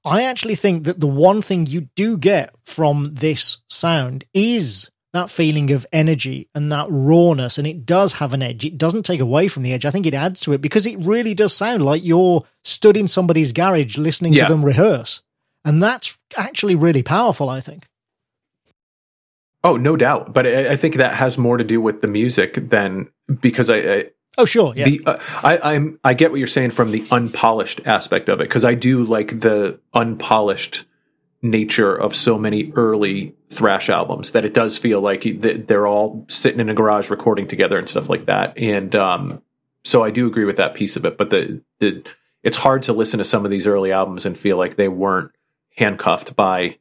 I 0.03 0.23
actually 0.23 0.55
think 0.55 0.83
that 0.83 0.99
the 0.99 1.07
one 1.07 1.41
thing 1.41 1.65
you 1.65 1.89
do 1.95 2.17
get 2.17 2.53
from 2.65 3.11
this 3.13 3.63
sound 3.69 4.25
is 4.33 4.91
that 5.15 5.29
feeling 5.29 5.71
of 5.71 5.85
energy 5.91 6.47
and 6.53 6.71
that 6.71 6.87
rawness 6.89 7.57
and 7.57 7.65
it 7.65 7.85
does 7.85 8.13
have 8.13 8.33
an 8.33 8.43
edge 8.43 8.65
it 8.65 8.77
doesn't 8.77 9.03
take 9.03 9.19
away 9.19 9.47
from 9.47 9.63
the 9.63 9.73
edge 9.73 9.85
i 9.85 9.91
think 9.91 10.05
it 10.05 10.13
adds 10.13 10.39
to 10.39 10.53
it 10.53 10.61
because 10.61 10.85
it 10.85 10.97
really 10.99 11.33
does 11.33 11.55
sound 11.55 11.83
like 11.83 12.03
you're 12.03 12.43
stood 12.63 12.97
in 12.97 13.07
somebody's 13.07 13.51
garage 13.51 13.97
listening 13.97 14.33
yeah. 14.33 14.45
to 14.45 14.53
them 14.53 14.63
rehearse 14.63 15.23
and 15.63 15.81
that's 15.81 16.17
actually 16.37 16.75
really 16.75 17.03
powerful 17.03 17.49
i 17.49 17.59
think 17.59 17.87
oh 19.63 19.77
no 19.77 19.95
doubt 19.95 20.33
but 20.33 20.45
i, 20.45 20.75
think 20.75 20.95
that 20.95 21.15
has 21.15 21.37
more 21.37 21.57
to 21.57 21.63
do 21.63 21.81
with 21.81 22.01
the 22.01 22.07
music 22.07 22.69
than 22.69 23.09
because 23.41 23.69
i, 23.69 23.77
I 23.77 24.05
Oh, 24.37 24.45
sure. 24.45 24.73
Yeah. 24.75 24.85
The, 24.85 25.01
uh, 25.05 25.19
I, 25.43 25.75
I'm, 25.75 25.99
I 26.03 26.13
get 26.13 26.31
what 26.31 26.39
you're 26.39 26.47
saying 26.47 26.71
from 26.71 26.91
the 26.91 27.05
unpolished 27.09 27.79
aspect 27.85 28.27
of 28.27 28.41
it 28.41 28.43
because 28.43 28.65
I 28.65 28.73
do 28.73 29.03
like 29.03 29.39
the 29.39 29.79
unpolished 29.93 30.83
nature 31.49 31.93
of 31.93 32.15
so 32.15 32.37
many 32.37 32.71
early 32.75 33.35
thrash 33.49 33.89
albums 33.89 34.31
that 34.31 34.45
it 34.45 34.53
does 34.53 34.77
feel 34.77 35.01
like 35.01 35.23
they're 35.39 35.87
all 35.87 36.25
sitting 36.27 36.59
in 36.59 36.69
a 36.69 36.73
garage 36.73 37.09
recording 37.09 37.47
together 37.47 37.77
and 37.77 37.87
stuff 37.87 38.09
like 38.09 38.25
that. 38.25 38.57
And 38.57 38.95
um, 38.95 39.41
so 39.83 40.03
I 40.03 40.11
do 40.11 40.27
agree 40.27 40.45
with 40.45 40.57
that 40.57 40.73
piece 40.73 40.95
of 40.95 41.05
it. 41.05 41.17
But 41.17 41.29
the 41.29 41.61
the 41.79 42.03
it's 42.43 42.57
hard 42.57 42.83
to 42.83 42.93
listen 42.93 43.17
to 43.19 43.25
some 43.25 43.45
of 43.45 43.51
these 43.51 43.67
early 43.67 43.91
albums 43.91 44.25
and 44.25 44.37
feel 44.37 44.57
like 44.57 44.75
they 44.75 44.87
weren't 44.87 45.31
handcuffed 45.77 46.35
by 46.35 46.77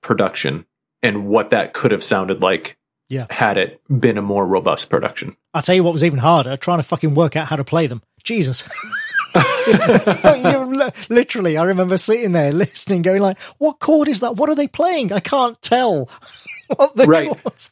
production 0.00 0.66
and 1.02 1.26
what 1.26 1.50
that 1.50 1.72
could 1.72 1.92
have 1.92 2.02
sounded 2.02 2.42
like 2.42 2.76
yeah. 3.08 3.26
had 3.30 3.56
it 3.56 3.80
been 3.88 4.18
a 4.18 4.22
more 4.22 4.46
robust 4.46 4.90
production. 4.90 5.36
I'll 5.54 5.62
tell 5.62 5.74
you 5.74 5.84
what 5.84 5.92
was 5.92 6.04
even 6.04 6.18
harder 6.18 6.56
trying 6.56 6.78
to 6.78 6.82
fucking 6.82 7.14
work 7.14 7.36
out 7.36 7.46
how 7.46 7.56
to 7.56 7.64
play 7.64 7.86
them. 7.86 8.02
Jesus. 8.22 8.68
literally, 11.10 11.56
I 11.56 11.64
remember 11.64 11.98
sitting 11.98 12.32
there 12.32 12.52
listening, 12.52 13.02
going 13.02 13.22
like, 13.22 13.38
"What 13.58 13.78
chord 13.80 14.08
is 14.08 14.20
that? 14.20 14.36
What 14.36 14.48
are 14.48 14.54
they 14.54 14.68
playing? 14.68 15.12
I 15.12 15.20
can't 15.20 15.60
tell." 15.62 16.08
What 16.76 16.96
the 16.96 17.06
right. 17.06 17.70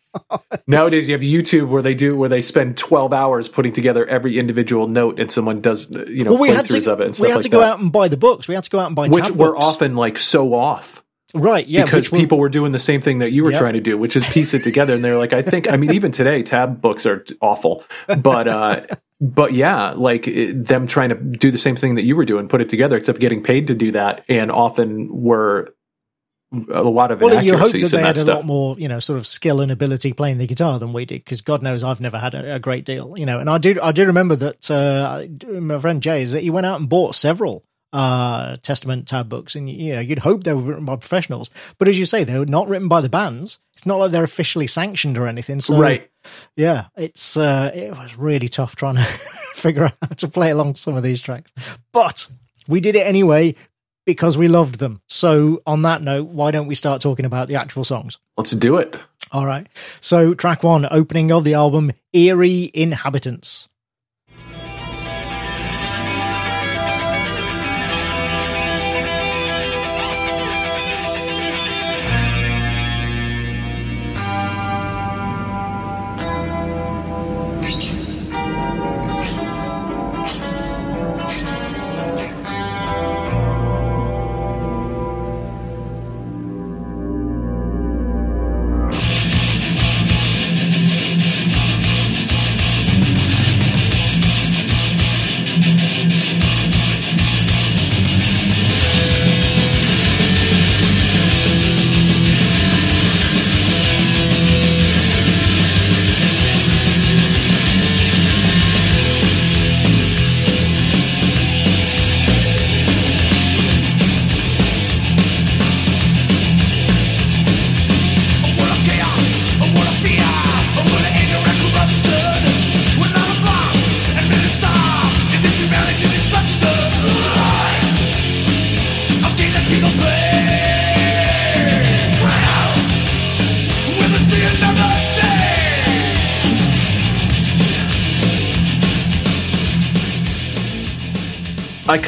Nowadays, 0.66 1.06
you 1.06 1.12
have 1.12 1.20
YouTube 1.20 1.68
where 1.68 1.82
they 1.82 1.92
do 1.92 2.16
where 2.16 2.30
they 2.30 2.40
spend 2.40 2.78
twelve 2.78 3.12
hours 3.12 3.46
putting 3.46 3.74
together 3.74 4.06
every 4.06 4.38
individual 4.38 4.88
note, 4.88 5.20
and 5.20 5.30
someone 5.30 5.60
does 5.60 5.90
you 5.90 6.24
know 6.24 6.30
well, 6.30 6.40
we 6.40 6.48
to, 6.48 6.92
of 6.92 7.00
it. 7.02 7.20
we 7.20 7.28
had 7.28 7.34
like 7.34 7.42
to 7.42 7.50
go 7.50 7.60
that. 7.60 7.74
out 7.74 7.80
and 7.80 7.92
buy 7.92 8.08
the 8.08 8.16
books. 8.16 8.48
We 8.48 8.54
had 8.54 8.64
to 8.64 8.70
go 8.70 8.78
out 8.78 8.86
and 8.86 8.96
buy 8.96 9.08
tabs. 9.08 9.28
which 9.28 9.36
were 9.36 9.52
books. 9.52 9.66
often 9.66 9.96
like 9.96 10.18
so 10.18 10.54
off. 10.54 11.04
Right, 11.34 11.66
yeah. 11.66 11.84
Because 11.84 12.08
people 12.08 12.38
were 12.38 12.48
doing 12.48 12.72
the 12.72 12.78
same 12.78 13.00
thing 13.00 13.18
that 13.18 13.32
you 13.32 13.44
were 13.44 13.50
yep. 13.50 13.60
trying 13.60 13.74
to 13.74 13.80
do, 13.80 13.98
which 13.98 14.16
is 14.16 14.24
piece 14.26 14.54
it 14.54 14.64
together. 14.64 14.94
And 14.94 15.04
they're 15.04 15.18
like, 15.18 15.32
I 15.32 15.42
think, 15.42 15.70
I 15.70 15.76
mean, 15.76 15.92
even 15.92 16.12
today, 16.12 16.42
tab 16.42 16.80
books 16.80 17.04
are 17.04 17.24
awful. 17.40 17.84
But 18.06 18.48
uh, 18.48 18.86
but 19.20 19.54
yeah, 19.54 19.92
like 19.92 20.28
it, 20.28 20.66
them 20.66 20.86
trying 20.86 21.08
to 21.08 21.14
do 21.14 21.50
the 21.50 21.58
same 21.58 21.76
thing 21.76 21.94
that 21.94 22.04
you 22.04 22.16
were 22.16 22.24
doing, 22.24 22.48
put 22.48 22.60
it 22.60 22.68
together, 22.68 22.96
except 22.96 23.18
getting 23.18 23.42
paid 23.42 23.66
to 23.68 23.74
do 23.74 23.92
that, 23.92 24.24
and 24.28 24.50
often 24.50 25.08
were 25.10 25.74
a 26.72 26.82
lot 26.82 27.10
of 27.10 27.20
well, 27.20 27.42
you 27.42 27.56
hope 27.56 27.72
that 27.72 27.90
they 27.90 28.02
had 28.02 28.18
a 28.18 28.24
lot 28.24 28.44
more, 28.44 28.78
you 28.78 28.88
know, 28.88 29.00
sort 29.00 29.18
of 29.18 29.26
skill 29.26 29.60
and 29.60 29.72
ability 29.72 30.12
playing 30.12 30.38
the 30.38 30.46
guitar 30.46 30.78
than 30.78 30.92
we 30.92 31.04
did, 31.04 31.24
because 31.24 31.40
God 31.40 31.62
knows 31.62 31.82
I've 31.82 32.00
never 32.00 32.18
had 32.18 32.34
a, 32.34 32.54
a, 32.54 32.58
great 32.58 32.84
deal, 32.84 33.14
you 33.16 33.26
know. 33.26 33.38
And 33.40 33.50
I 33.50 33.58
do, 33.58 33.76
I 33.82 33.92
do 33.92 34.06
remember 34.06 34.36
that 34.36 34.70
uh, 34.70 35.24
my 35.48 35.78
friend 35.78 36.02
Jay 36.02 36.22
is 36.22 36.32
that 36.32 36.42
he 36.42 36.50
went 36.50 36.66
out 36.66 36.78
and 36.78 36.88
bought 36.88 37.14
several 37.14 37.64
uh, 37.92 38.56
Testament 38.62 39.08
tab 39.08 39.28
books, 39.28 39.56
and 39.56 39.68
you 39.68 39.94
know, 39.94 40.00
you'd 40.00 40.20
hope 40.20 40.44
they 40.44 40.52
were 40.52 40.62
written 40.62 40.84
by 40.84 40.96
professionals, 40.96 41.50
but 41.78 41.88
as 41.88 41.98
you 41.98 42.06
say, 42.06 42.22
they 42.22 42.38
were 42.38 42.46
not 42.46 42.68
written 42.68 42.88
by 42.88 43.00
the 43.00 43.08
bands. 43.08 43.58
It's 43.74 43.86
not 43.86 43.98
like 43.98 44.12
they're 44.12 44.24
officially 44.24 44.66
sanctioned 44.66 45.18
or 45.18 45.26
anything. 45.26 45.60
So, 45.60 45.78
right, 45.78 46.10
yeah, 46.56 46.86
it's 46.96 47.36
uh, 47.36 47.70
it 47.74 47.90
was 47.90 48.16
really 48.16 48.48
tough 48.48 48.76
trying 48.76 48.96
to 48.96 49.04
figure 49.54 49.84
out 49.84 49.96
how 50.02 50.08
to 50.08 50.28
play 50.28 50.50
along 50.50 50.76
some 50.76 50.96
of 50.96 51.02
these 51.02 51.20
tracks, 51.20 51.52
but 51.92 52.28
we 52.68 52.80
did 52.80 52.96
it 52.96 53.06
anyway 53.06 53.54
because 54.06 54.38
we 54.38 54.48
loved 54.48 54.78
them. 54.78 55.02
So, 55.08 55.62
on 55.66 55.82
that 55.82 56.00
note, 56.00 56.28
why 56.28 56.50
don't 56.50 56.66
we 56.66 56.74
start 56.74 57.02
talking 57.02 57.24
about 57.24 57.48
the 57.48 57.56
actual 57.56 57.84
songs? 57.84 58.18
Let's 58.36 58.52
do 58.52 58.76
it. 58.78 58.96
All 59.32 59.44
right. 59.44 59.66
So, 60.00 60.32
track 60.32 60.62
one, 60.62 60.86
opening 60.90 61.32
of 61.32 61.44
the 61.44 61.54
album, 61.54 61.92
Eerie 62.12 62.70
Inhabitants. 62.72 63.68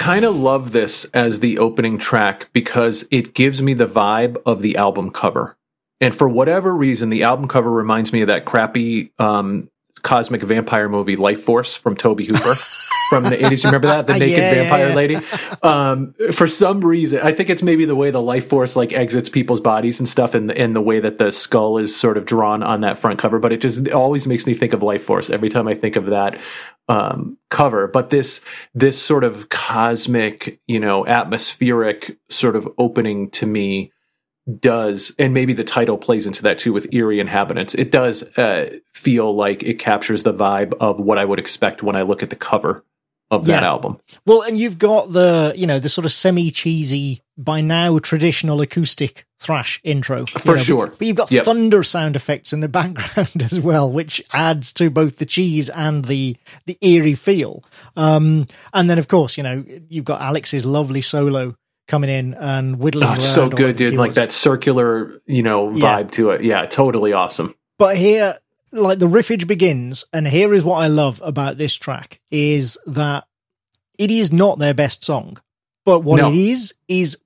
Kind 0.09 0.25
of 0.25 0.35
love 0.35 0.73
this 0.73 1.05
as 1.13 1.41
the 1.41 1.59
opening 1.59 1.99
track 1.99 2.49
because 2.55 3.07
it 3.11 3.35
gives 3.35 3.61
me 3.61 3.75
the 3.75 3.87
vibe 3.87 4.39
of 4.47 4.63
the 4.63 4.75
album 4.75 5.11
cover. 5.11 5.55
And 6.01 6.15
for 6.15 6.27
whatever 6.27 6.75
reason, 6.75 7.11
the 7.11 7.25
album 7.25 7.47
cover 7.47 7.71
reminds 7.71 8.11
me 8.11 8.23
of 8.23 8.29
that 8.29 8.47
crappy 8.47 9.13
um, 9.19 9.69
cosmic 10.03 10.43
vampire 10.43 10.89
movie, 10.89 11.17
Life 11.17 11.43
Force, 11.43 11.75
from 11.75 11.97
Tobe 11.97 12.21
Hooper. 12.21 12.55
from 13.09 13.25
the 13.25 13.37
80s. 13.37 13.63
You 13.63 13.69
remember 13.69 13.89
that? 13.89 14.07
The 14.07 14.19
naked 14.19 14.39
yeah, 14.39 14.55
vampire 14.55 14.81
yeah, 14.81 14.89
yeah. 14.89 14.95
lady. 14.95 15.17
Um, 15.63 16.15
for 16.33 16.47
some 16.47 16.81
reason, 16.81 17.21
I 17.23 17.33
think 17.33 17.51
it's 17.51 17.63
maybe 17.63 17.85
the 17.85 17.97
way 17.97 18.11
the 18.11 18.21
life 18.21 18.49
force 18.49 18.77
like 18.77 18.93
exits 18.93 19.29
people's 19.29 19.61
bodies 19.61 19.99
and 19.99 20.09
stuff 20.09 20.35
and, 20.35 20.51
and 20.53 20.77
the 20.77 20.81
way 20.81 21.01
that 21.01 21.19
the 21.19 21.33
skull 21.33 21.79
is 21.79 21.95
sort 21.97 22.17
of 22.17 22.27
drawn 22.27 22.63
on 22.63 22.83
that 22.83 22.99
front 22.99 23.19
cover. 23.19 23.39
But 23.39 23.53
it 23.53 23.61
just 23.61 23.87
it 23.87 23.93
always 23.93 24.27
makes 24.27 24.47
me 24.47 24.55
think 24.55 24.73
of 24.73 24.83
life 24.83 25.03
force 25.03 25.31
every 25.31 25.49
time 25.49 25.69
I 25.69 25.75
think 25.75 25.97
of 25.97 26.07
that 26.07 26.39
um, 26.89 27.39
cover. 27.51 27.89
But 27.89 28.11
this 28.11 28.41
this 28.75 29.01
sort 29.01 29.25
of 29.25 29.49
cosmic, 29.49 30.61
you 30.67 30.81
know, 30.81 31.07
atmospheric 31.07 32.19
sort 32.29 32.57
of 32.57 32.69
opening 32.79 33.31
to 33.31 33.47
me 33.47 33.93
does, 34.61 35.15
and 35.19 35.35
maybe 35.35 35.53
the 35.53 35.65
title 35.65 35.99
plays 35.99 36.27
into 36.27 36.43
that 36.43 36.59
too 36.59 36.73
with 36.73 36.93
eerie 36.93 37.21
inhabitants. 37.21 37.75
It 37.75 37.91
does 37.91 38.23
uh, 38.37 38.79
feel 38.93 39.35
like 39.35 39.63
it 39.63 39.79
captures 39.79 40.23
the 40.23 40.33
vibe 40.33 40.75
of 40.81 40.99
what 41.01 41.19
I 41.19 41.25
would 41.25 41.39
expect 41.39 41.83
when 41.83 41.97
I 41.97 42.03
look 42.03 42.23
at 42.23 42.31
the 42.31 42.37
cover 42.37 42.85
of 43.31 43.45
that 43.45 43.63
yeah. 43.63 43.69
album. 43.69 44.01
Well, 44.25 44.43
and 44.43 44.57
you've 44.57 44.79
got 44.79 45.13
the 45.13 45.53
you 45.55 45.67
know 45.67 45.79
the 45.79 45.89
sort 45.89 46.05
of 46.05 46.13
semi 46.13 46.51
cheesy 46.51 47.23
by 47.37 47.61
now 47.61 47.99
traditional 47.99 48.61
acoustic 48.61 49.27
thrash 49.39 49.81
intro 49.85 50.27
for 50.27 50.57
know, 50.57 50.63
sure. 50.63 50.87
But, 50.87 50.99
but, 50.99 51.07
you've 51.07 51.17
got 51.17 51.31
yep. 51.31 51.45
thunder 51.45 51.83
sound 51.83 52.17
effects 52.17 52.53
in 52.53 52.61
the 52.61 52.69
background 52.71 53.43
as 53.43 53.61
well, 53.61 53.91
which 53.91 54.23
adds 54.33 54.73
to 54.75 54.91
both 54.91 55.19
the 55.19 55.27
cheese 55.27 55.69
and 55.69 56.07
the 56.07 56.37
the 56.67 56.79
eerie 56.81 57.15
feel. 57.15 57.65
Um, 57.97 58.47
and 58.73 58.89
then 58.89 58.99
of 58.99 59.09
course 59.09 59.37
you 59.37 59.43
know 59.43 59.65
you've 59.89 60.07
got 60.07 60.23
Alex's 60.23 60.65
lovely 60.65 61.03
solo 61.03 61.55
coming 61.89 62.11
in 62.11 62.35
and 62.35 62.79
whittling. 62.79 63.09
Oh, 63.09 63.19
so 63.19 63.49
good, 63.49 63.77
dude! 63.77 63.95
Like 63.95 64.15
that 64.15 64.31
circular 64.31 65.21
you 65.27 65.43
know 65.43 65.69
vibe 65.71 65.81
yeah. 65.81 66.11
to 66.11 66.31
it. 66.31 66.45
Yeah, 66.45 66.67
totally 66.67 67.13
awesome. 67.13 67.55
But 67.79 67.97
here 67.97 68.39
like 68.71 68.99
the 68.99 69.07
riffage 69.07 69.47
begins, 69.47 70.05
and 70.13 70.29
here 70.29 70.55
is 70.55 70.63
what 70.63 70.77
I 70.77 70.87
love 70.87 71.21
about 71.25 71.59
this 71.59 71.75
track 71.75 72.21
is 72.31 72.79
that 72.87 73.25
it 73.99 74.11
is 74.11 74.33
not 74.33 74.59
their 74.59 74.75
best 74.75 75.03
song, 75.03 75.39
but 75.85 76.01
what 76.01 76.19
no. 76.19 76.31
it 76.31 76.37
is 76.37 76.75
is 76.87 77.23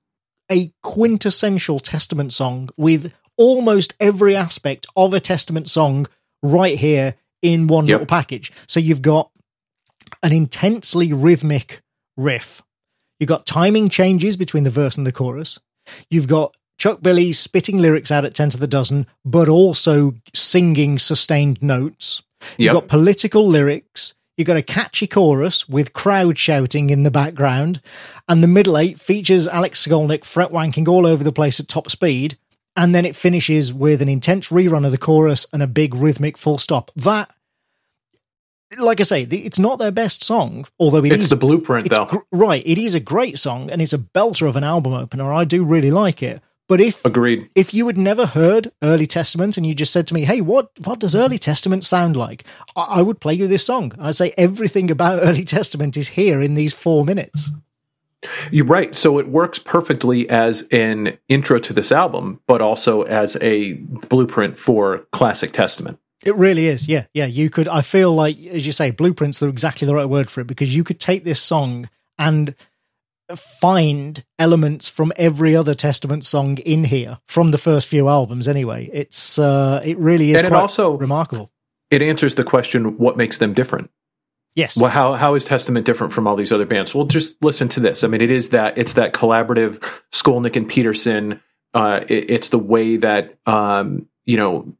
a 0.51 0.73
quintessential 0.81 1.79
Testament 1.79 2.33
song 2.33 2.69
with 2.77 3.13
almost 3.37 3.93
every 3.99 4.35
aspect 4.35 4.85
of 4.95 5.13
a 5.13 5.19
Testament 5.19 5.69
song 5.69 6.07
right 6.41 6.77
here 6.77 7.15
in 7.41 7.67
one 7.67 7.85
yep. 7.85 7.95
little 7.95 8.07
package. 8.07 8.51
So 8.67 8.79
you've 8.79 9.01
got 9.01 9.29
an 10.21 10.31
intensely 10.31 11.11
rhythmic 11.11 11.81
riff. 12.15 12.61
You've 13.23 13.29
got 13.29 13.45
timing 13.45 13.87
changes 13.87 14.35
between 14.35 14.65
the 14.65 14.69
verse 14.69 14.97
and 14.97 15.07
the 15.07 15.13
chorus. 15.13 15.57
You've 16.09 16.27
got 16.27 16.57
Chuck 16.77 17.01
Billy 17.01 17.31
spitting 17.31 17.77
lyrics 17.77 18.11
out 18.11 18.25
at 18.25 18.35
10 18.35 18.49
to 18.49 18.57
the 18.57 18.67
dozen, 18.67 19.07
but 19.23 19.47
also 19.47 20.15
singing 20.33 20.99
sustained 20.99 21.63
notes. 21.63 22.21
You've 22.57 22.73
got 22.73 22.89
political 22.89 23.47
lyrics. 23.47 24.13
You've 24.35 24.47
got 24.47 24.57
a 24.57 24.61
catchy 24.61 25.07
chorus 25.07 25.69
with 25.69 25.93
crowd 25.93 26.37
shouting 26.37 26.89
in 26.89 27.03
the 27.03 27.11
background. 27.11 27.79
And 28.27 28.43
the 28.43 28.49
middle 28.49 28.77
eight 28.77 28.99
features 28.99 29.47
Alex 29.47 29.87
Skolnick 29.87 30.25
fret 30.25 30.51
wanking 30.51 30.89
all 30.89 31.07
over 31.07 31.23
the 31.23 31.31
place 31.31 31.61
at 31.61 31.69
top 31.69 31.89
speed. 31.89 32.37
And 32.75 32.93
then 32.93 33.05
it 33.05 33.15
finishes 33.15 33.73
with 33.73 34.01
an 34.01 34.09
intense 34.09 34.49
rerun 34.49 34.85
of 34.85 34.91
the 34.91 34.97
chorus 34.97 35.45
and 35.53 35.63
a 35.63 35.67
big 35.67 35.95
rhythmic 35.95 36.37
full 36.37 36.57
stop. 36.57 36.91
That 36.93 37.33
like 38.77 38.99
I 38.99 39.03
say, 39.03 39.23
it's 39.23 39.59
not 39.59 39.79
their 39.79 39.91
best 39.91 40.23
song, 40.23 40.65
although 40.79 41.03
it 41.03 41.11
it's 41.11 41.25
is, 41.25 41.29
the 41.29 41.35
blueprint, 41.35 41.89
though. 41.89 42.05
Gr- 42.05 42.17
right, 42.31 42.63
it 42.65 42.77
is 42.77 42.95
a 42.95 42.99
great 42.99 43.39
song, 43.39 43.69
and 43.69 43.81
it's 43.81 43.93
a 43.93 43.97
belter 43.97 44.47
of 44.47 44.55
an 44.55 44.63
album 44.63 44.93
opener. 44.93 45.31
I 45.31 45.43
do 45.43 45.63
really 45.63 45.91
like 45.91 46.23
it. 46.23 46.41
But 46.67 46.79
if 46.79 47.03
agreed, 47.03 47.49
if 47.55 47.73
you 47.73 47.87
had 47.87 47.97
never 47.97 48.25
heard 48.25 48.71
Early 48.81 49.05
Testament 49.05 49.57
and 49.57 49.65
you 49.65 49.73
just 49.73 49.91
said 49.91 50.07
to 50.07 50.13
me, 50.13 50.21
"Hey, 50.21 50.39
what 50.39 50.71
what 50.83 50.99
does 50.99 51.15
Early 51.15 51.37
Testament 51.37 51.83
sound 51.83 52.15
like?" 52.15 52.45
I, 52.75 52.83
I 52.83 53.01
would 53.01 53.19
play 53.19 53.33
you 53.33 53.47
this 53.47 53.65
song. 53.65 53.93
I'd 53.99 54.15
say 54.15 54.33
everything 54.37 54.89
about 54.89 55.19
Early 55.23 55.43
Testament 55.43 55.97
is 55.97 56.09
here 56.09 56.41
in 56.41 56.55
these 56.55 56.73
four 56.73 57.03
minutes. 57.03 57.51
You're 58.51 58.65
right. 58.65 58.95
So 58.95 59.19
it 59.19 59.27
works 59.27 59.59
perfectly 59.59 60.29
as 60.29 60.67
an 60.71 61.17
intro 61.27 61.59
to 61.59 61.73
this 61.73 61.91
album, 61.91 62.39
but 62.47 62.61
also 62.61 63.01
as 63.03 63.37
a 63.41 63.73
blueprint 63.73 64.57
for 64.57 64.99
classic 65.11 65.51
Testament. 65.51 65.99
It 66.25 66.35
really 66.35 66.67
is. 66.67 66.87
Yeah. 66.87 67.05
Yeah. 67.13 67.25
You 67.25 67.49
could, 67.49 67.67
I 67.67 67.81
feel 67.81 68.13
like, 68.13 68.37
as 68.45 68.65
you 68.65 68.71
say, 68.71 68.91
blueprints 68.91 69.43
are 69.43 69.49
exactly 69.49 69.85
the 69.85 69.95
right 69.95 70.09
word 70.09 70.29
for 70.29 70.41
it 70.41 70.47
because 70.47 70.75
you 70.75 70.83
could 70.83 70.99
take 70.99 71.23
this 71.23 71.41
song 71.41 71.89
and 72.17 72.55
find 73.35 74.23
elements 74.37 74.87
from 74.87 75.11
every 75.15 75.55
other 75.55 75.73
Testament 75.73 76.25
song 76.25 76.57
in 76.59 76.85
here 76.85 77.19
from 77.27 77.51
the 77.51 77.57
first 77.57 77.87
few 77.87 78.07
albums. 78.07 78.47
Anyway, 78.47 78.89
it's 78.93 79.39
uh, 79.39 79.81
it 79.83 79.97
really 79.97 80.31
is 80.31 80.39
and 80.39 80.47
it 80.47 80.53
also 80.53 80.91
remarkable. 80.93 81.51
It 81.89 82.01
answers 82.01 82.35
the 82.35 82.43
question: 82.43 82.97
what 82.97 83.17
makes 83.17 83.37
them 83.37 83.53
different? 83.53 83.89
Yes. 84.55 84.77
Well, 84.77 84.91
how 84.91 85.13
how 85.15 85.35
is 85.35 85.45
Testament 85.45 85.85
different 85.85 86.13
from 86.13 86.27
all 86.27 86.35
these 86.35 86.51
other 86.51 86.65
bands? 86.65 86.93
Well, 86.93 87.05
just 87.05 87.41
listen 87.43 87.69
to 87.69 87.79
this. 87.79 88.03
I 88.03 88.07
mean, 88.07 88.21
it 88.21 88.31
is 88.31 88.49
that 88.49 88.77
it's 88.77 88.93
that 88.93 89.13
collaborative 89.13 89.79
Skolnick 90.11 90.55
and 90.55 90.67
Peterson. 90.67 91.41
Uh, 91.73 92.01
it, 92.07 92.29
it's 92.29 92.49
the 92.49 92.59
way 92.59 92.97
that 92.97 93.35
um, 93.45 94.07
you 94.25 94.37
know 94.37 94.73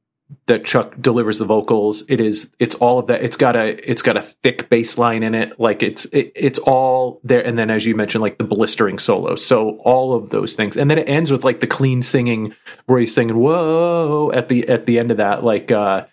that 0.45 0.65
Chuck 0.65 0.95
delivers 0.99 1.39
the 1.39 1.45
vocals. 1.45 2.03
It 2.09 2.19
is 2.19 2.51
it's 2.59 2.75
all 2.75 2.99
of 2.99 3.07
that. 3.07 3.23
It's 3.23 3.37
got 3.37 3.55
a 3.55 3.89
it's 3.89 4.01
got 4.01 4.17
a 4.17 4.21
thick 4.21 4.69
bass 4.69 4.97
line 4.97 5.23
in 5.23 5.33
it. 5.35 5.59
Like 5.59 5.81
it's 5.81 6.05
it, 6.05 6.31
it's 6.35 6.59
all 6.59 7.21
there. 7.23 7.45
And 7.45 7.57
then 7.57 7.69
as 7.69 7.85
you 7.85 7.95
mentioned, 7.95 8.21
like 8.21 8.37
the 8.37 8.43
blistering 8.43 8.99
solo. 8.99 9.35
So 9.35 9.77
all 9.79 10.13
of 10.13 10.31
those 10.31 10.55
things. 10.55 10.75
And 10.75 10.91
then 10.91 10.97
it 10.97 11.07
ends 11.07 11.31
with 11.31 11.43
like 11.43 11.61
the 11.61 11.67
clean 11.67 12.03
singing 12.03 12.53
where 12.85 12.99
he's 12.99 13.13
singing 13.13 13.37
whoa 13.37 14.31
at 14.33 14.49
the 14.49 14.67
at 14.67 14.85
the 14.85 14.99
end 14.99 15.11
of 15.11 15.17
that. 15.17 15.43
Like 15.43 15.71
uh 15.71 16.07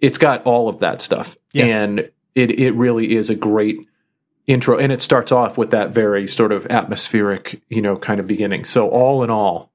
it's 0.00 0.18
got 0.18 0.44
all 0.44 0.68
of 0.68 0.78
that 0.78 1.00
stuff. 1.00 1.36
Yeah. 1.52 1.64
And 1.66 2.10
it 2.34 2.58
it 2.60 2.72
really 2.72 3.16
is 3.16 3.28
a 3.28 3.34
great 3.34 3.78
intro. 4.46 4.78
And 4.78 4.92
it 4.92 5.02
starts 5.02 5.32
off 5.32 5.58
with 5.58 5.72
that 5.72 5.90
very 5.90 6.28
sort 6.28 6.52
of 6.52 6.66
atmospheric, 6.66 7.60
you 7.68 7.82
know, 7.82 7.96
kind 7.96 8.20
of 8.20 8.26
beginning. 8.28 8.64
So 8.64 8.88
all 8.88 9.24
in 9.24 9.30
all, 9.30 9.72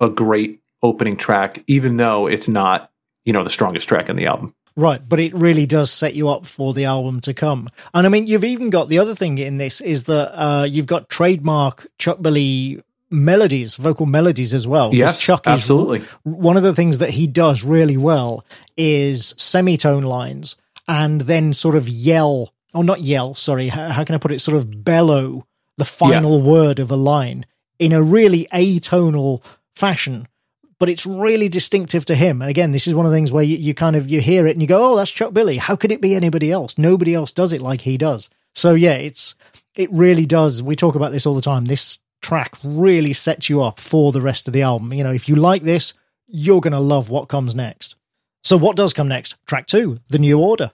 a 0.00 0.08
great 0.08 0.60
opening 0.82 1.16
track, 1.16 1.62
even 1.66 1.98
though 1.98 2.26
it's 2.26 2.48
not 2.48 2.91
you 3.24 3.32
know 3.32 3.44
the 3.44 3.50
strongest 3.50 3.88
track 3.88 4.08
in 4.08 4.16
the 4.16 4.26
album. 4.26 4.54
Right, 4.74 5.06
but 5.06 5.20
it 5.20 5.34
really 5.34 5.66
does 5.66 5.90
set 5.90 6.14
you 6.14 6.30
up 6.30 6.46
for 6.46 6.72
the 6.72 6.86
album 6.86 7.20
to 7.22 7.34
come. 7.34 7.68
And 7.92 8.06
I 8.06 8.08
mean, 8.08 8.26
you've 8.26 8.44
even 8.44 8.70
got 8.70 8.88
the 8.88 8.98
other 8.98 9.14
thing 9.14 9.36
in 9.36 9.58
this 9.58 9.82
is 9.82 10.04
that 10.04 10.32
uh, 10.34 10.64
you've 10.64 10.86
got 10.86 11.10
trademark 11.10 11.86
Chuck 11.98 12.22
Billy 12.22 12.82
melodies, 13.10 13.76
vocal 13.76 14.06
melodies 14.06 14.54
as 14.54 14.66
well. 14.66 14.94
Yes, 14.94 15.20
Chuck 15.20 15.46
absolutely. 15.46 15.98
Is, 15.98 16.06
one 16.22 16.56
of 16.56 16.62
the 16.62 16.74
things 16.74 16.98
that 16.98 17.10
he 17.10 17.26
does 17.26 17.62
really 17.62 17.98
well 17.98 18.46
is 18.76 19.34
semitone 19.36 20.04
lines 20.04 20.56
and 20.88 21.20
then 21.22 21.52
sort 21.52 21.76
of 21.76 21.88
yell, 21.88 22.54
or 22.72 22.80
oh, 22.80 22.82
not 22.82 23.02
yell, 23.02 23.34
sorry, 23.34 23.68
how, 23.68 23.90
how 23.90 24.04
can 24.04 24.14
I 24.14 24.18
put 24.18 24.32
it? 24.32 24.40
Sort 24.40 24.56
of 24.56 24.82
bellow 24.84 25.46
the 25.76 25.84
final 25.84 26.38
yeah. 26.38 26.44
word 26.44 26.78
of 26.78 26.90
a 26.90 26.96
line 26.96 27.44
in 27.78 27.92
a 27.92 28.02
really 28.02 28.46
atonal 28.52 29.44
fashion 29.74 30.28
but 30.82 30.88
it's 30.88 31.06
really 31.06 31.48
distinctive 31.48 32.04
to 32.04 32.16
him. 32.16 32.42
And 32.42 32.50
again, 32.50 32.72
this 32.72 32.88
is 32.88 32.94
one 32.96 33.06
of 33.06 33.12
the 33.12 33.16
things 33.16 33.30
where 33.30 33.44
you, 33.44 33.56
you 33.56 33.72
kind 33.72 33.94
of 33.94 34.10
you 34.10 34.20
hear 34.20 34.48
it 34.48 34.56
and 34.56 34.60
you 34.60 34.66
go, 34.66 34.90
"Oh, 34.90 34.96
that's 34.96 35.12
Chuck 35.12 35.32
Billy. 35.32 35.58
How 35.58 35.76
could 35.76 35.92
it 35.92 36.00
be 36.00 36.16
anybody 36.16 36.50
else? 36.50 36.76
Nobody 36.76 37.14
else 37.14 37.30
does 37.30 37.52
it 37.52 37.62
like 37.62 37.82
he 37.82 37.96
does." 37.96 38.28
So 38.56 38.74
yeah, 38.74 38.94
it's 38.94 39.36
it 39.76 39.92
really 39.92 40.26
does. 40.26 40.60
We 40.60 40.74
talk 40.74 40.96
about 40.96 41.12
this 41.12 41.24
all 41.24 41.36
the 41.36 41.40
time. 41.40 41.66
This 41.66 41.98
track 42.20 42.56
really 42.64 43.12
sets 43.12 43.48
you 43.48 43.62
up 43.62 43.78
for 43.78 44.10
the 44.10 44.20
rest 44.20 44.48
of 44.48 44.54
the 44.54 44.62
album. 44.62 44.92
You 44.92 45.04
know, 45.04 45.12
if 45.12 45.28
you 45.28 45.36
like 45.36 45.62
this, 45.62 45.94
you're 46.26 46.60
going 46.60 46.72
to 46.72 46.80
love 46.80 47.10
what 47.10 47.28
comes 47.28 47.54
next. 47.54 47.94
So 48.42 48.56
what 48.56 48.74
does 48.74 48.92
come 48.92 49.06
next? 49.06 49.36
Track 49.46 49.68
2, 49.68 50.00
The 50.08 50.18
New 50.18 50.40
Order. 50.40 50.72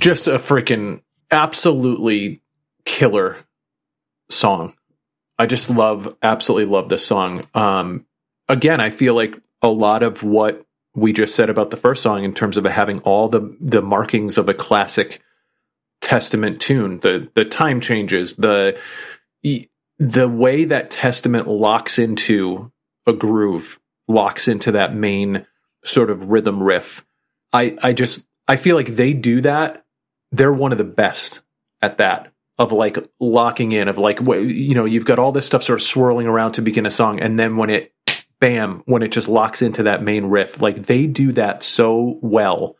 Just 0.00 0.26
a 0.26 0.38
freaking 0.38 1.02
absolutely 1.30 2.42
killer 2.84 3.38
song. 4.30 4.74
I 5.38 5.46
just 5.46 5.70
love, 5.70 6.16
absolutely 6.22 6.66
love 6.66 6.88
this 6.88 7.04
song. 7.06 7.44
Um, 7.54 8.06
again, 8.48 8.80
I 8.80 8.90
feel 8.90 9.14
like 9.14 9.36
a 9.62 9.68
lot 9.68 10.02
of 10.02 10.22
what 10.22 10.64
we 10.94 11.12
just 11.12 11.34
said 11.34 11.50
about 11.50 11.70
the 11.70 11.76
first 11.76 12.02
song 12.02 12.24
in 12.24 12.32
terms 12.32 12.56
of 12.56 12.64
having 12.64 13.00
all 13.00 13.28
the 13.28 13.56
the 13.60 13.82
markings 13.82 14.38
of 14.38 14.48
a 14.48 14.54
classic 14.54 15.22
Testament 16.00 16.60
tune, 16.60 17.00
the 17.00 17.30
the 17.34 17.44
time 17.44 17.80
changes, 17.80 18.36
the 18.36 18.78
the 19.98 20.28
way 20.28 20.64
that 20.64 20.90
Testament 20.90 21.48
locks 21.48 21.98
into 21.98 22.70
a 23.06 23.12
groove, 23.12 23.80
locks 24.08 24.48
into 24.48 24.72
that 24.72 24.94
main 24.94 25.46
sort 25.84 26.10
of 26.10 26.30
rhythm 26.30 26.62
riff. 26.62 27.04
I 27.52 27.76
I 27.82 27.92
just 27.92 28.25
I 28.48 28.56
feel 28.56 28.76
like 28.76 28.96
they 28.96 29.12
do 29.12 29.40
that 29.42 29.82
they're 30.32 30.52
one 30.52 30.72
of 30.72 30.78
the 30.78 30.84
best 30.84 31.40
at 31.80 31.98
that 31.98 32.32
of 32.58 32.72
like 32.72 32.98
locking 33.20 33.72
in 33.72 33.86
of 33.86 33.96
like 33.96 34.18
you 34.20 34.74
know 34.74 34.84
you've 34.84 35.04
got 35.04 35.18
all 35.18 35.30
this 35.30 35.46
stuff 35.46 35.62
sort 35.62 35.78
of 35.78 35.86
swirling 35.86 36.26
around 36.26 36.52
to 36.52 36.62
begin 36.62 36.84
a 36.84 36.90
song 36.90 37.20
and 37.20 37.38
then 37.38 37.56
when 37.56 37.70
it 37.70 37.94
bam, 38.40 38.82
when 38.86 39.02
it 39.02 39.12
just 39.12 39.28
locks 39.28 39.62
into 39.62 39.82
that 39.84 40.02
main 40.02 40.26
riff. 40.26 40.60
Like 40.60 40.86
they 40.86 41.06
do 41.06 41.32
that 41.32 41.62
so 41.62 42.18
well. 42.22 42.76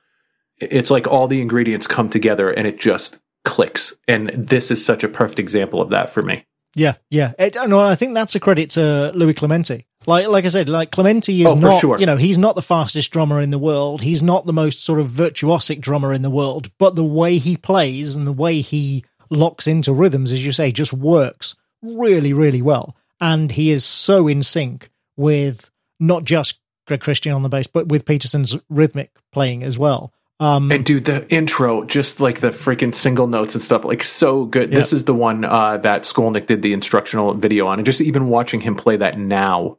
It's 0.59 0.90
like 0.90 1.06
all 1.06 1.28
the 1.28 1.40
ingredients 1.40 1.86
come 1.86 2.09
together 2.09 2.51
and 2.51 2.66
it 2.66 2.78
just 2.78 3.18
clicks. 3.44 3.94
And 4.09 4.28
this 4.28 4.70
is 4.70 4.84
such 4.84 5.05
a 5.05 5.09
perfect 5.09 5.38
example 5.38 5.80
of 5.80 5.90
that 5.90 6.10
for 6.10 6.22
me. 6.22 6.44
Yeah, 6.74 6.94
yeah. 7.10 7.32
It, 7.38 7.55
no, 7.55 7.80
I 7.80 7.94
think 7.94 8.14
that's 8.14 8.34
a 8.34 8.40
credit 8.40 8.70
to 8.70 9.10
Louis 9.14 9.34
Clemente. 9.34 9.86
Like, 10.07 10.28
like 10.28 10.45
I 10.45 10.49
said, 10.49 10.69
like 10.69 10.91
Clemente 10.91 11.43
is 11.43 11.53
oh, 11.53 11.57
not, 11.57 11.81
sure. 11.81 11.99
you 11.99 12.07
know, 12.07 12.16
he's 12.16 12.39
not 12.39 12.55
the 12.55 12.62
fastest 12.62 13.11
drummer 13.11 13.41
in 13.41 13.51
the 13.51 13.59
world. 13.59 14.03
He's 14.03 14.23
not 14.23 14.47
the 14.47 14.53
most 14.53 14.85
sort 14.85 15.01
of 15.01 15.09
virtuosic 15.09 15.81
drummer 15.81 16.12
in 16.12 16.23
the 16.23 16.31
world, 16.31 16.70
but 16.78 16.95
the 16.95 17.05
way 17.05 17.39
he 17.39 17.57
plays 17.57 18.15
and 18.15 18.27
the 18.27 18.33
way 18.33 18.61
he 18.61 19.05
locks 19.31 19.66
into 19.66 19.93
rhythms, 19.93 20.33
as 20.33 20.45
you 20.47 20.53
say, 20.53 20.70
just 20.70 20.93
works 20.93 21.55
really, 21.83 22.33
really 22.33 22.62
well. 22.62 22.97
And 23.20 23.51
he 23.53 23.70
is 23.70 23.85
so 23.85 24.28
in 24.28 24.43
sync 24.43 24.91
with 25.16 25.70
not 25.99 26.24
just 26.24 26.61
Greg 26.87 27.01
Christian 27.01 27.33
on 27.33 27.43
the 27.43 27.49
bass, 27.49 27.66
but 27.66 27.89
with 27.89 28.05
Peterson's 28.05 28.57
rhythmic 28.69 29.11
playing 29.33 29.62
as 29.62 29.78
well. 29.78 30.12
Um, 30.39 30.70
and 30.70 30.85
dude, 30.85 31.07
the 31.07 31.27
intro, 31.35 31.85
just 31.85 32.20
like 32.20 32.41
the 32.41 32.49
freaking 32.49 32.95
single 32.95 33.27
notes 33.27 33.55
and 33.55 33.62
stuff, 33.62 33.85
like 33.85 34.05
so 34.05 34.45
good. 34.45 34.70
This 34.70 34.93
is 34.93 35.05
the 35.05 35.15
one 35.15 35.47
uh, 35.47 35.78
that 35.78 36.03
Skolnick 36.03 36.47
did 36.47 36.61
the 36.61 36.74
instructional 36.74 37.33
video 37.33 37.66
on, 37.69 37.78
and 37.78 37.87
just 37.87 38.03
even 38.03 38.28
watching 38.28 38.61
him 38.61 38.74
play 38.77 38.99
that 38.99 39.19
now. 39.19 39.78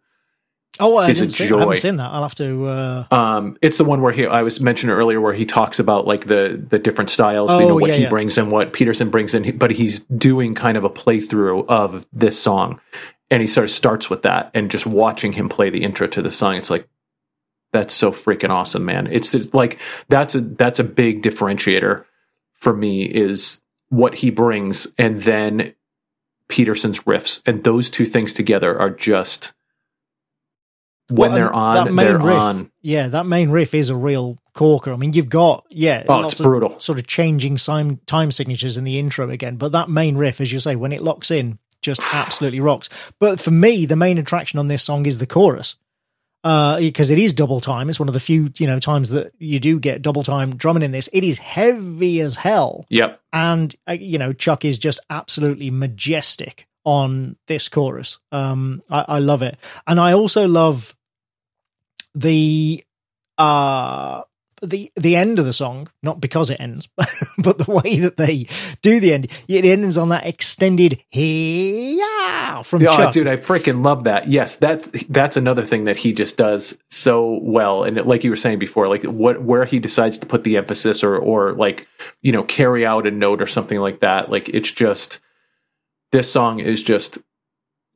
Oh, 0.79 0.97
I, 0.97 1.11
didn't 1.13 1.31
see, 1.31 1.45
I 1.45 1.59
haven't 1.59 1.77
seen 1.77 1.97
that. 1.97 2.11
I'll 2.11 2.23
have 2.23 2.35
to. 2.35 2.65
Uh... 2.65 3.05
Um, 3.11 3.57
it's 3.61 3.77
the 3.77 3.83
one 3.83 4.01
where 4.01 4.11
he 4.11 4.25
I 4.25 4.41
was 4.41 4.59
mentioning 4.59 4.95
earlier, 4.95 5.19
where 5.19 5.33
he 5.33 5.45
talks 5.45 5.79
about 5.79 6.05
like 6.05 6.25
the 6.25 6.63
the 6.69 6.79
different 6.79 7.09
styles, 7.09 7.51
oh, 7.51 7.59
you 7.59 7.67
know, 7.67 7.75
what 7.75 7.89
yeah, 7.89 7.95
he 7.97 8.03
yeah. 8.03 8.09
brings 8.09 8.37
and 8.37 8.51
what 8.51 8.73
Peterson 8.73 9.09
brings 9.09 9.33
in, 9.33 9.57
but 9.57 9.71
he's 9.71 10.01
doing 10.05 10.55
kind 10.55 10.77
of 10.77 10.83
a 10.83 10.89
playthrough 10.89 11.65
of 11.67 12.05
this 12.13 12.39
song, 12.39 12.79
and 13.29 13.41
he 13.41 13.47
sort 13.47 13.65
of 13.65 13.71
starts 13.71 14.09
with 14.09 14.23
that, 14.23 14.51
and 14.53 14.71
just 14.71 14.85
watching 14.85 15.33
him 15.33 15.49
play 15.49 15.69
the 15.69 15.83
intro 15.83 16.07
to 16.07 16.21
the 16.21 16.31
song, 16.31 16.55
it's 16.55 16.69
like 16.69 16.87
that's 17.71 17.93
so 17.93 18.11
freaking 18.11 18.49
awesome, 18.49 18.85
man. 18.85 19.07
It's, 19.07 19.33
it's 19.33 19.53
like 19.53 19.79
that's 20.09 20.35
a 20.35 20.41
that's 20.41 20.79
a 20.79 20.83
big 20.83 21.21
differentiator 21.21 22.05
for 22.53 22.73
me 22.73 23.03
is 23.03 23.61
what 23.89 24.15
he 24.15 24.29
brings 24.29 24.87
and 24.97 25.21
then 25.21 25.73
Peterson's 26.47 27.01
riffs 27.01 27.41
and 27.45 27.63
those 27.63 27.89
two 27.89 28.05
things 28.05 28.33
together 28.33 28.77
are 28.77 28.89
just 28.89 29.53
when 31.09 31.31
well, 31.31 31.39
they're 31.39 31.53
on 31.53 31.95
they're 31.95 32.17
riff, 32.17 32.37
on 32.37 32.71
yeah 32.81 33.07
that 33.07 33.25
main 33.25 33.49
riff 33.49 33.73
is 33.73 33.89
a 33.89 33.95
real 33.95 34.37
corker 34.53 34.91
i 34.91 34.95
mean 34.95 35.13
you've 35.13 35.29
got 35.29 35.65
yeah 35.69 36.03
oh, 36.09 36.25
it's 36.25 36.41
brutal 36.41 36.77
sort 36.79 36.99
of 36.99 37.07
changing 37.07 37.55
time, 37.55 37.99
time 38.05 38.31
signatures 38.31 38.75
in 38.75 38.83
the 38.83 38.99
intro 38.99 39.29
again 39.29 39.55
but 39.55 39.71
that 39.71 39.89
main 39.89 40.17
riff 40.17 40.41
as 40.41 40.51
you 40.51 40.59
say 40.59 40.75
when 40.75 40.91
it 40.91 41.01
locks 41.01 41.31
in 41.31 41.57
just 41.81 42.01
absolutely 42.13 42.59
rocks 42.59 42.89
but 43.19 43.39
for 43.39 43.51
me 43.51 43.85
the 43.85 43.95
main 43.95 44.17
attraction 44.17 44.59
on 44.59 44.67
this 44.67 44.83
song 44.83 45.05
is 45.05 45.19
the 45.19 45.27
chorus 45.27 45.77
because 46.43 47.11
uh, 47.11 47.13
it 47.13 47.19
is 47.19 47.33
double 47.33 47.59
time. 47.59 47.89
It's 47.89 47.99
one 47.99 48.07
of 48.07 48.13
the 48.13 48.19
few, 48.19 48.49
you 48.57 48.67
know, 48.67 48.79
times 48.79 49.09
that 49.09 49.33
you 49.37 49.59
do 49.59 49.79
get 49.79 50.01
double 50.01 50.23
time 50.23 50.55
drumming 50.55 50.83
in 50.83 50.91
this. 50.91 51.09
It 51.11 51.23
is 51.23 51.39
heavy 51.39 52.21
as 52.21 52.35
hell. 52.37 52.85
Yep. 52.89 53.19
And 53.33 53.75
uh, 53.87 53.93
you 53.93 54.17
know, 54.17 54.31
Chuck 54.31 54.63
is 54.63 54.79
just 54.79 54.99
absolutely 55.09 55.71
majestic 55.71 56.67
on 56.85 57.35
this 57.47 57.67
chorus. 57.67 58.19
Um, 58.31 58.81
I, 58.89 59.05
I 59.07 59.19
love 59.19 59.41
it, 59.41 59.57
and 59.87 59.99
I 59.99 60.13
also 60.13 60.47
love 60.47 60.95
the 62.17 62.83
uh 63.37 64.23
the 64.63 64.91
the 64.95 65.15
end 65.15 65.37
of 65.37 65.45
the 65.45 65.53
song, 65.53 65.89
not 66.01 66.19
because 66.19 66.49
it 66.49 66.59
ends, 66.59 66.89
but 67.37 67.59
the 67.59 67.71
way 67.71 67.99
that 67.99 68.17
they 68.17 68.47
do 68.81 68.99
the 68.99 69.13
end, 69.13 69.27
it 69.47 69.65
ends 69.65 69.97
on 69.97 70.09
that 70.09 70.25
extended 70.25 71.03
yeah 71.11 72.63
from 72.63 72.81
oh, 72.81 72.91
Chuck. 72.91 73.13
dude, 73.13 73.27
I 73.27 73.35
freaking 73.35 73.83
love 73.83 74.05
that. 74.05 74.27
Yes, 74.27 74.57
that 74.57 74.83
that's 75.09 75.37
another 75.37 75.63
thing 75.63 75.83
that 75.83 75.97
he 75.97 76.11
just 76.11 76.37
does 76.37 76.79
so 76.89 77.39
well, 77.41 77.83
and 77.83 77.97
it, 77.97 78.07
like 78.07 78.23
you 78.23 78.31
were 78.31 78.35
saying 78.35 78.57
before, 78.57 78.87
like 78.87 79.03
what 79.03 79.43
where 79.43 79.65
he 79.65 79.77
decides 79.77 80.17
to 80.19 80.25
put 80.25 80.43
the 80.43 80.57
emphasis 80.57 81.03
or 81.03 81.15
or 81.17 81.53
like 81.53 81.87
you 82.23 82.31
know 82.31 82.43
carry 82.43 82.83
out 82.83 83.05
a 83.05 83.11
note 83.11 83.41
or 83.41 83.47
something 83.47 83.79
like 83.79 83.99
that. 83.99 84.31
Like 84.31 84.49
it's 84.49 84.71
just 84.71 85.21
this 86.11 86.31
song 86.31 86.59
is 86.59 86.81
just 86.81 87.19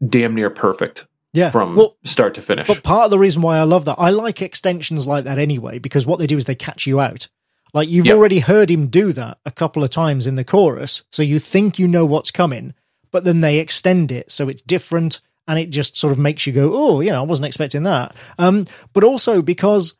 damn 0.07 0.35
near 0.35 0.51
perfect 0.51 1.07
yeah. 1.33 1.51
from 1.51 1.75
well, 1.75 1.97
start 2.03 2.33
to 2.35 2.41
finish. 2.41 2.67
But 2.67 2.83
part 2.83 3.05
of 3.05 3.11
the 3.11 3.19
reason 3.19 3.41
why 3.41 3.57
I 3.57 3.63
love 3.63 3.85
that, 3.85 3.95
I 3.97 4.09
like 4.09 4.41
extensions 4.41 5.07
like 5.07 5.23
that 5.25 5.37
anyway, 5.37 5.79
because 5.79 6.05
what 6.05 6.19
they 6.19 6.27
do 6.27 6.37
is 6.37 6.45
they 6.45 6.55
catch 6.55 6.87
you 6.87 6.99
out. 6.99 7.27
Like 7.73 7.89
you've 7.89 8.05
yep. 8.05 8.17
already 8.17 8.39
heard 8.39 8.69
him 8.69 8.87
do 8.87 9.13
that 9.13 9.37
a 9.45 9.51
couple 9.51 9.83
of 9.83 9.89
times 9.89 10.27
in 10.27 10.35
the 10.35 10.43
chorus, 10.43 11.03
so 11.11 11.23
you 11.23 11.39
think 11.39 11.79
you 11.79 11.87
know 11.87 12.05
what's 12.05 12.31
coming, 12.31 12.73
but 13.11 13.23
then 13.23 13.41
they 13.41 13.59
extend 13.59 14.11
it 14.11 14.31
so 14.31 14.49
it's 14.49 14.61
different 14.61 15.21
and 15.47 15.57
it 15.57 15.69
just 15.69 15.97
sort 15.97 16.11
of 16.11 16.19
makes 16.19 16.45
you 16.45 16.53
go, 16.53 16.71
oh, 16.73 17.01
you 17.01 17.11
know, 17.11 17.19
I 17.19 17.25
wasn't 17.25 17.47
expecting 17.47 17.83
that. 17.83 18.15
Um, 18.37 18.67
but 18.93 19.03
also 19.03 19.41
because 19.41 19.97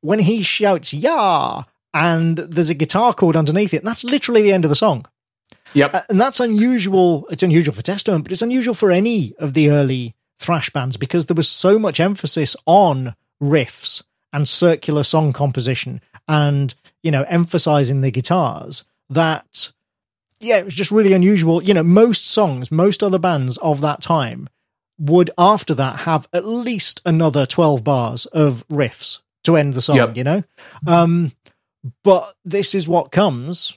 when 0.00 0.20
he 0.20 0.42
shouts 0.42 0.92
"yeah" 0.92 1.62
and 1.94 2.36
there's 2.36 2.70
a 2.70 2.74
guitar 2.74 3.14
chord 3.14 3.36
underneath 3.36 3.74
it, 3.74 3.84
that's 3.84 4.04
literally 4.04 4.42
the 4.42 4.52
end 4.52 4.64
of 4.64 4.68
the 4.68 4.76
song. 4.76 5.06
Yep. 5.74 6.06
And 6.08 6.20
that's 6.20 6.40
unusual. 6.40 7.26
It's 7.30 7.42
unusual 7.42 7.74
for 7.74 7.82
Testament, 7.82 8.24
but 8.24 8.32
it's 8.32 8.42
unusual 8.42 8.74
for 8.74 8.90
any 8.90 9.34
of 9.38 9.54
the 9.54 9.70
early 9.70 10.14
thrash 10.40 10.70
bands 10.70 10.96
because 10.96 11.26
there 11.26 11.34
was 11.34 11.48
so 11.48 11.78
much 11.78 12.00
emphasis 12.00 12.56
on 12.66 13.14
riffs 13.42 14.02
and 14.32 14.48
circular 14.48 15.02
song 15.02 15.32
composition 15.32 16.00
and 16.26 16.74
you 17.02 17.10
know 17.10 17.24
emphasizing 17.28 18.00
the 18.00 18.10
guitars 18.10 18.84
that 19.10 19.72
yeah 20.40 20.56
it 20.56 20.64
was 20.64 20.74
just 20.74 20.90
really 20.90 21.12
unusual 21.12 21.62
you 21.62 21.74
know 21.74 21.82
most 21.82 22.26
songs 22.26 22.70
most 22.70 23.02
other 23.02 23.18
bands 23.18 23.58
of 23.58 23.80
that 23.82 24.00
time 24.00 24.48
would 24.98 25.30
after 25.36 25.74
that 25.74 26.00
have 26.00 26.26
at 26.32 26.46
least 26.46 27.00
another 27.04 27.44
12 27.44 27.84
bars 27.84 28.26
of 28.26 28.66
riffs 28.68 29.20
to 29.44 29.56
end 29.56 29.74
the 29.74 29.82
song 29.82 29.96
yep. 29.96 30.16
you 30.16 30.24
know 30.24 30.42
um 30.86 31.32
but 32.02 32.34
this 32.44 32.74
is 32.74 32.88
what 32.88 33.12
comes 33.12 33.76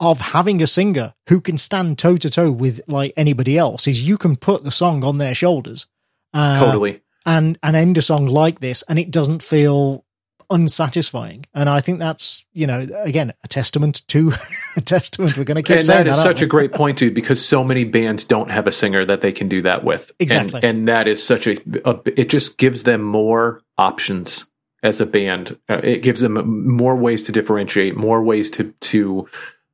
of 0.00 0.20
having 0.20 0.62
a 0.62 0.66
singer 0.66 1.14
who 1.28 1.40
can 1.40 1.58
stand 1.58 1.98
toe 1.98 2.16
to 2.16 2.30
toe 2.30 2.50
with 2.50 2.80
like 2.88 3.12
anybody 3.16 3.56
else 3.56 3.86
is 3.86 4.02
you 4.08 4.18
can 4.18 4.34
put 4.34 4.64
the 4.64 4.70
song 4.70 5.04
on 5.04 5.18
their 5.18 5.34
shoulders. 5.34 5.86
Uh, 6.32 6.58
totally 6.58 7.02
and 7.26 7.58
and 7.62 7.76
end 7.76 7.98
a 7.98 8.02
song 8.02 8.26
like 8.26 8.60
this 8.60 8.82
and 8.88 8.98
it 8.98 9.10
doesn't 9.10 9.42
feel 9.42 10.04
unsatisfying. 10.48 11.46
And 11.54 11.68
i 11.68 11.80
think 11.80 12.00
that's 12.00 12.44
you 12.52 12.66
know 12.66 12.86
again 13.04 13.32
a 13.44 13.48
testament 13.48 14.06
to 14.08 14.32
a 14.76 14.80
testament. 14.80 15.36
We're 15.36 15.44
going 15.44 15.56
to 15.56 15.62
keep 15.62 15.76
and 15.76 15.84
saying 15.84 16.04
that 16.04 16.10
is 16.10 16.16
that, 16.16 16.22
such 16.22 16.42
a 16.42 16.46
great 16.46 16.72
point 16.72 16.98
too 16.98 17.10
because 17.10 17.44
so 17.44 17.62
many 17.62 17.84
bands 17.84 18.24
don't 18.24 18.50
have 18.50 18.66
a 18.66 18.72
singer 18.72 19.04
that 19.04 19.20
they 19.20 19.32
can 19.32 19.48
do 19.48 19.62
that 19.62 19.84
with. 19.84 20.10
Exactly. 20.18 20.56
and, 20.56 20.64
and 20.64 20.88
that 20.88 21.06
is 21.06 21.22
such 21.22 21.46
a, 21.46 21.56
a 21.84 22.00
it 22.04 22.28
just 22.28 22.58
gives 22.58 22.82
them 22.82 23.02
more 23.02 23.62
options 23.78 24.46
as 24.82 25.00
a 25.00 25.06
band. 25.06 25.58
Uh, 25.68 25.80
it 25.84 26.02
gives 26.02 26.20
them 26.20 26.66
more 26.66 26.96
ways 26.96 27.26
to 27.26 27.32
differentiate 27.32 27.96
more 27.96 28.22
ways 28.22 28.50
to 28.52 28.74
to 28.80 29.28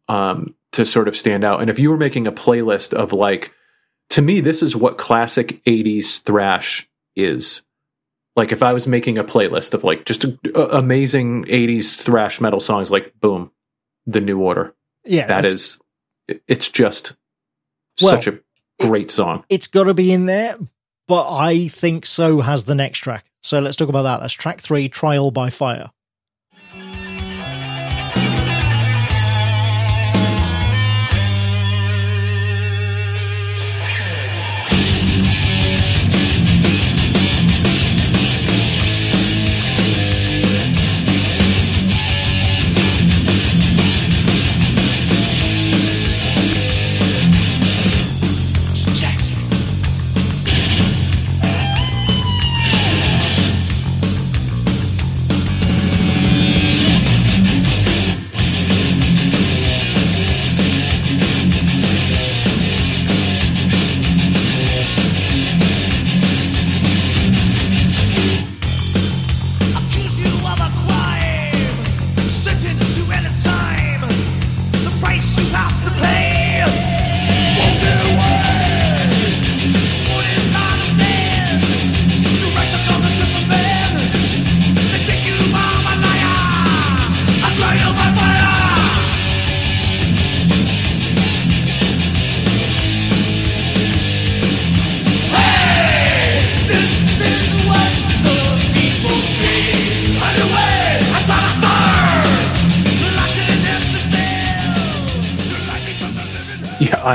um, 0.08 0.54
to 0.72 0.84
sort 0.84 1.08
of 1.08 1.16
stand 1.16 1.44
out. 1.44 1.60
And 1.60 1.70
if 1.70 1.78
you 1.78 1.90
were 1.90 1.96
making 1.96 2.26
a 2.26 2.32
playlist 2.32 2.92
of 2.92 3.12
like, 3.12 3.52
to 4.10 4.22
me, 4.22 4.40
this 4.40 4.62
is 4.62 4.76
what 4.76 4.98
classic 4.98 5.62
80s 5.64 6.22
thrash 6.22 6.88
is. 7.14 7.62
Like 8.36 8.52
if 8.52 8.62
I 8.62 8.72
was 8.72 8.86
making 8.86 9.18
a 9.18 9.24
playlist 9.24 9.72
of 9.74 9.82
like 9.82 10.04
just 10.04 10.24
a, 10.24 10.38
a, 10.54 10.78
amazing 10.78 11.44
80s 11.44 11.96
thrash 11.96 12.40
metal 12.40 12.60
songs, 12.60 12.90
like 12.90 13.18
boom, 13.20 13.50
the 14.06 14.20
new 14.20 14.40
order. 14.40 14.74
Yeah. 15.04 15.26
that 15.26 15.44
is, 15.44 15.80
it's 16.46 16.68
just 16.68 17.16
well, 18.02 18.10
such 18.10 18.26
a 18.26 18.40
great 18.78 19.10
song. 19.10 19.44
It's 19.48 19.66
got 19.68 19.84
to 19.84 19.94
be 19.94 20.12
in 20.12 20.26
there, 20.26 20.58
but 21.08 21.32
I 21.32 21.68
think 21.68 22.04
so 22.04 22.40
has 22.40 22.64
the 22.64 22.74
next 22.74 22.98
track. 22.98 23.24
So 23.42 23.60
let's 23.60 23.76
talk 23.76 23.88
about 23.88 24.02
that. 24.02 24.20
That's 24.20 24.32
track 24.32 24.60
three, 24.60 24.88
Trial 24.88 25.30
by 25.30 25.50
Fire. 25.50 25.90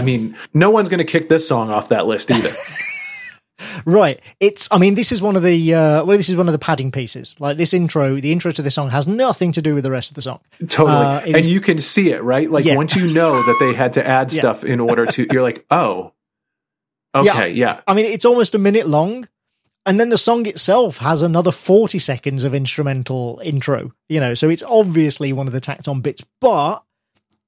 I 0.02 0.04
mean, 0.04 0.36
no 0.54 0.72
one's 0.72 0.90
going 0.90 0.98
to 0.98 1.04
kick 1.04 1.30
this 1.30 1.48
song 1.48 1.70
off 1.70 1.90
that 1.90 2.08
list 2.08 2.32
either. 2.32 2.52
right. 3.86 4.20
It's. 4.40 4.68
I 4.72 4.80
mean, 4.80 4.96
this 4.96 5.12
is 5.12 5.22
one 5.22 5.36
of 5.36 5.44
the. 5.44 5.74
Uh, 5.76 6.04
well, 6.04 6.18
this 6.18 6.30
is 6.30 6.36
one 6.36 6.48
of 6.48 6.54
the 6.54 6.60
padding 6.60 6.92
pieces. 6.92 7.36
Like 7.38 7.58
this 7.58 7.72
intro, 7.72 8.16
the 8.16 8.32
intro 8.32 8.52
to 8.52 8.64
the 8.64 8.72
song 8.72 8.90
has 8.90 9.08
nothing 9.08 9.52
to 9.52 9.62
do 9.62 9.76
with 9.76 9.84
the 9.84 9.92
rest 9.92 10.10
of 10.10 10.16
the 10.16 10.24
song. 10.24 10.40
Totally, 10.68 10.96
uh, 10.96 11.20
and 11.20 11.38
is, 11.38 11.48
you 11.48 11.62
can 11.62 11.78
see 11.78 12.12
it, 12.12 12.24
right? 12.24 12.50
Like 12.50 12.66
yeah. 12.66 12.76
once 12.76 12.96
you 12.96 13.14
know 13.14 13.44
that 13.44 13.58
they 13.60 13.74
had 13.74 13.94
to 13.94 14.08
add 14.08 14.32
stuff 14.32 14.64
yeah. 14.64 14.74
in 14.74 14.80
order 14.80 15.06
to, 15.06 15.28
you're 15.32 15.44
like, 15.44 15.66
oh, 15.72 16.14
okay, 17.14 17.52
yeah. 17.52 17.76
yeah. 17.76 17.82
I 17.88 17.94
mean, 17.94 18.06
it's 18.06 18.26
almost 18.26 18.56
a 18.56 18.60
minute 18.60 18.88
long, 18.88 19.28
and 19.86 20.00
then 20.00 20.10
the 20.10 20.18
song 20.18 20.48
itself 20.48 20.98
has 20.98 21.22
another 21.22 21.52
40 21.52 22.00
seconds 22.00 22.44
of 22.44 22.56
instrumental 22.56 23.40
intro, 23.44 23.92
you 24.10 24.20
know, 24.20 24.34
so 24.34 24.50
it's 24.50 24.64
obviously 24.64 25.32
one 25.32 25.46
of 25.46 25.54
the 25.54 25.62
tacked 25.62 25.88
on 25.88 26.02
bits, 26.02 26.24
but 26.40 26.84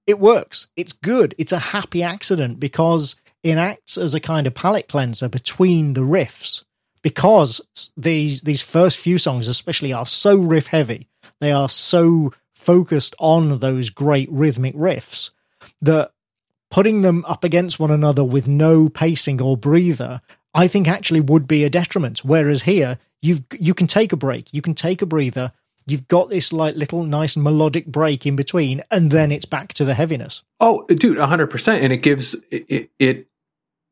it 0.06 0.20
works. 0.20 0.68
It's 0.76 0.94
good. 0.94 1.34
It's 1.38 1.52
a 1.52 1.60
happy 1.60 2.04
accident 2.04 2.60
because 2.60 3.16
it 3.44 3.58
acts 3.58 3.98
as 3.98 4.16
a 4.16 4.20
kind 4.20 4.48
of 4.48 4.54
palate 4.54 4.88
cleanser 4.88 5.28
between 5.28 5.94
the 5.94 6.02
riffs 6.02 6.64
because 7.02 7.62
these 7.96 8.42
these 8.42 8.62
first 8.64 8.98
few 8.98 9.20
songs 9.20 9.48
especially 9.48 9.94
are 9.94 10.06
so 10.06 10.36
riff 10.36 10.68
heavy 10.68 11.08
they 11.40 11.52
are 11.52 11.70
so 11.70 12.34
focused 12.56 13.14
on 13.20 13.60
those 13.60 13.90
great 13.90 14.32
rhythmic 14.32 14.74
riffs 14.74 15.32
that 15.82 16.12
putting 16.72 17.02
them 17.02 17.24
up 17.28 17.44
against 17.44 17.80
one 17.80 17.92
another 17.92 18.24
with 18.24 18.48
no 18.48 18.90
pacing 18.90 19.42
or 19.42 19.58
breather 19.58 20.22
i 20.56 20.68
think 20.68 20.88
actually 20.88 21.20
would 21.20 21.46
be 21.46 21.64
a 21.64 21.70
detriment 21.70 22.24
whereas 22.24 22.64
here 22.64 22.98
you've 23.22 23.44
you 23.60 23.74
can 23.74 23.86
take 23.86 24.14
a 24.14 24.18
break 24.18 24.48
you 24.54 24.62
can 24.62 24.74
take 24.74 25.02
a 25.02 25.06
breather 25.06 25.52
you've 25.88 26.08
got 26.08 26.30
this 26.30 26.54
like 26.54 26.76
little 26.76 27.04
nice 27.04 27.36
melodic 27.36 27.86
break 27.86 28.26
in 28.26 28.36
between 28.36 28.82
and 28.92 29.12
then 29.12 29.32
it's 29.32 29.46
back 29.46 29.74
to 29.74 29.86
the 29.86 29.94
heaviness. 29.94 30.44
Oh 30.60 30.86
dude 30.88 31.18
100% 31.18 31.82
and 31.82 31.94
it 31.94 31.98
gives 31.98 32.36
it, 32.52 32.90
it 33.00 33.28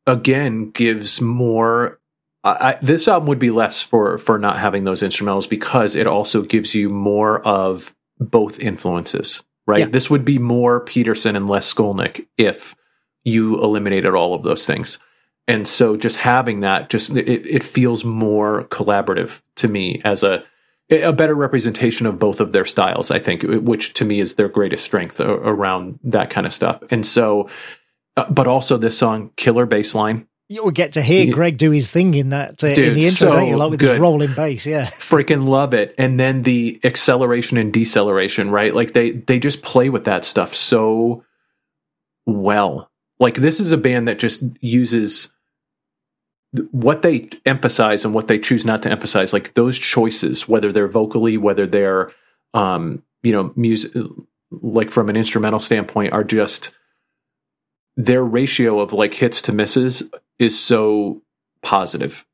again 0.05 0.71
gives 0.71 1.21
more 1.21 1.99
I, 2.43 2.79
this 2.81 3.07
album 3.07 3.27
would 3.29 3.39
be 3.39 3.51
less 3.51 3.81
for 3.81 4.17
for 4.17 4.39
not 4.39 4.57
having 4.57 4.83
those 4.83 5.03
instrumentals 5.03 5.47
because 5.47 5.95
it 5.95 6.07
also 6.07 6.41
gives 6.41 6.73
you 6.73 6.89
more 6.89 7.39
of 7.45 7.95
both 8.19 8.59
influences 8.59 9.43
right? 9.67 9.79
Yeah. 9.79 9.85
this 9.85 10.09
would 10.09 10.25
be 10.25 10.37
more 10.37 10.79
peterson 10.79 11.35
and 11.35 11.49
less 11.49 11.71
skolnick 11.71 12.27
if 12.37 12.75
you 13.23 13.61
eliminated 13.61 14.13
all 14.13 14.33
of 14.33 14.43
those 14.43 14.65
things. 14.65 14.99
And 15.47 15.67
so 15.67 15.97
just 15.97 16.17
having 16.17 16.61
that 16.61 16.89
just 16.89 17.11
it, 17.11 17.27
it 17.27 17.63
feels 17.63 18.03
more 18.03 18.65
collaborative 18.65 19.41
to 19.57 19.67
me 19.67 20.01
as 20.03 20.23
a 20.23 20.43
a 20.91 21.13
better 21.13 21.35
representation 21.35 22.05
of 22.05 22.19
both 22.19 22.39
of 22.39 22.51
their 22.51 22.65
styles 22.65 23.09
i 23.11 23.19
think 23.19 23.43
which 23.43 23.93
to 23.93 24.05
me 24.05 24.19
is 24.19 24.35
their 24.35 24.49
greatest 24.49 24.83
strength 24.83 25.19
around 25.19 25.99
that 26.03 26.29
kind 26.29 26.45
of 26.45 26.53
stuff 26.53 26.83
and 26.91 27.07
so 27.07 27.49
uh, 28.17 28.29
but 28.29 28.47
also 28.47 28.77
this 28.77 28.97
song, 28.97 29.31
killer 29.35 29.65
bass 29.65 29.95
line. 29.95 30.27
You 30.49 30.65
will 30.65 30.71
get 30.71 30.93
to 30.93 31.01
hear 31.01 31.33
Greg 31.33 31.57
do 31.57 31.71
his 31.71 31.89
thing 31.89 32.13
in 32.13 32.31
that 32.31 32.61
uh, 32.61 32.73
Dude, 32.73 32.89
in 32.89 32.93
the 32.95 33.07
intro, 33.07 33.31
so 33.31 33.39
you? 33.39 33.55
Like 33.55 33.71
with 33.71 33.79
good. 33.79 33.91
his 33.91 33.99
rolling 33.99 34.33
bass, 34.33 34.65
yeah. 34.65 34.87
Freaking 34.87 35.45
love 35.45 35.73
it. 35.73 35.95
And 35.97 36.19
then 36.19 36.43
the 36.43 36.77
acceleration 36.83 37.55
and 37.55 37.71
deceleration, 37.71 38.51
right? 38.51 38.75
Like 38.75 38.91
they 38.91 39.11
they 39.11 39.39
just 39.39 39.61
play 39.63 39.89
with 39.89 40.03
that 40.05 40.25
stuff 40.25 40.53
so 40.53 41.23
well. 42.25 42.91
Like 43.17 43.35
this 43.35 43.61
is 43.61 43.71
a 43.71 43.77
band 43.77 44.09
that 44.09 44.19
just 44.19 44.43
uses 44.59 45.31
what 46.71 47.01
they 47.01 47.29
emphasize 47.45 48.03
and 48.03 48.13
what 48.13 48.27
they 48.27 48.37
choose 48.37 48.65
not 48.65 48.83
to 48.83 48.91
emphasize, 48.91 49.31
like 49.33 49.53
those 49.53 49.79
choices, 49.79 50.47
whether 50.47 50.71
they're 50.71 50.87
vocally, 50.87 51.37
whether 51.37 51.65
they're 51.65 52.11
um, 52.53 53.03
you 53.23 53.31
know, 53.31 53.53
music 53.55 53.93
like 54.51 54.91
from 54.91 55.09
an 55.09 55.15
instrumental 55.15 55.59
standpoint, 55.59 56.13
are 56.13 56.23
just 56.23 56.75
their 57.95 58.23
ratio 58.23 58.79
of 58.79 58.93
like 58.93 59.13
hits 59.13 59.41
to 59.43 59.53
misses 59.53 60.09
is 60.39 60.59
so 60.59 61.21
positive. 61.61 62.25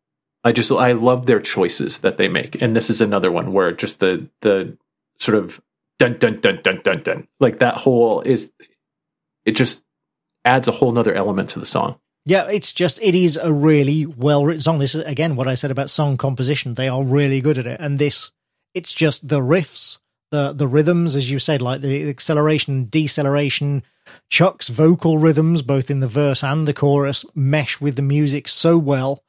I 0.43 0.51
just 0.51 0.71
I 0.71 0.93
love 0.93 1.25
their 1.25 1.41
choices 1.41 1.99
that 1.99 2.17
they 2.17 2.27
make, 2.27 2.59
and 2.61 2.75
this 2.75 2.89
is 2.89 3.01
another 3.01 3.31
one 3.31 3.51
where 3.51 3.71
just 3.71 3.99
the 3.99 4.29
the 4.41 4.77
sort 5.19 5.37
of 5.37 5.61
dun 5.99 6.13
dun 6.17 6.39
dun 6.39 6.59
dun 6.63 6.79
dun 6.83 7.01
dun 7.01 7.27
like 7.39 7.59
that 7.59 7.75
whole 7.75 8.21
is 8.21 8.51
it 9.45 9.53
just 9.55 9.83
adds 10.45 10.67
a 10.67 10.71
whole 10.71 10.91
nother 10.91 11.13
element 11.13 11.49
to 11.49 11.59
the 11.59 11.65
song. 11.65 11.99
Yeah, 12.27 12.47
it's 12.47 12.73
just 12.73 12.99
it 13.01 13.15
is 13.15 13.37
a 13.37 13.53
really 13.53 14.05
well 14.05 14.45
written 14.45 14.61
song. 14.61 14.79
This 14.79 14.95
is 14.95 15.03
again 15.05 15.37
what 15.37 15.47
I 15.47 15.53
said 15.53 15.71
about 15.71 15.89
song 15.89 16.17
composition. 16.17 16.73
They 16.73 16.89
are 16.89 17.01
really 17.01 17.39
good 17.39 17.57
at 17.57 17.65
it, 17.65 17.79
and 17.79 17.99
this 17.99 18.31
it's 18.73 18.93
just 18.93 19.29
the 19.29 19.39
riffs, 19.39 19.99
the 20.29 20.51
the 20.51 20.67
rhythms, 20.67 21.15
as 21.15 21.31
you 21.31 21.39
said, 21.39 21.61
like 21.61 21.79
the 21.79 22.09
acceleration, 22.09 22.89
deceleration, 22.89 23.81
Chuck's 24.29 24.67
vocal 24.67 25.17
rhythms, 25.17 25.61
both 25.61 25.89
in 25.89 26.01
the 26.01 26.07
verse 26.07 26.43
and 26.43 26.67
the 26.67 26.73
chorus, 26.73 27.23
mesh 27.33 27.79
with 27.79 27.95
the 27.95 28.01
music 28.01 28.49
so 28.49 28.77
well. 28.77 29.23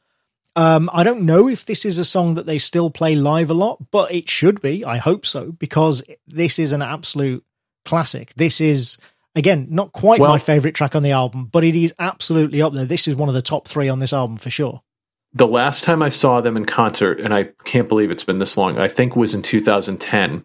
Um, 0.57 0.91
I 0.93 1.05
don't 1.05 1.23
know 1.23 1.47
if 1.49 1.65
this 1.65 1.85
is 1.85 1.99
a 1.99 2.05
song 2.05 2.35
that 2.35 2.47
they 2.47 2.59
still 2.59 2.91
play 2.91 3.15
live 3.15 3.49
a 3.49 3.55
lot, 3.55 3.93
but 3.93 4.13
it 4.13 4.29
should 4.29 4.61
be. 4.61 4.85
I 4.85 4.97
hope 4.97 5.25
so, 5.25 5.53
because 5.53 6.03
this 6.27 6.59
is 6.59 6.73
an 6.73 6.83
absolute 6.83 7.45
classic. 7.85 8.35
This 8.35 8.61
is, 8.61 8.99
again, 9.35 9.69
not 9.71 9.93
quite 9.93 10.21
well, 10.21 10.31
my 10.31 10.39
favorite 10.39 10.75
track 10.75 10.95
on 10.95 11.03
the 11.03 11.13
album, 11.13 11.47
but 11.47 11.65
it 11.65 11.77
is 11.77 11.95
absolutely 11.99 12.63
up 12.63 12.73
there. 12.73 12.87
This 12.87 13.09
is 13.09 13.17
one 13.17 13.29
of 13.29 13.35
the 13.35 13.43
top 13.43 13.69
three 13.69 13.89
on 13.89 13.99
this 13.99 14.13
album 14.13 14.37
for 14.37 14.51
sure. 14.51 14.83
The 15.35 15.47
last 15.47 15.85
time 15.85 16.03
I 16.03 16.09
saw 16.09 16.41
them 16.41 16.57
in 16.57 16.65
concert, 16.65 17.21
and 17.21 17.35
I 17.35 17.51
can't 17.65 17.89
believe 17.89 18.11
it's 18.11 18.25
been 18.25 18.39
this 18.39 18.57
long, 18.57 18.79
I 18.79 18.89
think 18.89 19.15
was 19.15 19.35
in 19.35 19.43
2010 19.43 20.45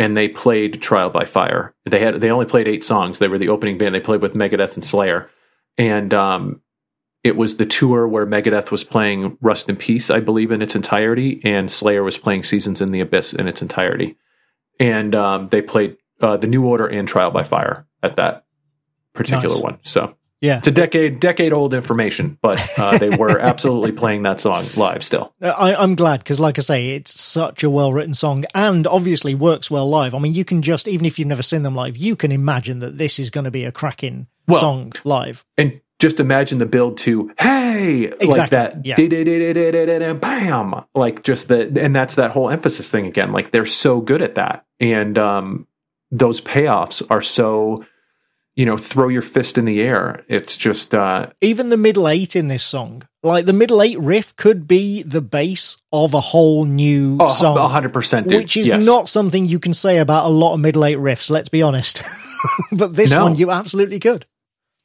and 0.00 0.16
they 0.16 0.28
played 0.28 0.80
Trial 0.80 1.10
by 1.10 1.26
Fire. 1.26 1.74
They 1.84 2.00
had 2.00 2.22
they 2.22 2.30
only 2.30 2.46
played 2.46 2.66
eight 2.66 2.84
songs. 2.84 3.18
They 3.18 3.28
were 3.28 3.36
the 3.36 3.50
opening 3.50 3.76
band. 3.76 3.94
They 3.94 4.00
played 4.00 4.22
with 4.22 4.32
Megadeth 4.32 4.74
and 4.74 4.84
Slayer, 4.84 5.30
and 5.76 6.14
um, 6.14 6.62
it 7.22 7.36
was 7.36 7.58
the 7.58 7.66
tour 7.66 8.08
where 8.08 8.24
Megadeth 8.24 8.70
was 8.70 8.82
playing 8.82 9.36
Rust 9.42 9.68
in 9.68 9.76
Peace, 9.76 10.08
I 10.08 10.20
believe, 10.20 10.52
in 10.52 10.62
its 10.62 10.74
entirety, 10.74 11.42
and 11.44 11.70
Slayer 11.70 12.02
was 12.02 12.16
playing 12.16 12.44
Seasons 12.44 12.80
in 12.80 12.92
the 12.92 13.00
Abyss 13.00 13.34
in 13.34 13.46
its 13.46 13.60
entirety. 13.60 14.16
And 14.78 15.14
um, 15.14 15.50
they 15.50 15.60
played 15.60 15.98
uh, 16.22 16.38
the 16.38 16.46
New 16.46 16.64
Order 16.64 16.86
and 16.86 17.06
Trial 17.06 17.30
by 17.30 17.42
Fire 17.42 17.86
at 18.02 18.16
that 18.16 18.44
particular 19.12 19.54
nice. 19.54 19.62
one. 19.62 19.78
So 19.82 20.14
yeah, 20.40 20.58
it's 20.58 20.68
a 20.68 20.72
decade 20.72 21.20
decade 21.20 21.52
old 21.52 21.74
information, 21.74 22.38
but 22.40 22.58
uh, 22.78 22.96
they 22.96 23.10
were 23.10 23.38
absolutely 23.40 23.92
playing 23.92 24.22
that 24.22 24.40
song 24.40 24.66
live 24.74 25.04
still. 25.04 25.34
Uh, 25.42 25.48
I, 25.48 25.82
am 25.82 25.94
glad 25.94 26.20
because, 26.20 26.40
like 26.40 26.58
I 26.58 26.62
say, 26.62 26.90
it's 26.90 27.18
such 27.18 27.62
a 27.62 27.68
well 27.68 27.92
written 27.92 28.14
song 28.14 28.44
and 28.54 28.86
obviously 28.86 29.34
works 29.34 29.70
well 29.70 29.88
live. 29.88 30.14
I 30.14 30.18
mean, 30.18 30.32
you 30.32 30.46
can 30.46 30.62
just 30.62 30.88
even 30.88 31.04
if 31.04 31.18
you've 31.18 31.28
never 31.28 31.42
seen 31.42 31.62
them 31.62 31.74
live, 31.74 31.98
you 31.98 32.16
can 32.16 32.32
imagine 32.32 32.78
that 32.78 32.96
this 32.96 33.18
is 33.18 33.28
going 33.28 33.44
to 33.44 33.50
be 33.50 33.64
a 33.64 33.72
cracking 33.72 34.28
well, 34.48 34.60
song 34.60 34.92
live. 35.04 35.44
And 35.58 35.80
just 35.98 36.18
imagine 36.18 36.56
the 36.56 36.64
build 36.64 36.96
to 36.98 37.30
"Hey" 37.38 38.04
exactly. 38.04 38.26
like 38.28 38.50
that, 38.50 38.86
yeah. 38.86 38.96
bam, 40.14 40.84
like 40.94 41.22
just 41.22 41.48
the 41.48 41.70
and 41.78 41.94
that's 41.94 42.14
that 42.14 42.30
whole 42.30 42.48
emphasis 42.48 42.90
thing 42.90 43.04
again. 43.04 43.32
Like 43.32 43.50
they're 43.50 43.66
so 43.66 44.00
good 44.00 44.22
at 44.22 44.36
that, 44.36 44.64
and 44.80 45.18
um, 45.18 45.66
those 46.10 46.40
payoffs 46.40 47.06
are 47.10 47.22
so 47.22 47.84
you 48.56 48.66
know, 48.66 48.76
throw 48.76 49.08
your 49.08 49.22
fist 49.22 49.56
in 49.56 49.64
the 49.64 49.80
air. 49.80 50.24
It's 50.28 50.56
just 50.56 50.94
uh 50.94 51.28
even 51.40 51.70
the 51.70 51.76
middle 51.76 52.08
eight 52.08 52.36
in 52.36 52.48
this 52.48 52.62
song. 52.62 53.08
Like 53.22 53.46
the 53.46 53.52
middle 53.52 53.80
eight 53.80 53.98
riff 53.98 54.34
could 54.36 54.66
be 54.66 55.02
the 55.02 55.20
base 55.20 55.78
of 55.92 56.14
a 56.14 56.20
whole 56.20 56.64
new 56.64 57.16
oh, 57.20 57.28
song. 57.28 57.56
100%. 57.56 58.26
Which 58.26 58.56
is 58.56 58.68
yes. 58.68 58.84
not 58.84 59.08
something 59.08 59.46
you 59.46 59.58
can 59.58 59.72
say 59.72 59.98
about 59.98 60.26
a 60.26 60.28
lot 60.28 60.54
of 60.54 60.60
middle 60.60 60.84
eight 60.84 60.98
riffs, 60.98 61.30
let's 61.30 61.48
be 61.48 61.62
honest. 61.62 62.02
but 62.72 62.96
this 62.96 63.10
no. 63.12 63.24
one 63.24 63.36
you 63.36 63.50
absolutely 63.50 64.00
could. 64.00 64.26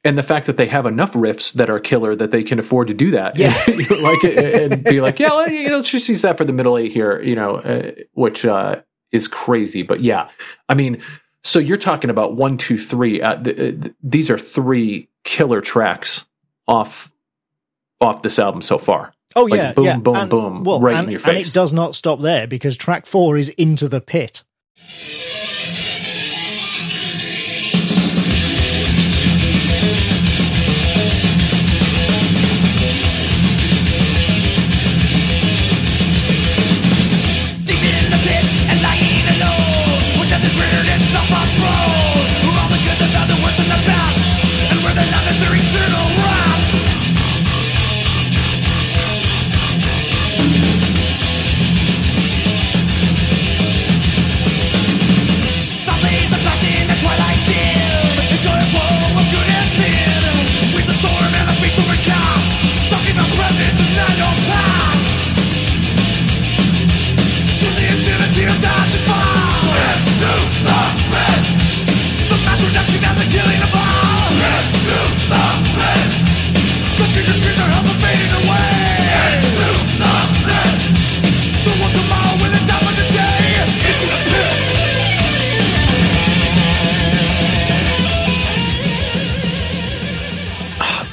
And 0.04 0.16
the 0.16 0.22
fact 0.22 0.46
that 0.46 0.56
they 0.56 0.66
have 0.66 0.86
enough 0.86 1.14
riffs 1.14 1.52
that 1.54 1.68
are 1.68 1.80
killer 1.80 2.14
that 2.14 2.30
they 2.30 2.44
can 2.44 2.58
afford 2.58 2.88
to 2.88 2.94
do 2.94 3.10
that, 3.10 3.36
yeah, 3.36 3.60
like 4.02 4.22
and 4.24 4.84
be 4.84 5.00
like, 5.00 5.18
yeah, 5.18 5.32
let's 5.32 5.90
just 5.90 6.08
use 6.08 6.22
that 6.22 6.38
for 6.38 6.44
the 6.44 6.52
middle 6.52 6.78
eight 6.78 6.92
here, 6.92 7.20
you 7.20 7.34
know, 7.34 7.56
uh, 7.56 7.90
which 8.12 8.46
uh, 8.46 8.76
is 9.12 9.28
crazy. 9.28 9.82
But 9.82 10.00
yeah, 10.00 10.28
I 10.68 10.74
mean, 10.74 11.00
so 11.42 11.58
you're 11.58 11.76
talking 11.76 12.10
about 12.10 12.34
one, 12.36 12.58
two, 12.58 12.78
three. 12.78 13.20
Uh, 13.20 13.42
th- 13.42 13.56
th- 13.56 13.74
uh, 13.74 13.88
these 14.02 14.30
are 14.30 14.38
three 14.38 15.08
killer 15.24 15.60
tracks 15.60 16.26
off 16.66 17.12
off 18.00 18.22
this 18.22 18.38
album 18.38 18.62
so 18.62 18.78
far. 18.78 19.12
Oh 19.34 19.44
like 19.44 19.58
yeah, 19.58 19.72
boom, 19.72 19.84
yeah. 19.84 19.98
boom, 19.98 20.16
and, 20.16 20.30
boom, 20.30 20.64
well, 20.64 20.80
right 20.80 20.96
and, 20.96 21.06
in 21.06 21.10
your 21.10 21.20
face. 21.20 21.28
And 21.28 21.38
it 21.38 21.52
does 21.52 21.72
not 21.72 21.94
stop 21.94 22.20
there 22.20 22.46
because 22.46 22.76
track 22.76 23.06
four 23.06 23.36
is 23.36 23.50
into 23.50 23.88
the 23.88 24.00
pit. 24.00 24.44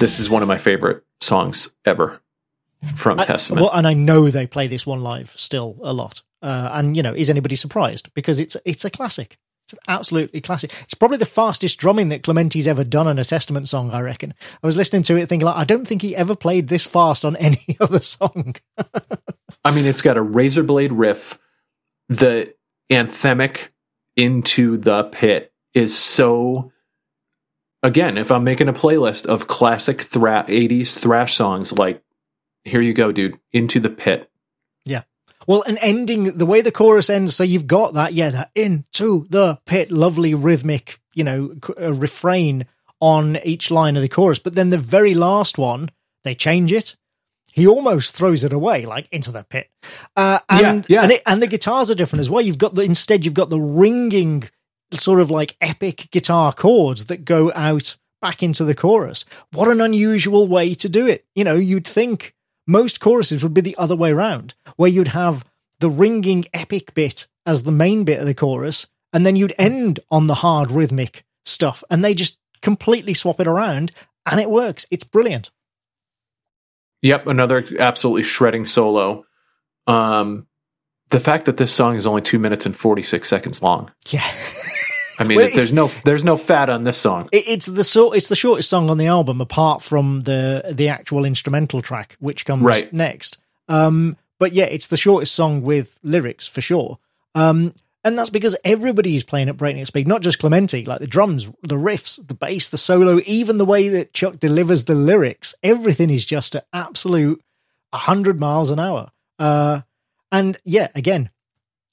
This 0.03 0.19
is 0.19 0.29
one 0.29 0.41
of 0.41 0.49
my 0.49 0.57
favorite 0.57 1.01
songs 1.21 1.71
ever 1.85 2.19
from 2.93 3.21
I, 3.21 3.23
Testament. 3.23 3.61
Well, 3.61 3.71
and 3.73 3.87
I 3.87 3.93
know 3.93 4.29
they 4.29 4.45
play 4.45 4.67
this 4.67 4.85
one 4.85 5.01
live 5.01 5.31
still 5.37 5.77
a 5.81 5.93
lot. 5.93 6.21
Uh, 6.41 6.71
and 6.73 6.97
you 6.97 7.01
know, 7.01 7.13
is 7.13 7.29
anybody 7.29 7.55
surprised? 7.55 8.13
Because 8.13 8.37
it's 8.37 8.57
it's 8.65 8.83
a 8.83 8.89
classic. 8.89 9.37
It's 9.65 9.71
an 9.71 9.79
absolutely 9.87 10.41
classic. 10.41 10.73
It's 10.81 10.93
probably 10.93 11.19
the 11.19 11.25
fastest 11.25 11.79
drumming 11.79 12.09
that 12.09 12.21
Clemente's 12.21 12.67
ever 12.67 12.83
done 12.83 13.07
on 13.07 13.17
a 13.17 13.23
Testament 13.23 13.69
song. 13.69 13.91
I 13.91 14.01
reckon. 14.01 14.33
I 14.61 14.67
was 14.67 14.75
listening 14.75 15.03
to 15.03 15.15
it 15.15 15.29
thinking, 15.29 15.45
like, 15.45 15.55
I 15.55 15.63
don't 15.63 15.87
think 15.87 16.01
he 16.01 16.17
ever 16.17 16.35
played 16.35 16.67
this 16.67 16.85
fast 16.85 17.23
on 17.23 17.35
any 17.37 17.77
other 17.79 18.01
song. 18.01 18.57
I 19.63 19.71
mean, 19.73 19.85
it's 19.85 20.01
got 20.01 20.17
a 20.17 20.21
razor 20.21 20.63
blade 20.63 20.91
riff. 20.91 21.39
The 22.09 22.53
anthemic 22.91 23.69
into 24.17 24.75
the 24.75 25.05
pit 25.05 25.53
is 25.73 25.97
so 25.97 26.72
again, 27.83 28.17
if 28.17 28.31
I'm 28.31 28.43
making 28.43 28.69
a 28.69 28.73
playlist 28.73 29.25
of 29.25 29.47
classic 29.47 30.01
thra- 30.01 30.45
80s 30.47 30.97
thrash 30.97 31.35
songs, 31.35 31.73
like, 31.73 32.01
here 32.63 32.81
you 32.81 32.93
go, 32.93 33.11
dude, 33.11 33.37
into 33.51 33.79
the 33.79 33.89
pit. 33.89 34.31
Yeah. 34.85 35.03
Well, 35.45 35.63
and 35.67 35.77
ending, 35.81 36.23
the 36.37 36.45
way 36.45 36.61
the 36.61 36.71
chorus 36.71 37.09
ends, 37.09 37.35
so 37.35 37.43
you've 37.43 37.67
got 37.67 37.93
that, 37.93 38.13
yeah, 38.13 38.29
that 38.29 38.51
into 38.55 39.27
the 39.29 39.59
pit, 39.65 39.91
lovely 39.91 40.33
rhythmic, 40.33 40.99
you 41.13 41.25
know, 41.25 41.55
uh, 41.79 41.93
refrain 41.93 42.65
on 43.01 43.37
each 43.43 43.69
line 43.69 43.97
of 43.97 44.01
the 44.01 44.09
chorus. 44.09 44.39
But 44.39 44.55
then 44.55 44.69
the 44.69 44.77
very 44.77 45.13
last 45.13 45.57
one, 45.57 45.91
they 46.23 46.33
change 46.33 46.71
it. 46.71 46.95
He 47.51 47.67
almost 47.67 48.15
throws 48.15 48.43
it 48.43 48.53
away, 48.53 48.85
like 48.85 49.07
into 49.11 49.31
the 49.31 49.43
pit. 49.43 49.69
Uh, 50.15 50.39
and, 50.49 50.85
yeah, 50.87 50.95
yeah. 50.95 51.03
And, 51.03 51.11
it, 51.11 51.21
and 51.25 51.41
the 51.41 51.47
guitars 51.47 51.91
are 51.91 51.95
different 51.95 52.21
as 52.21 52.29
well. 52.29 52.41
You've 52.41 52.57
got 52.57 52.73
the, 52.73 52.81
instead, 52.81 53.25
you've 53.25 53.35
got 53.35 53.49
the 53.49 53.59
ringing 53.59 54.49
sort 54.99 55.19
of 55.19 55.31
like 55.31 55.55
epic 55.61 56.09
guitar 56.11 56.53
chords 56.53 57.05
that 57.05 57.25
go 57.25 57.51
out 57.53 57.97
back 58.21 58.41
into 58.41 58.63
the 58.63 58.75
chorus. 58.75 59.25
What 59.51 59.67
an 59.67 59.81
unusual 59.81 60.47
way 60.47 60.73
to 60.75 60.89
do 60.89 61.05
it. 61.07 61.25
You 61.35 61.43
know, 61.43 61.55
you'd 61.55 61.87
think 61.87 62.33
most 62.65 62.99
choruses 62.99 63.43
would 63.43 63.53
be 63.53 63.61
the 63.61 63.75
other 63.77 63.95
way 63.95 64.11
around, 64.11 64.53
where 64.77 64.89
you'd 64.89 65.09
have 65.09 65.45
the 65.79 65.89
ringing 65.89 66.45
epic 66.53 66.93
bit 66.93 67.27
as 67.45 67.63
the 67.63 67.71
main 67.71 68.05
bit 68.05 68.19
of 68.19 68.25
the 68.25 68.33
chorus, 68.33 68.87
and 69.11 69.25
then 69.25 69.35
you'd 69.35 69.53
end 69.59 69.99
on 70.09 70.25
the 70.25 70.35
hard 70.35 70.71
rhythmic 70.71 71.25
stuff, 71.43 71.83
and 71.89 72.03
they 72.03 72.13
just 72.13 72.39
completely 72.61 73.13
swap 73.13 73.39
it 73.39 73.47
around, 73.47 73.91
and 74.25 74.39
it 74.39 74.49
works. 74.49 74.85
It's 74.89 75.03
brilliant. 75.03 75.51
Yep, 77.01 77.27
another 77.27 77.65
absolutely 77.79 78.23
shredding 78.23 78.65
solo. 78.65 79.25
Um, 79.87 80.47
the 81.09 81.19
fact 81.19 81.45
that 81.45 81.57
this 81.57 81.73
song 81.73 81.97
is 81.97 82.07
only 82.07 82.21
two 82.21 82.39
minutes 82.39 82.65
and 82.65 82.75
forty 82.75 83.03
six 83.03 83.27
seconds 83.27 83.61
long. 83.61 83.91
Yeah. 84.09 84.25
I 85.19 85.23
mean, 85.23 85.37
well, 85.37 85.49
there's 85.53 85.73
no 85.73 85.87
there's 86.03 86.23
no 86.23 86.37
fat 86.37 86.69
on 86.69 86.83
this 86.83 86.97
song. 86.97 87.29
It, 87.31 87.47
it's 87.47 87.65
the 87.65 87.83
so 87.83 88.11
it's 88.13 88.27
the 88.27 88.35
shortest 88.35 88.69
song 88.69 88.89
on 88.89 88.97
the 88.97 89.07
album, 89.07 89.41
apart 89.41 89.81
from 89.81 90.21
the 90.21 90.71
the 90.71 90.89
actual 90.89 91.25
instrumental 91.25 91.81
track, 91.81 92.15
which 92.19 92.45
comes 92.45 92.63
right. 92.63 92.91
next. 92.91 93.37
Um, 93.67 94.17
but 94.39 94.53
yeah, 94.53 94.65
it's 94.65 94.87
the 94.87 94.97
shortest 94.97 95.33
song 95.35 95.61
with 95.61 95.97
lyrics 96.03 96.47
for 96.47 96.61
sure. 96.61 96.99
Um, 97.35 97.73
and 98.03 98.17
that's 98.17 98.29
because 98.29 98.55
everybody's 98.65 99.23
playing 99.23 99.47
at 99.47 99.55
breakneck 99.55 99.87
speed, 99.87 100.07
not 100.07 100.21
just 100.21 100.39
Clemente. 100.39 100.83
Like 100.83 100.99
the 100.99 101.07
drums, 101.07 101.49
the 101.61 101.77
riffs, 101.77 102.25
the 102.27 102.33
bass, 102.33 102.67
the 102.67 102.77
solo, 102.77 103.21
even 103.25 103.57
the 103.57 103.65
way 103.65 103.87
that 103.87 104.13
Chuck 104.13 104.39
delivers 104.39 104.85
the 104.85 104.95
lyrics, 104.95 105.55
everything 105.63 106.09
is 106.09 106.25
just 106.25 106.55
at 106.55 106.67
absolute 106.73 107.41
hundred 107.93 108.39
miles 108.39 108.71
an 108.71 108.79
hour. 108.79 109.11
Uh, 109.39 109.81
and 110.31 110.57
yeah, 110.65 110.89
again, 110.95 111.29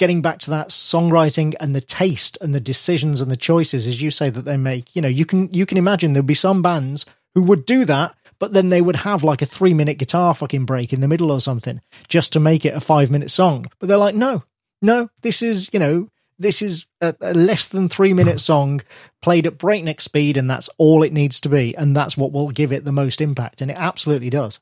getting 0.00 0.20
back 0.20 0.38
to 0.40 0.50
that 0.50 0.70
songwriting 0.70 1.54
and 1.60 1.76
the 1.76 1.80
taste 1.80 2.36
and 2.40 2.52
the 2.54 2.60
decisions 2.60 3.20
and 3.20 3.30
the 3.30 3.36
choices 3.36 3.86
as 3.86 4.02
you 4.02 4.10
say 4.10 4.30
that 4.30 4.46
they 4.46 4.56
make 4.56 4.96
you 4.96 5.02
know 5.02 5.08
you 5.08 5.24
can 5.24 5.52
you 5.52 5.64
can 5.64 5.78
imagine 5.78 6.14
there'd 6.14 6.26
be 6.26 6.34
some 6.34 6.62
bands 6.62 7.06
who 7.34 7.42
would 7.42 7.64
do 7.64 7.84
that 7.84 8.16
but 8.40 8.54
then 8.54 8.70
they 8.70 8.80
would 8.80 8.96
have 8.96 9.22
like 9.22 9.42
a 9.42 9.46
three 9.46 9.74
minute 9.74 9.98
guitar 9.98 10.34
fucking 10.34 10.64
break 10.64 10.92
in 10.92 11.00
the 11.00 11.06
middle 11.06 11.30
or 11.30 11.40
something 11.40 11.80
just 12.08 12.32
to 12.32 12.40
make 12.40 12.64
it 12.64 12.74
a 12.74 12.80
five 12.80 13.10
minute 13.10 13.30
song. 13.30 13.66
But 13.78 13.88
they're 13.88 13.96
like 13.96 14.16
no 14.16 14.42
no 14.82 15.10
this 15.22 15.42
is 15.42 15.70
you 15.72 15.78
know 15.78 16.08
this 16.38 16.62
is 16.62 16.86
a, 17.00 17.14
a 17.20 17.34
less 17.34 17.66
than 17.68 17.88
three 17.88 18.14
minute 18.14 18.40
song 18.40 18.80
played 19.22 19.46
at 19.46 19.58
breakneck 19.58 20.00
speed 20.00 20.36
and 20.36 20.50
that's 20.50 20.70
all 20.78 21.02
it 21.02 21.12
needs 21.12 21.38
to 21.40 21.48
be 21.48 21.76
and 21.76 21.94
that's 21.94 22.16
what 22.16 22.32
will 22.32 22.50
give 22.50 22.72
it 22.72 22.84
the 22.84 22.92
most 22.92 23.20
impact. 23.20 23.60
And 23.60 23.70
it 23.70 23.76
absolutely 23.78 24.30
does. 24.30 24.58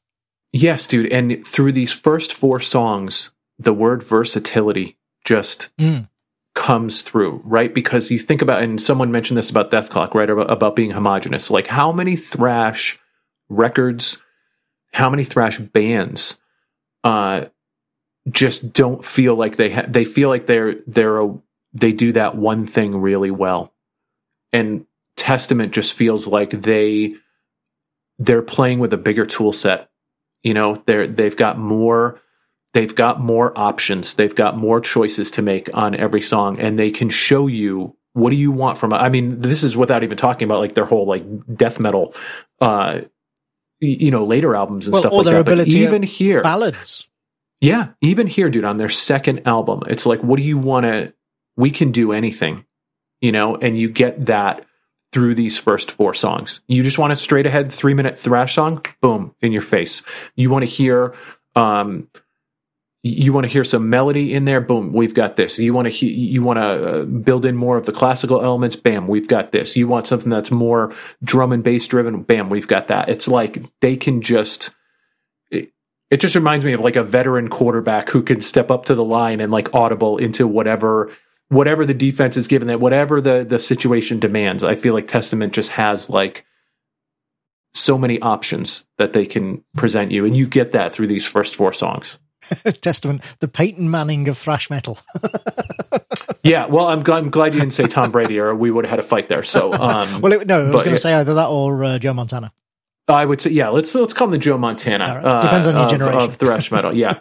Yes 0.53 0.87
dude 0.87 1.13
and 1.13 1.47
through 1.47 1.73
these 1.73 1.93
first 1.93 2.35
four 2.35 2.61
songs 2.61 3.31
the 3.59 3.73
word 3.73 4.03
versatility 4.03 4.97
just 5.29 5.77
mm. 5.77 6.09
comes 6.55 7.03
through, 7.03 7.43
right? 7.45 7.75
Because 7.75 8.11
you 8.11 8.19
think 8.19 8.41
about, 8.41 8.63
and 8.63 8.81
someone 8.81 9.13
mentioned 9.13 9.37
this 9.37 9.51
about 9.51 9.71
Dethklok, 9.71 10.15
right? 10.15 10.31
About, 10.31 10.51
about 10.51 10.75
being 10.75 10.93
homogenous. 10.93 11.51
Like 11.51 11.67
how 11.67 11.93
many 11.93 12.17
thrash 12.17 12.99
records, 13.51 14.23
how 14.95 15.11
many 15.11 15.25
thrash 15.25 15.59
bands, 15.59 16.41
uh, 17.05 17.45
just 18.31 18.73
don't 18.73 19.05
feel 19.05 19.35
like 19.35 19.57
they 19.57 19.71
ha- 19.71 19.87
they 19.87 20.07
feel 20.07 20.31
like 20.31 20.47
they're 20.47 20.77
they're 20.87 21.21
a, 21.21 21.39
they 21.75 21.93
do 21.93 22.13
that 22.13 22.37
one 22.37 22.67
thing 22.67 22.97
really 22.97 23.31
well, 23.31 23.73
and 24.53 24.87
Testament 25.17 25.73
just 25.73 25.93
feels 25.93 26.27
like 26.27 26.51
they 26.51 27.15
they're 28.19 28.43
playing 28.43 28.79
with 28.79 28.93
a 28.93 28.99
bigger 28.99 29.25
tool 29.25 29.53
set. 29.53 29.91
You 30.43 30.55
know, 30.55 30.75
they're 30.87 31.07
they've 31.07 31.37
got 31.37 31.59
more 31.59 32.21
they've 32.75 32.95
got 32.95 33.21
more 33.21 33.57
options. 33.59 34.15
They've 34.15 34.35
got 34.35 34.57
more 34.57 34.81
choices 34.81 35.31
to 35.33 35.43
make 35.43 35.71
on 35.75 35.95
every 35.95 36.21
song 36.21 36.59
and 36.59 36.79
they 36.79 36.91
can 36.91 37.09
show 37.09 37.47
you 37.47 37.97
what 38.15 38.31
do 38.31 38.37
you 38.37 38.51
want 38.51 38.77
from 38.79 38.93
i 38.93 39.09
mean 39.09 39.41
this 39.43 39.63
is 39.63 39.77
without 39.77 40.03
even 40.03 40.17
talking 40.17 40.49
about 40.49 40.59
like 40.59 40.73
their 40.73 40.87
whole 40.87 41.07
like 41.07 41.23
death 41.55 41.79
metal 41.79 42.15
uh 42.61 43.01
you 43.81 44.11
know 44.11 44.25
later 44.25 44.57
albums 44.57 44.87
and 44.87 44.93
well, 44.93 45.03
stuff 45.03 45.13
like 45.13 45.25
that 45.25 45.45
but 45.45 45.69
even 45.69 46.03
here 46.03 46.43
ballads. 46.43 47.07
Yeah 47.61 47.91
even 48.01 48.27
here 48.27 48.51
dude 48.51 48.65
on 48.65 48.79
their 48.79 48.89
second 48.89 49.47
album 49.47 49.83
it's 49.87 50.05
like 50.05 50.21
what 50.21 50.37
do 50.37 50.43
you 50.43 50.59
want 50.59 50.85
to 50.85 51.13
we 51.57 51.71
can 51.71 51.93
do 51.93 52.13
anything 52.13 52.65
you 53.21 53.31
know 53.31 53.55
and 53.55 53.79
you 53.79 53.89
get 53.89 54.27
that 54.27 54.65
through 55.13 55.35
these 55.35 55.57
first 55.57 55.91
four 55.91 56.13
songs. 56.15 56.61
You 56.69 56.83
just 56.83 56.99
want 56.99 57.13
a 57.13 57.17
straight 57.17 57.47
ahead 57.47 57.73
three 57.73 57.95
minute 57.95 58.19
thrash 58.19 58.55
song? 58.55 58.85
Boom 59.01 59.35
in 59.41 59.53
your 59.53 59.63
face. 59.63 60.03
You 60.35 60.51
want 60.51 60.65
to 60.65 60.71
hear 60.71 61.15
um 61.57 62.09
you 63.03 63.33
want 63.33 63.45
to 63.45 63.53
hear 63.53 63.65
some 63.65 63.89
melody 63.89 64.35
in 64.35 64.45
there? 64.45 64.61
Boom 64.61 64.93
we've 64.93 65.15
got 65.15 65.37
this. 65.37 65.59
You 65.59 65.73
want 65.73 65.87
to 65.87 65.91
he- 65.91 66.13
you 66.13 66.43
want 66.43 66.59
to 66.59 67.03
uh, 67.03 67.05
build 67.05 67.45
in 67.45 67.57
more 67.57 67.77
of 67.77 67.87
the 67.87 67.93
classical 67.93 68.43
elements? 68.43 68.75
Bam 68.77 69.07
we've 69.07 69.29
got 69.29 69.53
this. 69.53 69.77
You 69.77 69.87
want 69.87 70.07
something 70.07 70.31
that's 70.31 70.51
more 70.51 70.93
drum 71.23 71.53
and 71.53 71.63
bass 71.63 71.87
driven? 71.87 72.23
Bam 72.23 72.51
we've 72.51 72.67
got 72.67 72.89
that. 72.89 73.09
It's 73.09 73.29
like 73.29 73.63
they 73.81 73.97
can 73.97 74.21
just 74.21 74.75
it, 75.51 75.71
it 76.11 76.21
just 76.21 76.35
reminds 76.35 76.65
me 76.65 76.73
of 76.73 76.81
like 76.81 76.97
a 76.97 77.05
veteran 77.05 77.49
quarterback 77.49 78.11
who 78.11 78.23
can 78.23 78.41
step 78.41 78.71
up 78.71 78.87
to 78.87 78.95
the 78.97 79.05
line 79.05 79.41
and 79.41 79.53
like 79.53 79.75
audible 79.75 80.19
into 80.19 80.49
whatever 80.49 81.13
whatever 81.51 81.87
the 81.87 81.95
defense 81.95 82.37
is 82.37 82.49
given 82.49 82.67
that 82.67 82.81
whatever 82.81 83.21
the 83.21 83.45
the 83.49 83.61
situation 83.61 84.19
demands. 84.19 84.65
I 84.65 84.75
feel 84.75 84.93
like 84.93 85.07
testament 85.07 85.53
just 85.53 85.71
has 85.73 86.11
like 86.11 86.45
so 87.75 87.97
many 87.97 88.21
options 88.21 88.87
that 88.97 89.13
they 89.13 89.25
can 89.25 89.63
present 89.77 90.11
you 90.11 90.25
and 90.25 90.37
you 90.37 90.49
get 90.49 90.73
that 90.73 90.91
through 90.91 91.07
these 91.07 91.25
first 91.25 91.55
four 91.55 91.73
songs 91.73 92.19
Testament, 92.81 93.23
the 93.41 93.49
Peyton 93.49 93.91
Manning 93.91 94.29
of 94.29 94.39
thrash 94.39 94.71
metal. 94.71 94.99
yeah, 96.43 96.67
well, 96.67 96.89
I'm 96.89 97.03
glad, 97.03 97.19
I'm 97.19 97.31
glad 97.31 97.55
you 97.55 97.61
didn't 97.61 97.75
say 97.75 97.85
Tom 97.85 98.11
Brady, 98.11 98.39
or 98.39 98.55
we 98.55 98.71
would 98.71 98.85
have 98.85 98.91
had 98.91 98.99
a 98.99 99.03
fight 99.03 99.29
there. 99.29 99.43
So, 99.43 99.73
um, 99.73 100.21
well, 100.21 100.33
it, 100.33 100.47
no, 100.47 100.67
I 100.67 100.71
was 100.71 100.83
going 100.83 100.95
to 100.95 101.01
say 101.01 101.15
either 101.15 101.35
that 101.35 101.49
or 101.49 101.85
uh, 101.85 101.99
Joe 101.99 102.15
Montana. 102.15 102.53
I 103.07 103.25
would 103.25 103.41
say, 103.41 103.51
yeah, 103.51 103.69
let's 103.69 103.95
let's 103.95 104.13
call 104.13 104.27
him 104.27 104.33
the 104.33 104.39
Joe 104.39 104.59
Montana. 104.59 105.23
Right. 105.25 105.41
Depends 105.41 105.67
on 105.67 105.75
your 105.75 105.85
uh, 105.85 105.89
generation 105.89 106.21
of, 106.21 106.29
of 106.29 106.37
thrash 106.37 106.71
metal. 106.71 106.95
Yeah, 106.95 107.21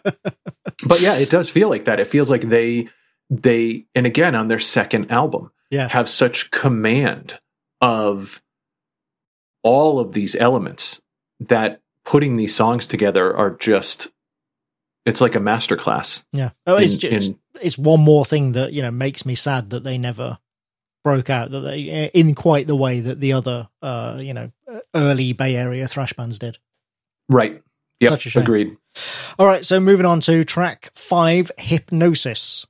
but 0.85 0.99
yeah, 0.99 1.15
it 1.15 1.29
does 1.29 1.49
feel 1.49 1.69
like 1.69 1.85
that. 1.85 2.01
It 2.01 2.07
feels 2.07 2.29
like 2.29 2.41
they 2.41 2.89
they 3.29 3.85
and 3.95 4.05
again 4.05 4.35
on 4.35 4.49
their 4.49 4.59
second 4.59 5.09
album, 5.11 5.51
yeah. 5.69 5.87
have 5.87 6.09
such 6.09 6.51
command 6.51 7.39
of 7.79 8.41
all 9.63 9.99
of 9.99 10.13
these 10.13 10.35
elements 10.35 11.01
that 11.39 11.81
putting 12.03 12.35
these 12.35 12.55
songs 12.55 12.87
together 12.87 13.35
are 13.35 13.51
just 13.51 14.11
it's 15.07 15.21
like 15.21 15.35
a 15.35 15.39
masterclass. 15.39 16.25
Yeah. 16.33 16.51
Oh, 16.67 16.75
it's 16.75 16.95
in, 16.95 16.99
just, 16.99 17.29
in, 17.29 17.39
it's 17.61 17.77
one 17.77 18.01
more 18.01 18.25
thing 18.25 18.51
that 18.51 18.73
you 18.73 18.81
know 18.81 18.91
makes 18.91 19.25
me 19.25 19.35
sad 19.35 19.69
that 19.69 19.83
they 19.83 19.97
never 19.97 20.37
broke 21.03 21.29
out 21.29 21.51
that 21.51 21.61
they 21.61 22.11
in 22.13 22.35
quite 22.35 22.67
the 22.67 22.75
way 22.75 22.99
that 22.99 23.21
the 23.21 23.31
other 23.31 23.69
uh 23.81 24.17
you 24.19 24.33
know 24.33 24.51
early 24.93 25.31
Bay 25.31 25.55
Area 25.55 25.87
thrash 25.87 26.13
bands 26.13 26.37
did. 26.37 26.57
Right. 27.29 27.63
Yeah. 28.01 28.17
Agreed. 28.35 28.77
All 29.39 29.47
right. 29.47 29.65
So 29.65 29.79
moving 29.79 30.05
on 30.05 30.19
to 30.21 30.43
track 30.43 30.91
five, 30.93 31.51
Hypnosis. 31.57 32.67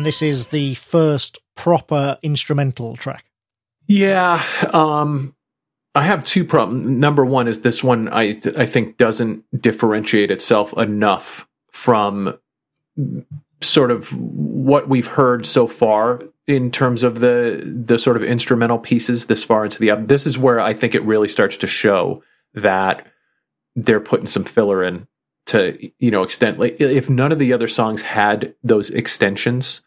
And 0.00 0.06
this 0.06 0.22
is 0.22 0.46
the 0.46 0.74
first 0.76 1.36
proper 1.56 2.16
instrumental 2.22 2.96
track. 2.96 3.26
Yeah, 3.86 4.42
um, 4.72 5.36
I 5.94 6.04
have 6.04 6.24
two 6.24 6.42
problems. 6.42 6.88
Number 6.88 7.22
one 7.22 7.46
is 7.46 7.60
this 7.60 7.84
one 7.84 8.08
I 8.08 8.40
I 8.56 8.64
think 8.64 8.96
doesn't 8.96 9.44
differentiate 9.60 10.30
itself 10.30 10.72
enough 10.78 11.46
from 11.70 12.38
sort 13.60 13.90
of 13.90 14.10
what 14.18 14.88
we've 14.88 15.06
heard 15.06 15.44
so 15.44 15.66
far 15.66 16.22
in 16.46 16.70
terms 16.70 17.02
of 17.02 17.20
the 17.20 17.62
the 17.62 17.98
sort 17.98 18.16
of 18.16 18.24
instrumental 18.24 18.78
pieces 18.78 19.26
this 19.26 19.44
far 19.44 19.66
into 19.66 19.78
the 19.78 19.90
album. 19.90 20.06
This 20.06 20.24
is 20.24 20.38
where 20.38 20.60
I 20.60 20.72
think 20.72 20.94
it 20.94 21.04
really 21.04 21.28
starts 21.28 21.58
to 21.58 21.66
show 21.66 22.22
that 22.54 23.06
they're 23.76 24.00
putting 24.00 24.26
some 24.26 24.44
filler 24.44 24.82
in 24.82 25.06
to 25.44 25.90
you 25.98 26.10
know 26.10 26.22
extend 26.22 26.58
like 26.58 26.80
if 26.80 27.10
none 27.10 27.32
of 27.32 27.38
the 27.38 27.52
other 27.52 27.68
songs 27.68 28.00
had 28.00 28.54
those 28.62 28.88
extensions 28.88 29.82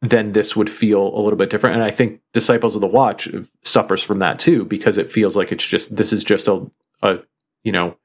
then 0.00 0.32
this 0.32 0.54
would 0.54 0.70
feel 0.70 1.16
a 1.16 1.20
little 1.20 1.36
bit 1.36 1.50
different. 1.50 1.76
And 1.76 1.84
i 1.84 1.90
think 1.90 2.20
disciples 2.32 2.74
of 2.74 2.80
the 2.80 2.86
watch 2.86 3.28
suffers 3.62 4.02
from 4.02 4.18
that 4.20 4.38
too 4.38 4.64
because 4.64 4.96
it 4.96 5.10
feels 5.10 5.36
like 5.36 5.52
it's 5.52 5.66
just 5.66 5.96
this 5.96 6.12
is 6.12 6.24
just 6.24 6.48
a, 6.48 6.70
a 7.02 7.20
you 7.64 7.72
know 7.72 7.96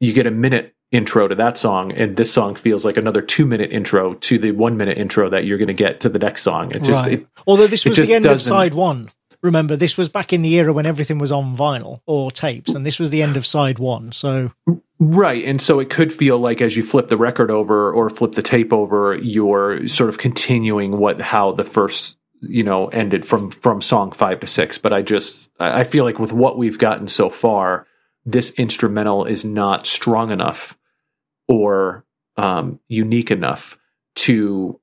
you 0.00 0.12
get 0.12 0.26
a 0.26 0.30
minute 0.30 0.74
intro 0.90 1.28
to 1.28 1.34
that 1.36 1.56
song 1.56 1.92
and 1.92 2.16
this 2.16 2.32
song 2.32 2.54
feels 2.54 2.84
like 2.84 2.96
another 2.96 3.22
two 3.22 3.46
minute 3.46 3.70
intro 3.70 4.14
to 4.14 4.38
the 4.38 4.50
one 4.50 4.76
minute 4.76 4.98
intro 4.98 5.30
that 5.30 5.44
you're 5.44 5.58
going 5.58 5.68
to 5.68 5.74
get 5.74 6.00
to 6.00 6.08
the 6.08 6.18
next 6.18 6.42
song. 6.42 6.70
It 6.72 6.82
just 6.82 7.02
right. 7.02 7.20
it, 7.20 7.26
although 7.46 7.68
this 7.68 7.84
was 7.84 7.96
the 7.96 8.12
end 8.12 8.26
of 8.26 8.42
side 8.42 8.74
one 8.74 9.08
remember 9.42 9.76
this 9.76 9.96
was 9.96 10.08
back 10.08 10.32
in 10.32 10.42
the 10.42 10.54
era 10.54 10.72
when 10.72 10.86
everything 10.86 11.18
was 11.18 11.32
on 11.32 11.56
vinyl 11.56 12.00
or 12.06 12.30
tapes 12.30 12.74
and 12.74 12.84
this 12.84 12.98
was 12.98 13.10
the 13.10 13.22
end 13.22 13.36
of 13.36 13.46
side 13.46 13.78
one 13.78 14.12
so 14.12 14.52
right 14.98 15.44
and 15.44 15.62
so 15.62 15.80
it 15.80 15.90
could 15.90 16.12
feel 16.12 16.38
like 16.38 16.60
as 16.60 16.76
you 16.76 16.82
flip 16.82 17.08
the 17.08 17.16
record 17.16 17.50
over 17.50 17.92
or 17.92 18.10
flip 18.10 18.32
the 18.32 18.42
tape 18.42 18.72
over 18.72 19.14
you're 19.14 19.86
sort 19.88 20.08
of 20.08 20.18
continuing 20.18 20.98
what 20.98 21.20
how 21.20 21.52
the 21.52 21.64
first 21.64 22.18
you 22.40 22.62
know 22.62 22.88
ended 22.88 23.24
from 23.24 23.50
from 23.50 23.82
song 23.82 24.10
five 24.10 24.40
to 24.40 24.46
six. 24.46 24.78
But 24.78 24.92
i 24.92 25.02
just 25.02 25.50
i 25.58 25.84
feel 25.84 26.04
like 26.04 26.18
with 26.18 26.32
what 26.32 26.58
we've 26.58 26.78
gotten 26.78 27.08
so 27.08 27.30
far 27.30 27.86
this 28.24 28.50
instrumental 28.52 29.24
is 29.24 29.44
not 29.44 29.86
strong 29.86 30.30
enough 30.30 30.76
or 31.48 32.04
um, 32.36 32.78
unique 32.86 33.30
enough 33.30 33.78
to 34.14 34.78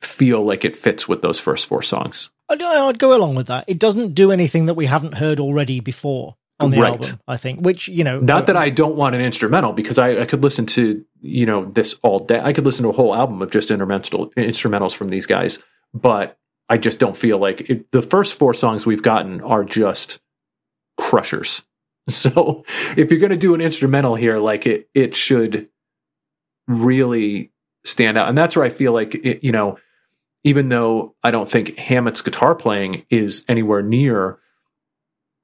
feel 0.00 0.44
like 0.44 0.64
it 0.64 0.76
fits 0.76 1.06
with 1.06 1.20
those 1.20 1.38
first 1.38 1.66
four 1.66 1.82
songs 1.82 2.30
I'd, 2.50 2.62
I'd, 2.62 2.98
go 2.98 3.16
along 3.16 3.36
with 3.36 3.46
that. 3.46 3.64
It 3.68 3.78
doesn't 3.78 4.14
do 4.14 4.32
anything 4.32 4.66
that 4.66 4.74
we 4.74 4.86
haven't 4.86 5.14
heard 5.14 5.40
already 5.40 5.80
before 5.80 6.36
on 6.58 6.70
the 6.70 6.80
right. 6.80 6.92
album. 6.92 7.20
I 7.26 7.36
think, 7.36 7.60
which 7.60 7.88
you 7.88 8.04
know, 8.04 8.20
not 8.20 8.42
uh, 8.42 8.46
that 8.46 8.56
I 8.56 8.70
don't 8.70 8.96
want 8.96 9.14
an 9.14 9.20
instrumental 9.20 9.72
because 9.72 9.98
I, 9.98 10.20
I, 10.20 10.24
could 10.26 10.42
listen 10.42 10.66
to 10.66 11.04
you 11.20 11.46
know 11.46 11.64
this 11.64 11.98
all 12.02 12.18
day. 12.18 12.40
I 12.40 12.52
could 12.52 12.66
listen 12.66 12.82
to 12.84 12.90
a 12.90 12.92
whole 12.92 13.14
album 13.14 13.40
of 13.42 13.50
just 13.50 13.70
instrumental 13.70 14.30
instrumentals 14.30 14.94
from 14.94 15.08
these 15.08 15.26
guys, 15.26 15.58
but 15.94 16.38
I 16.68 16.76
just 16.76 16.98
don't 16.98 17.16
feel 17.16 17.38
like 17.38 17.68
it, 17.70 17.90
the 17.92 18.02
first 18.02 18.38
four 18.38 18.54
songs 18.54 18.86
we've 18.86 19.02
gotten 19.02 19.40
are 19.40 19.64
just 19.64 20.20
crushers. 20.96 21.62
So 22.08 22.64
if 22.96 23.10
you're 23.10 23.20
going 23.20 23.30
to 23.30 23.36
do 23.36 23.54
an 23.54 23.60
instrumental 23.60 24.16
here, 24.16 24.38
like 24.38 24.66
it, 24.66 24.88
it 24.94 25.14
should 25.14 25.68
really 26.66 27.52
stand 27.84 28.18
out, 28.18 28.28
and 28.28 28.36
that's 28.36 28.56
where 28.56 28.64
I 28.64 28.68
feel 28.68 28.92
like 28.92 29.14
it, 29.14 29.44
you 29.44 29.52
know 29.52 29.78
even 30.44 30.68
though 30.68 31.14
I 31.22 31.30
don't 31.30 31.50
think 31.50 31.76
Hammett's 31.76 32.22
guitar 32.22 32.54
playing 32.54 33.04
is 33.10 33.44
anywhere 33.48 33.82
near, 33.82 34.38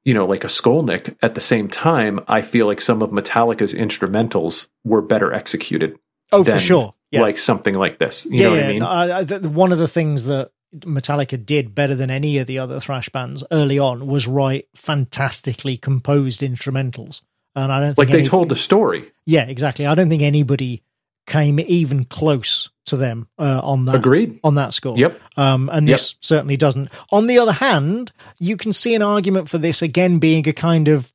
you 0.04 0.14
know, 0.14 0.26
like 0.26 0.44
a 0.44 0.48
Skolnick, 0.48 1.16
at 1.22 1.34
the 1.34 1.40
same 1.40 1.68
time, 1.68 2.20
I 2.28 2.42
feel 2.42 2.66
like 2.66 2.80
some 2.80 3.02
of 3.02 3.10
Metallica's 3.10 3.74
instrumentals 3.74 4.68
were 4.84 5.02
better 5.02 5.32
executed. 5.32 5.98
Oh, 6.32 6.44
for 6.44 6.58
sure. 6.58 6.94
Yeah. 7.10 7.20
Like 7.22 7.38
something 7.38 7.74
like 7.74 7.98
this. 7.98 8.26
You 8.26 8.38
yeah, 8.38 8.42
know 8.44 8.50
what 8.50 8.58
yeah. 8.58 8.64
I 8.64 8.68
mean? 8.68 8.82
I, 8.82 9.24
the, 9.24 9.48
one 9.48 9.72
of 9.72 9.78
the 9.78 9.88
things 9.88 10.24
that 10.24 10.50
Metallica 10.74 11.44
did 11.44 11.74
better 11.74 11.94
than 11.94 12.10
any 12.10 12.38
of 12.38 12.46
the 12.46 12.58
other 12.58 12.80
thrash 12.80 13.08
bands 13.08 13.44
early 13.50 13.78
on 13.78 14.06
was 14.06 14.26
write 14.26 14.68
fantastically 14.74 15.76
composed 15.76 16.40
instrumentals. 16.40 17.22
And 17.54 17.72
I 17.72 17.80
don't 17.80 17.98
like 17.98 18.08
they 18.08 18.20
any, 18.20 18.28
told 18.28 18.48
the 18.48 18.56
story. 18.56 19.12
Yeah, 19.24 19.46
exactly. 19.46 19.86
I 19.86 19.94
don't 19.94 20.08
think 20.08 20.22
anybody 20.22 20.82
came 21.26 21.60
even 21.60 22.04
close 22.04 22.70
to 22.86 22.96
them 22.96 23.28
uh, 23.38 23.60
on 23.62 23.84
that. 23.86 23.96
Agreed. 23.96 24.38
On 24.44 24.54
that 24.54 24.72
score. 24.72 24.96
Yep. 24.96 25.20
Um, 25.36 25.68
and 25.72 25.88
this 25.88 26.12
yep. 26.12 26.18
certainly 26.20 26.56
doesn't. 26.56 26.90
On 27.10 27.26
the 27.26 27.38
other 27.38 27.52
hand, 27.52 28.12
you 28.38 28.56
can 28.56 28.72
see 28.72 28.94
an 28.94 29.02
argument 29.02 29.48
for 29.48 29.58
this 29.58 29.82
again 29.82 30.18
being 30.18 30.48
a 30.48 30.52
kind 30.52 30.88
of 30.88 31.12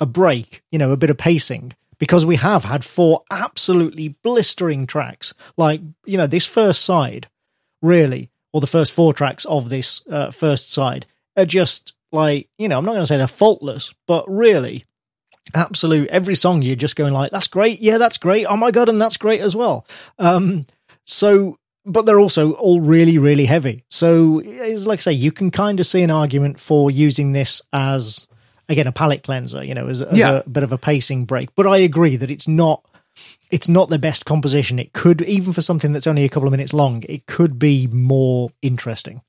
a 0.00 0.06
break, 0.06 0.62
you 0.70 0.78
know, 0.78 0.92
a 0.92 0.96
bit 0.96 1.10
of 1.10 1.16
pacing. 1.16 1.72
Because 1.98 2.26
we 2.26 2.36
have 2.36 2.64
had 2.64 2.84
four 2.84 3.22
absolutely 3.30 4.08
blistering 4.08 4.86
tracks. 4.86 5.32
Like, 5.56 5.80
you 6.04 6.18
know, 6.18 6.26
this 6.26 6.44
first 6.44 6.84
side, 6.84 7.28
really, 7.80 8.30
or 8.52 8.60
the 8.60 8.66
first 8.66 8.92
four 8.92 9.14
tracks 9.14 9.44
of 9.44 9.68
this 9.68 10.06
uh, 10.10 10.32
first 10.32 10.72
side, 10.72 11.06
are 11.36 11.46
just 11.46 11.94
like, 12.10 12.48
you 12.58 12.68
know, 12.68 12.78
I'm 12.78 12.84
not 12.84 12.92
going 12.92 13.02
to 13.02 13.06
say 13.06 13.16
they're 13.16 13.28
faultless, 13.28 13.94
but 14.06 14.28
really, 14.28 14.84
absolute. 15.52 16.08
Every 16.08 16.34
song 16.34 16.62
you're 16.62 16.76
just 16.76 16.96
going 16.96 17.12
like 17.12 17.30
that's 17.30 17.48
great. 17.48 17.80
Yeah 17.80 17.98
that's 17.98 18.18
great. 18.18 18.46
Oh 18.46 18.56
my 18.56 18.70
god 18.70 18.88
and 18.88 19.00
that's 19.00 19.16
great 19.16 19.40
as 19.40 19.54
well. 19.54 19.86
Um 20.18 20.64
so 21.04 21.58
but 21.86 22.06
they're 22.06 22.20
also 22.20 22.52
all 22.52 22.80
really 22.80 23.18
really 23.18 23.46
heavy. 23.46 23.84
So 23.90 24.40
it's 24.44 24.86
like 24.86 25.00
i 25.00 25.02
say 25.02 25.12
you 25.12 25.32
can 25.32 25.50
kind 25.50 25.80
of 25.80 25.86
see 25.86 26.02
an 26.02 26.10
argument 26.10 26.58
for 26.58 26.90
using 26.90 27.32
this 27.32 27.60
as 27.72 28.26
again 28.68 28.86
a 28.86 28.92
palate 28.92 29.22
cleanser 29.22 29.62
you 29.62 29.74
know 29.74 29.88
as, 29.88 30.00
as 30.00 30.16
yeah. 30.16 30.40
a 30.44 30.48
bit 30.48 30.62
of 30.62 30.72
a 30.72 30.78
pacing 30.78 31.24
break. 31.24 31.54
But 31.54 31.66
i 31.66 31.78
agree 31.78 32.16
that 32.16 32.30
it's 32.30 32.48
not 32.48 32.84
it's 33.50 33.68
not 33.68 33.88
the 33.88 33.98
best 33.98 34.24
composition. 34.24 34.78
It 34.78 34.92
could 34.92 35.22
even 35.22 35.52
for 35.52 35.62
something 35.62 35.92
that's 35.92 36.06
only 36.06 36.24
a 36.24 36.28
couple 36.28 36.48
of 36.48 36.52
minutes 36.52 36.72
long 36.72 37.04
it 37.08 37.26
could 37.26 37.58
be 37.58 37.86
more 37.86 38.50
interesting 38.62 39.20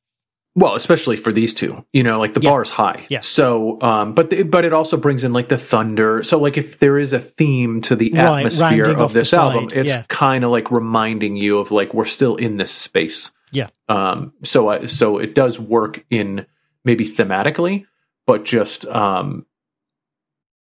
well, 0.57 0.75
especially 0.75 1.17
for 1.17 1.33
these 1.33 1.53
two, 1.53 1.85
you 1.91 2.01
know, 2.01 2.17
like 2.17 2.33
the 2.33 2.39
yeah. 2.39 2.49
bar 2.49 2.61
is 2.61 2.69
high. 2.69 3.05
Yeah. 3.09 3.19
So, 3.19 3.79
um, 3.81 4.13
but 4.13 4.29
the, 4.29 4.43
but 4.43 4.63
it 4.63 4.71
also 4.71 4.95
brings 4.95 5.25
in 5.25 5.33
like 5.33 5.49
the 5.49 5.57
thunder. 5.57 6.23
So, 6.23 6.39
like 6.39 6.57
if 6.57 6.79
there 6.79 6.97
is 6.97 7.11
a 7.11 7.19
theme 7.19 7.81
to 7.81 7.95
the 7.95 8.11
right, 8.13 8.37
atmosphere 8.37 8.85
of 8.85 9.11
this 9.11 9.33
album, 9.33 9.69
it's 9.73 9.89
yeah. 9.89 10.03
kind 10.07 10.45
of 10.45 10.51
like 10.51 10.71
reminding 10.71 11.35
you 11.35 11.59
of 11.59 11.71
like 11.71 11.93
we're 11.93 12.05
still 12.05 12.37
in 12.37 12.55
this 12.55 12.71
space. 12.71 13.33
Yeah. 13.51 13.67
Um. 13.89 14.33
So, 14.43 14.69
uh, 14.69 14.87
so 14.87 15.17
it 15.17 15.35
does 15.35 15.59
work 15.59 16.05
in 16.09 16.45
maybe 16.85 17.05
thematically, 17.05 17.85
but 18.25 18.45
just 18.45 18.85
um, 18.85 19.45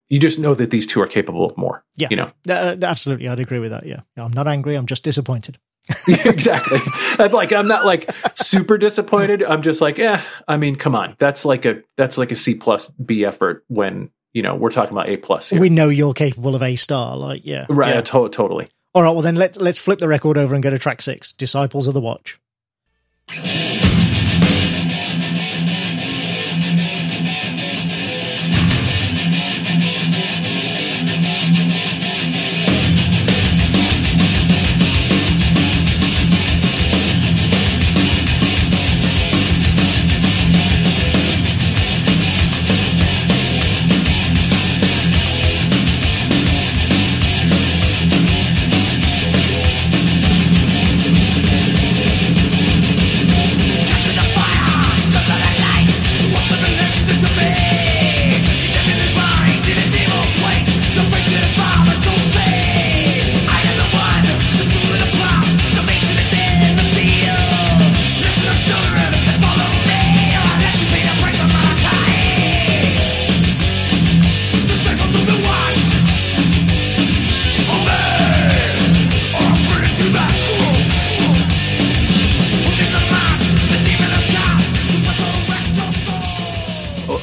you 0.07 0.19
just 0.19 0.39
know 0.39 0.53
that 0.53 0.71
these 0.71 0.87
two 0.87 1.01
are 1.01 1.07
capable 1.07 1.45
of 1.45 1.57
more. 1.57 1.83
Yeah. 1.97 2.07
You 2.11 2.15
know. 2.15 2.31
Uh, 2.47 2.77
absolutely, 2.81 3.27
I'd 3.27 3.41
agree 3.41 3.59
with 3.59 3.71
that. 3.71 3.85
Yeah. 3.85 4.01
I'm 4.15 4.31
not 4.31 4.47
angry. 4.47 4.75
I'm 4.75 4.85
just 4.85 5.03
disappointed. 5.03 5.57
exactly. 6.07 6.79
I'm 7.19 7.31
like 7.31 7.53
I'm 7.53 7.67
not 7.67 7.85
like 7.85 8.09
super 8.35 8.77
disappointed. 8.77 9.43
I'm 9.43 9.61
just 9.61 9.81
like, 9.81 9.99
eh. 9.99 10.19
I 10.47 10.57
mean, 10.57 10.75
come 10.75 10.95
on. 10.95 11.15
That's 11.19 11.45
like 11.45 11.65
a 11.65 11.81
that's 11.95 12.17
like 12.17 12.31
a 12.31 12.35
C 12.35 12.55
plus 12.55 12.89
B 12.91 13.23
effort 13.25 13.63
when 13.67 14.09
you 14.33 14.41
know 14.41 14.55
we're 14.55 14.71
talking 14.71 14.93
about 14.93 15.09
A 15.09 15.17
plus. 15.17 15.51
We 15.51 15.69
know 15.69 15.89
you're 15.89 16.13
capable 16.13 16.55
of 16.55 16.63
A 16.63 16.75
star. 16.75 17.15
Like, 17.15 17.41
yeah, 17.45 17.65
right. 17.69 17.95
Yeah. 17.95 18.01
To- 18.01 18.29
totally. 18.29 18.67
All 18.93 19.03
right. 19.03 19.11
Well, 19.11 19.21
then 19.21 19.35
let's 19.35 19.57
let's 19.57 19.79
flip 19.79 19.99
the 19.99 20.07
record 20.07 20.37
over 20.37 20.55
and 20.55 20.63
go 20.63 20.69
to 20.69 20.79
track 20.79 21.01
six, 21.01 21.31
Disciples 21.33 21.87
of 21.87 21.93
the 21.93 22.01
Watch. 22.01 22.39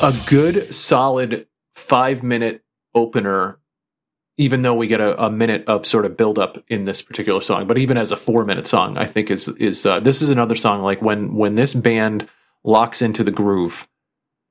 A 0.03 0.15
good 0.27 0.75
solid 0.75 1.47
five 1.75 2.23
minute 2.23 2.63
opener 2.95 3.59
even 4.39 4.63
though 4.63 4.75
we 4.75 4.87
get 4.87 5.01
a, 5.01 5.27
a, 5.27 5.31
minute 5.31 5.65
of 5.67 5.87
sort 5.87 6.07
of 6.07 6.17
build 6.17 6.39
up 6.39 6.63
in 6.69 6.85
this 6.85 7.03
particular 7.03 7.41
song. 7.41 7.67
But 7.67 7.79
even 7.79 7.97
as 7.97 8.13
a 8.13 8.17
four 8.17 8.45
minute 8.45 8.67
song, 8.67 8.97
I 8.97 9.05
think 9.05 9.31
is 9.31 9.49
is 9.49 9.85
uh, 9.85 10.01
this 10.01 10.23
is 10.23 10.31
another 10.31 10.55
song 10.55 10.83
like 10.83 11.03
when 11.03 11.35
when 11.35 11.55
this 11.55 11.75
band 11.75 12.29
locks 12.65 13.03
into 13.03 13.23
the 13.23 13.31
groove, 13.31 13.89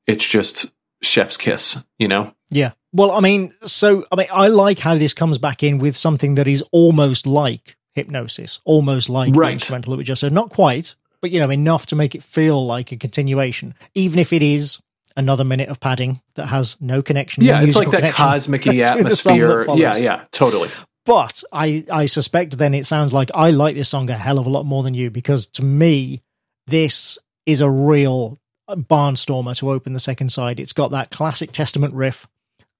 it's 0.07 0.27
just 0.27 0.71
chef's 1.01 1.37
kiss, 1.37 1.77
you 1.97 2.07
know? 2.07 2.33
Yeah. 2.49 2.73
Well, 2.93 3.11
I 3.11 3.21
mean, 3.21 3.53
so 3.63 4.05
I 4.11 4.15
mean, 4.15 4.27
I 4.31 4.47
like 4.47 4.79
how 4.79 4.95
this 4.95 5.13
comes 5.13 5.37
back 5.37 5.63
in 5.63 5.77
with 5.79 5.95
something 5.95 6.35
that 6.35 6.47
is 6.47 6.63
almost 6.71 7.25
like 7.25 7.75
hypnosis, 7.95 8.59
almost 8.65 9.09
like 9.09 9.35
right. 9.35 9.47
the 9.47 9.53
instrumental 9.53 9.91
that 9.91 9.97
we 9.97 10.03
just 10.03 10.21
said. 10.21 10.31
Not 10.31 10.49
quite, 10.49 10.95
but 11.21 11.31
you 11.31 11.39
know, 11.39 11.49
enough 11.49 11.85
to 11.87 11.95
make 11.95 12.13
it 12.15 12.23
feel 12.23 12.65
like 12.65 12.91
a 12.91 12.97
continuation, 12.97 13.73
even 13.95 14.19
if 14.19 14.31
it 14.31 14.43
is 14.43 14.81
another 15.15 15.43
minute 15.43 15.69
of 15.69 15.79
padding 15.79 16.21
that 16.35 16.47
has 16.47 16.79
no 16.79 17.01
connection. 17.01 17.43
Yeah, 17.43 17.59
no 17.59 17.65
it's 17.65 17.75
like 17.75 17.91
that 17.91 18.13
cosmic 18.13 18.67
atmosphere. 18.67 19.65
Yeah, 19.75 19.97
yeah, 19.97 20.25
totally. 20.31 20.69
But 21.05 21.43
I, 21.51 21.83
I 21.91 22.05
suspect 22.05 22.57
then 22.57 22.73
it 22.73 22.85
sounds 22.85 23.11
like 23.11 23.31
I 23.33 23.49
like 23.51 23.75
this 23.75 23.89
song 23.89 24.09
a 24.09 24.13
hell 24.13 24.37
of 24.37 24.45
a 24.45 24.49
lot 24.49 24.65
more 24.65 24.83
than 24.83 24.93
you 24.93 25.09
because 25.09 25.47
to 25.47 25.65
me, 25.65 26.21
this 26.67 27.17
is 27.45 27.61
a 27.61 27.69
real 27.69 28.39
barnstormer 28.69 29.57
to 29.57 29.71
open 29.71 29.93
the 29.93 29.99
second 29.99 30.29
side. 30.29 30.59
It's 30.59 30.73
got 30.73 30.91
that 30.91 31.09
classic 31.09 31.51
Testament 31.51 31.93
riff, 31.93 32.27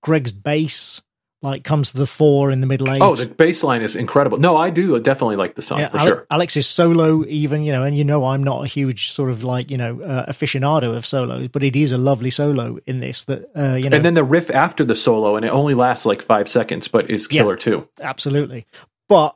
Greg's 0.04 0.32
bass, 0.32 1.02
like 1.42 1.64
comes 1.64 1.92
to 1.92 1.98
the 1.98 2.06
fore 2.06 2.52
in 2.52 2.62
the 2.62 2.68
middle 2.68 2.92
eight. 2.92 3.02
Oh, 3.02 3.16
the 3.16 3.26
bass 3.26 3.64
line 3.64 3.82
is 3.82 3.96
incredible. 3.96 4.38
No, 4.38 4.58
I 4.58 4.70
do 4.70 5.00
definitely 5.00 5.38
like 5.38 5.56
the 5.56 5.62
song 5.62 5.80
yeah, 5.80 5.90
for 5.90 5.98
Ale- 5.98 6.06
sure. 6.06 6.28
Alex's 6.30 6.68
solo, 6.68 7.26
even 7.26 7.64
you 7.64 7.72
know, 7.72 7.84
and 7.84 7.98
you 7.98 8.04
know, 8.04 8.26
I'm 8.26 8.44
not 8.44 8.64
a 8.64 8.68
huge 8.68 9.12
sort 9.12 9.32
of 9.32 9.44
like 9.44 9.72
you 9.72 9.78
know 9.78 10.02
uh, 10.02 10.32
aficionado 10.32 10.96
of 10.96 11.06
solos, 11.06 11.48
but 11.48 11.64
it 11.64 11.76
is 11.76 11.92
a 11.92 11.98
lovely 11.98 12.30
solo 12.30 12.78
in 12.86 13.00
this. 13.00 13.24
That 13.24 13.50
uh, 13.56 13.76
you 13.76 13.90
know, 13.90 13.96
and 13.96 14.06
then 14.06 14.14
the 14.14 14.24
riff 14.24 14.52
after 14.52 14.86
the 14.86 14.96
solo, 14.96 15.36
and 15.36 15.46
it 15.46 15.50
only 15.50 15.74
lasts 15.74 16.06
like 16.06 16.22
five 16.22 16.48
seconds, 16.48 16.88
but 16.88 17.10
is 17.10 17.28
killer 17.28 17.54
yeah, 17.54 17.60
too. 17.60 17.90
Absolutely, 18.02 18.66
but. 19.10 19.36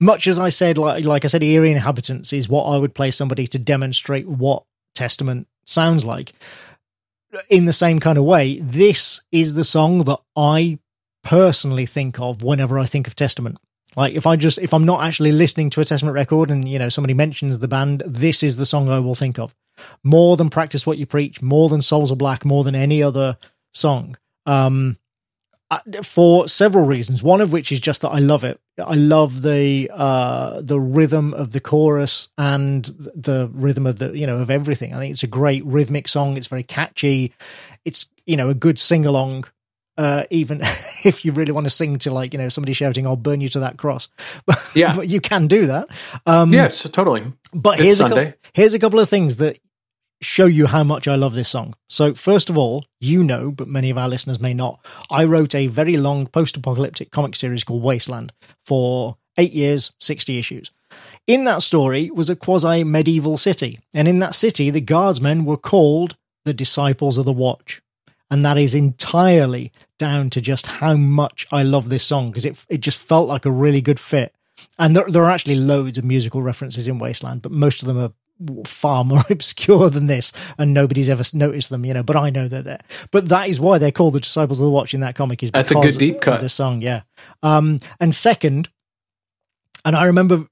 Much 0.00 0.26
as 0.26 0.36
I 0.36 0.48
said, 0.48 0.78
like, 0.78 1.04
like 1.04 1.24
I 1.24 1.28
said, 1.28 1.44
Eerie 1.44 1.70
Inhabitants 1.70 2.32
is 2.32 2.48
what 2.48 2.64
I 2.64 2.76
would 2.76 2.92
play 2.92 3.12
somebody 3.12 3.46
to 3.46 3.56
demonstrate 3.56 4.26
what 4.26 4.64
Testament 4.96 5.46
sounds 5.64 6.04
like. 6.04 6.32
In 7.48 7.66
the 7.66 7.72
same 7.72 8.00
kind 8.00 8.18
of 8.18 8.24
way, 8.24 8.58
this 8.58 9.20
is 9.30 9.54
the 9.54 9.62
song 9.62 10.02
that 10.02 10.18
I 10.34 10.80
personally 11.22 11.86
think 11.86 12.20
of 12.20 12.42
whenever 12.42 12.78
I 12.78 12.86
think 12.86 13.06
of 13.06 13.16
Testament. 13.16 13.58
Like 13.96 14.14
if 14.14 14.26
I 14.26 14.36
just 14.36 14.58
if 14.58 14.72
I'm 14.72 14.84
not 14.84 15.04
actually 15.04 15.32
listening 15.32 15.70
to 15.70 15.80
a 15.80 15.84
Testament 15.84 16.14
record 16.14 16.50
and 16.50 16.68
you 16.68 16.78
know 16.78 16.88
somebody 16.88 17.14
mentions 17.14 17.58
the 17.58 17.68
band, 17.68 18.02
this 18.06 18.42
is 18.42 18.56
the 18.56 18.66
song 18.66 18.88
I 18.88 18.98
will 18.98 19.14
think 19.14 19.38
of. 19.38 19.54
More 20.02 20.36
than 20.36 20.50
Practice 20.50 20.86
What 20.86 20.98
You 20.98 21.06
Preach, 21.06 21.42
more 21.42 21.68
than 21.68 21.82
Souls 21.82 22.12
Are 22.12 22.16
Black, 22.16 22.44
more 22.44 22.64
than 22.64 22.74
any 22.74 23.02
other 23.02 23.36
song. 23.72 24.16
Um 24.46 24.98
for 26.02 26.48
several 26.48 26.84
reasons. 26.84 27.22
One 27.22 27.40
of 27.40 27.52
which 27.52 27.72
is 27.72 27.80
just 27.80 28.02
that 28.02 28.10
I 28.10 28.18
love 28.18 28.44
it. 28.44 28.60
I 28.78 28.94
love 28.94 29.42
the 29.42 29.90
uh, 29.92 30.60
the 30.62 30.80
rhythm 30.80 31.32
of 31.34 31.52
the 31.52 31.60
chorus 31.60 32.30
and 32.36 32.84
the 32.84 33.50
rhythm 33.52 33.86
of 33.86 33.98
the 33.98 34.16
you 34.16 34.26
know 34.26 34.38
of 34.38 34.50
everything. 34.50 34.94
I 34.94 34.98
think 34.98 35.12
it's 35.12 35.22
a 35.22 35.28
great 35.28 35.64
rhythmic 35.64 36.08
song. 36.08 36.36
It's 36.36 36.46
very 36.46 36.62
catchy. 36.62 37.32
It's 37.84 38.06
you 38.26 38.36
know 38.36 38.50
a 38.50 38.54
good 38.54 38.78
sing 38.78 39.06
along 39.06 39.44
uh, 39.98 40.24
even 40.30 40.60
if 41.04 41.24
you 41.24 41.32
really 41.32 41.52
want 41.52 41.66
to 41.66 41.70
sing 41.70 41.98
to 41.98 42.10
like 42.10 42.32
you 42.32 42.38
know 42.38 42.48
somebody 42.48 42.72
shouting 42.72 43.06
"I'll 43.06 43.16
burn 43.16 43.40
you 43.40 43.48
to 43.50 43.60
that 43.60 43.76
cross," 43.76 44.08
but, 44.46 44.58
yeah, 44.74 44.94
but 44.94 45.08
you 45.08 45.20
can 45.20 45.46
do 45.46 45.66
that. 45.66 45.88
Um, 46.26 46.52
yeah, 46.52 46.68
so 46.68 46.88
totally. 46.88 47.24
But 47.52 47.74
it's 47.74 47.82
here's 47.82 47.98
Sunday. 47.98 48.22
a 48.22 48.32
couple, 48.32 48.50
here's 48.54 48.74
a 48.74 48.78
couple 48.78 49.00
of 49.00 49.08
things 49.08 49.36
that 49.36 49.58
show 50.20 50.46
you 50.46 50.66
how 50.66 50.84
much 50.84 51.08
I 51.08 51.16
love 51.16 51.34
this 51.34 51.48
song. 51.48 51.74
So 51.88 52.14
first 52.14 52.48
of 52.48 52.56
all, 52.56 52.84
you 53.00 53.24
know, 53.24 53.50
but 53.50 53.66
many 53.66 53.90
of 53.90 53.98
our 53.98 54.08
listeners 54.08 54.40
may 54.40 54.54
not. 54.54 54.78
I 55.10 55.24
wrote 55.24 55.52
a 55.52 55.66
very 55.66 55.96
long 55.96 56.28
post-apocalyptic 56.28 57.10
comic 57.10 57.34
series 57.34 57.64
called 57.64 57.82
Wasteland 57.82 58.32
for 58.64 59.16
eight 59.36 59.52
years, 59.52 59.92
sixty 60.00 60.38
issues. 60.38 60.70
In 61.26 61.44
that 61.44 61.62
story 61.62 62.10
was 62.10 62.30
a 62.30 62.36
quasi 62.36 62.82
medieval 62.84 63.36
city, 63.36 63.78
and 63.92 64.08
in 64.08 64.18
that 64.20 64.34
city, 64.34 64.70
the 64.70 64.80
guardsmen 64.80 65.44
were 65.44 65.56
called 65.56 66.16
the 66.44 66.54
Disciples 66.54 67.18
of 67.18 67.24
the 67.24 67.32
Watch 67.32 67.81
and 68.32 68.42
that 68.46 68.56
is 68.56 68.74
entirely 68.74 69.70
down 69.98 70.30
to 70.30 70.40
just 70.40 70.66
how 70.66 70.96
much 70.96 71.46
I 71.52 71.62
love 71.62 71.90
this 71.90 72.02
song 72.02 72.30
because 72.30 72.46
it 72.46 72.64
it 72.70 72.80
just 72.80 72.98
felt 72.98 73.28
like 73.28 73.44
a 73.44 73.50
really 73.50 73.82
good 73.82 74.00
fit. 74.00 74.34
And 74.78 74.96
there, 74.96 75.04
there 75.06 75.22
are 75.22 75.30
actually 75.30 75.56
loads 75.56 75.98
of 75.98 76.04
musical 76.04 76.40
references 76.40 76.88
in 76.88 76.98
Wasteland, 76.98 77.42
but 77.42 77.52
most 77.52 77.82
of 77.82 77.88
them 77.88 77.98
are 77.98 78.12
far 78.64 79.04
more 79.12 79.22
obscure 79.28 79.90
than 79.90 80.06
this, 80.06 80.32
and 80.56 80.72
nobody's 80.72 81.10
ever 81.10 81.22
noticed 81.34 81.68
them, 81.68 81.84
you 81.84 81.92
know. 81.92 82.02
But 82.02 82.16
I 82.16 82.30
know 82.30 82.48
they're 82.48 82.62
there. 82.62 82.80
But 83.10 83.28
that 83.28 83.50
is 83.50 83.60
why 83.60 83.76
they're 83.76 83.92
called 83.92 84.14
the 84.14 84.20
Disciples 84.20 84.60
of 84.60 84.64
the 84.64 84.70
Watch 84.70 84.94
in 84.94 85.00
that 85.00 85.14
comic. 85.14 85.42
Is 85.42 85.50
because 85.50 85.68
that's 85.68 85.84
a 85.84 85.92
good 85.92 85.98
deep 85.98 86.22
cut. 86.22 86.36
Of 86.36 86.40
the 86.40 86.48
song, 86.48 86.80
yeah. 86.80 87.02
Um, 87.42 87.80
and 88.00 88.14
second, 88.14 88.70
and 89.84 89.94
I 89.94 90.04
remember 90.04 90.46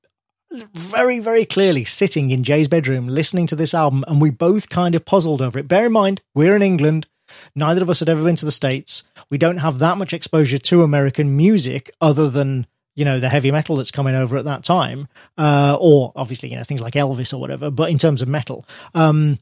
very, 0.74 1.18
very 1.18 1.46
clearly 1.46 1.84
sitting 1.84 2.30
in 2.30 2.44
Jay's 2.44 2.68
bedroom 2.68 3.08
listening 3.08 3.46
to 3.46 3.56
this 3.56 3.72
album, 3.72 4.04
and 4.06 4.20
we 4.20 4.28
both 4.28 4.68
kind 4.68 4.94
of 4.94 5.06
puzzled 5.06 5.40
over 5.40 5.58
it. 5.58 5.66
Bear 5.66 5.86
in 5.86 5.92
mind, 5.92 6.20
we're 6.34 6.54
in 6.54 6.62
England. 6.62 7.06
Neither 7.54 7.82
of 7.82 7.90
us 7.90 8.00
had 8.00 8.08
ever 8.08 8.24
been 8.24 8.36
to 8.36 8.44
the 8.44 8.50
States. 8.50 9.04
We 9.30 9.38
don't 9.38 9.58
have 9.58 9.78
that 9.78 9.98
much 9.98 10.12
exposure 10.12 10.58
to 10.58 10.82
American 10.82 11.36
music 11.36 11.90
other 12.00 12.28
than, 12.28 12.66
you 12.94 13.04
know, 13.04 13.20
the 13.20 13.28
heavy 13.28 13.50
metal 13.50 13.76
that's 13.76 13.90
coming 13.90 14.14
over 14.14 14.36
at 14.36 14.44
that 14.44 14.64
time. 14.64 15.08
Uh, 15.38 15.76
or 15.80 16.12
obviously, 16.16 16.50
you 16.50 16.56
know, 16.56 16.64
things 16.64 16.80
like 16.80 16.94
Elvis 16.94 17.32
or 17.32 17.38
whatever. 17.38 17.70
But 17.70 17.90
in 17.90 17.98
terms 17.98 18.22
of 18.22 18.28
metal, 18.28 18.66
um, 18.94 19.38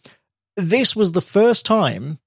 this 0.56 0.96
was 0.96 1.12
the 1.12 1.20
first 1.20 1.64
time 1.64 2.18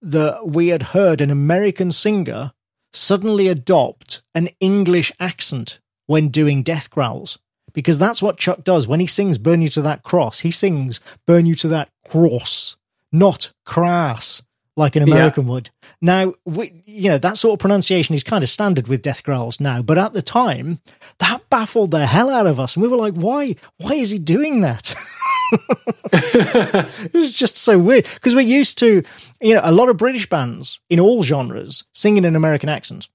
that 0.00 0.48
we 0.48 0.68
had 0.68 0.82
heard 0.82 1.20
an 1.20 1.30
American 1.30 1.90
singer 1.90 2.52
suddenly 2.92 3.48
adopt 3.48 4.22
an 4.34 4.48
English 4.60 5.10
accent 5.18 5.78
when 6.06 6.28
doing 6.28 6.62
death 6.62 6.90
growls. 6.90 7.38
Because 7.72 7.98
that's 7.98 8.22
what 8.22 8.38
Chuck 8.38 8.62
does. 8.62 8.86
When 8.86 9.00
he 9.00 9.06
sings 9.06 9.36
Burn 9.36 9.60
You 9.60 9.68
to 9.70 9.82
That 9.82 10.04
Cross, 10.04 10.40
he 10.40 10.50
sings 10.52 11.00
Burn 11.26 11.44
You 11.44 11.56
to 11.56 11.68
That 11.68 11.88
Cross, 12.08 12.76
not 13.10 13.52
crass 13.66 14.42
like 14.76 14.96
an 14.96 15.02
American 15.02 15.44
yeah. 15.44 15.50
would. 15.50 15.70
Now, 16.00 16.34
we, 16.44 16.82
you 16.86 17.08
know, 17.10 17.18
that 17.18 17.38
sort 17.38 17.54
of 17.54 17.60
pronunciation 17.60 18.14
is 18.14 18.24
kind 18.24 18.42
of 18.42 18.50
standard 18.50 18.88
with 18.88 19.02
death 19.02 19.22
growls 19.22 19.60
now, 19.60 19.82
but 19.82 19.98
at 19.98 20.12
the 20.12 20.22
time, 20.22 20.80
that 21.18 21.48
baffled 21.48 21.92
the 21.92 22.06
hell 22.06 22.30
out 22.30 22.46
of 22.46 22.58
us. 22.58 22.76
And 22.76 22.82
we 22.82 22.88
were 22.88 22.96
like, 22.96 23.14
why, 23.14 23.56
why 23.78 23.92
is 23.92 24.10
he 24.10 24.18
doing 24.18 24.60
that? 24.62 24.94
it 26.12 27.14
was 27.14 27.32
just 27.32 27.56
so 27.56 27.78
weird 27.78 28.04
because 28.14 28.34
we're 28.34 28.40
used 28.40 28.78
to, 28.78 29.02
you 29.40 29.54
know, 29.54 29.60
a 29.64 29.72
lot 29.72 29.88
of 29.88 29.96
British 29.96 30.28
bands 30.28 30.80
in 30.90 31.00
all 31.00 31.22
genres 31.22 31.84
singing 31.92 32.18
in 32.18 32.24
an 32.24 32.36
American 32.36 32.68
accent. 32.68 33.08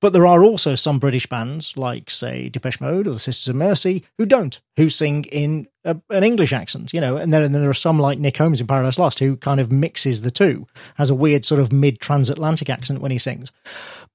But 0.00 0.12
there 0.12 0.26
are 0.26 0.42
also 0.42 0.74
some 0.74 0.98
British 0.98 1.26
bands, 1.26 1.76
like, 1.76 2.10
say, 2.10 2.48
Depeche 2.48 2.80
Mode 2.80 3.06
or 3.06 3.12
the 3.12 3.18
Sisters 3.18 3.48
of 3.48 3.56
Mercy, 3.56 4.04
who 4.18 4.26
don't, 4.26 4.60
who 4.76 4.88
sing 4.88 5.24
in 5.24 5.68
a, 5.84 5.96
an 6.10 6.24
English 6.24 6.52
accent, 6.52 6.92
you 6.92 7.00
know. 7.00 7.16
And 7.16 7.32
then, 7.32 7.42
and 7.42 7.54
then 7.54 7.60
there 7.60 7.70
are 7.70 7.74
some, 7.74 7.98
like 7.98 8.18
Nick 8.18 8.36
Holmes 8.36 8.60
in 8.60 8.66
Paradise 8.66 8.98
Lost, 8.98 9.18
who 9.18 9.36
kind 9.36 9.60
of 9.60 9.70
mixes 9.70 10.22
the 10.22 10.30
two, 10.30 10.66
has 10.96 11.10
a 11.10 11.14
weird 11.14 11.44
sort 11.44 11.60
of 11.60 11.72
mid 11.72 12.00
transatlantic 12.00 12.70
accent 12.70 13.00
when 13.00 13.10
he 13.10 13.18
sings. 13.18 13.52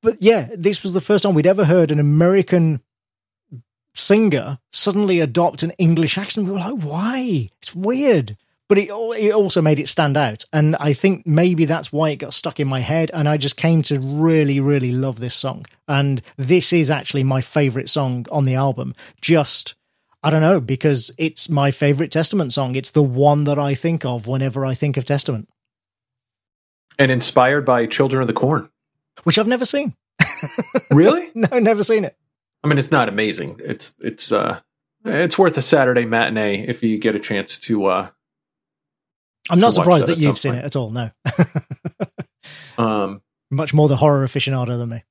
But 0.02 0.22
yeah, 0.22 0.50
this 0.54 0.84
was 0.84 0.94
the 0.94 1.02
first 1.02 1.24
time 1.24 1.34
we'd 1.34 1.48
ever 1.48 1.66
heard 1.66 1.92
an 1.92 2.00
American 2.00 2.82
singer 3.96 4.60
suddenly 4.72 5.20
adopt 5.20 5.64
an 5.64 5.72
English 5.72 6.18
accent. 6.18 6.46
We 6.46 6.54
were 6.54 6.60
like, 6.60 6.82
why? 6.82 7.50
It's 7.62 7.74
weird 7.74 8.38
but 8.68 8.78
it, 8.78 8.90
it 8.90 9.34
also 9.34 9.62
made 9.62 9.80
it 9.80 9.88
stand 9.88 10.18
out. 10.18 10.44
And 10.52 10.76
I 10.78 10.94
think 10.94 11.26
maybe 11.26 11.66
that's 11.66 11.94
why 11.94 12.10
it 12.10 12.18
got 12.18 12.34
stuck 12.34 12.60
in 12.60 12.68
my 12.68 12.80
head. 12.80 13.12
And 13.14 13.30
I 13.30 13.38
just 13.38 13.58
came 13.58 13.82
to 13.84 14.00
really, 14.00 14.60
really 14.60 14.92
love 14.92 15.20
this 15.20 15.36
song. 15.36 15.66
And 15.88 16.22
this 16.38 16.74
is 16.74 16.90
actually 16.90 17.24
my 17.24 17.42
favorite 17.42 17.90
song 17.90 18.26
on 18.32 18.46
the 18.46 18.56
album. 18.56 18.96
Just, 19.22 19.76
I 20.24 20.30
don't 20.30 20.42
know, 20.42 20.60
because 20.60 21.12
it's 21.18 21.50
my 21.50 21.72
favorite 21.72 22.12
Testament 22.12 22.54
song. 22.54 22.76
It's 22.76 22.92
the 22.92 23.04
one 23.04 23.44
that 23.44 23.60
I 23.60 23.76
think 23.76 24.04
of 24.04 24.28
whenever 24.28 24.66
I 24.66 24.74
think 24.74 24.98
of 24.98 25.06
Testament. 25.06 25.48
And 26.98 27.12
inspired 27.12 27.66
by 27.66 27.86
Children 27.86 28.22
of 28.22 28.28
the 28.28 28.34
Corn, 28.34 28.70
which 29.24 29.38
I've 29.38 29.48
never 29.48 29.66
seen. 29.66 29.94
really? 30.92 31.30
no, 31.36 31.60
never 31.60 31.84
seen 31.84 32.06
it. 32.06 32.18
I 32.66 32.68
mean, 32.68 32.80
it's 32.80 32.92
not 32.92 33.08
amazing. 33.08 33.62
It's, 33.64 33.94
it's, 34.00 34.32
uh, 34.32 34.60
it's 35.06 35.38
worth 35.38 35.58
a 35.58 35.62
Saturday 35.62 36.06
matinee 36.06 36.66
if 36.68 36.82
you 36.82 36.98
get 36.98 37.16
a 37.16 37.20
chance 37.20 37.60
to 37.60 37.86
uh, 37.86 38.10
I'm 39.50 39.60
not 39.60 39.74
surprised 39.74 40.08
that, 40.08 40.18
that 40.18 40.24
you've 40.24 40.40
seen 40.40 40.54
point. 40.54 40.64
it 40.64 40.66
at 40.66 40.76
all. 40.76 40.90
No. 40.90 41.12
um, 42.78 43.22
much 43.52 43.74
more 43.74 43.88
the 43.88 43.98
horror 43.98 44.26
aficionado 44.26 44.78
than 44.78 44.90
me. 44.90 45.04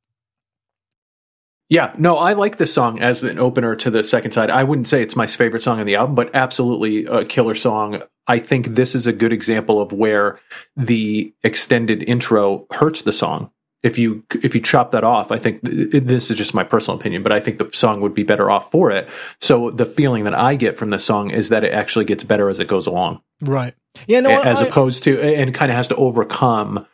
Yeah, 1.69 1.95
no, 1.97 2.19
I 2.19 2.35
like 2.35 2.59
this 2.59 2.75
song 2.75 3.01
as 3.01 3.23
an 3.23 3.39
opener 3.39 3.75
to 3.77 3.91
the 3.91 4.05
second 4.05 4.33
side. 4.33 4.51
I 4.51 4.65
wouldn't 4.65 4.87
say 4.87 5.03
it's 5.03 5.17
my 5.17 5.27
favorite 5.27 5.63
song 5.63 5.81
on 5.81 5.87
the 5.87 5.97
album, 5.97 6.15
but 6.15 6.31
absolutely 6.35 7.07
a 7.07 7.25
killer 7.25 7.55
song. 7.55 8.03
I 8.27 8.39
think 8.39 8.75
this 8.75 8.95
is 8.95 9.07
a 9.07 9.13
good 9.13 9.33
example 9.33 9.81
of 9.81 9.93
where 9.93 10.39
the 10.77 11.33
extended 11.43 12.03
intro 12.03 12.67
hurts 12.71 13.03
the 13.03 13.13
song 13.13 13.51
if 13.85 13.99
you 13.99 14.25
if 14.43 14.55
you 14.55 14.63
chop 14.63 14.93
that 14.93 15.05
off, 15.05 15.31
I 15.31 15.39
think 15.39 15.61
this 15.63 16.31
is 16.31 16.39
just 16.39 16.55
my 16.55 16.65
personal 16.65 16.99
opinion, 16.99 17.23
but 17.23 17.33
I 17.33 17.39
think 17.39 17.59
the 17.59 17.69
song 17.75 18.01
would 18.01 18.15
be 18.15 18.23
better 18.23 18.51
off 18.51 18.71
for 18.71 18.91
it. 18.91 19.07
So 19.43 19.71
the 19.71 19.85
feeling 19.85 20.25
that 20.25 20.35
I 20.35 20.57
get 20.57 20.77
from 20.77 20.89
the 20.89 20.99
song 20.99 21.31
is 21.31 21.51
that 21.51 21.65
it 21.65 21.75
actually 21.75 22.07
gets 22.07 22.25
better 22.25 22.49
as 22.49 22.61
it 22.61 22.67
goes 22.67 22.87
along. 22.87 23.21
Right. 23.43 23.75
Yeah. 24.07 24.21
No. 24.21 24.41
As 24.41 24.63
I, 24.63 24.67
opposed 24.67 25.05
to 25.05 25.21
and 25.21 25.53
kind 25.53 25.71
of 25.71 25.77
has 25.77 25.89
to 25.89 25.97
overcome 25.97 26.87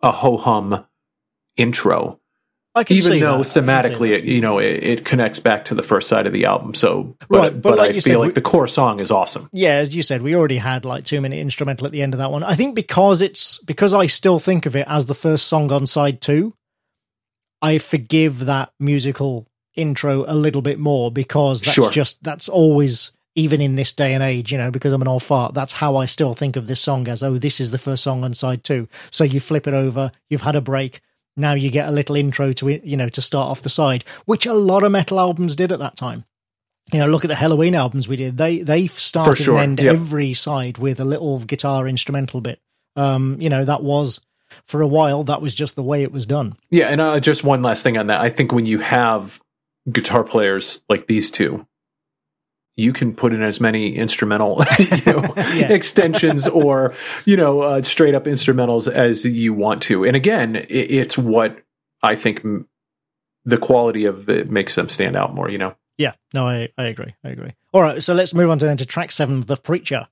a 0.00 0.10
ho 0.10 0.38
hum 0.38 0.86
intro. 1.58 2.19
Even 2.88 3.18
though 3.18 3.42
that. 3.42 3.46
thematically, 3.46 4.10
it, 4.10 4.24
you 4.24 4.40
know, 4.40 4.58
it, 4.58 4.84
it, 4.84 5.04
connects 5.04 5.40
back 5.40 5.64
to 5.64 5.74
the 5.74 5.82
first 5.82 6.08
side 6.08 6.28
of 6.28 6.32
the 6.32 6.44
album. 6.44 6.74
So, 6.74 7.16
but, 7.28 7.38
right, 7.38 7.52
but, 7.52 7.62
but 7.62 7.78
like 7.78 7.90
I 7.90 7.92
feel 7.94 8.02
said, 8.02 8.16
like 8.18 8.26
we, 8.28 8.32
the 8.32 8.42
core 8.42 8.68
song 8.68 9.00
is 9.00 9.10
awesome. 9.10 9.48
Yeah, 9.52 9.74
as 9.74 9.94
you 9.94 10.02
said, 10.02 10.22
we 10.22 10.36
already 10.36 10.58
had 10.58 10.84
like 10.84 11.04
two 11.04 11.20
minute 11.20 11.40
instrumental 11.40 11.86
at 11.86 11.92
the 11.92 12.02
end 12.02 12.14
of 12.14 12.18
that 12.18 12.30
one. 12.30 12.44
I 12.44 12.54
think 12.54 12.76
because 12.76 13.22
it's 13.22 13.58
because 13.64 13.92
I 13.92 14.06
still 14.06 14.38
think 14.38 14.66
of 14.66 14.76
it 14.76 14.86
as 14.88 15.06
the 15.06 15.14
first 15.14 15.48
song 15.48 15.72
on 15.72 15.86
side 15.86 16.20
two. 16.20 16.54
I 17.62 17.78
forgive 17.78 18.46
that 18.46 18.72
musical 18.78 19.46
intro 19.74 20.24
a 20.26 20.34
little 20.34 20.62
bit 20.62 20.78
more 20.78 21.10
because 21.10 21.62
that's 21.62 21.74
sure. 21.74 21.90
just 21.90 22.22
that's 22.22 22.48
always 22.48 23.12
even 23.34 23.60
in 23.60 23.76
this 23.76 23.92
day 23.92 24.12
and 24.14 24.22
age, 24.22 24.50
you 24.50 24.58
know, 24.58 24.70
because 24.70 24.92
I'm 24.92 25.02
an 25.02 25.08
old 25.08 25.22
fart, 25.22 25.54
that's 25.54 25.72
how 25.72 25.96
I 25.96 26.06
still 26.06 26.34
think 26.34 26.56
of 26.56 26.66
this 26.66 26.80
song 26.80 27.06
as, 27.08 27.22
oh, 27.22 27.38
this 27.38 27.60
is 27.60 27.70
the 27.70 27.78
first 27.78 28.02
song 28.02 28.24
on 28.24 28.34
side 28.34 28.64
two. 28.64 28.88
So 29.10 29.24
you 29.24 29.40
flip 29.40 29.66
it 29.66 29.74
over, 29.74 30.10
you've 30.28 30.42
had 30.42 30.56
a 30.56 30.60
break, 30.60 31.00
now 31.40 31.54
you 31.54 31.70
get 31.70 31.88
a 31.88 31.92
little 31.92 32.16
intro 32.16 32.52
to 32.52 32.68
it, 32.68 32.84
you 32.84 32.96
know, 32.96 33.08
to 33.08 33.22
start 33.22 33.48
off 33.48 33.62
the 33.62 33.68
side, 33.68 34.04
which 34.24 34.46
a 34.46 34.54
lot 34.54 34.82
of 34.82 34.92
metal 34.92 35.18
albums 35.18 35.56
did 35.56 35.72
at 35.72 35.78
that 35.78 35.96
time. 35.96 36.24
You 36.92 36.98
know, 36.98 37.06
look 37.06 37.24
at 37.24 37.28
the 37.28 37.34
Helloween 37.34 37.74
albums 37.74 38.08
we 38.08 38.16
did. 38.16 38.36
They 38.36 38.58
they 38.60 38.86
started 38.88 39.42
sure. 39.42 39.58
and 39.58 39.78
end 39.78 39.80
yep. 39.80 39.94
every 39.94 40.32
side 40.32 40.78
with 40.78 41.00
a 41.00 41.04
little 41.04 41.38
guitar 41.40 41.86
instrumental 41.86 42.40
bit. 42.40 42.60
Um, 42.96 43.36
you 43.40 43.48
know, 43.48 43.64
that 43.64 43.82
was 43.82 44.20
for 44.66 44.82
a 44.82 44.86
while 44.86 45.22
that 45.24 45.40
was 45.40 45.54
just 45.54 45.76
the 45.76 45.82
way 45.82 46.02
it 46.02 46.12
was 46.12 46.26
done. 46.26 46.56
Yeah, 46.70 46.86
and 46.86 47.00
uh, 47.00 47.20
just 47.20 47.44
one 47.44 47.62
last 47.62 47.82
thing 47.82 47.96
on 47.96 48.08
that. 48.08 48.20
I 48.20 48.28
think 48.28 48.52
when 48.52 48.66
you 48.66 48.80
have 48.80 49.40
guitar 49.90 50.24
players 50.24 50.82
like 50.88 51.06
these 51.06 51.30
two, 51.30 51.66
you 52.80 52.92
can 52.92 53.14
put 53.14 53.32
in 53.32 53.42
as 53.42 53.60
many 53.60 53.94
instrumental 53.94 54.62
you 54.78 55.12
know, 55.12 55.34
extensions 55.36 56.48
or 56.48 56.94
you 57.24 57.36
know 57.36 57.60
uh, 57.60 57.82
straight 57.82 58.14
up 58.14 58.24
instrumentals 58.24 58.90
as 58.90 59.24
you 59.24 59.52
want 59.52 59.82
to. 59.82 60.04
And 60.04 60.16
again 60.16 60.56
it, 60.56 60.68
it's 60.68 61.18
what 61.18 61.62
i 62.02 62.14
think 62.14 62.40
m- 62.44 62.68
the 63.44 63.58
quality 63.58 64.04
of 64.04 64.28
it 64.28 64.50
makes 64.50 64.74
them 64.74 64.88
stand 64.88 65.16
out 65.16 65.34
more 65.34 65.50
you 65.50 65.58
know? 65.58 65.74
Yeah. 65.98 66.12
No 66.32 66.46
i, 66.46 66.68
I 66.78 66.84
agree. 66.84 67.14
I 67.22 67.28
agree. 67.28 67.52
All 67.72 67.82
right. 67.82 68.02
So 68.02 68.14
let's 68.14 68.34
move 68.34 68.50
on 68.50 68.58
to 68.58 68.66
then 68.66 68.76
to 68.78 68.86
track 68.86 69.12
seven 69.12 69.42
the 69.42 69.56
preacher 69.56 70.08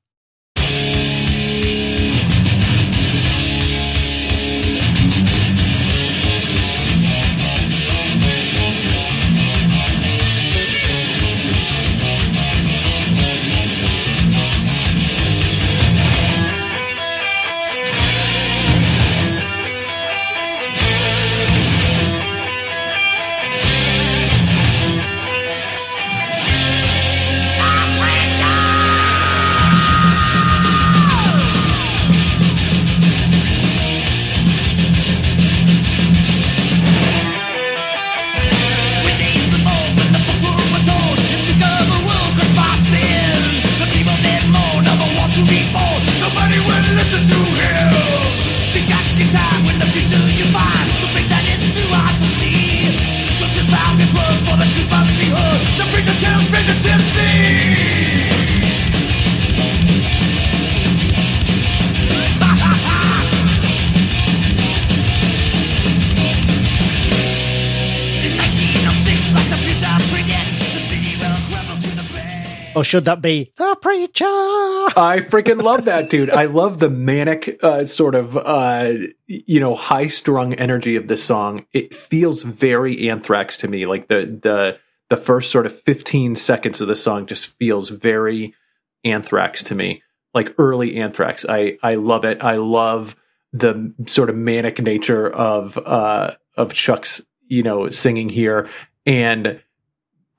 Or 72.78 72.84
should 72.84 73.06
that 73.06 73.20
be 73.20 73.52
the 73.56 73.76
preacher? 73.82 74.24
I 74.24 75.18
freaking 75.28 75.60
love 75.60 75.86
that 75.86 76.10
dude. 76.10 76.30
I 76.30 76.44
love 76.44 76.78
the 76.78 76.88
manic 76.88 77.58
uh, 77.60 77.84
sort 77.84 78.14
of 78.14 78.36
uh, 78.36 78.92
you 79.26 79.58
know 79.58 79.74
high 79.74 80.06
strung 80.06 80.54
energy 80.54 80.94
of 80.94 81.08
this 81.08 81.24
song. 81.24 81.66
It 81.72 81.92
feels 81.92 82.44
very 82.44 83.08
Anthrax 83.08 83.58
to 83.58 83.68
me. 83.68 83.84
Like 83.84 84.06
the 84.06 84.38
the 84.40 84.78
the 85.08 85.16
first 85.16 85.50
sort 85.50 85.66
of 85.66 85.76
15 85.76 86.36
seconds 86.36 86.80
of 86.80 86.86
the 86.86 86.94
song 86.94 87.26
just 87.26 87.56
feels 87.58 87.88
very 87.88 88.54
Anthrax 89.02 89.64
to 89.64 89.74
me. 89.74 90.04
Like 90.32 90.54
early 90.56 90.98
Anthrax. 90.98 91.44
I 91.48 91.78
I 91.82 91.96
love 91.96 92.24
it. 92.24 92.44
I 92.44 92.58
love 92.58 93.16
the 93.52 93.92
sort 94.06 94.30
of 94.30 94.36
manic 94.36 94.80
nature 94.80 95.28
of 95.28 95.76
uh 95.78 96.36
of 96.56 96.74
Chuck's 96.74 97.26
you 97.48 97.64
know 97.64 97.90
singing 97.90 98.28
here 98.28 98.68
and 99.04 99.60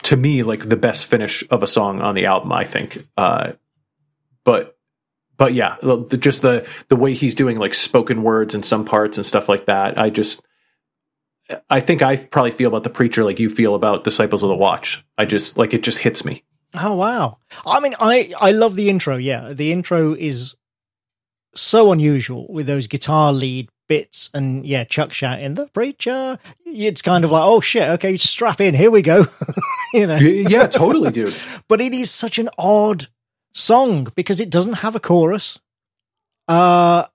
to 0.04 0.18
me 0.18 0.44
like 0.44 0.68
the 0.68 0.78
best 0.78 1.06
finish 1.06 1.44
of 1.50 1.64
a 1.64 1.68
song 1.68 2.02
on 2.02 2.16
the 2.16 2.26
album. 2.26 2.52
I 2.52 2.64
think, 2.64 3.06
uh, 3.18 3.54
but 4.44 4.78
but 5.38 5.54
yeah, 5.54 5.78
just 6.20 6.42
the 6.42 6.68
the 6.90 6.96
way 6.96 7.14
he's 7.14 7.36
doing 7.36 7.58
like 7.58 7.74
spoken 7.74 8.24
words 8.24 8.56
in 8.56 8.64
some 8.64 8.86
parts 8.86 9.18
and 9.18 9.26
stuff 9.26 9.50
like 9.50 9.66
that. 9.66 9.98
I 9.98 10.10
just 10.10 10.42
I 11.70 11.80
think 11.80 12.02
I 12.02 12.16
probably 12.16 12.52
feel 12.52 12.68
about 12.68 12.84
the 12.84 12.90
preacher 12.90 13.24
like 13.24 13.40
you 13.40 13.50
feel 13.50 13.76
about 13.76 14.04
Disciples 14.04 14.44
of 14.44 14.50
the 14.50 14.56
Watch. 14.56 15.06
I 15.18 15.26
just 15.26 15.58
like 15.58 15.74
it 15.74 15.84
just 15.84 16.00
hits 16.00 16.24
me. 16.24 16.44
Oh 16.74 16.96
wow! 16.96 17.38
I 17.66 17.80
mean, 17.80 17.96
I 18.00 18.34
I 18.40 18.52
love 18.52 18.76
the 18.76 18.90
intro. 18.90 19.18
Yeah, 19.18 19.54
the 19.54 19.72
intro 19.72 20.14
is 20.14 20.56
so 21.56 21.92
unusual 21.92 22.46
with 22.50 22.68
those 22.68 22.88
guitar 22.88 23.34
lead 23.34 23.70
bits 23.90 24.30
and 24.34 24.66
yeah, 24.66 24.86
Chuck 24.86 25.12
shouting 25.12 25.56
the 25.56 25.68
preacher. 25.68 26.40
It's 26.66 27.02
kind 27.02 27.26
of 27.26 27.32
like, 27.32 27.44
oh 27.44 27.60
shit, 27.60 27.90
okay, 27.90 28.16
strap 28.16 28.62
in, 28.62 28.74
here 28.74 28.92
we 28.92 29.02
go. 29.02 29.26
you 29.94 30.08
know, 30.08 30.16
yeah, 30.16 30.68
totally, 30.68 31.12
dude. 31.12 31.36
but 31.68 31.82
it 31.82 31.94
is 31.94 32.10
such 32.10 32.40
an 32.40 32.50
odd 32.58 33.08
song 33.54 34.08
because 34.16 34.40
it 34.40 34.50
doesn't 34.50 34.76
have 34.76 34.96
a 34.96 35.00
chorus. 35.02 35.60
Uh, 36.48 37.06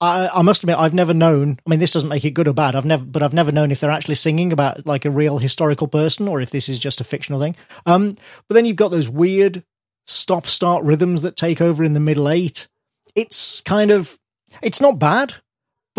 I, 0.00 0.28
I 0.28 0.42
must 0.42 0.62
admit, 0.62 0.78
I've 0.78 0.94
never 0.94 1.12
known. 1.12 1.58
I 1.66 1.70
mean, 1.70 1.80
this 1.80 1.92
doesn't 1.92 2.08
make 2.08 2.24
it 2.24 2.30
good 2.30 2.46
or 2.46 2.54
bad. 2.54 2.76
I've 2.76 2.84
never, 2.84 3.04
but 3.04 3.22
I've 3.22 3.34
never 3.34 3.50
known 3.50 3.72
if 3.72 3.80
they're 3.80 3.90
actually 3.90 4.14
singing 4.14 4.52
about 4.52 4.86
like 4.86 5.04
a 5.04 5.10
real 5.10 5.38
historical 5.38 5.88
person 5.88 6.28
or 6.28 6.40
if 6.40 6.50
this 6.50 6.68
is 6.68 6.78
just 6.78 7.00
a 7.00 7.04
fictional 7.04 7.40
thing. 7.40 7.56
Um, 7.84 8.16
but 8.46 8.54
then 8.54 8.64
you've 8.64 8.76
got 8.76 8.90
those 8.90 9.08
weird 9.08 9.64
stop-start 10.06 10.84
rhythms 10.84 11.22
that 11.22 11.36
take 11.36 11.60
over 11.60 11.82
in 11.82 11.94
the 11.94 12.00
middle 12.00 12.28
eight. 12.28 12.68
It's 13.16 13.60
kind 13.62 13.90
of, 13.90 14.18
it's 14.62 14.80
not 14.80 14.98
bad 14.98 15.34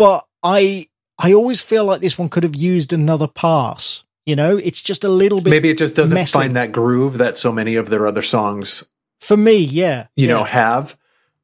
but 0.00 0.26
I 0.42 0.88
I 1.18 1.34
always 1.34 1.60
feel 1.60 1.84
like 1.84 2.00
this 2.00 2.18
one 2.18 2.30
could 2.30 2.42
have 2.42 2.56
used 2.56 2.92
another 2.92 3.28
pass. 3.28 4.02
You 4.24 4.34
know, 4.34 4.56
it's 4.56 4.82
just 4.82 5.04
a 5.04 5.08
little 5.08 5.40
bit. 5.40 5.50
Maybe 5.50 5.70
it 5.70 5.78
just 5.78 5.94
doesn't 5.94 6.14
messy. 6.14 6.32
find 6.32 6.56
that 6.56 6.72
groove 6.72 7.18
that 7.18 7.36
so 7.36 7.52
many 7.52 7.76
of 7.76 7.90
their 7.90 8.06
other 8.06 8.22
songs. 8.22 8.88
For 9.20 9.36
me, 9.36 9.56
yeah, 9.56 10.06
you 10.16 10.26
yeah. 10.26 10.34
know, 10.34 10.44
have. 10.44 10.96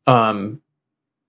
Um, 0.06 0.62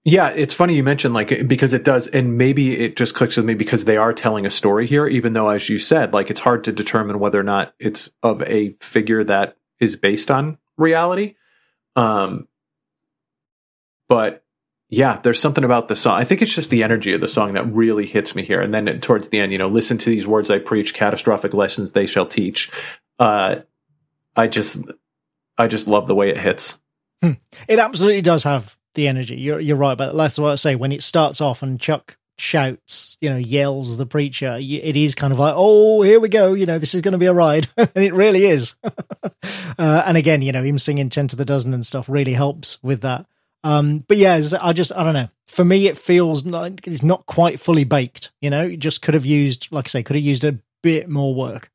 yeah, 0.06 0.30
it's 0.30 0.54
funny 0.54 0.76
you 0.76 0.84
mentioned 0.84 1.14
like 1.14 1.48
because 1.48 1.74
it 1.74 1.84
does, 1.84 2.08
and 2.08 2.38
maybe 2.38 2.80
it 2.80 2.96
just 2.96 3.14
clicks 3.14 3.36
with 3.36 3.46
me 3.46 3.56
because 3.56 3.84
they 3.84 3.98
are 3.98 4.14
telling 4.14 4.46
a 4.46 4.50
story 4.50 4.88
here. 4.88 5.06
Even 5.08 5.34
though, 5.34 5.50
as 5.50 5.68
you 5.68 5.78
said, 5.78 6.14
like 6.14 6.30
it's 6.30 6.40
hard 6.40 6.64
to 6.64 6.72
determine 6.72 7.20
whether 7.20 7.40
or 7.40 7.44
not 7.44 7.74
it's 7.78 8.10
of 8.24 8.42
a 8.44 8.70
figure 8.80 9.24
that 9.26 9.58
is 9.82 9.98
based 9.98 10.32
on 10.32 10.58
reality. 10.78 11.36
Um, 11.98 12.48
but 14.08 14.46
yeah, 14.90 15.20
there's 15.22 15.40
something 15.40 15.64
about 15.64 15.90
the 15.90 15.96
song. 15.96 16.18
I 16.18 16.24
think 16.24 16.42
it's 16.42 16.54
just 16.54 16.70
the 16.70 16.84
energy 16.84 17.14
of 17.14 17.20
the 17.20 17.28
song 17.28 17.54
that 17.54 17.66
really 17.74 18.06
hits 18.06 18.36
me 18.36 18.44
here. 18.44 18.62
And 18.62 18.74
then 18.74 19.00
towards 19.02 19.30
the 19.30 19.40
end, 19.40 19.52
you 19.52 19.58
know, 19.58 19.68
listen 19.68 19.98
to 19.98 20.10
these 20.10 20.26
words 20.26 20.50
I 20.50 20.60
preach, 20.60 20.94
catastrophic 20.94 21.54
lessons 21.54 21.92
they 21.92 22.06
shall 22.06 22.26
teach. 22.26 22.72
Uh, 23.20 23.58
I 24.36 24.48
just, 24.48 24.86
I 25.58 25.68
just 25.68 25.88
love 25.88 26.08
the 26.08 26.16
way 26.16 26.30
it 26.30 26.38
hits. 26.38 26.80
Hmm. 27.22 27.34
It 27.68 27.80
absolutely 27.80 28.22
does 28.22 28.44
have 28.44 28.78
the 28.94 29.10
energy. 29.10 29.36
You're, 29.36 29.60
you're 29.60 29.76
right, 29.76 29.98
but 29.98 30.16
that's 30.16 30.40
what 30.40 30.52
I 30.52 30.56
say. 30.56 30.76
When 30.76 30.94
it 30.94 31.04
starts 31.04 31.42
off 31.42 31.64
and 31.64 31.80
Chuck 31.80 32.18
shouts, 32.38 33.18
you 33.20 33.30
know, 33.30 33.38
yells 33.38 33.98
the 33.98 34.06
preacher, 34.06 34.58
it 34.58 34.96
is 34.96 35.16
kind 35.16 35.34
of 35.34 35.40
like, 35.40 35.56
oh, 35.58 36.02
here 36.02 36.22
we 36.22 36.30
go. 36.30 36.54
You 36.54 36.66
know, 36.66 36.80
this 36.80 36.96
is 36.96 37.02
going 37.02 37.12
to 37.14 37.18
be 37.18 37.26
a 37.26 37.34
ride. 37.34 37.68
and 37.78 37.90
it 37.96 38.14
really 38.14 38.46
is. 38.46 38.76
uh, 38.84 40.04
and 40.06 40.16
again, 40.16 40.42
you 40.42 40.54
know, 40.54 40.64
him 40.64 40.78
singing 40.78 41.10
10 41.10 41.30
to 41.30 41.36
the 41.36 41.44
dozen 41.44 41.74
and 41.74 41.86
stuff 41.86 42.08
really 42.08 42.34
helps 42.34 42.82
with 42.82 43.02
that. 43.02 43.26
Um, 43.64 44.00
but 44.08 44.18
yeah, 44.18 44.40
I 44.62 44.74
just 44.74 44.92
I 44.94 45.04
don't 45.04 45.14
know. 45.14 45.30
For 45.48 45.66
me, 45.66 45.88
it 45.88 45.98
feels 45.98 46.46
like 46.46 46.88
it's 46.88 47.04
not 47.04 47.26
quite 47.26 47.60
fully 47.60 47.84
baked. 47.84 48.32
You 48.42 48.50
know, 48.50 48.66
it 48.66 48.78
just 48.78 49.02
could 49.02 49.14
have 49.14 49.26
used, 49.26 49.72
like 49.72 49.88
I 49.88 49.90
say, 49.90 50.04
could 50.04 50.16
have 50.16 50.26
used 50.26 50.44
a 50.44 50.60
bit 50.84 51.10
more 51.10 51.34
work. 51.34 51.72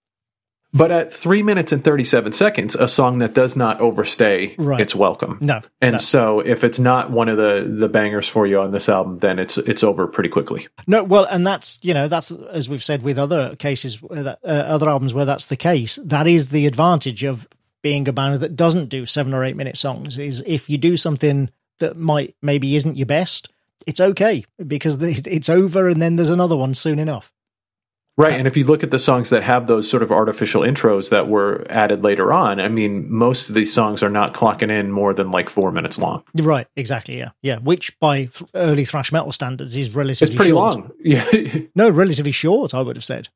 But 0.74 0.90
at 0.90 1.12
three 1.12 1.42
minutes 1.42 1.70
and 1.70 1.84
37 1.84 2.32
seconds, 2.32 2.74
a 2.74 2.88
song 2.88 3.18
that 3.18 3.34
does 3.34 3.56
not 3.56 3.80
overstay 3.80 4.54
right. 4.56 4.80
its 4.80 4.94
welcome. 4.94 5.36
No. 5.42 5.60
And 5.82 5.92
no. 5.92 5.98
so 5.98 6.40
if 6.40 6.64
it's 6.64 6.78
not 6.78 7.10
one 7.10 7.28
of 7.28 7.36
the, 7.36 7.70
the 7.70 7.88
bangers 7.90 8.26
for 8.26 8.46
you 8.46 8.58
on 8.58 8.70
this 8.70 8.88
album, 8.88 9.18
then 9.18 9.38
it's, 9.38 9.58
it's 9.58 9.84
over 9.84 10.06
pretty 10.06 10.30
quickly. 10.30 10.66
No, 10.86 11.04
well, 11.04 11.26
and 11.26 11.46
that's, 11.46 11.78
you 11.82 11.92
know, 11.92 12.08
that's, 12.08 12.30
as 12.30 12.70
we've 12.70 12.82
said 12.82 13.02
with 13.02 13.18
other 13.18 13.54
cases, 13.56 14.02
uh, 14.02 14.36
other 14.42 14.88
albums 14.88 15.12
where 15.12 15.26
that's 15.26 15.46
the 15.46 15.56
case, 15.56 15.96
that 15.96 16.26
is 16.26 16.48
the 16.48 16.66
advantage 16.66 17.22
of 17.22 17.46
being 17.82 18.08
a 18.08 18.12
band 18.12 18.40
that 18.40 18.56
doesn't 18.56 18.88
do 18.88 19.04
seven 19.04 19.34
or 19.34 19.44
eight 19.44 19.56
minute 19.56 19.76
songs 19.76 20.16
is 20.16 20.42
if 20.46 20.70
you 20.70 20.78
do 20.78 20.96
something 20.96 21.50
that 21.82 21.96
might, 21.96 22.34
maybe 22.42 22.74
isn't 22.74 22.96
your 22.96 23.06
best, 23.06 23.50
it's 23.86 24.00
okay 24.00 24.44
because 24.66 25.00
it's 25.02 25.48
over 25.48 25.88
and 25.88 26.00
then 26.00 26.16
there's 26.16 26.30
another 26.30 26.56
one 26.56 26.74
soon 26.74 26.98
enough. 26.98 27.30
Right. 28.18 28.34
And 28.34 28.46
if 28.46 28.58
you 28.58 28.64
look 28.66 28.82
at 28.82 28.90
the 28.90 28.98
songs 28.98 29.30
that 29.30 29.42
have 29.42 29.66
those 29.68 29.88
sort 29.88 30.02
of 30.02 30.12
artificial 30.12 30.60
intros 30.62 31.08
that 31.08 31.28
were 31.28 31.66
added 31.70 32.04
later 32.04 32.30
on, 32.30 32.60
I 32.60 32.68
mean, 32.68 33.10
most 33.10 33.48
of 33.48 33.54
these 33.54 33.72
songs 33.72 34.02
are 34.02 34.10
not 34.10 34.34
clocking 34.34 34.70
in 34.70 34.90
more 34.92 35.14
than 35.14 35.30
like 35.30 35.48
four 35.48 35.72
minutes 35.72 35.98
long. 35.98 36.22
Right. 36.34 36.66
Exactly. 36.76 37.16
Yeah. 37.18 37.30
Yeah. 37.40 37.58
Which 37.60 37.98
by 38.00 38.26
th- 38.26 38.50
early 38.54 38.84
thrash 38.84 39.12
metal 39.12 39.32
standards 39.32 39.76
is 39.78 39.94
relatively 39.94 40.34
It's 40.34 40.36
pretty 40.36 40.52
short. 40.52 40.74
long. 40.74 40.90
Yeah. 41.02 41.24
no, 41.74 41.88
relatively 41.88 42.32
short, 42.32 42.74
I 42.74 42.82
would 42.82 42.96
have 42.96 43.04
said. 43.04 43.30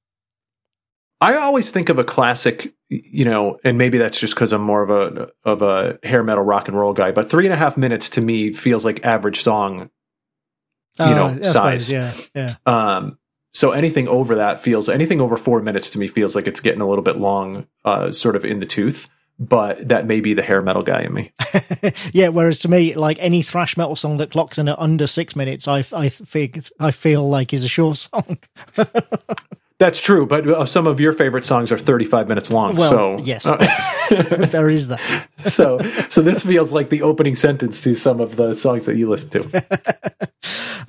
I 1.20 1.36
always 1.36 1.70
think 1.70 1.88
of 1.88 1.98
a 1.98 2.05
classic, 2.05 2.74
you 2.88 3.24
know, 3.24 3.59
and 3.64 3.78
maybe 3.78 3.98
that's 3.98 4.20
just 4.20 4.34
because 4.34 4.52
I'm 4.52 4.62
more 4.62 4.82
of 4.82 4.90
a 4.90 5.28
of 5.44 5.62
a 5.62 5.98
hair 6.02 6.22
metal 6.22 6.44
rock 6.44 6.68
and 6.68 6.76
roll 6.76 6.93
guy. 6.93 7.10
But 7.10 7.30
three 7.30 7.47
and 7.47 7.55
a 7.55 7.56
half 7.56 7.76
minutes 7.76 8.10
to 8.10 8.20
me 8.20 8.52
feels 8.52 8.84
like 8.84 9.05
average 9.05 9.40
song, 9.40 9.90
you 10.98 11.05
uh, 11.05 11.34
know, 11.34 11.43
size. 11.43 11.90
yeah, 11.90 12.12
yeah. 12.34 12.56
Um, 12.66 13.18
so 13.55 13.72
anything 13.72 14.06
over 14.09 14.34
that 14.34 14.60
feels 14.60 14.90
anything 14.90 15.22
over 15.22 15.38
four 15.38 15.62
minutes 15.62 15.88
to 15.90 15.98
me 15.98 16.06
feels 16.06 16.36
like 16.36 16.47
it's 16.47 16.60
getting 16.60 16.82
a 16.82 16.88
little 16.88 17.02
bit 17.05 17.16
long, 17.16 17.66
uh, 17.86 18.12
sort 18.12 18.36
of 18.36 18.44
in 18.44 18.60
the 18.60 18.66
tooth. 18.66 19.09
But 19.38 19.88
that 19.88 20.06
may 20.06 20.20
be 20.20 20.32
the 20.32 20.43
hair 20.43 20.62
metal 20.62 20.82
guy 20.82 21.02
in 21.02 21.12
me. 21.12 21.32
yeah. 22.12 22.28
Whereas 22.28 22.59
to 22.60 22.70
me, 22.70 22.94
like 22.94 23.18
any 23.20 23.43
thrash 23.43 23.76
metal 23.76 23.97
song 23.97 24.16
that 24.18 24.30
clocks 24.30 24.59
in 24.59 24.68
at 24.68 24.78
under 24.78 25.06
six 25.06 25.36
minutes, 25.36 25.66
I 25.68 25.78
I 25.93 26.09
think 26.10 26.59
I 26.78 26.90
feel 26.90 27.26
like 27.26 27.52
is 27.55 27.64
a 27.64 27.68
short 27.68 27.97
song. 27.97 28.38
That's 29.78 30.00
true, 30.00 30.26
but 30.26 30.48
uh, 30.48 30.64
some 30.64 30.86
of 30.86 31.00
your 31.00 31.12
favorite 31.12 31.44
songs 31.44 31.70
are 31.70 31.76
35 31.76 32.28
minutes 32.28 32.50
long. 32.50 32.76
Well, 32.76 32.88
so 32.88 33.18
yes, 33.18 33.44
uh, 33.44 33.56
there 34.50 34.70
is 34.70 34.88
that. 34.88 35.28
so, 35.38 35.78
so 36.08 36.22
this 36.22 36.46
feels 36.46 36.72
like 36.72 36.88
the 36.88 37.02
opening 37.02 37.36
sentence 37.36 37.82
to 37.82 37.94
some 37.94 38.18
of 38.18 38.36
the 38.36 38.54
songs 38.54 38.86
that 38.86 38.96
you 38.96 39.10
listen 39.10 39.28
to. 39.30 39.66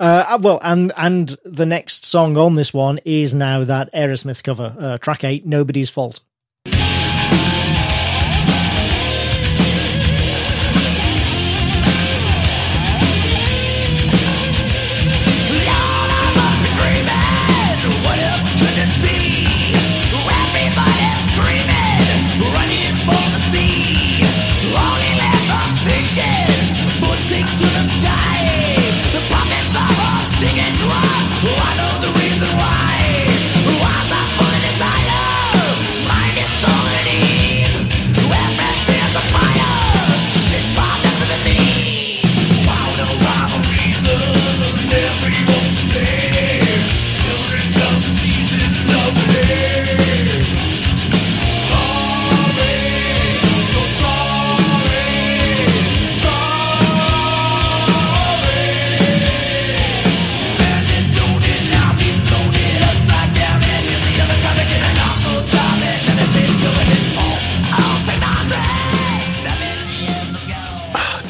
uh, 0.00 0.38
well, 0.40 0.58
and 0.62 0.90
and 0.96 1.36
the 1.44 1.66
next 1.66 2.06
song 2.06 2.38
on 2.38 2.54
this 2.54 2.72
one 2.72 2.98
is 3.04 3.34
now 3.34 3.62
that 3.62 3.92
Aerosmith 3.92 4.42
cover, 4.42 4.74
uh, 4.78 4.96
track 4.96 5.22
eight, 5.22 5.44
"Nobody's 5.44 5.90
Fault." 5.90 6.20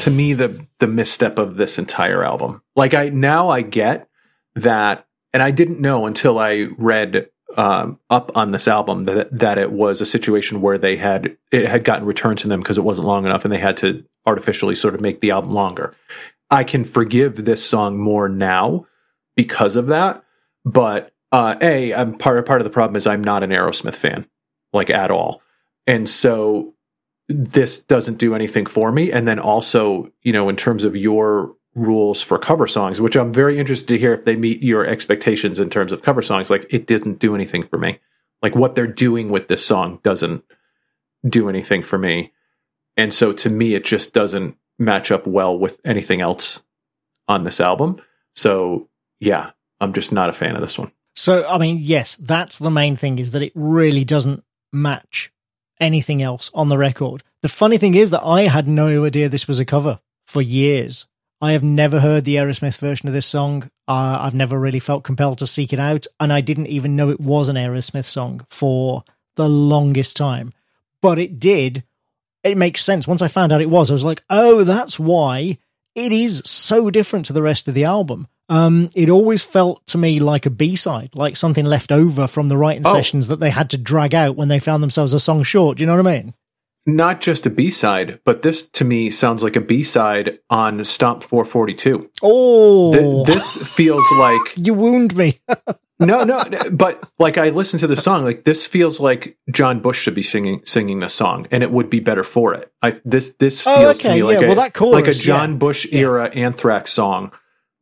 To 0.09 0.15
me 0.15 0.33
the 0.33 0.65
the 0.79 0.87
misstep 0.87 1.37
of 1.37 1.57
this 1.57 1.77
entire 1.77 2.23
album. 2.23 2.61
Like 2.75 2.93
I 2.93 3.09
now 3.09 3.49
I 3.49 3.61
get 3.61 4.09
that, 4.55 5.07
and 5.33 5.43
I 5.43 5.51
didn't 5.51 5.79
know 5.79 6.05
until 6.05 6.39
I 6.39 6.67
read 6.77 7.29
um, 7.57 7.99
up 8.09 8.31
on 8.35 8.51
this 8.51 8.67
album 8.67 9.05
that 9.05 9.37
that 9.37 9.57
it 9.57 9.71
was 9.71 10.01
a 10.01 10.05
situation 10.05 10.61
where 10.61 10.77
they 10.77 10.97
had 10.97 11.37
it 11.51 11.67
had 11.67 11.83
gotten 11.83 12.05
returned 12.05 12.39
to 12.39 12.47
them 12.47 12.59
because 12.59 12.77
it 12.77 12.83
wasn't 12.83 13.07
long 13.07 13.25
enough, 13.25 13.45
and 13.45 13.53
they 13.53 13.59
had 13.59 13.77
to 13.77 14.03
artificially 14.25 14.75
sort 14.75 14.95
of 14.95 15.01
make 15.01 15.19
the 15.21 15.31
album 15.31 15.53
longer. 15.53 15.93
I 16.49 16.63
can 16.63 16.83
forgive 16.83 17.45
this 17.45 17.63
song 17.63 17.99
more 17.99 18.27
now 18.27 18.87
because 19.35 19.75
of 19.75 19.87
that, 19.87 20.23
but 20.65 21.13
uh, 21.31 21.55
a 21.61 21.93
I'm 21.93 22.17
part 22.17 22.43
part 22.45 22.61
of 22.61 22.65
the 22.65 22.71
problem 22.71 22.95
is 22.95 23.05
I'm 23.05 23.23
not 23.23 23.43
an 23.43 23.51
Aerosmith 23.51 23.95
fan 23.95 24.25
like 24.73 24.89
at 24.89 25.11
all, 25.11 25.41
and 25.85 26.09
so 26.09 26.73
this 27.29 27.79
doesn't 27.79 28.17
do 28.17 28.33
anything 28.33 28.65
for 28.65 28.91
me. 28.91 29.11
And 29.11 29.27
then 29.27 29.39
also, 29.39 30.11
you 30.23 30.33
know, 30.33 30.49
in 30.49 30.55
terms 30.55 30.83
of 30.83 30.97
your 30.97 31.55
rules 31.75 32.21
for 32.21 32.39
cover 32.39 32.67
songs, 32.67 32.99
which 32.99 33.15
I'm 33.15 33.31
very 33.31 33.59
interested 33.59 33.87
to 33.87 33.97
hear 33.99 34.13
if 34.13 34.25
they 34.25 34.35
meet 34.35 34.63
your 34.63 34.85
expectations 34.85 35.59
in 35.59 35.69
terms 35.69 35.91
of 35.91 36.01
cover 36.01 36.23
songs, 36.23 36.49
like 36.49 36.65
it 36.71 36.87
didn't 36.87 37.19
do 37.19 37.35
anything 37.35 37.61
for 37.61 37.77
me. 37.77 37.99
Like 38.41 38.55
what 38.55 38.73
they're 38.73 38.87
doing 38.87 39.29
with 39.29 39.47
this 39.47 39.63
song 39.63 39.99
doesn't 40.01 40.43
do 41.27 41.49
anything 41.49 41.83
for 41.83 41.99
me. 41.99 42.33
And 42.97 43.13
so 43.13 43.31
to 43.31 43.49
me, 43.49 43.75
it 43.75 43.85
just 43.85 44.13
doesn't 44.13 44.57
match 44.79 45.11
up 45.11 45.27
well 45.27 45.57
with 45.57 45.79
anything 45.85 46.21
else 46.21 46.63
on 47.27 47.43
this 47.43 47.61
album. 47.61 48.01
So 48.33 48.89
yeah, 49.19 49.51
I'm 49.79 49.93
just 49.93 50.11
not 50.11 50.29
a 50.29 50.33
fan 50.33 50.55
of 50.55 50.61
this 50.61 50.79
one. 50.79 50.91
So, 51.15 51.45
I 51.47 51.57
mean, 51.57 51.77
yes, 51.79 52.15
that's 52.15 52.57
the 52.57 52.71
main 52.71 52.95
thing 52.95 53.19
is 53.19 53.31
that 53.31 53.41
it 53.41 53.51
really 53.53 54.05
doesn't 54.05 54.43
match 54.71 55.31
anything 55.79 56.21
else 56.21 56.51
on 56.53 56.67
the 56.67 56.77
record. 56.77 57.23
The 57.41 57.49
funny 57.49 57.77
thing 57.77 57.95
is 57.95 58.09
that 58.11 58.23
I 58.23 58.43
had 58.43 58.67
no 58.67 59.05
idea 59.05 59.29
this 59.29 59.47
was 59.47 59.59
a 59.59 59.65
cover 59.65 59.99
for 60.25 60.41
years. 60.41 61.07
I 61.41 61.53
have 61.53 61.63
never 61.63 62.01
heard 62.01 62.25
the 62.25 62.35
Aerosmith 62.35 62.77
version 62.79 63.07
of 63.07 63.13
this 63.13 63.25
song. 63.25 63.69
Uh, 63.87 64.17
I've 64.21 64.35
never 64.35 64.59
really 64.59 64.79
felt 64.79 65.05
compelled 65.05 65.37
to 65.37 65.47
seek 65.47 65.71
it 65.71 65.79
out, 65.79 66.05
and 66.19 66.33
I 66.33 66.41
didn't 66.41 66.67
even 66.67 66.95
know 66.95 67.09
it 67.09 67.21
was 67.21 67.47
an 67.47 67.55
Aerosmith 67.55 68.05
song 68.05 68.45
for 68.49 69.03
the 69.35 69.47
longest 69.47 70.17
time. 70.17 70.51
But 71.01 71.17
it 71.17 71.39
did. 71.39 71.83
It 72.43 72.57
makes 72.57 72.83
sense. 72.83 73.07
Once 73.07 73.21
I 73.21 73.29
found 73.29 73.53
out 73.53 73.61
it 73.61 73.69
was, 73.69 73.89
I 73.89 73.93
was 73.93 74.03
like, 74.03 74.23
oh, 74.29 74.63
that's 74.65 74.99
why 74.99 75.57
it 75.95 76.11
is 76.11 76.41
so 76.45 76.89
different 76.89 77.25
to 77.27 77.33
the 77.33 77.41
rest 77.41 77.67
of 77.67 77.73
the 77.73 77.85
album 77.85 78.27
um, 78.49 78.89
it 78.95 79.09
always 79.09 79.43
felt 79.43 79.85
to 79.87 79.97
me 79.97 80.19
like 80.19 80.45
a 80.45 80.49
B 80.49 80.75
side, 80.75 81.15
like 81.15 81.37
something 81.37 81.65
left 81.65 81.91
over 81.91 82.27
from 82.27 82.49
the 82.49 82.57
writing 82.57 82.83
oh. 82.85 82.91
sessions 82.91 83.27
that 83.27 83.39
they 83.39 83.51
had 83.51 83.69
to 83.69 83.77
drag 83.77 84.15
out 84.15 84.35
when 84.35 84.47
they 84.47 84.59
found 84.59 84.81
themselves 84.81 85.13
a 85.13 85.19
song 85.19 85.43
short. 85.43 85.77
Do 85.77 85.83
you 85.83 85.87
know 85.87 85.95
what 85.95 86.07
I 86.07 86.21
mean? 86.21 86.33
Not 86.87 87.21
just 87.21 87.45
a 87.45 87.51
B 87.51 87.69
side, 87.69 88.19
but 88.25 88.41
this 88.41 88.67
to 88.69 88.83
me 88.83 89.11
sounds 89.11 89.43
like 89.43 89.55
a 89.55 89.61
B 89.61 89.83
side 89.83 90.39
on 90.49 90.83
Stomp 90.83 91.23
442. 91.23 92.09
Oh, 92.23 92.93
Th- 92.93 93.27
this 93.27 93.57
feels 93.57 94.03
like 94.17 94.41
you 94.55 94.73
wound 94.73 95.15
me. 95.15 95.39
no, 95.99 96.23
no, 96.23 96.43
but 96.71 97.07
like 97.19 97.37
I 97.37 97.49
listened 97.49 97.81
to 97.81 97.87
the 97.87 97.97
song, 97.97 98.23
like 98.23 98.45
this 98.45 98.65
feels 98.65 98.99
like 98.99 99.37
John 99.51 99.79
Bush 99.81 99.99
should 99.99 100.15
be 100.15 100.23
singing 100.23 100.61
singing 100.65 100.99
the 100.99 101.09
song, 101.09 101.45
and 101.51 101.61
it 101.61 101.71
would 101.71 101.91
be 101.91 101.99
better 101.99 102.23
for 102.23 102.55
it. 102.55 102.71
I 102.81 102.99
this 103.05 103.35
this 103.35 103.67
oh, 103.67 103.75
feels 103.75 103.97
oh, 103.97 103.99
okay, 103.99 104.09
to 104.09 104.15
me 104.15 104.23
like 104.23 104.39
yeah. 104.39 104.45
a 104.45 104.47
well, 104.47 104.55
that 104.55 104.73
chorus, 104.73 104.93
like 104.93 105.07
a 105.07 105.13
John 105.13 105.51
yeah. 105.51 105.57
Bush 105.57 105.85
era 105.91 106.31
yeah. 106.33 106.45
Anthrax 106.45 106.93
song 106.93 107.31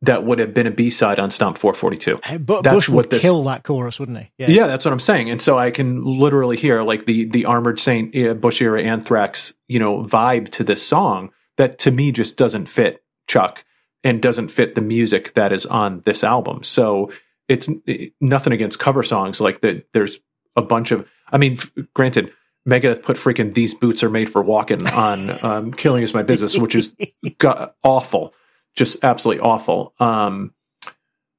that 0.02 0.24
would 0.24 0.38
have 0.38 0.54
been 0.54 0.66
a 0.66 0.70
B 0.70 0.90
side 0.90 1.18
on 1.18 1.30
Stomp 1.30 1.58
442. 1.58 2.38
But 2.38 2.62
that's 2.62 2.74
Bush 2.74 2.88
would 2.88 3.10
this, 3.10 3.22
kill 3.22 3.42
that 3.44 3.64
chorus, 3.64 3.98
wouldn't 3.98 4.18
he? 4.18 4.30
Yeah. 4.38 4.50
yeah. 4.50 4.66
that's 4.66 4.84
what 4.84 4.92
I'm 4.92 5.00
saying. 5.00 5.30
And 5.30 5.42
so 5.42 5.58
I 5.58 5.70
can 5.70 6.04
literally 6.04 6.56
hear 6.56 6.82
like 6.82 7.06
the 7.06 7.24
the 7.24 7.44
Armored 7.46 7.80
Saint 7.80 8.16
uh, 8.16 8.34
Bush 8.34 8.62
era 8.62 8.82
Anthrax, 8.82 9.54
you 9.66 9.78
know, 9.78 10.02
vibe 10.02 10.50
to 10.50 10.64
this 10.64 10.86
song 10.86 11.30
that 11.56 11.78
to 11.80 11.90
me 11.90 12.12
just 12.12 12.36
doesn't 12.36 12.66
fit 12.66 13.02
Chuck 13.26 13.64
and 14.04 14.22
doesn't 14.22 14.48
fit 14.48 14.74
the 14.74 14.80
music 14.80 15.34
that 15.34 15.52
is 15.52 15.66
on 15.66 16.02
this 16.04 16.22
album. 16.22 16.62
So 16.62 17.10
it's 17.48 17.68
it, 17.86 18.12
nothing 18.20 18.52
against 18.52 18.78
cover 18.78 19.02
songs 19.02 19.40
like 19.40 19.62
that. 19.62 19.88
There's 19.92 20.20
a 20.56 20.62
bunch 20.62 20.92
of. 20.92 21.08
I 21.30 21.38
mean, 21.38 21.54
f- 21.54 21.72
granted. 21.94 22.32
Megadeth 22.68 23.02
put 23.02 23.16
freaking 23.16 23.54
"These 23.54 23.72
Boots 23.72 24.02
Are 24.02 24.10
Made 24.10 24.28
for 24.28 24.42
Walking" 24.42 24.86
on 24.88 25.42
um, 25.42 25.72
"Killing 25.72 26.02
Is 26.02 26.12
My 26.12 26.22
Business," 26.22 26.58
which 26.58 26.74
is 26.74 26.94
awful 27.82 28.34
just 28.78 29.02
absolutely 29.04 29.42
awful. 29.42 29.92
Um, 30.00 30.54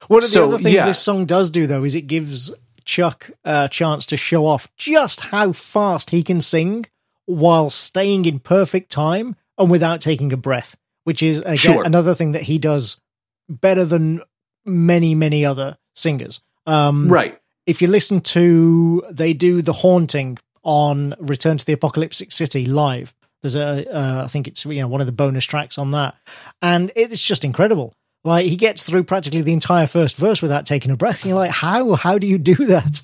One 0.06 0.22
of 0.22 0.30
so, 0.30 0.40
the 0.40 0.54
other 0.54 0.62
things 0.62 0.76
yeah. 0.76 0.86
this 0.86 1.02
song 1.02 1.24
does 1.24 1.50
do, 1.50 1.66
though, 1.66 1.84
is 1.84 1.94
it 1.94 2.02
gives 2.02 2.52
Chuck 2.84 3.30
a 3.44 3.68
chance 3.68 4.06
to 4.06 4.16
show 4.16 4.46
off 4.46 4.68
just 4.76 5.20
how 5.20 5.52
fast 5.52 6.10
he 6.10 6.22
can 6.22 6.40
sing 6.40 6.86
while 7.26 7.70
staying 7.70 8.24
in 8.24 8.38
perfect 8.40 8.90
time 8.90 9.36
and 9.58 9.70
without 9.70 10.00
taking 10.00 10.32
a 10.32 10.36
breath, 10.36 10.76
which 11.04 11.22
is 11.22 11.38
again 11.38 11.56
sure. 11.56 11.84
another 11.84 12.14
thing 12.14 12.32
that 12.32 12.42
he 12.42 12.58
does 12.58 13.00
better 13.48 13.84
than 13.84 14.22
many, 14.64 15.14
many 15.14 15.44
other 15.44 15.78
singers. 15.94 16.40
Um, 16.66 17.08
right. 17.08 17.38
If 17.66 17.80
you 17.80 17.88
listen 17.88 18.20
to, 18.22 19.04
they 19.10 19.32
do 19.32 19.62
the 19.62 19.72
haunting 19.72 20.38
on 20.62 21.14
Return 21.18 21.58
to 21.58 21.64
the 21.64 21.72
Apocalyptic 21.72 22.32
City 22.32 22.66
live. 22.66 23.14
There's 23.42 23.56
a, 23.56 23.86
uh, 23.90 24.24
I 24.24 24.26
think 24.28 24.48
it's 24.48 24.64
you 24.64 24.80
know 24.80 24.88
one 24.88 25.00
of 25.00 25.06
the 25.06 25.12
bonus 25.12 25.44
tracks 25.44 25.78
on 25.78 25.92
that, 25.92 26.14
and 26.60 26.92
it's 26.94 27.22
just 27.22 27.44
incredible. 27.44 27.94
Like 28.22 28.46
he 28.46 28.56
gets 28.56 28.84
through 28.84 29.04
practically 29.04 29.40
the 29.40 29.52
entire 29.52 29.86
first 29.86 30.16
verse 30.16 30.42
without 30.42 30.66
taking 30.66 30.90
a 30.90 30.96
breath. 30.96 31.22
And 31.22 31.30
you're 31.30 31.38
like, 31.38 31.50
how? 31.50 31.94
How 31.94 32.18
do 32.18 32.26
you 32.26 32.36
do 32.36 32.54
that? 32.66 33.00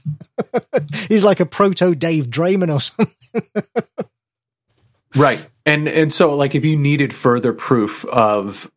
He's 1.08 1.24
like 1.24 1.40
a 1.40 1.46
proto 1.46 1.94
Dave 1.94 2.26
Draiman 2.26 2.72
or 2.72 2.80
something. 2.80 3.64
right. 5.16 5.46
And 5.64 5.88
and 5.88 6.12
so 6.12 6.34
like 6.36 6.54
if 6.54 6.64
you 6.64 6.76
needed 6.76 7.14
further 7.14 7.54
proof 7.54 8.04
of 8.06 8.70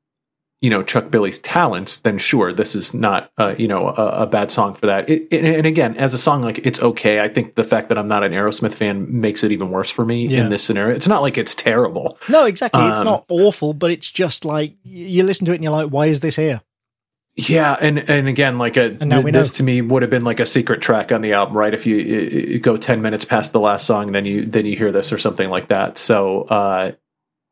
you 0.61 0.69
know 0.69 0.84
Chuck 0.84 1.10
Billy's 1.10 1.40
talents, 1.40 1.98
then 1.98 2.18
sure, 2.18 2.52
this 2.52 2.76
is 2.76 2.94
not 2.94 3.31
uh, 3.38 3.56
you 3.57 3.68
know 3.68 3.88
a, 3.88 4.23
a, 4.23 4.27
bad 4.27 4.52
song 4.52 4.73
for 4.73 4.88
that. 4.88 5.10
It, 5.10 5.27
it, 5.31 5.44
and 5.44 5.65
again, 5.65 5.95
as 5.98 6.14
a 6.14 6.18
song, 6.18 6.41
like 6.41 6.65
it's 6.65 6.81
okay. 6.81 7.22
I 7.22 7.30
think 7.30 7.56
the 7.56 7.64
fact 7.64 7.90
that 7.90 7.98
I'm 7.98 8.07
not 8.07 8.23
an 8.23 8.34
Aerosmith 8.34 8.73
fan 8.73 9.22
makes 9.22 9.44
it 9.44 9.52
even 9.52 9.69
worse 9.69 9.90
for 9.90 10.03
me 10.03 10.27
yeah. 10.27 10.44
in 10.44 10.49
this 10.49 10.64
scenario. 10.64 10.95
It's 10.95 11.07
not 11.07 11.22
like 11.22 11.38
it's 11.38 11.56
terrible. 11.56 12.18
No, 12.27 12.45
exactly. 12.45 12.81
Um, 12.81 12.91
it's 12.91 13.03
not 13.03 13.26
awful, 13.30 13.73
but 13.73 13.91
it's 13.91 14.10
just 14.10 14.44
like 14.44 14.76
you 14.84 15.23
listen 15.23 15.45
to 15.45 15.53
it 15.53 15.56
and 15.56 15.64
you're 15.64 15.73
like, 15.73 15.90
why 15.90 16.07
is 16.07 16.19
this 16.19 16.36
here? 16.36 16.61
Yeah, 17.36 17.77
and 17.80 18.10
and 18.10 18.27
again, 18.27 18.57
like 18.57 18.76
a 18.76 18.98
we 19.23 19.31
this 19.31 19.52
to 19.52 19.64
me 19.64 19.81
would 19.81 20.02
have 20.02 20.11
been 20.11 20.26
like 20.26 20.41
a 20.41 20.45
secret 20.45 20.81
track 20.81 21.14
on 21.14 21.22
the 21.22 21.34
album, 21.34 21.56
right? 21.56 21.73
If 21.73 21.86
you, 21.86 21.95
you, 21.95 22.60
go 22.60 22.76
ten 22.76 23.02
minutes 23.02 23.23
past 23.23 23.53
the 23.53 23.61
last 23.61 23.86
song, 23.86 24.11
then 24.11 24.26
you 24.26 24.45
then 24.45 24.65
you 24.65 24.76
hear 24.76 24.91
this 24.91 25.14
or 25.14 25.18
something 25.18 25.49
like 25.49 25.69
that. 25.69 25.98
So 25.98 26.41
uh, 26.41 26.91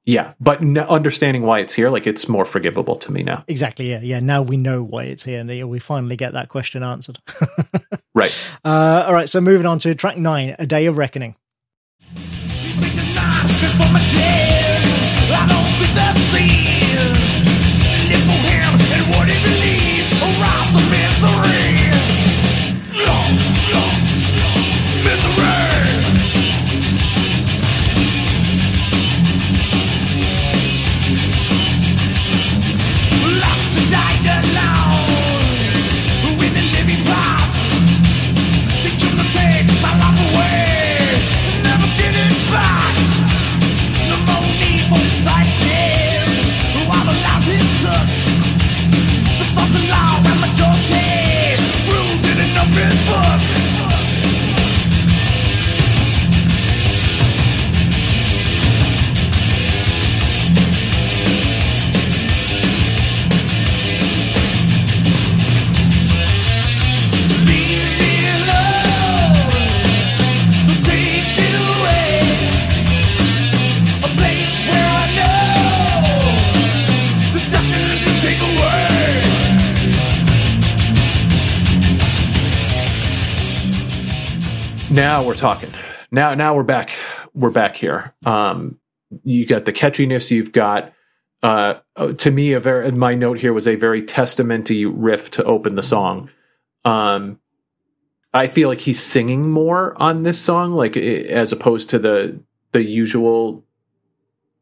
yeah, 0.08 0.34
but 0.40 0.62
understanding 0.78 1.44
why 1.44 1.60
it's 1.60 1.74
here, 1.74 1.90
like 1.90 2.08
it's 2.08 2.30
more 2.30 2.46
forgivable 2.46 2.96
to 2.96 3.12
me 3.12 3.24
now. 3.24 3.44
Exactly. 3.50 3.90
Yeah. 3.90 4.00
Yeah. 4.00 4.22
Now 4.22 4.42
we 4.42 4.56
know 4.56 4.82
why 4.82 5.04
it's 5.04 5.24
here, 5.24 5.42
and 5.42 5.70
we 5.70 5.80
finally 5.80 6.16
get 6.16 6.32
that 6.32 6.48
question 6.48 6.82
answered. 6.82 7.20
right. 8.16 8.34
Uh, 8.64 9.04
all 9.06 9.14
right. 9.14 9.28
So 9.28 9.42
moving 9.42 9.66
on 9.66 9.80
to 9.80 9.94
track 9.96 10.18
nine, 10.18 10.56
"A 10.60 10.66
Day 10.66 10.86
of 10.86 10.98
Reckoning." 10.98 11.36
Now 84.98 85.24
we're 85.24 85.36
talking. 85.36 85.70
Now, 86.12 86.34
now 86.34 86.56
we're 86.56 86.64
back. 86.64 86.90
We're 87.34 87.52
back 87.52 87.76
here. 87.76 88.16
Um, 88.26 88.80
you 89.24 89.46
got 89.46 89.66
the 89.66 89.72
catchiness. 89.72 90.32
You've 90.32 90.52
got, 90.52 90.92
uh, 91.44 91.76
to 92.18 92.32
me, 92.32 92.54
a 92.54 92.60
very 92.60 92.92
my 92.92 93.14
note 93.14 93.40
here 93.40 93.54
was 93.54 93.68
a 93.68 93.76
very 93.76 94.02
testamenty 94.02 94.92
riff 94.92 95.32
to 95.32 95.44
open 95.44 95.76
the 95.76 95.84
song. 95.84 96.30
Um, 96.84 97.40
I 98.34 98.48
feel 98.48 98.70
like 98.70 98.80
he's 98.80 99.02
singing 99.02 99.50
more 99.50 99.96
on 100.02 100.24
this 100.24 100.42
song, 100.42 100.74
like 100.74 100.98
as 100.98 101.52
opposed 101.52 101.92
to 101.92 102.00
the 102.00 102.40
the 102.72 102.84
usual. 102.84 103.64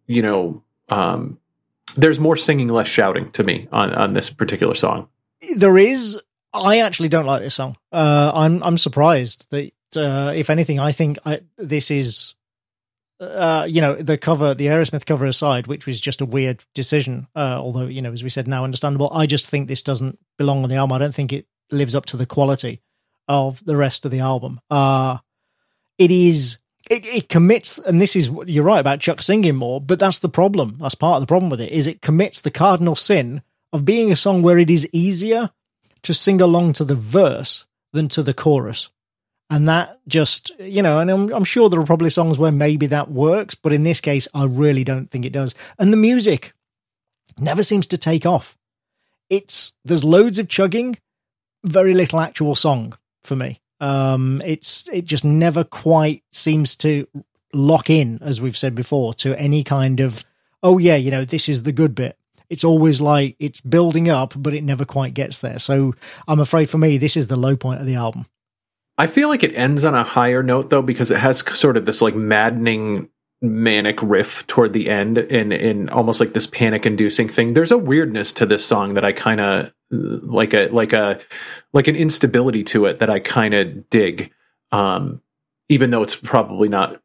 You 0.08 0.22
know, 0.22 0.64
um, 0.90 1.40
there's 1.96 2.20
more 2.20 2.36
singing, 2.36 2.68
less 2.68 2.88
shouting 2.88 3.30
to 3.32 3.44
me 3.44 3.68
on 3.72 3.94
on 3.96 4.14
this 4.14 4.30
particular 4.30 4.76
song. 4.76 5.08
There 5.56 5.78
is. 5.78 6.20
I 6.54 6.80
actually 6.80 7.10
don't 7.10 7.26
like 7.26 7.42
this 7.42 7.56
song. 7.56 7.78
Uh, 7.92 8.32
I'm 8.34 8.62
I'm 8.64 8.78
surprised 8.78 9.50
that 9.52 9.72
uh, 9.98 10.34
if 10.36 10.50
anything, 10.50 10.80
I 10.80 10.92
think 10.92 11.18
I, 11.26 11.42
this 11.58 11.92
is, 11.92 12.36
uh, 13.20 13.66
you 13.70 13.82
know, 13.82 13.96
the 13.96 14.18
cover, 14.18 14.54
the 14.54 14.68
Aerosmith 14.68 15.06
cover 15.06 15.26
aside, 15.26 15.68
which 15.68 15.86
was 15.86 16.00
just 16.00 16.22
a 16.22 16.26
weird 16.26 16.64
decision. 16.74 17.28
Uh, 17.36 17.58
although, 17.60 17.86
you 17.86 18.02
know, 18.02 18.12
as 18.12 18.24
we 18.24 18.30
said, 18.30 18.48
now 18.48 18.64
understandable. 18.64 19.10
I 19.12 19.26
just 19.26 19.48
think 19.48 19.68
this 19.68 19.82
doesn't 19.82 20.20
belong 20.38 20.64
on 20.64 20.70
the 20.70 20.76
album. 20.76 20.96
I 20.96 21.00
don't 21.00 21.16
think 21.16 21.34
it 21.34 21.48
lives 21.72 21.96
up 21.96 22.06
to 22.08 22.18
the 22.18 22.26
quality 22.26 22.82
of 23.28 23.64
the 23.66 23.76
rest 23.78 24.06
of 24.06 24.12
the 24.12 24.20
album. 24.20 24.60
Uh, 24.70 25.20
it 25.98 26.12
is. 26.12 26.60
It, 26.88 27.04
it 27.08 27.30
commits, 27.30 27.80
and 27.80 28.00
this 28.00 28.16
is 28.16 28.30
what 28.30 28.48
you're 28.48 28.64
right 28.64 28.80
about 28.80 29.00
Chuck 29.00 29.20
singing 29.20 29.56
more, 29.56 29.82
but 29.82 29.98
that's 29.98 30.20
the 30.20 30.30
problem. 30.30 30.78
That's 30.80 30.94
part 30.94 31.16
of 31.16 31.22
the 31.22 31.28
problem 31.28 31.50
with 31.50 31.60
it. 31.60 31.72
Is 31.72 31.88
it 31.88 32.04
commits 32.04 32.42
the 32.42 32.52
cardinal 32.52 32.94
sin 32.94 33.42
of 33.74 33.86
being 33.86 34.12
a 34.12 34.16
song 34.16 34.44
where 34.44 34.60
it 34.60 34.70
is 34.70 34.88
easier 34.94 35.50
to 36.04 36.14
sing 36.14 36.40
along 36.40 36.74
to 36.74 36.86
the 36.86 36.94
verse 36.94 37.66
than 37.92 38.08
to 38.10 38.22
the 38.22 38.36
chorus 38.36 38.90
and 39.50 39.68
that 39.68 40.00
just 40.08 40.52
you 40.60 40.82
know 40.82 41.00
and 41.00 41.10
I'm, 41.10 41.34
I'm, 41.34 41.44
sure 41.44 41.70
there 41.70 41.80
are 41.80 41.86
probably 41.86 42.10
songs 42.10 42.40
where 42.40 42.52
maybe 42.52 42.88
that 42.88 43.12
works 43.12 43.56
but 43.56 43.74
in 43.74 43.84
this 43.84 44.02
case 44.02 44.28
i 44.34 44.44
really 44.44 44.84
don't 44.84 45.10
think 45.12 45.26
it 45.26 45.34
does. 45.34 45.56
And 45.78 45.92
the 45.92 45.98
music 45.98 46.54
never 47.38 47.64
seems 47.64 47.88
to 47.88 47.98
take 47.98 48.26
off. 48.26 48.58
It's 49.30 49.74
there's 49.84 50.04
loads 50.04 50.40
of 50.40 50.48
chugging 50.48 50.98
very 51.64 51.94
little 51.94 52.20
actual 52.20 52.56
song 52.56 52.98
for 53.24 53.36
me. 53.36 53.62
Um 53.80 54.42
it's 54.46 54.88
it 54.92 55.06
just 55.06 55.26
never 55.26 55.64
quite 55.64 56.24
seems 56.32 56.76
to 56.78 57.08
lock 57.54 57.90
in 57.90 58.20
as 58.22 58.42
we've 58.42 58.58
said 58.58 58.76
before 58.76 59.14
to 59.14 59.40
any 59.40 59.64
kind 59.64 60.00
of 60.00 60.24
oh 60.62 60.78
yeah 60.78 60.96
you 60.96 61.10
know 61.10 61.26
this 61.26 61.50
is 61.50 61.64
the 61.64 61.72
good 61.72 61.96
bit. 61.96 62.18
It's 62.48 62.64
always 62.64 63.02
like 63.02 63.36
it's 63.40 63.62
building 63.62 64.08
up 64.08 64.34
but 64.36 64.54
it 64.54 64.64
never 64.64 64.86
quite 64.86 65.14
gets 65.14 65.40
there. 65.40 65.60
So 65.60 65.94
i'm 66.28 66.40
afraid 66.40 66.70
for 66.70 66.78
me 66.78 66.98
this 66.98 67.18
is 67.18 67.28
the 67.28 67.38
low 67.38 67.56
point 67.56 67.82
of 67.82 67.88
the 67.88 67.96
album 67.96 68.26
I 68.98 69.08
feel 69.08 69.28
like 69.28 69.44
it 69.44 69.56
ends 69.56 69.84
on 69.84 69.94
a 69.94 70.04
higher 70.04 70.42
note 70.42 70.70
though 70.70 70.82
because 70.82 71.12
it 71.12 71.18
has 71.18 71.40
sort 71.58 71.78
of 71.78 71.86
this 71.86 72.02
like 72.02 72.16
maddening 72.16 73.10
manic 73.42 74.02
riff 74.02 74.48
toward 74.48 74.74
the 74.74 74.90
end 74.90 75.18
and 75.18 75.52
in 75.52 75.90
almost 75.90 76.20
like 76.20 76.34
this 76.34 76.48
panic 76.48 76.86
inducing 76.86 77.28
thing. 77.28 77.54
There's 77.54 77.72
a 77.72 77.78
weirdness 77.78 78.32
to 78.34 78.46
this 78.46 78.66
song 78.66 78.94
that 78.94 79.06
I 79.06 79.12
kind 79.12 79.42
of 79.42 79.74
like 79.92 80.54
a 80.54 80.68
like 80.70 80.94
a 80.94 81.20
like 81.74 81.88
an 81.88 81.96
instability 81.96 82.64
to 82.66 82.86
it 82.86 83.00
that 83.00 83.10
I 83.10 83.20
kind 83.20 83.54
of 83.54 83.90
dig. 83.90 84.32
Um 84.72 85.22
even 85.68 85.90
though 85.90 86.04
it's 86.04 86.16
probably 86.16 86.70
not 86.70 87.02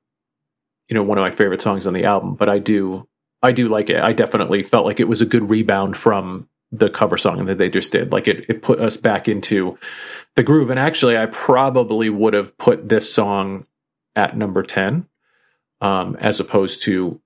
you 0.89 0.95
know 0.95 1.03
one 1.03 1.19
of 1.19 1.23
my 1.23 1.31
favorite 1.31 1.61
songs 1.61 1.87
on 1.87 1.93
the 1.93 2.05
album, 2.05 2.35
but 2.37 2.49
I 2.49 2.59
do 2.59 3.09
I 3.43 3.53
do 3.53 3.69
like 3.69 3.91
it. 3.91 4.01
I 4.01 4.13
definitely 4.13 4.63
felt 4.63 4.87
like 4.87 5.01
it 5.01 5.09
was 5.09 5.21
a 5.21 5.27
good 5.27 5.51
rebound 5.51 5.97
from 5.97 6.49
the 6.73 6.91
cover 6.91 7.17
song 7.17 7.47
that 7.47 7.59
they 7.59 7.69
just 7.69 7.93
did. 7.93 8.13
Like 8.13 8.29
it, 8.29 8.47
it 8.49 8.63
put 8.63 8.81
us 8.81 8.97
back 8.97 9.29
into 9.29 9.79
the 10.37 10.43
groove. 10.43 10.71
And 10.71 10.79
actually, 10.79 11.17
I 11.17 11.27
probably 11.27 12.09
would 12.11 12.35
have 12.35 12.57
put 12.59 12.89
this 12.89 13.13
song 13.13 13.67
at 14.15 14.37
number 14.37 14.63
10 14.63 15.07
um, 15.81 16.17
as 16.21 16.41
opposed 16.41 16.83
to 16.83 17.21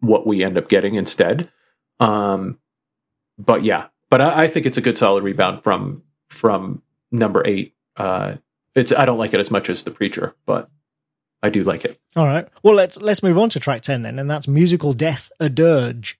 what 0.00 0.26
we 0.26 0.44
end 0.44 0.58
up 0.58 0.68
getting 0.68 0.94
instead. 0.94 1.50
Um, 2.00 2.58
but 3.38 3.64
yeah, 3.64 3.86
but 4.10 4.20
I, 4.20 4.44
I, 4.44 4.46
think 4.48 4.66
it's 4.66 4.76
a 4.76 4.82
good 4.82 4.98
solid 4.98 5.24
rebound 5.24 5.62
from 5.62 6.02
from 6.28 6.82
number 7.10 7.46
eight. 7.46 7.74
Uh, 7.96 8.36
it's 8.74 8.92
I 8.92 9.04
don't 9.04 9.18
like 9.18 9.34
it 9.34 9.40
as 9.40 9.50
much 9.50 9.70
as 9.70 9.82
the 9.82 9.90
preacher, 9.90 10.34
but 10.46 10.68
I 11.42 11.50
do 11.50 11.62
like 11.62 11.84
it. 11.84 11.98
All 12.16 12.26
right. 12.26 12.48
Well, 12.62 12.74
let's 12.74 13.00
let's 13.00 13.22
move 13.22 13.38
on 13.38 13.48
to 13.50 13.60
track 13.60 13.82
ten 13.82 14.02
then, 14.02 14.18
and 14.18 14.30
that's 14.30 14.48
musical 14.48 14.92
death 14.92 15.30
a 15.40 15.48
dirge. 15.48 16.18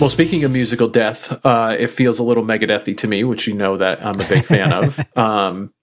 Well, 0.00 0.08
speaking 0.08 0.44
of 0.44 0.50
musical 0.50 0.88
death, 0.88 1.44
uh, 1.44 1.76
it 1.78 1.88
feels 1.88 2.18
a 2.18 2.22
little 2.22 2.42
Megadethy 2.42 2.96
to 2.96 3.06
me, 3.06 3.22
which 3.22 3.46
you 3.46 3.52
know 3.52 3.76
that 3.76 4.02
I'm 4.02 4.18
a 4.18 4.26
big 4.26 4.44
fan 4.44 4.72
of. 4.72 4.98
Um, 5.16 5.74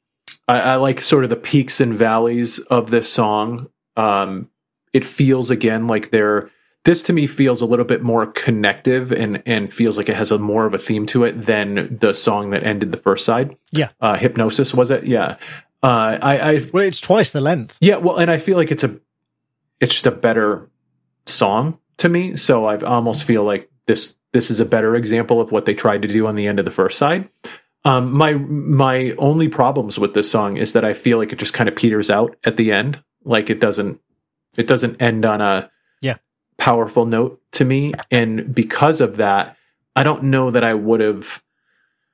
I, 0.47 0.59
I, 0.59 0.75
like 0.77 0.99
sort 0.99 1.23
of 1.23 1.29
the 1.29 1.35
peaks 1.35 1.79
and 1.79 1.93
valleys 1.93 2.57
of 2.59 2.89
this 2.89 3.11
song. 3.11 3.69
Um, 3.95 4.49
it 4.93 5.05
feels 5.05 5.51
again 5.51 5.85
like 5.85 6.09
they're 6.09 6.49
this 6.85 7.03
to 7.03 7.13
me 7.13 7.27
feels 7.27 7.61
a 7.61 7.65
little 7.65 7.85
bit 7.85 8.01
more 8.01 8.25
connective 8.25 9.11
and 9.11 9.43
and 9.45 9.71
feels 9.71 9.97
like 9.97 10.09
it 10.09 10.15
has 10.15 10.31
a 10.31 10.37
more 10.39 10.65
of 10.65 10.73
a 10.73 10.77
theme 10.77 11.05
to 11.07 11.23
it 11.23 11.45
than 11.45 11.97
the 11.99 12.13
song 12.13 12.49
that 12.49 12.63
ended 12.63 12.91
the 12.91 12.97
first 12.97 13.25
side. 13.25 13.55
Yeah, 13.71 13.89
uh, 14.01 14.17
hypnosis 14.17 14.73
was 14.73 14.89
it? 14.89 15.05
Yeah. 15.05 15.37
Uh, 15.83 16.17
I, 16.21 16.39
I 16.39 16.61
well, 16.73 16.83
it's 16.83 17.01
twice 17.01 17.29
the 17.29 17.41
length. 17.41 17.77
Yeah, 17.79 17.97
well, 17.97 18.17
and 18.17 18.31
I 18.31 18.37
feel 18.37 18.57
like 18.57 18.71
it's 18.71 18.83
a 18.83 18.99
it's 19.79 19.93
just 19.93 20.07
a 20.07 20.11
better 20.11 20.69
song 21.25 21.79
to 21.97 22.09
me. 22.09 22.35
So 22.37 22.65
I 22.65 22.77
almost 22.79 23.23
feel 23.23 23.43
like 23.43 23.69
this 23.87 24.15
this 24.33 24.51
is 24.51 24.59
a 24.59 24.65
better 24.65 24.95
example 24.95 25.41
of 25.41 25.51
what 25.51 25.65
they 25.65 25.73
tried 25.73 26.03
to 26.03 26.07
do 26.07 26.27
on 26.27 26.35
the 26.35 26.47
end 26.47 26.59
of 26.59 26.65
the 26.65 26.71
first 26.71 26.97
side. 26.97 27.27
Um, 27.83 28.11
my 28.11 28.33
my 28.33 29.15
only 29.17 29.47
problems 29.47 29.97
with 29.97 30.13
this 30.13 30.29
song 30.29 30.57
is 30.57 30.73
that 30.73 30.85
I 30.85 30.93
feel 30.93 31.17
like 31.17 31.31
it 31.31 31.39
just 31.39 31.53
kind 31.53 31.67
of 31.67 31.75
peters 31.75 32.09
out 32.09 32.35
at 32.43 32.57
the 32.57 32.71
end. 32.71 33.01
Like 33.23 33.49
it 33.49 33.59
doesn't 33.59 33.99
it 34.57 34.67
doesn't 34.67 35.01
end 35.01 35.25
on 35.25 35.41
a 35.41 35.71
yeah 36.01 36.17
powerful 36.57 37.05
note 37.05 37.41
to 37.53 37.65
me, 37.65 37.93
and 38.11 38.53
because 38.53 39.01
of 39.01 39.17
that, 39.17 39.55
I 39.95 40.03
don't 40.03 40.23
know 40.23 40.51
that 40.51 40.63
I 40.63 40.73
would 40.73 40.99
have 40.99 41.41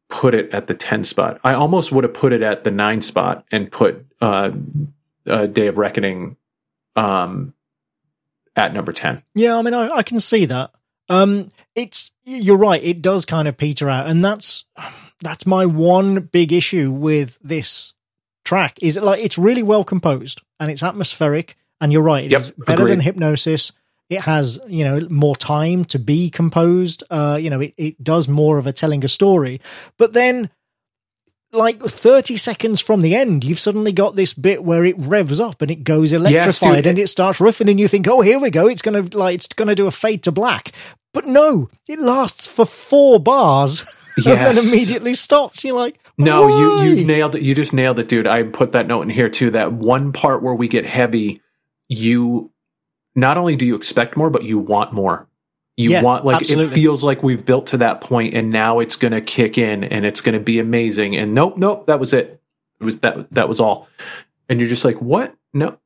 put 0.09 0.35
it 0.35 0.53
at 0.53 0.67
the 0.67 0.75
ten 0.75 1.03
spot. 1.03 1.39
I 1.43 1.53
almost 1.53 1.91
would 1.91 2.03
have 2.03 2.13
put 2.13 2.33
it 2.33 2.43
at 2.43 2.63
the 2.63 2.71
nine 2.71 3.01
spot 3.01 3.45
and 3.51 3.71
put 3.71 4.05
uh, 4.21 4.51
Day 5.25 5.67
of 5.67 5.77
Reckoning 5.77 6.37
um, 6.95 7.53
at 8.55 8.73
number 8.73 8.91
ten. 8.91 9.23
Yeah, 9.33 9.57
I 9.57 9.61
mean, 9.63 9.73
I, 9.73 9.89
I 9.89 10.03
can 10.03 10.19
see 10.19 10.45
that. 10.45 10.71
Um, 11.09 11.49
it's 11.75 12.11
you're 12.23 12.57
right. 12.57 12.83
It 12.83 13.01
does 13.01 13.25
kind 13.25 13.47
of 13.47 13.57
peter 13.57 13.89
out, 13.89 14.07
and 14.07 14.23
that's 14.23 14.65
that's 15.21 15.45
my 15.45 15.65
one 15.65 16.21
big 16.21 16.51
issue 16.51 16.91
with 16.91 17.39
this 17.41 17.93
track. 18.45 18.77
Is 18.81 18.97
it 18.97 19.03
like 19.03 19.23
it's 19.23 19.37
really 19.37 19.63
well 19.63 19.83
composed 19.83 20.41
and 20.59 20.69
it's 20.69 20.83
atmospheric, 20.83 21.55
and 21.81 21.91
you're 21.91 22.01
right. 22.01 22.31
It's 22.31 22.47
yep, 22.47 22.55
better 22.65 22.83
agreed. 22.83 22.91
than 22.91 22.99
Hypnosis. 23.01 23.71
It 24.09 24.21
has 24.21 24.59
you 24.67 24.83
know 24.83 25.07
more 25.09 25.35
time 25.35 25.85
to 25.85 25.99
be 25.99 26.29
composed. 26.29 27.03
Uh, 27.09 27.37
you 27.41 27.49
know, 27.49 27.61
it 27.61 27.73
it 27.77 28.03
does 28.03 28.27
more 28.27 28.57
of 28.57 28.67
a 28.67 28.73
telling 28.73 29.03
a 29.03 29.07
story, 29.07 29.59
but 29.97 30.13
then 30.13 30.49
like 31.53 31.81
30 31.81 32.35
seconds 32.35 32.81
from 32.81 33.01
the 33.01 33.15
end, 33.15 33.43
you've 33.43 33.59
suddenly 33.59 33.91
got 33.91 34.15
this 34.15 34.33
bit 34.33 34.63
where 34.63 34.83
it 34.83 34.95
revs 34.97 35.39
up 35.39 35.61
and 35.61 35.69
it 35.69 35.83
goes 35.83 36.11
electrified 36.11 36.77
yes, 36.77 36.85
and 36.85 36.99
it 36.99 37.07
starts 37.07 37.39
riffing 37.39 37.69
and 37.69 37.79
you 37.79 37.87
think, 37.87 38.07
oh, 38.07 38.21
here 38.21 38.39
we 38.39 38.49
go. 38.49 38.67
It's 38.67 38.81
going 38.81 39.09
to 39.09 39.17
like, 39.17 39.35
it's 39.35 39.47
going 39.47 39.67
to 39.67 39.75
do 39.75 39.87
a 39.87 39.91
fade 39.91 40.23
to 40.23 40.31
black. 40.31 40.71
But 41.13 41.27
no, 41.27 41.69
it 41.87 41.99
lasts 41.99 42.47
for 42.47 42.65
four 42.65 43.19
bars 43.19 43.85
yes. 44.17 44.27
and 44.27 44.57
then 44.57 44.65
immediately 44.65 45.13
stops. 45.13 45.63
You're 45.63 45.75
like, 45.75 45.99
no, 46.17 46.47
Why? 46.47 46.85
you 46.85 46.95
you 46.95 47.05
nailed 47.05 47.35
it. 47.35 47.43
You 47.43 47.55
just 47.55 47.73
nailed 47.73 47.99
it, 47.99 48.07
dude. 48.07 48.27
I 48.27 48.43
put 48.43 48.71
that 48.71 48.87
note 48.87 49.03
in 49.03 49.09
here 49.09 49.29
too. 49.29 49.51
That 49.51 49.73
one 49.73 50.11
part 50.11 50.43
where 50.43 50.53
we 50.53 50.67
get 50.67 50.85
heavy, 50.85 51.41
you 51.87 52.51
not 53.15 53.37
only 53.37 53.55
do 53.55 53.65
you 53.65 53.75
expect 53.75 54.17
more, 54.17 54.29
but 54.29 54.43
you 54.43 54.57
want 54.57 54.93
more. 54.93 55.27
You 55.75 55.89
yeah, 55.89 56.03
want 56.03 56.23
like 56.23 56.37
absolutely. 56.37 56.71
it 56.71 56.75
feels 56.75 57.03
like 57.03 57.23
we've 57.23 57.43
built 57.45 57.67
to 57.67 57.77
that 57.77 58.01
point, 58.01 58.35
and 58.35 58.51
now 58.51 58.79
it's 58.79 58.95
going 58.95 59.11
to 59.11 59.21
kick 59.21 59.57
in, 59.57 59.83
and 59.83 60.05
it's 60.05 60.21
going 60.21 60.33
to 60.33 60.39
be 60.39 60.59
amazing. 60.59 61.15
And 61.15 61.33
nope, 61.33 61.57
nope, 61.57 61.87
that 61.87 61.99
was 61.99 62.13
it. 62.13 62.41
It 62.79 62.83
was 62.83 62.99
that 62.99 63.31
that 63.33 63.47
was 63.47 63.59
all. 63.59 63.87
And 64.49 64.59
you're 64.59 64.69
just 64.69 64.85
like, 64.85 65.01
what? 65.01 65.35
No, 65.51 65.79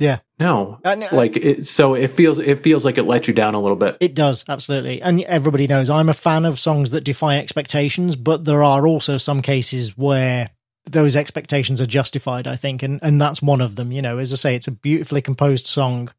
yeah. 0.00 0.20
No. 0.38 0.80
Uh, 0.82 0.96
like 1.12 1.36
it, 1.36 1.68
so 1.68 1.92
it 1.92 2.08
feels 2.08 2.38
it 2.38 2.58
feels 2.58 2.86
like 2.86 2.96
it 2.96 3.02
let 3.02 3.28
you 3.28 3.34
down 3.34 3.54
a 3.54 3.60
little 3.60 3.76
bit. 3.76 3.98
It 4.00 4.14
does, 4.14 4.44
absolutely. 4.48 5.02
And 5.02 5.20
everybody 5.24 5.66
knows 5.66 5.90
I'm 5.90 6.08
a 6.08 6.14
fan 6.14 6.46
of 6.46 6.58
songs 6.58 6.90
that 6.90 7.04
defy 7.04 7.38
expectations, 7.38 8.16
but 8.16 8.46
there 8.46 8.62
are 8.62 8.86
also 8.86 9.18
some 9.18 9.42
cases 9.42 9.98
where 9.98 10.48
those 10.86 11.16
expectations 11.16 11.82
are 11.82 11.86
justified, 11.86 12.46
I 12.46 12.56
think, 12.56 12.82
and 12.82 12.98
and 13.02 13.20
that's 13.20 13.42
one 13.42 13.60
of 13.60 13.76
them, 13.76 13.92
you 13.92 14.00
know. 14.00 14.16
As 14.16 14.32
I 14.32 14.36
say, 14.36 14.54
it's 14.54 14.66
a 14.66 14.72
beautifully 14.72 15.20
composed 15.20 15.66
song 15.66 16.10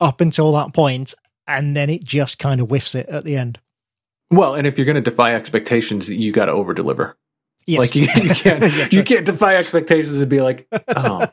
up 0.00 0.20
until 0.20 0.52
that 0.52 0.72
point 0.72 1.12
and 1.46 1.76
then 1.76 1.90
it 1.90 2.04
just 2.04 2.38
kind 2.38 2.60
of 2.60 2.68
whiffs 2.68 2.94
it 2.94 3.08
at 3.08 3.24
the 3.24 3.36
end. 3.36 3.58
Well, 4.30 4.54
and 4.54 4.66
if 4.66 4.76
you're 4.76 4.86
going 4.86 4.96
to 4.96 5.00
defy 5.00 5.34
expectations, 5.34 6.10
you 6.10 6.32
got 6.32 6.46
to 6.46 6.52
over 6.52 6.74
deliver. 6.74 7.16
Yes. 7.66 7.80
Like 7.80 7.94
you, 7.94 8.02
you 8.02 8.08
can't 8.34 8.74
yeah, 8.74 8.88
you 8.90 9.02
can't 9.02 9.26
defy 9.26 9.56
expectations 9.56 10.16
and 10.16 10.28
be 10.28 10.40
like, 10.40 10.68
oh, 10.72 11.26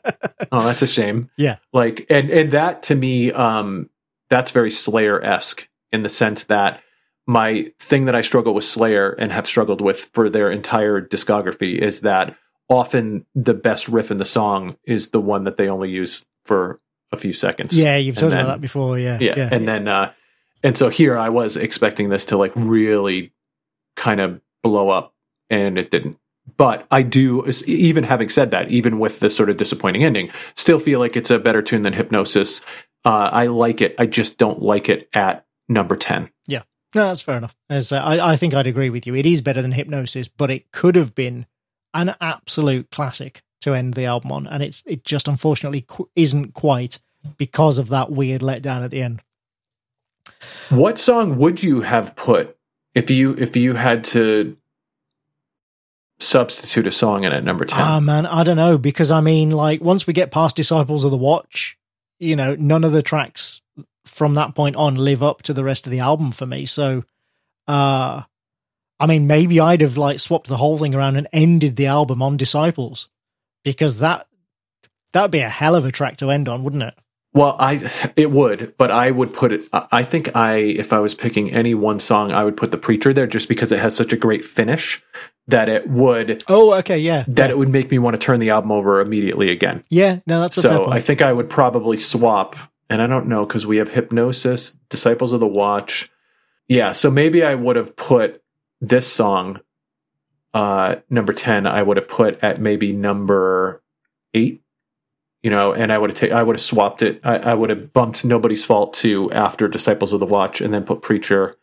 oh, 0.52 0.64
that's 0.64 0.82
a 0.82 0.86
shame. 0.86 1.30
Yeah. 1.36 1.56
Like 1.72 2.06
and 2.10 2.30
and 2.30 2.50
that 2.52 2.84
to 2.84 2.94
me, 2.94 3.32
um, 3.32 3.88
that's 4.28 4.50
very 4.50 4.70
Slayer 4.70 5.22
esque 5.22 5.68
in 5.92 6.02
the 6.02 6.08
sense 6.08 6.44
that 6.44 6.80
my 7.26 7.72
thing 7.78 8.04
that 8.06 8.14
I 8.14 8.20
struggle 8.20 8.52
with 8.52 8.64
Slayer 8.64 9.10
and 9.10 9.32
have 9.32 9.46
struggled 9.46 9.80
with 9.80 10.10
for 10.12 10.28
their 10.28 10.50
entire 10.50 11.00
discography 11.00 11.78
is 11.78 12.00
that 12.00 12.36
often 12.68 13.24
the 13.34 13.54
best 13.54 13.88
riff 13.88 14.10
in 14.10 14.16
the 14.18 14.24
song 14.24 14.76
is 14.84 15.10
the 15.10 15.20
one 15.20 15.44
that 15.44 15.56
they 15.56 15.68
only 15.68 15.90
use 15.90 16.24
for 16.44 16.80
a 17.14 17.16
few 17.16 17.32
seconds. 17.32 17.72
Yeah, 17.72 17.96
you've 17.96 18.16
talked 18.16 18.34
about 18.34 18.46
that 18.46 18.60
before. 18.60 18.98
Yeah, 18.98 19.18
yeah, 19.20 19.34
yeah 19.36 19.48
and 19.50 19.64
yeah. 19.64 19.72
then 19.72 19.88
uh, 19.88 20.12
and 20.62 20.76
so 20.76 20.90
here 20.90 21.16
I 21.16 21.30
was 21.30 21.56
expecting 21.56 22.10
this 22.10 22.26
to 22.26 22.36
like 22.36 22.52
really 22.54 23.32
kind 23.96 24.20
of 24.20 24.40
blow 24.62 24.90
up, 24.90 25.14
and 25.48 25.78
it 25.78 25.90
didn't. 25.90 26.18
But 26.56 26.86
I 26.90 27.02
do, 27.02 27.46
even 27.66 28.04
having 28.04 28.28
said 28.28 28.50
that, 28.50 28.70
even 28.70 28.98
with 28.98 29.20
this 29.20 29.34
sort 29.34 29.48
of 29.48 29.56
disappointing 29.56 30.04
ending, 30.04 30.30
still 30.54 30.78
feel 30.78 31.00
like 31.00 31.16
it's 31.16 31.30
a 31.30 31.38
better 31.38 31.62
tune 31.62 31.82
than 31.82 31.94
Hypnosis. 31.94 32.60
Uh, 33.04 33.30
I 33.32 33.46
like 33.46 33.80
it. 33.80 33.94
I 33.98 34.06
just 34.06 34.36
don't 34.36 34.60
like 34.60 34.88
it 34.88 35.08
at 35.14 35.46
number 35.68 35.96
10. 35.96 36.28
Yeah. 36.46 36.62
No, 36.94 37.06
that's 37.06 37.22
fair 37.22 37.38
enough. 37.38 37.56
As, 37.68 37.92
uh, 37.92 37.96
I, 37.96 38.32
I 38.32 38.36
think 38.36 38.54
I'd 38.54 38.66
agree 38.66 38.90
with 38.90 39.06
you. 39.06 39.14
It 39.14 39.26
is 39.26 39.40
better 39.40 39.62
than 39.62 39.72
Hypnosis, 39.72 40.28
but 40.28 40.50
it 40.50 40.70
could 40.70 40.96
have 40.96 41.14
been 41.14 41.46
an 41.92 42.14
absolute 42.20 42.90
classic 42.90 43.42
to 43.64 43.74
end 43.74 43.94
the 43.94 44.06
album 44.06 44.32
on. 44.32 44.46
And 44.46 44.62
it's 44.62 44.82
it 44.86 45.04
just 45.04 45.28
unfortunately 45.28 45.84
qu- 45.86 46.08
isn't 46.14 46.54
quite 46.54 47.00
because 47.36 47.78
of 47.78 47.88
that 47.88 48.10
weird 48.10 48.40
letdown 48.40 48.84
at 48.84 48.90
the 48.90 49.02
end. 49.02 49.22
What 50.68 50.98
song 50.98 51.38
would 51.38 51.62
you 51.62 51.82
have 51.82 52.16
put 52.16 52.56
if 52.94 53.10
you 53.10 53.34
if 53.36 53.56
you 53.56 53.74
had 53.74 54.04
to 54.04 54.56
substitute 56.20 56.86
a 56.86 56.92
song 56.92 57.24
in 57.24 57.32
at 57.32 57.44
number 57.44 57.64
10? 57.64 57.80
Ah, 57.80 58.00
man, 58.00 58.26
I 58.26 58.44
don't 58.44 58.56
know. 58.56 58.78
Because, 58.78 59.10
I 59.10 59.20
mean, 59.20 59.50
like, 59.50 59.82
once 59.82 60.06
we 60.06 60.12
get 60.12 60.30
past 60.30 60.56
Disciples 60.56 61.04
of 61.04 61.10
the 61.10 61.16
Watch, 61.16 61.76
you 62.18 62.36
know, 62.36 62.54
none 62.54 62.84
of 62.84 62.92
the 62.92 63.02
tracks 63.02 63.60
from 64.04 64.34
that 64.34 64.54
point 64.54 64.76
on 64.76 64.94
live 64.94 65.22
up 65.22 65.42
to 65.42 65.52
the 65.52 65.64
rest 65.64 65.86
of 65.86 65.90
the 65.90 66.00
album 66.00 66.30
for 66.30 66.46
me. 66.46 66.66
So, 66.66 67.04
uh, 67.66 68.22
I 69.00 69.06
mean, 69.06 69.26
maybe 69.26 69.58
I'd 69.58 69.80
have, 69.80 69.96
like, 69.96 70.20
swapped 70.20 70.46
the 70.46 70.56
whole 70.56 70.78
thing 70.78 70.94
around 70.94 71.16
and 71.16 71.28
ended 71.32 71.76
the 71.76 71.86
album 71.86 72.22
on 72.22 72.36
Disciples 72.36 73.08
because 73.64 73.98
that, 73.98 74.28
that'd 75.12 75.30
be 75.30 75.40
a 75.40 75.48
hell 75.48 75.74
of 75.74 75.84
a 75.84 75.90
track 75.90 76.18
to 76.18 76.30
end 76.30 76.48
on, 76.48 76.62
wouldn't 76.62 76.84
it? 76.84 76.94
Well, 77.34 77.56
I 77.58 77.90
it 78.14 78.30
would, 78.30 78.74
but 78.78 78.92
I 78.92 79.10
would 79.10 79.34
put 79.34 79.50
it. 79.50 79.62
I 79.72 80.04
think 80.04 80.36
I, 80.36 80.54
if 80.54 80.92
I 80.92 81.00
was 81.00 81.16
picking 81.16 81.50
any 81.50 81.74
one 81.74 81.98
song, 81.98 82.30
I 82.30 82.44
would 82.44 82.56
put 82.56 82.70
the 82.70 82.78
preacher 82.78 83.12
there 83.12 83.26
just 83.26 83.48
because 83.48 83.72
it 83.72 83.80
has 83.80 83.96
such 83.96 84.12
a 84.12 84.16
great 84.16 84.44
finish 84.44 85.02
that 85.48 85.68
it 85.68 85.88
would. 85.88 86.44
Oh, 86.46 86.74
okay, 86.74 86.98
yeah. 86.98 87.24
That 87.26 87.46
yeah. 87.46 87.50
it 87.50 87.58
would 87.58 87.70
make 87.70 87.90
me 87.90 87.98
want 87.98 88.14
to 88.14 88.24
turn 88.24 88.38
the 88.38 88.50
album 88.50 88.70
over 88.70 89.00
immediately 89.00 89.50
again. 89.50 89.82
Yeah, 89.90 90.20
no, 90.28 90.42
that's 90.42 90.54
so. 90.54 90.86
I 90.88 91.00
think 91.00 91.22
I 91.22 91.32
would 91.32 91.50
probably 91.50 91.96
swap, 91.96 92.54
and 92.88 93.02
I 93.02 93.08
don't 93.08 93.26
know 93.26 93.44
because 93.44 93.66
we 93.66 93.78
have 93.78 93.90
Hypnosis, 93.90 94.76
Disciples 94.88 95.32
of 95.32 95.40
the 95.40 95.48
Watch. 95.48 96.12
Yeah, 96.68 96.92
so 96.92 97.10
maybe 97.10 97.42
I 97.42 97.56
would 97.56 97.74
have 97.74 97.96
put 97.96 98.42
this 98.80 99.12
song, 99.12 99.60
uh, 100.54 100.96
number 101.10 101.34
ten. 101.34 101.66
I 101.66 101.82
would 101.82 101.98
have 101.98 102.08
put 102.08 102.42
at 102.42 102.60
maybe 102.60 102.92
number 102.92 103.82
eight 104.32 104.64
you 105.44 105.50
know, 105.50 105.74
and 105.74 105.92
I 105.92 105.98
would 105.98 106.18
have 106.18 106.30
ta- 106.30 106.34
I 106.34 106.42
would 106.42 106.56
have 106.56 106.62
swapped 106.62 107.02
it. 107.02 107.20
I, 107.22 107.36
I 107.36 107.54
would 107.54 107.68
have 107.68 107.92
bumped 107.92 108.24
Nobody's 108.24 108.64
Fault 108.64 108.94
to 108.94 109.30
after 109.30 109.68
Disciples 109.68 110.14
of 110.14 110.20
the 110.20 110.26
Watch, 110.26 110.62
and 110.62 110.72
then 110.72 110.84
put 110.84 111.02
Preacher 111.02 111.54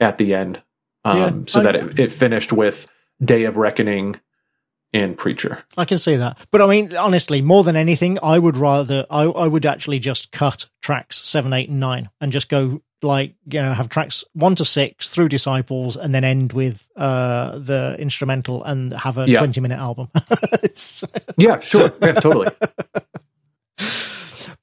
at 0.00 0.18
the 0.18 0.34
end, 0.34 0.60
um, 1.04 1.16
yeah, 1.16 1.32
so 1.46 1.60
I, 1.60 1.62
that 1.62 1.76
it, 1.76 1.98
it 2.00 2.12
finished 2.12 2.52
with 2.52 2.88
Day 3.24 3.44
of 3.44 3.56
Reckoning 3.56 4.18
and 4.92 5.16
Preacher. 5.16 5.62
I 5.76 5.84
can 5.84 5.98
see 5.98 6.16
that, 6.16 6.38
but 6.50 6.60
I 6.60 6.66
mean, 6.66 6.96
honestly, 6.96 7.40
more 7.40 7.62
than 7.62 7.76
anything, 7.76 8.18
I 8.20 8.40
would 8.40 8.56
rather 8.56 9.06
I, 9.08 9.22
I 9.22 9.46
would 9.46 9.64
actually 9.64 10.00
just 10.00 10.32
cut 10.32 10.68
tracks 10.82 11.18
seven, 11.18 11.52
eight, 11.52 11.68
and 11.68 11.78
nine, 11.78 12.10
and 12.20 12.32
just 12.32 12.48
go 12.48 12.82
like 13.02 13.34
you 13.50 13.62
know 13.62 13.72
have 13.72 13.88
tracks 13.88 14.24
one 14.32 14.54
to 14.56 14.64
six 14.64 15.08
through 15.08 15.28
Disciples, 15.28 15.96
and 15.96 16.14
then 16.14 16.24
end 16.24 16.52
with 16.52 16.88
uh 16.96 17.58
the 17.58 17.96
instrumental 17.98 18.62
and 18.64 18.92
have 18.92 19.18
a 19.18 19.28
yeah. 19.28 19.38
twenty 19.38 19.60
minute 19.60 19.78
album. 19.78 20.08
yeah, 21.36 21.60
sure, 21.60 21.92
yeah, 22.00 22.12
totally. 22.12 22.48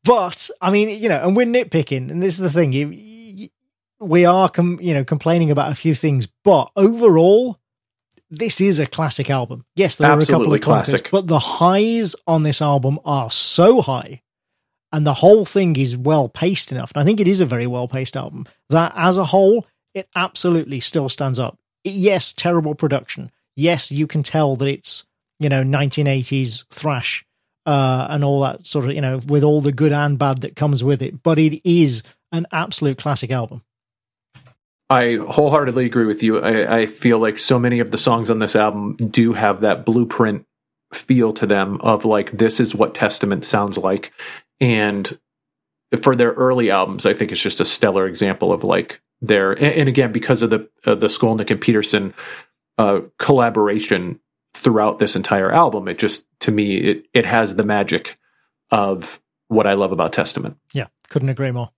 But 0.03 0.49
I 0.61 0.71
mean, 0.71 0.89
you 1.01 1.09
know, 1.09 1.19
and 1.21 1.35
we're 1.35 1.45
nitpicking, 1.45 2.09
and 2.09 2.23
this 2.23 2.33
is 2.33 2.39
the 2.39 2.49
thing: 2.49 2.71
you, 2.71 2.89
you, 2.89 3.49
we 3.99 4.23
are, 4.25 4.47
com- 4.47 4.79
you 4.81 4.93
know, 4.93 5.03
complaining 5.03 5.51
about 5.51 5.71
a 5.71 5.75
few 5.75 5.93
things, 5.93 6.27
but 6.45 6.71
overall, 6.77 7.59
this 8.29 8.61
is 8.61 8.79
a 8.79 8.85
classic 8.85 9.29
album. 9.29 9.65
Yes, 9.75 9.97
there 9.97 10.09
Absolutely 10.09 10.33
are 10.33 10.35
a 10.35 10.39
couple 10.39 10.53
of 10.53 10.61
classic, 10.61 11.09
but 11.11 11.27
the 11.27 11.39
highs 11.39 12.15
on 12.25 12.43
this 12.43 12.61
album 12.61 12.99
are 13.03 13.29
so 13.29 13.81
high, 13.81 14.21
and 14.91 15.05
the 15.05 15.15
whole 15.15 15.45
thing 15.45 15.75
is 15.75 15.97
well 15.97 16.29
paced 16.29 16.71
enough. 16.71 16.91
And 16.93 17.01
I 17.01 17.05
think 17.05 17.19
it 17.19 17.27
is 17.27 17.41
a 17.41 17.45
very 17.45 17.67
well 17.67 17.87
paced 17.87 18.15
album 18.15 18.45
that, 18.69 18.93
as 18.95 19.17
a 19.17 19.25
whole, 19.25 19.65
it 19.93 20.07
absolutely 20.15 20.79
still 20.79 21.09
stands 21.09 21.39
up. 21.39 21.57
Yes, 21.83 22.33
terrible 22.33 22.75
production. 22.75 23.31
Yes, 23.55 23.91
you 23.91 24.07
can 24.07 24.23
tell 24.23 24.55
that 24.55 24.67
it's 24.67 25.05
you 25.39 25.49
know 25.49 25.63
1980s 25.63 26.67
thrash 26.69 27.25
uh, 27.65 28.07
and 28.09 28.23
all 28.23 28.41
that 28.41 28.65
sort 28.65 28.85
of 28.85 28.93
you 28.93 29.01
know 29.01 29.19
with 29.27 29.43
all 29.43 29.61
the 29.61 29.71
good 29.71 29.91
and 29.91 30.17
bad 30.17 30.41
that 30.41 30.55
comes 30.55 30.83
with 30.83 31.01
it. 31.01 31.21
But 31.23 31.37
it 31.39 31.61
is 31.69 32.03
an 32.31 32.45
absolute 32.51 32.97
classic 32.97 33.31
album. 33.31 33.63
I 34.89 35.15
wholeheartedly 35.15 35.85
agree 35.85 36.05
with 36.05 36.23
you. 36.23 36.39
I, 36.39 36.79
I, 36.79 36.85
feel 36.85 37.19
like 37.19 37.37
so 37.37 37.59
many 37.59 37.79
of 37.79 37.91
the 37.91 37.97
songs 37.97 38.29
on 38.29 38.39
this 38.39 38.55
album 38.55 38.95
do 38.95 39.33
have 39.33 39.59
that 39.59 39.85
blueprint 39.85 40.45
feel 40.93 41.33
to 41.33 41.45
them 41.45 41.77
of 41.81 42.05
like 42.05 42.31
this 42.31 42.61
is 42.61 42.73
what 42.73 42.95
Testament 42.95 43.43
sounds 43.43 43.77
like, 43.77 44.13
and 44.59 45.17
for 46.01 46.15
their 46.15 46.31
early 46.33 46.69
albums, 46.69 47.05
I 47.05 47.13
think 47.13 47.31
it's 47.31 47.41
just 47.41 47.59
a 47.59 47.65
stellar 47.65 48.07
example 48.07 48.51
of 48.51 48.63
like 48.63 49.01
their 49.21 49.51
and, 49.51 49.89
again 49.89 50.11
because 50.11 50.41
of 50.41 50.49
the 50.49 50.69
uh, 50.85 50.95
the 50.95 51.07
Skolnick 51.07 51.49
and 51.49 51.61
Peterson 51.61 52.13
uh, 52.77 53.01
collaboration 53.17 54.19
throughout 54.53 54.99
this 54.99 55.15
entire 55.15 55.51
album, 55.51 55.87
it 55.87 55.97
just 55.97 56.25
to 56.41 56.51
me 56.51 56.77
it 56.77 57.07
it 57.13 57.25
has 57.25 57.55
the 57.55 57.63
magic 57.63 58.17
of 58.71 59.21
what 59.47 59.67
I 59.67 59.73
love 59.73 59.91
about 59.91 60.13
Testament. 60.13 60.57
Yeah, 60.73 60.87
couldn't 61.09 61.29
agree 61.29 61.51
more. 61.51 61.71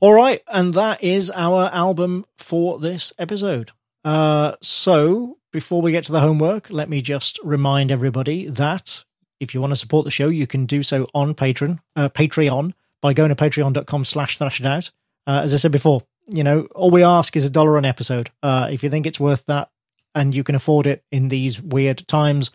All 0.00 0.12
right, 0.12 0.42
and 0.48 0.74
that 0.74 1.02
is 1.02 1.30
our 1.34 1.70
album 1.72 2.24
for 2.36 2.78
this 2.78 3.12
episode. 3.18 3.72
Uh, 4.04 4.56
so 4.62 5.38
before 5.52 5.82
we 5.82 5.92
get 5.92 6.04
to 6.04 6.12
the 6.12 6.20
homework, 6.20 6.70
let 6.70 6.88
me 6.88 7.02
just 7.02 7.38
remind 7.42 7.90
everybody 7.90 8.48
that 8.48 9.04
if 9.40 9.54
you 9.54 9.60
want 9.60 9.70
to 9.70 9.76
support 9.76 10.04
the 10.04 10.10
show, 10.10 10.28
you 10.28 10.46
can 10.46 10.66
do 10.66 10.82
so 10.82 11.08
on 11.14 11.34
Patreon, 11.34 11.80
uh, 11.96 12.08
Patreon 12.08 12.72
by 13.00 13.12
going 13.12 13.28
to 13.28 13.36
patreon.com 13.36 14.04
slash 14.04 14.38
thrash 14.38 14.60
it 14.60 14.66
out. 14.66 14.90
Uh, 15.26 15.40
as 15.42 15.54
I 15.54 15.58
said 15.58 15.72
before, 15.72 16.02
you 16.26 16.44
know, 16.44 16.62
all 16.74 16.90
we 16.90 17.02
ask 17.02 17.36
is 17.36 17.44
a 17.44 17.50
dollar 17.50 17.78
an 17.78 17.84
episode. 17.84 18.30
Uh, 18.42 18.68
if 18.70 18.82
you 18.82 18.90
think 18.90 19.06
it's 19.06 19.20
worth 19.20 19.46
that 19.46 19.70
and 20.14 20.34
you 20.34 20.42
can 20.42 20.54
afford 20.54 20.86
it 20.86 21.04
in 21.12 21.28
these 21.28 21.60
weird 21.60 22.06
times, 22.08 22.50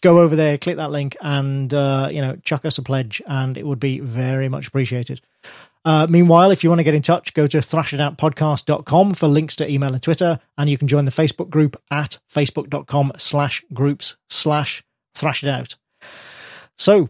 go 0.00 0.20
over 0.20 0.36
there, 0.36 0.58
click 0.58 0.76
that 0.76 0.90
link, 0.90 1.16
and 1.20 1.72
uh, 1.74 2.08
you 2.10 2.20
know, 2.20 2.36
chuck 2.42 2.64
us 2.64 2.78
a 2.78 2.82
pledge, 2.82 3.20
and 3.26 3.58
it 3.58 3.66
would 3.66 3.80
be 3.80 4.00
very 4.00 4.48
much 4.48 4.68
appreciated. 4.68 5.20
Uh, 5.84 6.06
meanwhile, 6.10 6.50
if 6.50 6.64
you 6.64 6.70
want 6.70 6.80
to 6.80 6.84
get 6.84 6.94
in 6.94 7.02
touch, 7.02 7.32
go 7.32 7.46
to 7.46 7.58
thrashitoutpodcast.com 7.58 9.14
for 9.14 9.28
links 9.28 9.54
to 9.56 9.70
email 9.70 9.92
and 9.92 10.02
Twitter, 10.02 10.40
and 10.58 10.68
you 10.68 10.76
can 10.76 10.88
join 10.88 11.04
the 11.04 11.12
Facebook 11.12 11.48
group 11.48 11.80
at 11.90 12.18
facebook.com 12.28 13.12
slash 13.18 13.64
groups 13.72 14.16
slash 14.28 14.82
thrashitout. 15.14 15.76
So, 16.78 17.08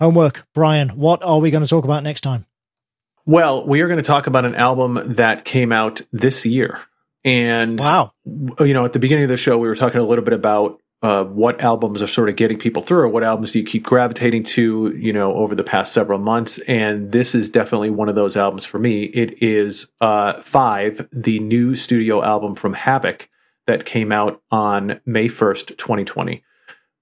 homework, 0.00 0.46
Brian, 0.54 0.90
what 0.90 1.22
are 1.22 1.38
we 1.38 1.50
going 1.50 1.62
to 1.62 1.68
talk 1.68 1.84
about 1.84 2.02
next 2.02 2.20
time? 2.20 2.46
Well, 3.26 3.66
we 3.66 3.80
are 3.80 3.88
going 3.88 3.98
to 3.98 4.02
talk 4.02 4.26
about 4.26 4.44
an 4.44 4.54
album 4.54 5.00
that 5.04 5.44
came 5.44 5.72
out 5.72 6.00
this 6.12 6.46
year. 6.46 6.80
And, 7.24 7.78
wow. 7.78 8.12
you 8.24 8.72
know, 8.72 8.84
at 8.84 8.92
the 8.92 8.98
beginning 8.98 9.24
of 9.24 9.30
the 9.30 9.36
show, 9.36 9.58
we 9.58 9.68
were 9.68 9.76
talking 9.76 10.00
a 10.00 10.04
little 10.04 10.24
bit 10.24 10.34
about 10.34 10.80
uh, 11.02 11.24
what 11.24 11.60
albums 11.60 12.02
are 12.02 12.06
sort 12.06 12.28
of 12.28 12.36
getting 12.36 12.58
people 12.58 12.82
through 12.82 13.00
or 13.00 13.08
what 13.08 13.22
albums 13.22 13.52
do 13.52 13.60
you 13.60 13.64
keep 13.64 13.84
gravitating 13.84 14.42
to 14.42 14.92
you 14.96 15.12
know 15.12 15.32
over 15.34 15.54
the 15.54 15.62
past 15.62 15.92
several 15.92 16.18
months 16.18 16.58
and 16.66 17.12
this 17.12 17.36
is 17.36 17.48
definitely 17.48 17.88
one 17.88 18.08
of 18.08 18.16
those 18.16 18.36
albums 18.36 18.64
for 18.64 18.80
me 18.80 19.04
it 19.04 19.40
is 19.40 19.92
uh, 20.00 20.40
five 20.40 21.06
the 21.12 21.38
new 21.38 21.76
studio 21.76 22.22
album 22.24 22.56
from 22.56 22.74
Havok 22.74 23.28
that 23.66 23.84
came 23.84 24.10
out 24.10 24.42
on 24.50 25.00
may 25.06 25.28
1st 25.28 25.76
2020 25.76 26.42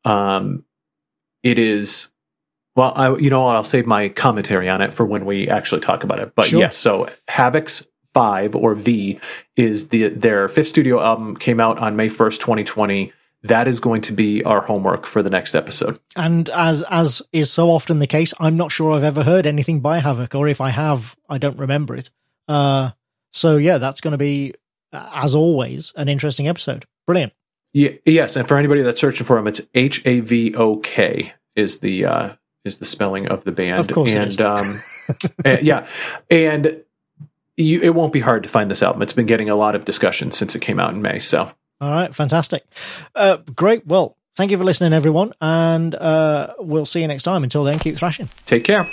um, 0.04 0.62
it 1.46 1.58
is 1.60 2.12
well 2.74 2.92
I, 2.96 3.16
you 3.16 3.30
know 3.30 3.46
i'll 3.46 3.64
save 3.64 3.86
my 3.86 4.08
commentary 4.08 4.68
on 4.68 4.82
it 4.82 4.92
for 4.92 5.06
when 5.06 5.24
we 5.24 5.48
actually 5.48 5.80
talk 5.80 6.02
about 6.02 6.18
it 6.18 6.34
but 6.34 6.46
sure. 6.46 6.58
yes 6.58 6.76
so 6.76 7.08
Havok's 7.28 7.86
five 8.12 8.56
or 8.56 8.74
v 8.74 9.20
is 9.54 9.90
the 9.90 10.08
their 10.08 10.48
fifth 10.48 10.68
studio 10.68 11.00
album 11.00 11.36
came 11.36 11.60
out 11.60 11.78
on 11.78 11.94
may 11.94 12.08
1st 12.08 12.40
2020 12.40 13.12
that 13.42 13.68
is 13.68 13.78
going 13.78 14.02
to 14.02 14.12
be 14.12 14.42
our 14.42 14.60
homework 14.60 15.06
for 15.06 15.22
the 15.22 15.30
next 15.30 15.54
episode. 15.54 16.00
And 16.16 16.48
as 16.50 16.82
as 16.90 17.22
is 17.32 17.52
so 17.52 17.70
often 17.70 18.00
the 18.00 18.06
case, 18.08 18.34
I'm 18.40 18.56
not 18.56 18.72
sure 18.72 18.92
I've 18.92 19.04
ever 19.04 19.22
heard 19.22 19.46
anything 19.46 19.78
by 19.78 20.00
Havok, 20.00 20.34
or 20.34 20.48
if 20.48 20.60
I 20.60 20.70
have, 20.70 21.14
I 21.28 21.38
don't 21.38 21.56
remember 21.58 21.94
it. 21.94 22.10
Uh, 22.48 22.90
so 23.32 23.56
yeah, 23.56 23.78
that's 23.78 24.00
going 24.00 24.12
to 24.12 24.18
be, 24.18 24.54
as 24.92 25.34
always, 25.36 25.92
an 25.94 26.08
interesting 26.08 26.48
episode. 26.48 26.86
Brilliant. 27.06 27.34
Yeah, 27.76 27.90
yes, 28.06 28.36
and 28.36 28.48
for 28.48 28.56
anybody 28.56 28.80
that's 28.80 28.98
searching 28.98 29.26
for 29.26 29.36
him, 29.36 29.46
it's 29.46 29.60
H 29.74 30.00
A 30.06 30.20
V 30.20 30.54
O 30.54 30.78
K 30.78 31.34
is 31.54 31.80
the 31.80 32.06
uh, 32.06 32.32
is 32.64 32.78
the 32.78 32.86
spelling 32.86 33.28
of 33.28 33.44
the 33.44 33.52
band. 33.52 33.80
Of 33.80 33.90
course, 33.92 34.14
and 34.14 34.40
um, 34.40 34.80
and, 35.44 35.62
yeah, 35.62 35.86
and 36.30 36.82
you, 37.58 37.82
it 37.82 37.94
won't 37.94 38.14
be 38.14 38.20
hard 38.20 38.44
to 38.44 38.48
find 38.48 38.70
this 38.70 38.82
album. 38.82 39.02
It's 39.02 39.12
been 39.12 39.26
getting 39.26 39.50
a 39.50 39.54
lot 39.54 39.74
of 39.74 39.84
discussion 39.84 40.30
since 40.30 40.54
it 40.54 40.60
came 40.60 40.80
out 40.80 40.94
in 40.94 41.02
May. 41.02 41.18
So 41.18 41.50
all 41.82 41.90
right, 41.90 42.14
fantastic. 42.14 42.64
Uh, 43.14 43.36
great. 43.54 43.86
Well, 43.86 44.16
thank 44.36 44.50
you 44.50 44.56
for 44.56 44.64
listening, 44.64 44.94
everyone, 44.94 45.34
and 45.42 45.94
uh, 45.94 46.54
we'll 46.58 46.86
see 46.86 47.02
you 47.02 47.08
next 47.08 47.24
time. 47.24 47.42
Until 47.42 47.64
then, 47.64 47.78
keep 47.78 47.98
thrashing. 47.98 48.30
Take 48.46 48.64
care. 48.64 48.90